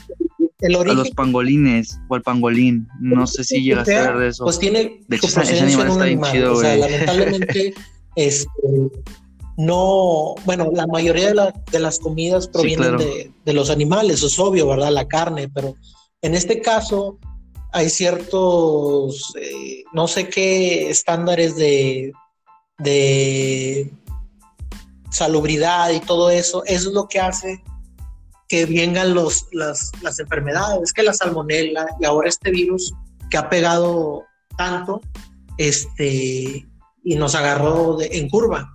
el 0.62 0.76
a 0.76 0.94
los 0.96 1.12
pangolines 1.12 2.00
o 2.08 2.16
al 2.16 2.24
pangolín. 2.24 2.88
No 3.00 3.28
sé 3.28 3.44
si 3.44 3.62
llegaste 3.62 3.96
a 3.96 4.14
ver 4.14 4.18
de 4.18 4.28
eso. 4.30 4.46
Pues 4.46 4.58
tiene 4.58 5.00
De 5.08 5.16
hecho, 5.16 5.28
ese- 5.28 5.60
animal 5.62 5.88
está 5.90 6.06
bien 6.06 6.18
animal. 6.18 6.32
chido, 6.32 6.54
o 6.54 6.60
sea, 6.60 6.76
güey. 6.76 6.90
lamentablemente, 6.92 7.74
este, 8.16 8.48
no, 9.58 10.36
bueno, 10.46 10.70
la 10.74 10.86
mayoría 10.88 11.28
de, 11.28 11.36
la- 11.36 11.54
de 11.72 11.80
las 11.80 12.00
comidas 12.00 12.48
provienen 12.48 12.96
claro. 12.96 13.04
de, 13.04 13.32
de 13.46 13.54
los 13.54 13.70
animales, 13.70 14.22
es 14.24 14.38
obvio, 14.40 14.68
¿verdad? 14.68 14.92
La 14.92 15.08
carne, 15.08 15.48
pero 15.50 15.76
en 16.22 16.36
este 16.36 16.62
caso 16.62 17.18
hay 17.72 17.90
ciertos, 17.90 19.34
eh, 19.40 19.84
no 19.94 20.08
sé 20.08 20.28
qué 20.30 20.90
estándares 20.90 21.56
de, 21.56 22.12
de 22.80 23.92
salubridad 25.12 25.92
y 25.92 26.00
todo 26.00 26.30
eso, 26.30 26.64
eso 26.66 26.90
es 26.90 26.94
lo 26.94 27.08
que 27.08 27.20
hace 27.20 27.64
que 28.48 28.66
vengan 28.66 29.14
los, 29.14 29.48
las, 29.54 29.92
las 30.02 30.20
enfermedades, 30.20 30.94
que 30.94 31.02
la 31.04 31.14
salmonela 31.14 31.88
y 32.00 32.06
ahora 32.06 32.30
este 32.30 32.52
virus 32.52 32.94
que 33.32 33.38
ha 33.38 33.50
pegado 33.50 34.24
tanto 34.58 35.02
este, 35.58 36.66
y 37.04 37.16
nos 37.16 37.34
agarró 37.36 37.98
de- 37.98 38.10
en 38.20 38.30
curva. 38.30 38.72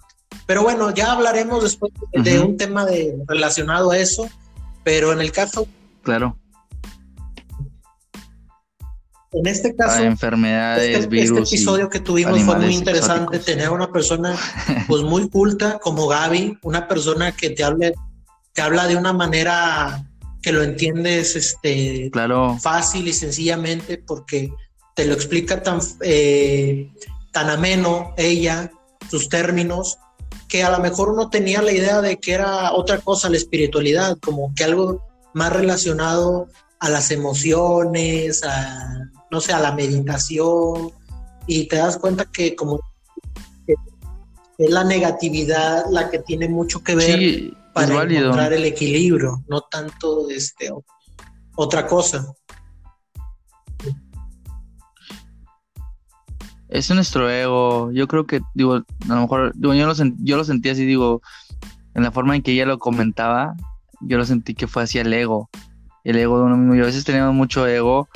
Pero 0.51 0.65
bueno, 0.65 0.93
ya 0.93 1.13
hablaremos 1.13 1.63
después 1.63 1.93
de, 2.13 2.41
un 2.41 2.57
tema 2.57 2.85
de, 2.85 3.15
relacionado 3.29 3.93
a 3.93 3.99
eso, 3.99 4.29
pero 4.83 5.13
en 5.13 5.21
el 5.21 5.31
caso, 5.31 5.69
Claro, 6.03 6.37
en 9.31 9.47
este 9.47 9.77
caso, 9.77 10.03
enfermedades, 10.03 10.89
este, 10.89 10.99
este 10.99 11.09
virus. 11.09 11.53
y- 11.53 11.55
episodio 11.55 11.89
que 11.89 12.01
tuvimos 12.01 12.43
fue 12.43 12.57
muy 12.59 12.75
interesante, 12.75 13.37
exóticos. 13.37 13.47
tener 13.47 13.71
una 13.71 13.93
persona 13.93 14.37
pues 14.89 15.03
muy 15.03 15.29
culta 15.29 15.79
como 15.79 16.09
Gaby, 16.09 16.59
una 16.63 16.89
persona 16.89 17.31
que 17.31 17.51
te 17.51 17.63
hable, 17.63 17.95
te 18.53 18.61
habla 18.61 18.89
de 18.89 18.97
una 18.97 19.13
manera 19.13 20.05
que 20.43 20.51
lo 20.51 20.65
entiendes 20.65 21.37
este, 21.37 22.11
Claro, 22.11 22.59
fácil 22.61 23.07
y 23.07 23.13
sencillamente 23.13 23.99
porque 24.05 24.53
te 24.97 25.05
lo 25.05 25.15
explica 25.15 25.63
tan, 25.63 25.79
eh, 26.01 26.91
tan 27.31 27.51
ameno 27.51 28.15
ella, 28.17 28.73
sus 29.09 29.29
términos, 29.29 29.97
que 30.48 30.62
a 30.62 30.70
lo 30.70 30.78
mejor 30.78 31.11
uno 31.11 31.31
tenía 31.31 31.62
la 31.62 31.73
idea 31.73 32.01
de 32.01 32.19
que 32.19 32.32
era 32.32 32.73
otra 32.73 32.98
cosa 32.98 33.31
la 33.31 33.36
espiritualidad, 33.36 34.19
como 34.19 34.52
que 34.55 34.65
algo 34.65 35.07
más 35.35 35.52
relacionado 35.52 36.48
a 36.78 36.89
las 36.89 37.11
emociones, 37.11 38.43
a, 38.44 39.11
no 39.31 39.40
sé, 39.40 39.52
a 39.52 39.61
la 39.61 39.73
meditación, 39.73 40.93
y 41.47 41.66
te 41.66 41.77
das 41.77 41.98
cuenta 41.98 42.24
que 42.24 42.55
como 42.55 42.81
que 43.66 43.74
es 44.59 44.70
la 44.70 44.85
negatividad 44.85 45.85
la 45.90 46.11
que 46.11 46.19
tiene 46.20 46.48
mucho 46.48 46.82
que 46.82 46.94
ver 46.94 47.19
sí, 47.19 47.55
para 47.73 48.02
encontrar 48.02 48.52
el 48.52 48.65
equilibrio, 48.65 49.44
no 49.48 49.62
tanto 49.62 50.28
este 50.28 50.70
otra 51.57 51.86
cosa. 51.86 52.35
Es 56.71 56.89
nuestro 56.91 57.29
ego. 57.29 57.91
Yo 57.93 58.07
creo 58.07 58.27
que, 58.27 58.41
digo, 58.55 58.75
a 58.75 58.85
lo 59.09 59.21
mejor, 59.23 59.53
digo, 59.57 59.75
yo 59.75 59.87
lo, 59.87 59.95
yo 60.19 60.37
lo 60.37 60.45
sentí 60.45 60.69
así, 60.69 60.87
digo, 60.87 61.21
en 61.95 62.05
la 62.05 62.13
forma 62.13 62.37
en 62.37 62.43
que 62.43 62.53
ella 62.53 62.65
lo 62.65 62.79
comentaba, 62.79 63.55
yo 64.01 64.17
lo 64.17 64.25
sentí 64.25 64.55
que 64.55 64.69
fue 64.69 64.85
hacia 64.85 65.03
el 65.03 65.13
ego. 65.13 65.51
El 66.05 66.17
ego 66.17 66.39
de 66.39 66.45
uno 66.45 66.57
mismo. 66.57 66.75
Y 66.77 66.81
a 66.81 66.85
veces 66.85 67.05
tenemos 67.05 67.35
mucho 67.35 67.67
ego 67.67 68.09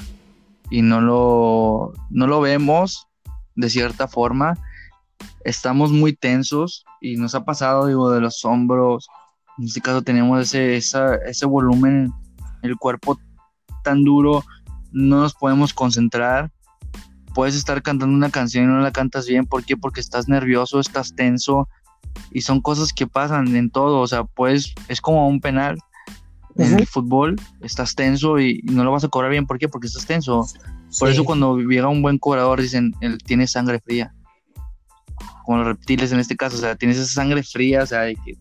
y 0.70 0.82
no 0.82 1.01
lo, 1.01 1.93
no 2.10 2.26
lo 2.26 2.40
vemos 2.40 3.09
de 3.56 3.68
cierta 3.68 4.06
forma. 4.09 4.56
Estamos 5.44 5.90
muy 5.90 6.14
tensos 6.14 6.85
y 7.01 7.16
nos 7.16 7.35
ha 7.35 7.44
pasado, 7.44 7.86
digo, 7.86 8.10
de 8.10 8.20
los 8.20 8.44
hombros. 8.44 9.09
En 9.59 9.64
este 9.64 9.81
caso 9.81 10.02
tenemos 10.02 10.40
ese, 10.40 10.76
esa- 10.76 11.16
ese 11.16 11.44
volumen, 11.47 12.12
el 12.62 12.76
cuerpo 12.76 13.18
tan 13.82 14.05
duro, 14.05 14.44
no 14.93 15.20
nos 15.20 15.35
podemos 15.35 15.74
concentrar 15.74 16.51
puedes 17.35 17.55
estar 17.55 17.82
cantando 17.82 18.15
una 18.15 18.31
canción 18.31 18.65
y 18.65 18.66
no 18.69 18.81
la 18.81 18.93
cantas 18.93 19.27
bien. 19.27 19.44
¿Por 19.44 19.65
qué? 19.65 19.77
Porque 19.77 20.01
estás 20.01 20.28
nervioso, 20.28 20.81
estás 20.81 21.15
tenso 21.15 21.69
y 22.31 22.43
son 22.43 22.61
cosas 22.61 22.93
que 22.93 23.06
pasan 23.06 23.55
en 23.56 23.70
todo. 23.70 24.01
O 24.01 24.06
sea, 24.06 24.24
pues 24.24 24.74
es 24.89 25.01
como 25.01 25.28
un 25.28 25.40
penal 25.40 25.77
en 26.56 26.78
el 26.78 26.86
fútbol, 26.86 27.35
estás 27.61 27.97
tenso 27.97 28.39
y, 28.39 28.61
y 28.62 28.70
no 28.73 28.85
lo 28.85 28.93
vas 28.93 29.02
a 29.05 29.09
cobrar 29.09 29.31
bien. 29.32 29.47
¿Por 29.47 29.59
qué? 29.59 29.69
Porque 29.69 29.89
estás 29.89 30.06
tenso. 30.06 30.47
Por 30.98 31.09
Sí. 31.09 31.15
eso 31.15 31.24
cuando 31.24 31.59
llega 31.59 31.89
un 31.89 32.02
buen 32.02 32.19
cobrador 32.19 32.62
dicen, 32.62 32.94
él 33.01 33.19
tiene 33.19 33.48
sangre 33.48 33.81
fría. 33.81 34.15
Como 35.44 35.59
los 35.59 35.66
reptiles 35.66 36.12
en 36.12 36.20
este 36.20 36.36
caso, 36.36 36.56
o 36.56 36.61
sea, 36.61 36.77
tienes 36.77 36.97
esa 36.98 37.12
sangre 37.15 37.43
fría, 37.43 37.82
o 37.82 37.86
sea, 37.86 38.02
de 38.02 38.15
que 38.15 38.35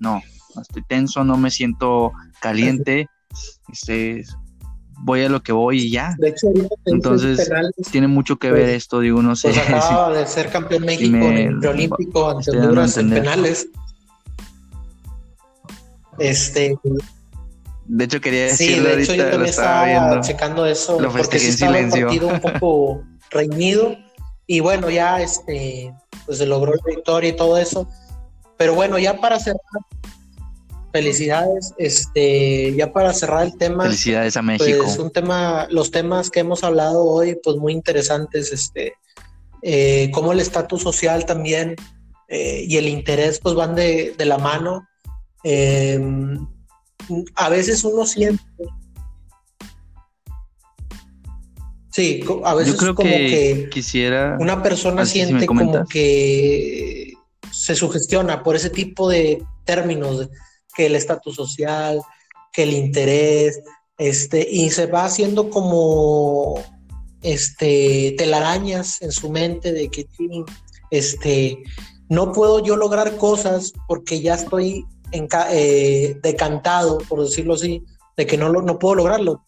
no, 0.00 0.20
no 0.56 0.62
estoy 0.62 0.82
tenso, 0.82 1.22
no 1.22 1.36
me 1.38 1.50
siento 1.50 2.12
caliente, 2.40 3.08
este, 3.72 4.24
voy 4.98 5.22
a 5.24 5.28
lo 5.28 5.42
que 5.42 5.52
voy 5.52 5.82
y 5.82 5.90
ya. 5.90 6.14
De 6.18 6.30
hecho, 6.30 6.48
Entonces, 6.86 7.48
penales, 7.48 7.72
tiene 7.90 8.08
mucho 8.08 8.36
que 8.36 8.48
Pues- 8.48 8.60
ver 8.60 8.70
esto, 8.70 9.00
digo, 9.00 9.22
no 9.22 9.36
sé. 9.36 9.48
pues 9.48 9.58
acaba 9.68 10.12
de 10.16 10.26
ser 10.26 10.50
campeón 10.50 10.84
México 10.84 11.16
me- 11.16 11.42
en 11.42 11.48
el 11.52 11.58
preolímpico 11.58 12.30
ante 12.30 12.50
Honduras 12.50 12.96
en 12.96 13.10
penales. 13.10 13.68
Este, 16.18 16.78
De 17.84 18.04
hecho, 18.04 18.20
quería 18.20 18.48
sí, 18.54 18.68
decirlo 18.68 18.88
de 18.96 19.02
hecho 19.02 19.14
yo 19.14 19.22
ahorita, 19.22 19.24
lo 19.24 19.30
también 19.32 19.50
estaba 19.50 19.86
estaba 19.90 20.06
viendo. 20.08 20.26
checando 20.26 20.66
eso 20.66 21.00
Lo 21.00 21.12
porque 21.12 21.38
sí 21.38 21.46
en 21.46 21.52
estaba 21.52 21.72
silencio. 21.74 22.06
partido 22.06 22.28
un 22.28 22.40
poco 22.40 23.02
reñido 23.30 23.96
y 24.46 24.60
bueno, 24.60 24.88
ya 24.90 25.20
este 25.20 25.92
pues 26.24 26.38
se 26.38 26.46
logró 26.46 26.72
la 26.72 26.82
victoria 26.86 27.30
y 27.30 27.36
todo 27.36 27.58
eso. 27.58 27.88
Pero 28.56 28.74
bueno, 28.74 28.98
ya 28.98 29.20
para 29.20 29.38
cerrar 29.38 29.60
felicidades, 30.96 31.74
este 31.78 32.74
ya 32.74 32.92
para 32.92 33.12
cerrar 33.12 33.44
el 33.44 33.56
tema 33.56 33.84
Felicidades 33.84 34.36
a 34.36 34.42
México. 34.42 34.84
Pues 34.84 34.98
un 34.98 35.10
tema, 35.10 35.66
los 35.70 35.90
temas 35.90 36.30
que 36.30 36.40
hemos 36.40 36.64
hablado 36.64 37.04
hoy, 37.04 37.38
pues 37.42 37.56
muy 37.56 37.72
interesantes, 37.72 38.52
este, 38.52 38.94
eh, 39.62 40.10
cómo 40.12 40.32
el 40.32 40.40
estatus 40.40 40.82
social 40.82 41.26
también 41.26 41.76
eh, 42.28 42.64
y 42.66 42.76
el 42.76 42.88
interés 42.88 43.40
pues 43.40 43.54
van 43.54 43.74
de, 43.74 44.14
de 44.16 44.24
la 44.24 44.38
mano. 44.38 44.88
Eh, 45.44 46.00
a 47.34 47.48
veces 47.48 47.84
uno 47.84 48.06
siente, 48.06 48.42
Sí, 51.96 52.22
a 52.44 52.54
veces 52.54 52.76
creo 52.76 52.94
como 52.94 53.08
que, 53.08 53.70
quisiera. 53.70 54.36
Una 54.38 54.62
persona 54.62 55.06
siente 55.06 55.46
como 55.46 55.86
que 55.86 57.14
se 57.50 57.74
sugestiona 57.74 58.42
por 58.42 58.54
ese 58.54 58.68
tipo 58.68 59.08
de 59.08 59.42
términos, 59.64 60.28
que 60.76 60.86
el 60.86 60.96
estatus 60.96 61.34
social, 61.34 62.02
que 62.52 62.64
el 62.64 62.72
interés, 62.72 63.62
este, 63.98 64.46
y 64.48 64.70
se 64.70 64.86
va 64.86 65.04
haciendo 65.04 65.48
como 65.50 66.60
este 67.22 68.14
telarañas 68.16 69.00
en 69.02 69.10
su 69.10 69.30
mente 69.30 69.72
de 69.72 69.88
que 69.88 70.06
este 70.90 71.58
no 72.08 72.32
puedo 72.32 72.62
yo 72.62 72.76
lograr 72.76 73.16
cosas 73.16 73.72
porque 73.88 74.20
ya 74.20 74.34
estoy 74.34 74.84
eh, 75.12 76.18
decantado, 76.22 76.98
por 77.08 77.22
decirlo 77.22 77.54
así, 77.54 77.82
de 78.16 78.26
que 78.26 78.36
no, 78.36 78.50
no 78.50 78.78
puedo 78.78 78.96
lograrlo. 78.96 79.42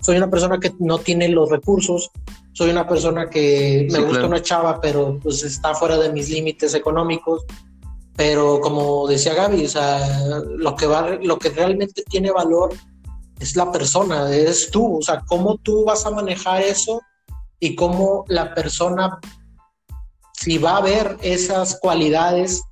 Soy 0.00 0.16
una 0.16 0.30
persona 0.30 0.58
que 0.58 0.72
no 0.80 0.98
tiene 0.98 1.28
los 1.28 1.48
recursos, 1.48 2.10
soy 2.52 2.70
una 2.70 2.88
persona 2.88 3.30
que 3.30 3.88
me 3.90 4.00
gusta 4.00 4.26
una 4.26 4.42
chava, 4.42 4.80
pero 4.80 5.18
pues 5.22 5.42
está 5.44 5.74
fuera 5.74 5.96
de 5.96 6.12
mis 6.12 6.28
límites 6.28 6.74
económicos. 6.74 7.44
Pero 8.16 8.60
como 8.60 9.06
decía 9.06 9.34
Gaby, 9.34 9.64
o 9.64 9.68
sea, 9.68 10.28
lo 10.44 10.76
que, 10.76 10.86
va, 10.86 11.18
lo 11.22 11.38
que 11.38 11.50
realmente 11.50 12.02
tiene 12.08 12.30
valor 12.30 12.74
es 13.40 13.56
la 13.56 13.72
persona, 13.72 14.30
eres 14.34 14.70
tú, 14.70 14.98
o 14.98 15.02
sea, 15.02 15.22
cómo 15.26 15.56
tú 15.58 15.84
vas 15.84 16.04
a 16.06 16.10
manejar 16.10 16.62
eso 16.62 17.00
y 17.58 17.74
cómo 17.74 18.24
la 18.28 18.54
persona, 18.54 19.18
si 20.32 20.58
va 20.58 20.76
a 20.76 20.82
ver 20.82 21.16
esas 21.22 21.78
cualidades 21.80 22.62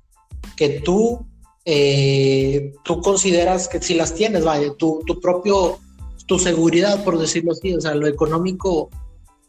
que 0.55 0.81
tú 0.81 1.25
eh, 1.63 2.73
tú 2.83 3.01
consideras 3.01 3.67
que 3.67 3.81
si 3.81 3.93
las 3.93 4.13
tienes, 4.15 4.43
vaya, 4.43 4.73
tu, 4.77 5.03
tu 5.05 5.19
propio, 5.19 5.79
tu 6.25 6.39
seguridad, 6.39 7.03
por 7.03 7.19
decirlo 7.19 7.51
así, 7.51 7.75
o 7.75 7.81
sea, 7.81 7.93
lo 7.93 8.07
económico, 8.07 8.89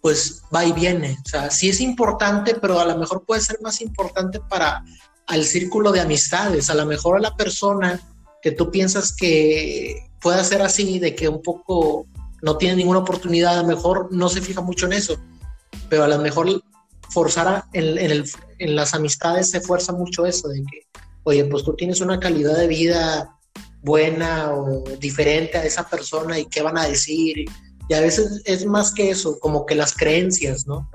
pues 0.01 0.43
va 0.55 0.65
y 0.65 0.73
viene. 0.73 1.17
O 1.25 1.29
sea, 1.29 1.51
sí 1.51 1.71
es 1.71 1.81
importante, 1.81 2.57
pero 2.61 2.79
a 2.79 2.85
lo 2.85 2.99
mejor 2.99 3.25
puede 3.25 3.41
ser 3.41 3.59
más 3.63 3.81
importante 3.81 4.41
para 4.41 4.85
al 5.27 5.45
círculo 5.45 5.93
de 5.93 6.01
amistades, 6.01 6.71
a 6.71 6.75
lo 6.75 6.87
mejor 6.87 7.17
a 7.17 7.21
la 7.21 7.37
persona 7.37 8.01
que 8.43 8.51
tú 8.51 8.71
piensas 8.71 9.15
que 9.15 10.11
pueda 10.21 10.43
ser 10.45 10.63
así, 10.63 10.99
de 10.99 11.15
que 11.15 11.29
un 11.29 11.43
poco 11.43 12.07
no 12.43 12.57
tiene 12.57 12.77
ninguna 12.77 13.01
oportunidad, 13.01 13.59
a 13.59 13.63
lo 13.63 13.69
mejor 13.69 14.09
no 14.13 14.29
se 14.29 14.41
fija 14.41 14.61
mucho 14.61 14.87
en 14.87 14.95
eso, 14.95 15.17
pero 15.89 16.05
a 16.05 16.09
lo 16.09 16.19
mejor 16.19 16.63
forzar 17.11 17.65
en, 17.73 17.99
en, 17.99 18.11
el, 18.11 18.31
en 18.59 18.77
las 18.77 18.95
amistades 18.95 19.51
se 19.51 19.61
fuerza 19.61 19.93
mucho 19.93 20.27
eso, 20.27 20.49
de 20.49 20.63
que 20.63 20.87
oye, 21.25 21.45
pues 21.45 21.65
tú 21.65 21.75
tienes 21.75 22.01
una 22.01 22.19
calidad 22.19 22.57
de 22.57 22.67
vida 22.67 23.39
buena 23.83 24.53
o 24.53 24.85
diferente 24.99 25.59
a 25.59 25.65
esa 25.65 25.89
persona 25.89 26.39
y 26.39 26.47
qué 26.47 26.63
van 26.63 26.79
a 26.79 26.87
decir. 26.87 27.45
Y 27.89 27.95
a 27.95 28.01
veces 28.01 28.43
es 28.45 28.65
más 28.65 28.93
que 28.93 29.11
eso, 29.11 29.39
como 29.41 29.67
que 29.67 29.75
las 29.75 29.95
creencias, 29.95 30.67
¿no? 30.67 30.91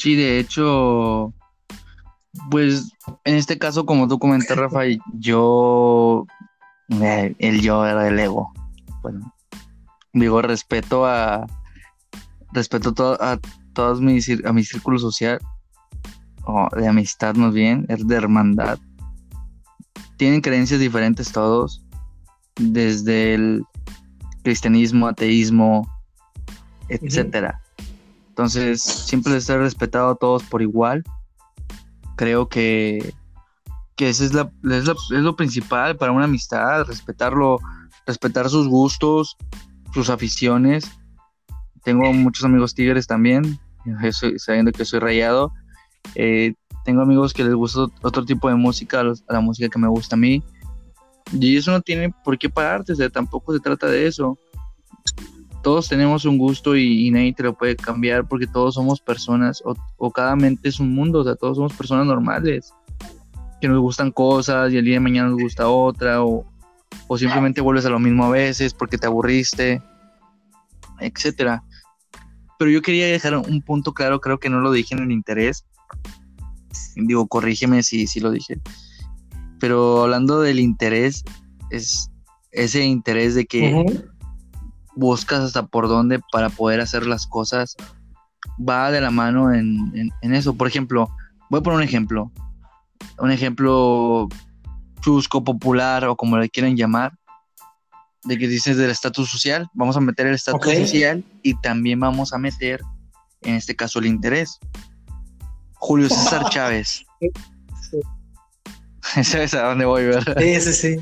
Sí, 0.00 0.16
de 0.16 0.38
hecho, 0.38 1.34
pues 2.50 2.90
en 3.26 3.34
este 3.36 3.58
caso, 3.58 3.84
como 3.84 4.08
tú 4.08 4.18
comentas, 4.18 4.56
Rafa, 4.56 4.84
yo, 5.12 6.24
eh, 6.88 7.34
el 7.38 7.60
yo 7.60 7.84
era 7.84 8.08
el 8.08 8.18
ego. 8.18 8.50
Bueno, 9.02 9.34
digo, 10.14 10.40
respeto 10.40 11.04
a 11.04 11.46
respeto 12.54 12.94
a 13.20 13.38
todos 13.74 14.00
mis 14.00 14.26
a 14.46 14.54
mi 14.54 14.64
círculo 14.64 14.98
social 14.98 15.38
o 16.44 16.66
de 16.74 16.88
amistad 16.88 17.34
más 17.34 17.52
bien, 17.52 17.84
es 17.90 18.08
de 18.08 18.16
hermandad. 18.16 18.78
Tienen 20.16 20.40
creencias 20.40 20.80
diferentes 20.80 21.30
todos, 21.30 21.84
desde 22.56 23.34
el 23.34 23.64
cristianismo, 24.44 25.08
ateísmo, 25.08 25.86
etcétera. 26.88 27.60
Entonces, 28.40 28.82
siempre 28.82 29.34
les 29.34 29.50
he 29.50 29.58
respetado 29.58 30.08
a 30.08 30.14
todos 30.14 30.42
por 30.44 30.62
igual. 30.62 31.04
Creo 32.16 32.48
que, 32.48 33.12
que 33.96 34.08
eso 34.08 34.24
es, 34.24 34.32
la, 34.32 34.50
es, 34.64 34.88
es 34.88 35.10
lo 35.10 35.36
principal 35.36 35.98
para 35.98 36.12
una 36.12 36.24
amistad, 36.24 36.86
respetarlo, 36.86 37.58
respetar 38.06 38.48
sus 38.48 38.66
gustos, 38.66 39.36
sus 39.92 40.08
aficiones. 40.08 40.90
Tengo 41.84 42.10
muchos 42.14 42.42
amigos 42.46 42.74
tigres 42.74 43.06
también, 43.06 43.60
sabiendo 44.38 44.72
que 44.72 44.86
soy 44.86 45.00
rayado. 45.00 45.52
Eh, 46.14 46.54
tengo 46.86 47.02
amigos 47.02 47.34
que 47.34 47.44
les 47.44 47.52
gusta 47.52 47.88
otro 48.00 48.24
tipo 48.24 48.48
de 48.48 48.54
música, 48.54 49.00
a 49.00 49.32
la 49.34 49.40
música 49.40 49.68
que 49.68 49.78
me 49.78 49.88
gusta 49.88 50.16
a 50.16 50.18
mí. 50.18 50.42
Y 51.30 51.58
eso 51.58 51.72
no 51.72 51.82
tiene 51.82 52.10
por 52.24 52.38
qué 52.38 52.48
pararte, 52.48 52.94
tampoco 53.10 53.52
se 53.52 53.60
trata 53.60 53.86
de 53.86 54.06
eso. 54.06 54.38
Todos 55.62 55.88
tenemos 55.88 56.24
un 56.24 56.38
gusto 56.38 56.76
y, 56.76 57.10
nadie 57.10 57.34
te 57.34 57.42
lo 57.42 57.54
puede 57.54 57.76
cambiar 57.76 58.26
porque 58.26 58.46
todos 58.46 58.74
somos 58.74 59.00
personas 59.00 59.62
o, 59.64 60.10
cada 60.10 60.36
mente 60.36 60.68
es 60.68 60.80
un 60.80 60.94
mundo, 60.94 61.20
o 61.20 61.24
sea, 61.24 61.34
todos 61.34 61.56
somos 61.56 61.72
personas 61.74 62.06
normales 62.06 62.72
que 63.60 63.68
nos 63.68 63.78
gustan 63.78 64.10
cosas 64.10 64.72
y 64.72 64.78
el 64.78 64.86
día 64.86 64.94
de 64.94 65.00
mañana 65.00 65.28
nos 65.28 65.38
gusta 65.38 65.68
otra 65.68 66.24
o, 66.24 66.46
o 67.08 67.18
simplemente 67.18 67.60
vuelves 67.60 67.84
a 67.84 67.90
lo 67.90 67.98
mismo 67.98 68.24
a 68.24 68.30
veces 68.30 68.72
porque 68.72 68.96
te 68.96 69.06
aburriste, 69.06 69.82
etcétera. 70.98 71.62
Pero 72.58 72.70
yo 72.70 72.82
quería 72.82 73.06
dejar 73.06 73.36
un 73.36 73.62
punto 73.62 73.92
claro, 73.92 74.20
creo 74.20 74.38
que 74.38 74.50
no 74.50 74.60
lo 74.60 74.72
dije 74.72 74.94
en 74.94 75.02
el 75.02 75.12
interés. 75.12 75.66
Digo, 76.96 77.26
corrígeme 77.26 77.82
si, 77.82 78.06
si 78.06 78.20
lo 78.20 78.30
dije. 78.30 78.60
Pero 79.58 80.02
hablando 80.02 80.40
del 80.40 80.60
interés, 80.60 81.24
es 81.70 82.10
ese 82.52 82.84
interés 82.84 83.34
de 83.34 83.46
que 83.46 83.84
buscas 84.96 85.40
hasta 85.40 85.66
por 85.66 85.88
dónde 85.88 86.20
para 86.32 86.50
poder 86.50 86.80
hacer 86.80 87.06
las 87.06 87.26
cosas, 87.26 87.76
va 88.58 88.90
de 88.90 89.00
la 89.00 89.10
mano 89.10 89.52
en, 89.52 90.10
en 90.20 90.34
eso. 90.34 90.54
Por 90.54 90.68
ejemplo, 90.68 91.08
voy 91.48 91.60
a 91.60 91.62
poner 91.62 91.78
un 91.78 91.84
ejemplo. 91.84 92.30
Un 93.18 93.30
ejemplo 93.30 94.28
chusco, 95.00 95.42
popular 95.42 96.04
o 96.04 96.16
como 96.16 96.38
le 96.38 96.48
quieren 96.48 96.76
llamar, 96.76 97.12
de 98.24 98.38
que 98.38 98.48
dices 98.48 98.76
del 98.76 98.90
estatus 98.90 99.30
social, 99.30 99.68
vamos 99.74 99.96
a 99.96 100.00
meter 100.00 100.26
el 100.26 100.34
estatus 100.34 100.62
social 100.62 101.24
y 101.42 101.54
también 101.60 101.98
vamos 102.00 102.32
a 102.32 102.38
meter, 102.38 102.80
en 103.42 103.54
este 103.54 103.74
caso, 103.74 103.98
el 103.98 104.06
interés. 104.06 104.58
Julio 105.74 106.08
César 106.08 106.44
Chávez. 106.50 107.04
¿Sabes 109.22 109.54
a 109.54 109.62
dónde 109.62 109.86
voy, 109.86 110.04
verdad? 110.04 110.36
Sí, 110.38 110.60
sí, 110.60 110.72
sí. 110.72 110.96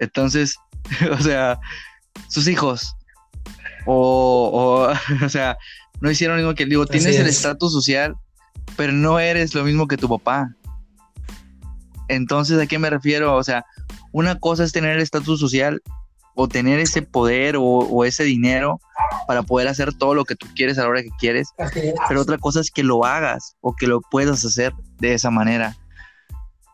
Entonces, 0.00 0.56
o 1.12 1.18
sea, 1.18 1.58
sus 2.28 2.48
hijos, 2.48 2.96
o, 3.90 4.92
o, 5.24 5.28
sea, 5.28 5.56
no 6.00 6.10
hicieron 6.10 6.36
lo 6.36 6.42
mismo 6.42 6.54
que 6.54 6.64
él. 6.64 6.68
Digo, 6.68 6.86
tienes 6.86 7.18
el 7.18 7.26
estatus 7.26 7.72
social, 7.72 8.14
pero 8.76 8.92
no 8.92 9.18
eres 9.18 9.54
lo 9.54 9.64
mismo 9.64 9.88
que 9.88 9.96
tu 9.96 10.08
papá. 10.08 10.54
Entonces, 12.08 12.58
¿a 12.60 12.66
qué 12.66 12.78
me 12.78 12.90
refiero? 12.90 13.34
O 13.34 13.42
sea, 13.42 13.64
una 14.12 14.38
cosa 14.38 14.64
es 14.64 14.72
tener 14.72 14.96
el 14.96 15.02
estatus 15.02 15.40
social 15.40 15.82
o 16.34 16.48
tener 16.48 16.78
ese 16.78 17.02
poder 17.02 17.56
o, 17.58 18.04
ese 18.04 18.24
dinero 18.24 18.80
para 19.26 19.42
poder 19.42 19.68
hacer 19.68 19.92
todo 19.92 20.14
lo 20.14 20.24
que 20.24 20.36
tú 20.36 20.46
quieres 20.54 20.78
a 20.78 20.82
la 20.82 20.88
hora 20.88 21.02
que 21.02 21.10
quieres, 21.18 21.48
pero 22.08 22.20
otra 22.20 22.38
cosa 22.38 22.60
es 22.60 22.70
que 22.70 22.84
lo 22.84 23.04
hagas 23.04 23.56
o 23.60 23.74
que 23.74 23.88
lo 23.88 24.00
puedas 24.00 24.44
hacer 24.44 24.72
de 25.00 25.14
esa 25.14 25.30
manera. 25.30 25.76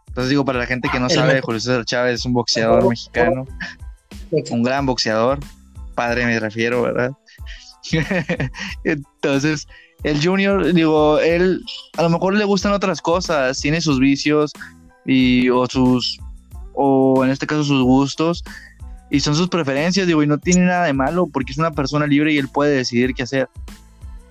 Entonces 0.08 0.30
digo, 0.30 0.44
para 0.44 0.58
la 0.58 0.66
gente 0.66 0.90
que 0.90 1.00
no 1.00 1.08
sabe, 1.08 1.40
Julio 1.40 1.60
César 1.60 1.84
Chávez 1.86 2.20
es 2.20 2.26
un 2.26 2.34
boxeador 2.34 2.86
mexicano, 2.86 3.46
un 4.50 4.62
gran 4.62 4.84
boxeador, 4.84 5.40
padre 5.94 6.26
me 6.26 6.38
refiero, 6.38 6.82
¿verdad? 6.82 7.12
Entonces, 8.84 9.66
el 10.02 10.24
Junior, 10.24 10.72
digo, 10.72 11.18
él 11.18 11.62
a 11.96 12.02
lo 12.02 12.10
mejor 12.10 12.34
le 12.34 12.44
gustan 12.44 12.72
otras 12.72 13.00
cosas, 13.00 13.58
tiene 13.58 13.80
sus 13.80 13.98
vicios, 13.98 14.52
y 15.04 15.48
o 15.50 15.66
sus 15.66 16.18
o 16.74 17.24
en 17.24 17.30
este 17.30 17.46
caso 17.46 17.62
sus 17.62 17.82
gustos 17.82 18.42
y 19.10 19.20
son 19.20 19.36
sus 19.36 19.48
preferencias, 19.48 20.06
digo, 20.06 20.22
y 20.22 20.26
no 20.26 20.38
tiene 20.38 20.66
nada 20.66 20.86
de 20.86 20.92
malo 20.92 21.28
porque 21.32 21.52
es 21.52 21.58
una 21.58 21.70
persona 21.70 22.06
libre 22.06 22.32
y 22.32 22.38
él 22.38 22.48
puede 22.48 22.74
decidir 22.74 23.14
qué 23.14 23.22
hacer. 23.22 23.48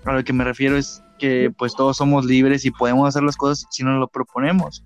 A 0.04 0.14
lo 0.14 0.24
que 0.24 0.34
me 0.34 0.44
refiero 0.44 0.76
es 0.78 1.02
que 1.20 1.52
pues 1.58 1.74
todos 1.74 1.98
somos 1.98 2.26
libres 2.26 2.66
y 2.66 2.72
podemos 2.72 3.08
hacer 3.08 3.24
las 3.24 3.38
cosas 3.38 3.66
si 3.72 3.84
nos 3.84 3.98
lo 4.00 4.08
proponemos. 4.10 4.84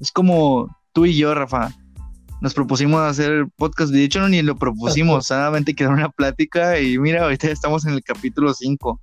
Es 0.00 0.12
como 0.12 0.68
tú 0.92 1.06
y 1.06 1.16
yo, 1.16 1.34
Rafa, 1.34 1.72
nos 2.40 2.54
propusimos 2.54 3.00
hacer 3.02 3.46
podcast, 3.56 3.92
de 3.92 4.04
hecho 4.04 4.20
no 4.20 4.28
ni 4.28 4.42
lo 4.42 4.56
propusimos, 4.56 5.26
solamente 5.28 5.74
quedó 5.74 5.90
una 5.90 6.10
plática 6.10 6.78
y 6.80 6.98
mira, 6.98 7.24
ahorita 7.24 7.48
estamos 7.48 7.86
en 7.86 7.94
el 7.94 8.02
capítulo 8.02 8.52
5, 8.54 9.00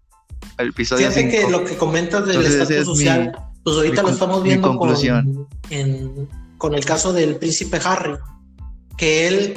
el 0.59 0.69
episodio 0.69 1.09
Fíjate 1.09 1.29
que 1.29 1.49
lo 1.49 1.63
que 1.63 1.75
comentas 1.75 2.25
del 2.25 2.45
estatus 2.45 2.85
social 2.85 3.35
pues 3.63 3.77
ahorita 3.77 4.01
lo 4.01 4.09
estamos 4.09 4.43
viendo 4.43 4.77
con, 4.77 5.47
con 6.57 6.75
el 6.75 6.85
caso 6.85 7.13
del 7.13 7.37
príncipe 7.37 7.79
Harry, 7.83 8.17
que 8.97 9.27
él 9.27 9.53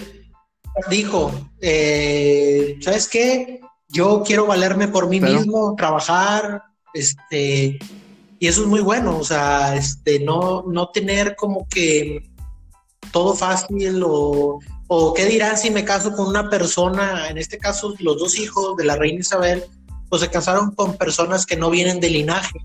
dijo, 0.89 1.33
eh, 1.61 2.79
¿sabes 2.81 3.09
qué? 3.09 3.61
Yo 3.89 4.23
quiero 4.25 4.47
valerme 4.47 4.89
por 4.89 5.09
mí 5.09 5.21
mismo, 5.21 5.75
trabajar, 5.77 6.63
este, 6.95 7.79
y 8.39 8.47
eso 8.47 8.63
es 8.63 8.67
muy 8.69 8.81
bueno, 8.81 9.19
o 9.19 9.25
sea, 9.25 9.75
este, 9.77 10.21
no, 10.21 10.63
no 10.69 10.91
tener 10.91 11.35
como 11.35 11.67
que 11.69 12.31
todo 13.13 13.35
fácil 13.35 14.03
o, 14.05 14.59
o 14.89 15.15
qué 15.15 15.25
dirán 15.27 15.57
si 15.57 15.71
me 15.71 15.85
caso 15.85 16.13
con 16.13 16.27
una 16.27 16.49
persona, 16.49 17.29
en 17.29 17.39
este 17.39 17.59
caso 17.59 17.95
los 17.99 18.19
dos 18.19 18.39
hijos 18.39 18.77
de 18.77 18.85
la 18.85 18.97
reina 18.97 19.21
Isabel, 19.21 19.65
pues 20.09 20.23
se 20.23 20.31
casaron 20.31 20.75
con 20.75 20.97
personas 20.97 21.47
que 21.47 21.57
no 21.57 21.71
vienen 21.71 22.01
de 22.01 22.11
linaje, 22.11 22.59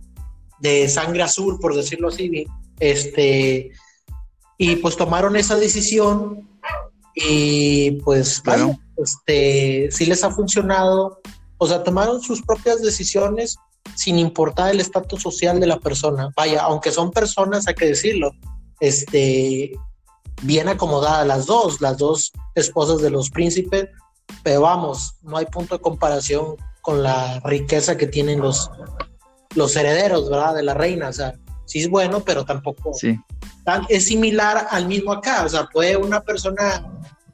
de 0.60 0.88
sangre 0.88 1.24
azul, 1.24 1.58
por 1.60 1.76
decirlo 1.76 2.10
así, 2.10 2.46
este, 2.80 3.72
y 4.58 4.76
pues 4.78 4.96
tomaron 4.96 5.36
esa 5.36 5.56
decisión 5.56 6.48
y 7.16 7.92
pues 8.04 8.42
bueno, 8.46 8.80
este, 8.98 9.90
sí 9.92 10.06
les 10.06 10.24
ha 10.24 10.32
funcionado, 10.32 11.20
o 11.58 11.68
sea, 11.68 11.84
tomaron 11.84 12.22
sus 12.22 12.42
propias 12.42 12.82
decisiones 12.82 13.58
sin 13.96 14.20
importar 14.20 14.72
el 14.72 14.80
estatus 14.80 15.22
social 15.22 15.60
de 15.60 15.68
la 15.68 15.80
persona. 15.80 16.32
Vaya, 16.36 16.62
aunque 16.62 16.92
son 16.92 17.12
personas, 17.12 17.68
hay 17.68 17.74
que 17.74 17.88
decirlo, 17.88 18.32
este, 18.80 19.74
bien 20.42 20.70
acomodadas 20.70 21.26
las 21.28 21.46
dos, 21.46 21.82
las 21.82 21.98
dos 21.98 22.32
esposas 22.56 23.02
de 23.02 23.10
los 23.10 23.30
príncipes, 23.30 23.90
pero 24.44 24.62
vamos, 24.62 25.16
no 25.22 25.38
hay 25.38 25.46
punto 25.46 25.76
de 25.76 25.82
comparación 25.82 26.56
con 26.82 27.04
la 27.04 27.40
riqueza 27.42 27.98
que 27.98 28.08
tienen 28.08 28.40
los, 28.40 28.70
los 29.56 29.76
herederos, 29.76 30.30
¿verdad? 30.30 30.56
De 30.56 30.64
la 30.64 30.74
reina, 30.74 31.10
o 31.10 31.14
sea, 31.14 31.34
sí 31.66 31.80
es 31.82 31.90
bueno, 31.90 32.22
pero 32.22 32.44
tampoco 32.44 32.94
sí. 32.94 33.20
es 33.90 34.08
similar 34.08 34.68
al 34.70 34.88
mismo 34.88 35.12
acá, 35.12 35.44
o 35.46 35.50
sea, 35.50 35.68
puede 35.68 35.96
una 35.96 36.22
persona 36.22 36.86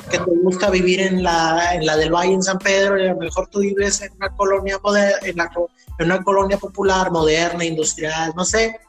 que 0.09 0.19
te 0.19 0.31
gusta 0.43 0.69
vivir 0.69 1.01
en 1.01 1.23
la, 1.23 1.73
en 1.73 1.85
la 1.85 1.97
del 1.97 2.13
Valle 2.13 2.33
en 2.33 2.43
San 2.43 2.59
Pedro 2.59 2.97
y 2.99 3.07
a 3.07 3.13
lo 3.13 3.19
mejor 3.19 3.47
tú 3.49 3.59
vives 3.59 4.01
en 4.01 4.13
una 4.13 4.29
colonia 4.35 4.79
en, 5.23 5.39
en 5.39 6.05
una 6.05 6.23
colonia 6.23 6.57
popular, 6.57 7.11
moderna, 7.11 7.65
industrial, 7.65 8.33
no 8.35 8.45
sé, 8.45 8.79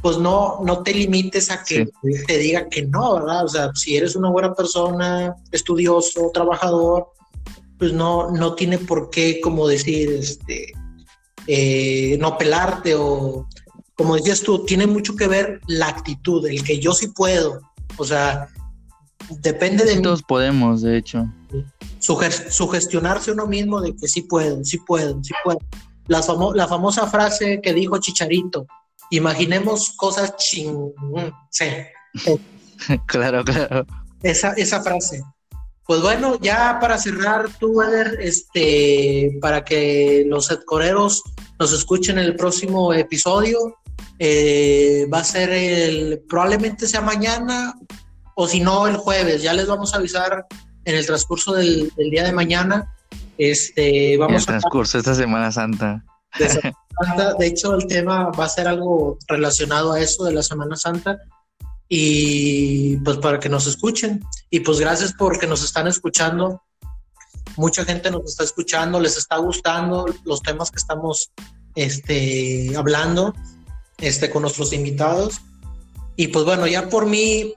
pues 0.00 0.18
no, 0.18 0.60
no 0.64 0.82
te 0.82 0.94
limites 0.94 1.50
a 1.50 1.64
que 1.64 1.88
te 2.26 2.38
diga 2.38 2.68
que 2.68 2.82
no, 2.82 3.14
¿verdad? 3.14 3.44
O 3.44 3.48
sea, 3.48 3.70
si 3.74 3.96
eres 3.96 4.14
una 4.14 4.30
buena 4.30 4.54
persona, 4.54 5.34
estudioso, 5.50 6.30
trabajador, 6.32 7.08
pues 7.78 7.92
no, 7.92 8.30
no 8.30 8.54
tiene 8.54 8.78
por 8.78 9.10
qué, 9.10 9.40
como 9.40 9.66
decir, 9.66 10.10
este, 10.10 10.72
eh, 11.46 12.16
no 12.20 12.38
pelarte 12.38 12.94
o, 12.94 13.48
como 13.94 14.14
decías 14.14 14.42
tú, 14.42 14.64
tiene 14.64 14.86
mucho 14.86 15.16
que 15.16 15.26
ver 15.26 15.60
la 15.66 15.88
actitud, 15.88 16.46
el 16.46 16.62
que 16.62 16.78
yo 16.78 16.92
sí 16.92 17.08
puedo, 17.08 17.60
o 17.96 18.04
sea, 18.04 18.48
depende 19.40 19.84
de... 19.84 20.00
Todos 20.00 20.22
podemos, 20.22 20.82
de 20.82 20.96
hecho. 20.98 21.26
sugestionarse 21.98 23.32
uno 23.32 23.46
mismo 23.46 23.80
de 23.80 23.96
que 23.96 24.06
sí 24.06 24.22
puedo, 24.22 24.64
sí 24.64 24.78
puedo, 24.78 25.22
sí 25.24 25.34
puedo. 25.42 25.58
La, 26.06 26.22
la 26.54 26.68
famosa 26.68 27.06
frase 27.08 27.60
que 27.60 27.74
dijo 27.74 27.98
Chicharito, 27.98 28.66
imaginemos 29.10 29.92
cosas 29.96 30.36
ching... 30.36 30.92
Sí. 31.50 31.66
claro, 33.06 33.44
claro. 33.44 33.86
Esa, 34.22 34.52
esa 34.52 34.82
frase. 34.82 35.22
Pues 35.86 36.02
bueno, 36.02 36.38
ya 36.40 36.78
para 36.80 36.98
cerrar, 36.98 37.48
tú, 37.58 37.80
Eder, 37.80 38.18
este, 38.20 39.38
para 39.40 39.64
que 39.64 40.24
los 40.28 40.50
headcoreros 40.50 41.22
nos 41.58 41.72
escuchen 41.72 42.18
en 42.18 42.26
el 42.26 42.36
próximo 42.36 42.92
episodio, 42.92 43.78
eh, 44.18 45.06
va 45.12 45.20
a 45.20 45.24
ser 45.24 45.50
el, 45.50 46.20
probablemente 46.28 46.86
sea 46.86 47.00
mañana 47.00 47.74
o 48.34 48.46
si 48.46 48.60
no 48.60 48.86
el 48.86 48.96
jueves, 48.96 49.42
ya 49.42 49.54
les 49.54 49.66
vamos 49.66 49.94
a 49.94 49.96
avisar 49.96 50.46
en 50.84 50.94
el 50.94 51.06
transcurso 51.06 51.54
del, 51.54 51.90
día 51.96 52.22
de 52.22 52.32
mañana. 52.32 52.94
Este, 53.38 54.16
vamos 54.18 54.32
en 54.32 54.54
el 54.54 54.60
transcurso 54.60 54.98
esta 54.98 55.14
Semana 55.14 55.50
Santa. 55.52 56.04
De 57.38 57.46
hecho, 57.46 57.74
el 57.74 57.86
tema 57.86 58.30
va 58.30 58.44
a 58.44 58.48
ser 58.48 58.68
algo 58.68 59.18
relacionado 59.26 59.92
a 59.92 60.00
eso 60.00 60.24
de 60.24 60.32
la 60.32 60.42
Semana 60.42 60.76
Santa. 60.76 61.18
Y 61.88 62.96
pues 62.98 63.18
para 63.18 63.40
que 63.40 63.48
nos 63.48 63.66
escuchen. 63.66 64.22
Y 64.50 64.60
pues 64.60 64.80
gracias 64.80 65.14
porque 65.16 65.46
nos 65.46 65.64
están 65.64 65.86
escuchando. 65.86 66.62
Mucha 67.56 67.84
gente 67.84 68.10
nos 68.10 68.24
está 68.24 68.44
escuchando, 68.44 69.00
les 69.00 69.16
está 69.16 69.36
gustando 69.38 70.06
los 70.24 70.42
temas 70.42 70.70
que 70.70 70.76
estamos 70.76 71.30
este, 71.74 72.76
hablando 72.76 73.34
este, 73.98 74.30
con 74.30 74.42
nuestros 74.42 74.72
invitados. 74.72 75.40
Y 76.16 76.28
pues 76.28 76.44
bueno, 76.44 76.66
ya 76.66 76.88
por 76.88 77.06
mí 77.06 77.54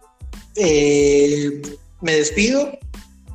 eh, 0.55 1.61
me 2.01 2.13
despido. 2.13 2.71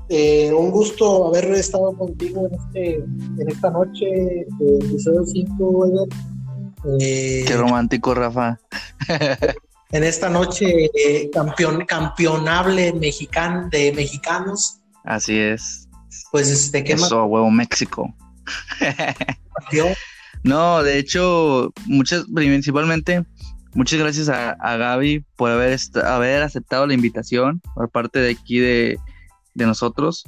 Eh, 0.08 0.52
un 0.52 0.70
gusto 0.70 1.28
haber 1.28 1.46
estado 1.52 1.96
contigo 1.96 2.46
en, 2.46 2.54
este, 2.54 2.94
en 2.96 3.48
esta 3.48 3.70
noche, 3.70 4.06
de 4.06 4.76
episodio 4.86 5.24
5, 5.24 6.06
eh, 7.00 7.44
Qué 7.46 7.56
romántico, 7.56 8.14
Rafa. 8.14 8.60
en 9.90 10.04
esta 10.04 10.28
noche 10.28 10.90
campeón, 11.32 11.84
campeonable 11.86 12.92
mexicano 12.92 13.68
de 13.70 13.92
mexicanos. 13.92 14.78
Así 15.04 15.38
es. 15.38 15.88
Pues 16.30 16.48
este, 16.50 16.84
¿qué 16.84 16.92
Eso, 16.92 17.24
huevo 17.24 17.50
México. 17.50 18.14
no, 20.44 20.82
de 20.84 20.98
hecho, 20.98 21.72
muchas, 21.86 22.26
principalmente 22.32 23.24
Muchas 23.76 23.98
gracias 23.98 24.30
a, 24.30 24.76
Gaby 24.78 25.22
por 25.36 25.50
haber, 25.50 25.78
haber 26.02 26.42
aceptado 26.42 26.86
la 26.86 26.94
invitación 26.94 27.60
por 27.74 27.90
parte 27.90 28.20
de 28.20 28.30
aquí 28.30 28.58
de, 28.58 28.98
nosotros. 29.64 30.24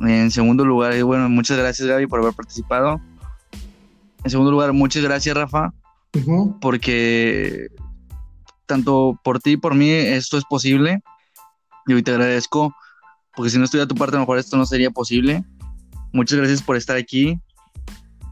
En 0.00 0.30
segundo 0.30 0.64
lugar, 0.64 0.94
y 0.94 1.02
bueno, 1.02 1.28
muchas 1.28 1.56
gracias 1.56 1.88
Gaby 1.88 2.06
por 2.06 2.20
haber 2.20 2.34
participado. 2.34 3.00
En 4.24 4.30
segundo 4.30 4.50
lugar, 4.50 4.72
muchas 4.72 5.02
gracias 5.02 5.36
Rafa, 5.36 5.72
porque 6.60 7.68
tanto 8.66 9.18
por 9.24 9.40
ti 9.40 9.52
y 9.52 9.56
por 9.56 9.74
mí 9.74 9.90
esto 9.90 10.36
es 10.36 10.44
posible. 10.44 11.00
Y 11.86 11.94
hoy 11.94 12.02
te 12.02 12.10
agradezco, 12.10 12.74
porque 13.34 13.50
si 13.50 13.58
no 13.58 13.64
estuviera 13.64 13.88
tu 13.88 13.94
parte, 13.94 14.16
a 14.16 14.18
lo 14.18 14.24
mejor 14.24 14.38
esto 14.38 14.56
no 14.56 14.66
sería 14.66 14.90
posible. 14.90 15.42
Muchas 16.12 16.38
gracias 16.38 16.62
por 16.62 16.76
estar 16.76 16.96
aquí, 16.96 17.40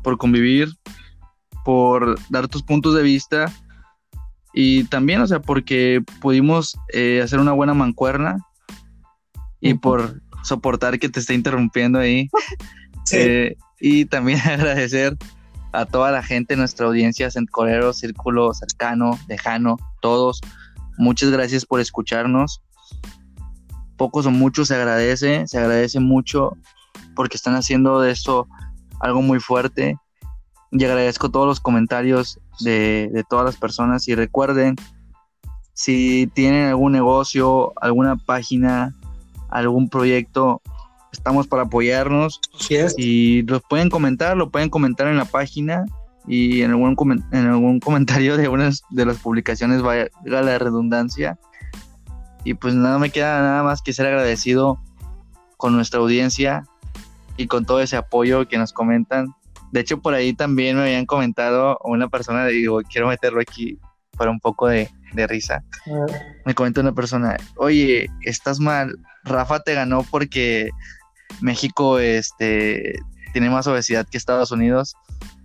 por 0.02 0.18
convivir, 0.18 0.68
por 1.64 2.18
dar 2.28 2.48
tus 2.48 2.62
puntos 2.62 2.94
de 2.94 3.02
vista 3.02 3.52
y 4.58 4.84
también, 4.84 5.20
o 5.20 5.26
sea, 5.26 5.42
porque 5.42 6.02
pudimos 6.22 6.78
eh, 6.94 7.20
hacer 7.22 7.40
una 7.40 7.52
buena 7.52 7.74
mancuerna 7.74 8.38
y 9.66 9.74
por 9.78 10.20
soportar 10.42 10.98
que 10.98 11.08
te 11.08 11.20
esté 11.20 11.34
interrumpiendo 11.34 11.98
ahí. 11.98 12.28
Eh, 13.12 13.56
y 13.80 14.04
también 14.06 14.40
agradecer 14.44 15.16
a 15.72 15.84
toda 15.84 16.10
la 16.10 16.22
gente, 16.22 16.56
nuestra 16.56 16.86
audiencia, 16.86 17.30
Centcorero, 17.30 17.92
Círculo 17.92 18.54
Cercano, 18.54 19.18
Lejano, 19.28 19.76
todos. 20.00 20.40
Muchas 20.98 21.30
gracias 21.30 21.66
por 21.66 21.80
escucharnos. 21.80 22.62
Pocos 23.96 24.26
o 24.26 24.30
muchos 24.30 24.68
se 24.68 24.74
agradece, 24.74 25.46
se 25.46 25.58
agradece 25.58 26.00
mucho 26.00 26.56
porque 27.14 27.36
están 27.36 27.54
haciendo 27.54 28.00
de 28.00 28.12
esto 28.12 28.46
algo 29.00 29.22
muy 29.22 29.40
fuerte 29.40 29.96
y 30.70 30.84
agradezco 30.84 31.30
todos 31.30 31.46
los 31.46 31.60
comentarios 31.60 32.38
de, 32.60 33.24
todas 33.28 33.44
las 33.44 33.56
personas 33.56 34.08
y 34.08 34.14
recuerden, 34.14 34.76
si 35.72 36.30
tienen 36.34 36.68
algún 36.68 36.92
negocio, 36.92 37.72
alguna 37.80 38.16
página, 38.16 38.94
algún 39.58 39.88
proyecto, 39.88 40.62
estamos 41.12 41.46
para 41.46 41.62
apoyarnos 41.62 42.40
y 42.96 43.42
los 43.42 43.62
pueden 43.62 43.90
comentar, 43.90 44.36
lo 44.36 44.50
pueden 44.50 44.70
comentar 44.70 45.06
en 45.06 45.16
la 45.16 45.24
página 45.24 45.84
y 46.26 46.62
en 46.62 46.70
algún, 46.70 47.24
en 47.32 47.46
algún 47.46 47.80
comentario 47.80 48.36
de 48.36 48.48
unas 48.48 48.82
de 48.90 49.06
las 49.06 49.18
publicaciones 49.18 49.82
vaya 49.82 50.08
la 50.24 50.58
redundancia. 50.58 51.38
Y 52.44 52.54
pues 52.54 52.74
nada 52.74 52.98
me 52.98 53.10
queda 53.10 53.40
nada 53.40 53.62
más 53.62 53.82
que 53.82 53.92
ser 53.92 54.06
agradecido 54.06 54.78
con 55.56 55.74
nuestra 55.74 56.00
audiencia 56.00 56.64
y 57.36 57.48
con 57.48 57.64
todo 57.64 57.80
ese 57.80 57.96
apoyo 57.96 58.46
que 58.46 58.58
nos 58.58 58.72
comentan 58.72 59.34
de 59.72 59.80
hecho, 59.80 60.00
por 60.00 60.14
ahí 60.14 60.32
también 60.32 60.76
me 60.76 60.84
habían 60.84 61.06
comentado 61.06 61.78
una 61.84 62.08
persona, 62.08 62.46
digo, 62.46 62.80
quiero 62.90 63.08
meterlo 63.08 63.40
aquí 63.40 63.78
para 64.16 64.30
un 64.30 64.40
poco 64.40 64.68
de, 64.68 64.90
risa. 65.26 65.62
Me 66.44 66.54
comentó 66.54 66.80
una 66.80 66.92
persona, 66.92 67.36
oye, 67.56 68.08
estás 68.22 68.60
mal, 68.60 68.94
Rafa 69.24 69.60
te 69.60 69.74
ganó 69.74 70.02
porque 70.04 70.70
México 71.40 71.98
este, 71.98 72.94
tiene 73.32 73.50
más 73.50 73.66
obesidad 73.66 74.06
que 74.08 74.18
Estados 74.18 74.50
Unidos. 74.50 74.94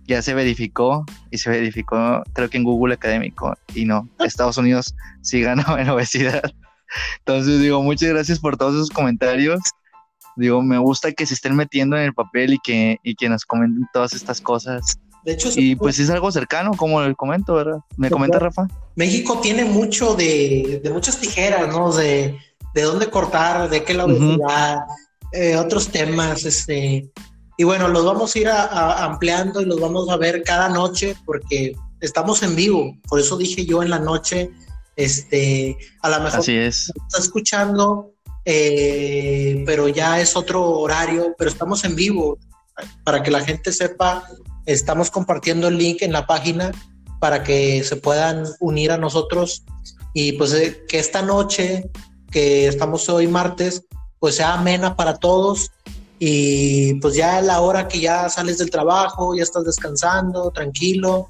Ya 0.04 0.20
se 0.20 0.34
verificó 0.34 1.04
y 1.30 1.38
se 1.38 1.48
verificó, 1.48 2.22
creo 2.32 2.50
que 2.50 2.58
en 2.58 2.64
Google 2.64 2.94
Académico, 2.94 3.54
y 3.74 3.84
no, 3.84 4.08
Estados 4.18 4.58
Unidos 4.58 4.94
sí 5.22 5.40
ganó 5.42 5.78
en 5.78 5.88
obesidad. 5.88 6.42
Entonces 7.18 7.60
digo, 7.60 7.82
muchas 7.82 8.10
gracias 8.10 8.38
por 8.38 8.56
todos 8.56 8.74
esos 8.74 8.90
comentarios 8.90 9.60
digo, 10.36 10.62
me 10.62 10.78
gusta 10.78 11.12
que 11.12 11.26
se 11.26 11.34
estén 11.34 11.54
metiendo 11.54 11.96
en 11.96 12.04
el 12.04 12.14
papel 12.14 12.54
y 12.54 12.58
que, 12.58 12.98
y 13.02 13.14
que 13.14 13.28
nos 13.28 13.44
comenten 13.44 13.86
todas 13.92 14.12
estas 14.12 14.40
cosas. 14.40 14.98
De 15.24 15.32
hecho, 15.32 15.50
y 15.54 15.76
pues 15.76 15.98
es 15.98 16.10
algo 16.10 16.32
cercano, 16.32 16.72
como 16.76 17.00
le 17.00 17.14
comento, 17.14 17.54
¿verdad? 17.54 17.78
¿Me 17.96 18.10
comenta 18.10 18.38
Rafa? 18.38 18.66
México 18.96 19.38
tiene 19.40 19.64
mucho 19.64 20.14
de, 20.14 20.80
de 20.82 20.90
muchas 20.90 21.20
tijeras, 21.20 21.68
¿no? 21.68 21.92
De, 21.92 22.36
de 22.74 22.82
dónde 22.82 23.08
cortar, 23.08 23.70
de 23.70 23.84
qué 23.84 23.94
lado 23.94 24.08
uh 24.14 24.38
otros 25.58 25.88
temas, 25.88 26.44
este. 26.44 27.10
Y 27.56 27.64
bueno, 27.64 27.88
los 27.88 28.04
vamos 28.04 28.34
a 28.34 28.38
ir 28.38 28.48
ampliando 28.50 29.60
y 29.60 29.64
los 29.64 29.80
vamos 29.80 30.08
a 30.10 30.16
ver 30.16 30.42
cada 30.42 30.68
noche 30.68 31.16
porque 31.24 31.74
estamos 32.00 32.42
en 32.42 32.54
vivo. 32.56 32.96
Por 33.08 33.20
eso 33.20 33.36
dije 33.36 33.64
yo 33.64 33.82
en 33.82 33.90
la 33.90 33.98
noche 33.98 34.50
Este, 34.96 35.76
a 36.02 36.10
lo 36.10 36.20
mejor 36.20 36.40
Así 36.40 36.54
es. 36.56 36.92
está 37.06 37.18
escuchando, 37.18 38.12
eh, 38.44 39.62
pero 39.64 39.88
ya 39.88 40.20
es 40.20 40.36
otro 40.36 40.68
horario, 40.68 41.34
pero 41.38 41.50
estamos 41.50 41.84
en 41.84 41.94
vivo. 41.94 42.38
Para 43.04 43.22
que 43.22 43.30
la 43.30 43.40
gente 43.40 43.72
sepa, 43.72 44.26
estamos 44.66 45.10
compartiendo 45.10 45.68
el 45.68 45.78
link 45.78 46.02
en 46.02 46.12
la 46.12 46.26
página 46.26 46.72
para 47.20 47.42
que 47.42 47.84
se 47.84 47.96
puedan 47.96 48.44
unir 48.60 48.92
a 48.92 48.98
nosotros. 48.98 49.64
Y 50.14 50.32
pues 50.32 50.52
eh, 50.54 50.84
que 50.88 50.98
esta 50.98 51.22
noche, 51.22 51.90
que 52.30 52.66
estamos 52.66 53.08
hoy 53.08 53.28
martes, 53.28 53.84
pues 54.18 54.36
sea 54.36 54.54
amena 54.54 54.96
para 54.96 55.14
todos. 55.16 55.70
Y 56.18 56.94
pues 56.94 57.14
ya 57.14 57.38
a 57.38 57.42
la 57.42 57.60
hora 57.60 57.88
que 57.88 58.00
ya 58.00 58.28
sales 58.28 58.58
del 58.58 58.70
trabajo, 58.70 59.34
ya 59.34 59.42
estás 59.42 59.64
descansando, 59.64 60.50
tranquilo, 60.50 61.28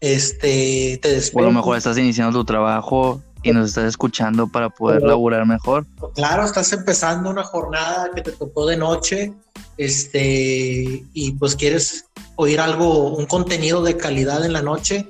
este, 0.00 0.98
te 1.00 1.20
O 1.32 1.38
a 1.40 1.42
lo 1.42 1.52
mejor 1.52 1.76
estás 1.76 1.96
iniciando 1.98 2.38
tu 2.38 2.44
trabajo 2.44 3.20
y 3.42 3.52
nos 3.52 3.68
estás 3.68 3.84
escuchando 3.84 4.48
para 4.48 4.70
poder 4.70 5.02
laburar 5.02 5.46
mejor. 5.46 5.86
Claro, 6.14 6.44
estás 6.44 6.72
empezando 6.72 7.30
una 7.30 7.44
jornada 7.44 8.10
que 8.14 8.22
te 8.22 8.32
tocó 8.32 8.66
de 8.66 8.76
noche, 8.76 9.32
este, 9.78 11.04
y 11.12 11.32
pues 11.32 11.56
quieres 11.56 12.06
oír 12.36 12.60
algo, 12.60 13.14
un 13.16 13.26
contenido 13.26 13.82
de 13.82 13.96
calidad 13.96 14.44
en 14.44 14.52
la 14.52 14.62
noche, 14.62 15.08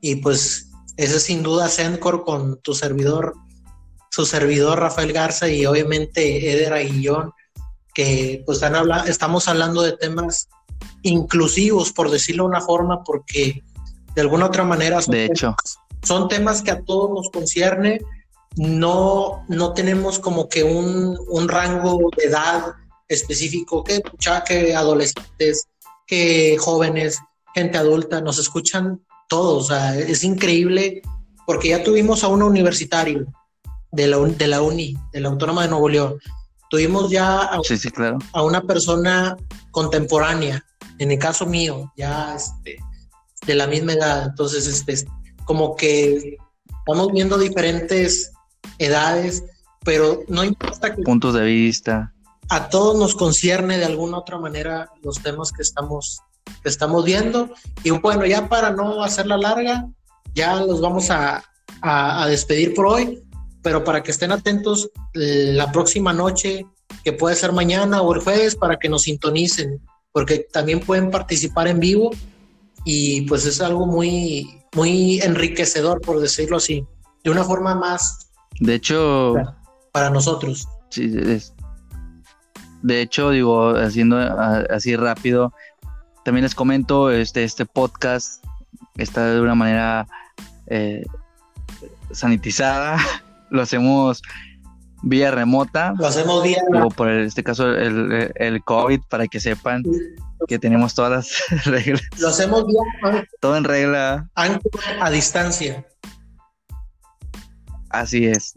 y 0.00 0.16
pues 0.16 0.70
ese 0.96 1.16
es 1.16 1.22
sin 1.22 1.42
duda 1.42 1.68
Sencor 1.68 2.24
con 2.24 2.60
tu 2.60 2.74
servidor, 2.74 3.34
su 4.10 4.24
servidor 4.24 4.80
Rafael 4.80 5.12
Garza 5.12 5.48
y 5.48 5.66
obviamente 5.66 6.52
Eder 6.52 6.72
Aguillón, 6.72 7.32
que 7.94 8.42
pues 8.46 8.56
están 8.56 8.74
habla 8.74 9.04
estamos 9.06 9.48
hablando 9.48 9.82
de 9.82 9.92
temas 9.92 10.48
inclusivos, 11.02 11.92
por 11.92 12.10
decirlo 12.10 12.44
de 12.44 12.50
una 12.50 12.60
forma, 12.60 13.02
porque 13.04 13.62
de 14.14 14.20
alguna 14.20 14.46
otra 14.46 14.64
manera 14.64 15.02
son, 15.02 15.12
de 15.12 15.26
hecho. 15.26 15.54
Temas, 15.56 15.78
son 16.02 16.28
temas 16.28 16.62
que 16.62 16.70
a 16.70 16.82
todos 16.82 17.10
nos 17.10 17.30
concierne, 17.30 18.00
no, 18.56 19.44
no 19.48 19.72
tenemos 19.74 20.18
como 20.18 20.48
que 20.48 20.64
un, 20.64 21.18
un 21.28 21.48
rango 21.48 22.10
de 22.16 22.24
edad 22.24 22.74
específico, 23.08 23.84
que, 23.84 24.02
que 24.46 24.74
adolescentes, 24.74 25.66
que 26.06 26.56
jóvenes, 26.58 27.18
gente 27.54 27.78
adulta, 27.78 28.20
nos 28.20 28.38
escuchan 28.38 29.00
todos, 29.28 29.64
o 29.64 29.66
sea, 29.68 29.98
es 29.98 30.22
increíble 30.24 31.02
porque 31.46 31.70
ya 31.70 31.82
tuvimos 31.82 32.24
a 32.24 32.28
un 32.28 32.42
universitario 32.42 33.26
de 33.92 34.06
la, 34.08 34.18
de 34.18 34.46
la 34.46 34.62
UNI, 34.62 34.96
de 35.12 35.20
la 35.20 35.28
Autónoma 35.28 35.62
de 35.62 35.68
Nuevo 35.68 35.88
León, 35.88 36.18
tuvimos 36.70 37.10
ya 37.10 37.38
a, 37.38 37.60
sí, 37.62 37.76
sí, 37.76 37.90
claro. 37.90 38.18
a 38.32 38.42
una 38.42 38.60
persona 38.62 39.36
contemporánea, 39.70 40.64
en 40.98 41.10
el 41.10 41.18
caso 41.18 41.46
mío, 41.46 41.92
ya 41.96 42.34
este, 42.34 42.78
de 43.46 43.54
la 43.54 43.66
misma 43.66 43.92
edad, 43.92 44.26
entonces 44.28 44.66
este, 44.66 45.08
como 45.44 45.76
que 45.76 46.36
estamos 46.80 47.12
viendo 47.12 47.38
diferentes 47.38 48.32
edades, 48.78 49.44
pero 49.84 50.22
no 50.28 50.44
importa 50.44 50.94
que... 50.94 51.02
Puntos 51.02 51.34
de 51.34 51.44
vista. 51.44 52.12
A 52.48 52.68
todos 52.68 52.96
nos 52.96 53.14
concierne 53.14 53.78
de 53.78 53.84
alguna 53.84 54.18
otra 54.18 54.38
manera 54.38 54.90
los 55.02 55.22
temas 55.22 55.52
que 55.52 55.62
estamos, 55.62 56.20
que 56.62 56.68
estamos 56.68 57.04
viendo. 57.04 57.50
Y 57.82 57.90
bueno, 57.90 58.24
ya 58.26 58.48
para 58.48 58.70
no 58.70 59.02
hacerla 59.02 59.36
larga, 59.36 59.86
ya 60.34 60.56
los 60.56 60.80
vamos 60.80 61.10
a, 61.10 61.42
a, 61.82 62.22
a 62.22 62.26
despedir 62.26 62.74
por 62.74 62.86
hoy, 62.86 63.22
pero 63.62 63.82
para 63.82 64.02
que 64.02 64.12
estén 64.12 64.30
atentos 64.30 64.90
la 65.12 65.72
próxima 65.72 66.12
noche, 66.12 66.66
que 67.02 67.12
puede 67.12 67.34
ser 67.34 67.52
mañana 67.52 68.00
o 68.02 68.14
el 68.14 68.20
jueves, 68.20 68.54
para 68.54 68.76
que 68.76 68.88
nos 68.88 69.02
sintonicen, 69.02 69.80
porque 70.12 70.46
también 70.52 70.80
pueden 70.80 71.10
participar 71.10 71.66
en 71.66 71.80
vivo 71.80 72.10
y 72.84 73.22
pues 73.22 73.44
es 73.44 73.60
algo 73.60 73.84
muy, 73.84 74.62
muy 74.72 75.20
enriquecedor, 75.20 76.00
por 76.00 76.20
decirlo 76.20 76.58
así, 76.58 76.84
de 77.24 77.30
una 77.30 77.42
forma 77.42 77.74
más... 77.74 78.30
De 78.60 78.76
hecho... 78.76 79.34
Para 79.92 80.10
nosotros. 80.10 80.68
Sí, 80.90 81.12
es, 81.16 81.52
de 82.86 83.02
hecho, 83.02 83.30
digo, 83.30 83.70
haciendo 83.76 84.16
así 84.70 84.94
rápido, 84.94 85.52
también 86.24 86.44
les 86.44 86.54
comento, 86.54 87.10
este, 87.10 87.42
este 87.42 87.66
podcast 87.66 88.44
está 88.96 89.26
de 89.32 89.40
una 89.40 89.56
manera 89.56 90.06
eh, 90.68 91.04
sanitizada, 92.12 92.96
lo 93.50 93.62
hacemos 93.62 94.22
vía 95.02 95.32
remota. 95.32 95.94
Lo 95.98 96.06
hacemos 96.06 96.44
vía... 96.44 96.62
Digo, 96.72 96.88
por 96.90 97.10
este 97.10 97.42
caso 97.42 97.74
el, 97.74 98.32
el 98.36 98.62
COVID, 98.62 99.00
para 99.08 99.26
que 99.26 99.40
sepan 99.40 99.82
que 100.46 100.60
tenemos 100.60 100.94
todas 100.94 101.10
las 101.10 101.64
reglas. 101.66 102.02
Lo 102.20 102.28
hacemos 102.28 102.66
vía... 102.68 103.26
Todo 103.40 103.56
en 103.56 103.64
regla. 103.64 104.30
A 105.00 105.10
distancia. 105.10 105.84
Así 107.90 108.26
es. 108.26 108.54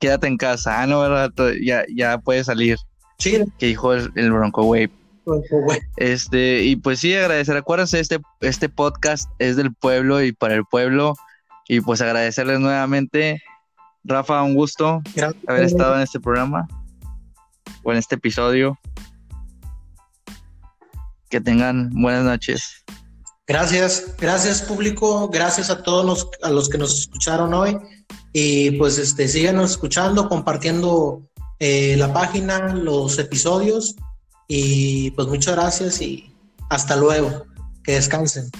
Quédate 0.00 0.26
en 0.26 0.36
casa. 0.36 0.82
Ah, 0.82 0.86
no, 0.88 1.00
¿verdad? 1.00 1.30
Ya, 1.64 1.84
ya 1.94 2.18
puedes 2.18 2.46
salir. 2.46 2.76
Sí. 3.22 3.38
Que 3.56 3.66
dijo 3.66 3.92
el, 3.92 4.10
el 4.16 4.32
Bronco 4.32 4.64
Wave. 4.64 4.90
Este, 5.96 6.64
y 6.64 6.74
pues 6.74 6.98
sí, 6.98 7.14
agradecer. 7.14 7.56
Acuérdense, 7.56 8.00
este, 8.00 8.20
este 8.40 8.68
podcast 8.68 9.30
es 9.38 9.54
del 9.54 9.72
pueblo 9.72 10.20
y 10.22 10.32
para 10.32 10.54
el 10.54 10.64
pueblo. 10.64 11.14
Y 11.68 11.80
pues 11.80 12.00
agradecerles 12.00 12.58
nuevamente. 12.58 13.40
Rafa, 14.02 14.42
un 14.42 14.54
gusto 14.54 15.00
Gracias. 15.14 15.40
haber 15.46 15.62
estado 15.62 15.94
en 15.94 16.00
este 16.00 16.18
programa 16.18 16.66
o 17.84 17.92
en 17.92 17.98
este 17.98 18.16
episodio. 18.16 18.76
Que 21.30 21.40
tengan 21.40 21.90
buenas 21.90 22.24
noches. 22.24 22.84
Gracias, 23.46 24.16
gracias 24.18 24.62
público, 24.62 25.28
gracias 25.28 25.70
a 25.70 25.82
todos 25.82 26.04
los, 26.04 26.28
a 26.42 26.50
los 26.50 26.68
que 26.68 26.78
nos 26.78 26.98
escucharon 26.98 27.54
hoy 27.54 27.78
y 28.32 28.72
pues 28.72 28.98
este 28.98 29.28
síganos 29.28 29.72
escuchando, 29.72 30.28
compartiendo 30.28 31.22
eh, 31.64 31.96
la 31.96 32.12
página, 32.12 32.74
los 32.74 33.20
episodios 33.20 33.94
y 34.48 35.12
pues 35.12 35.28
muchas 35.28 35.54
gracias 35.54 36.02
y 36.02 36.34
hasta 36.68 36.96
luego, 36.96 37.44
que 37.84 37.92
descansen. 37.92 38.50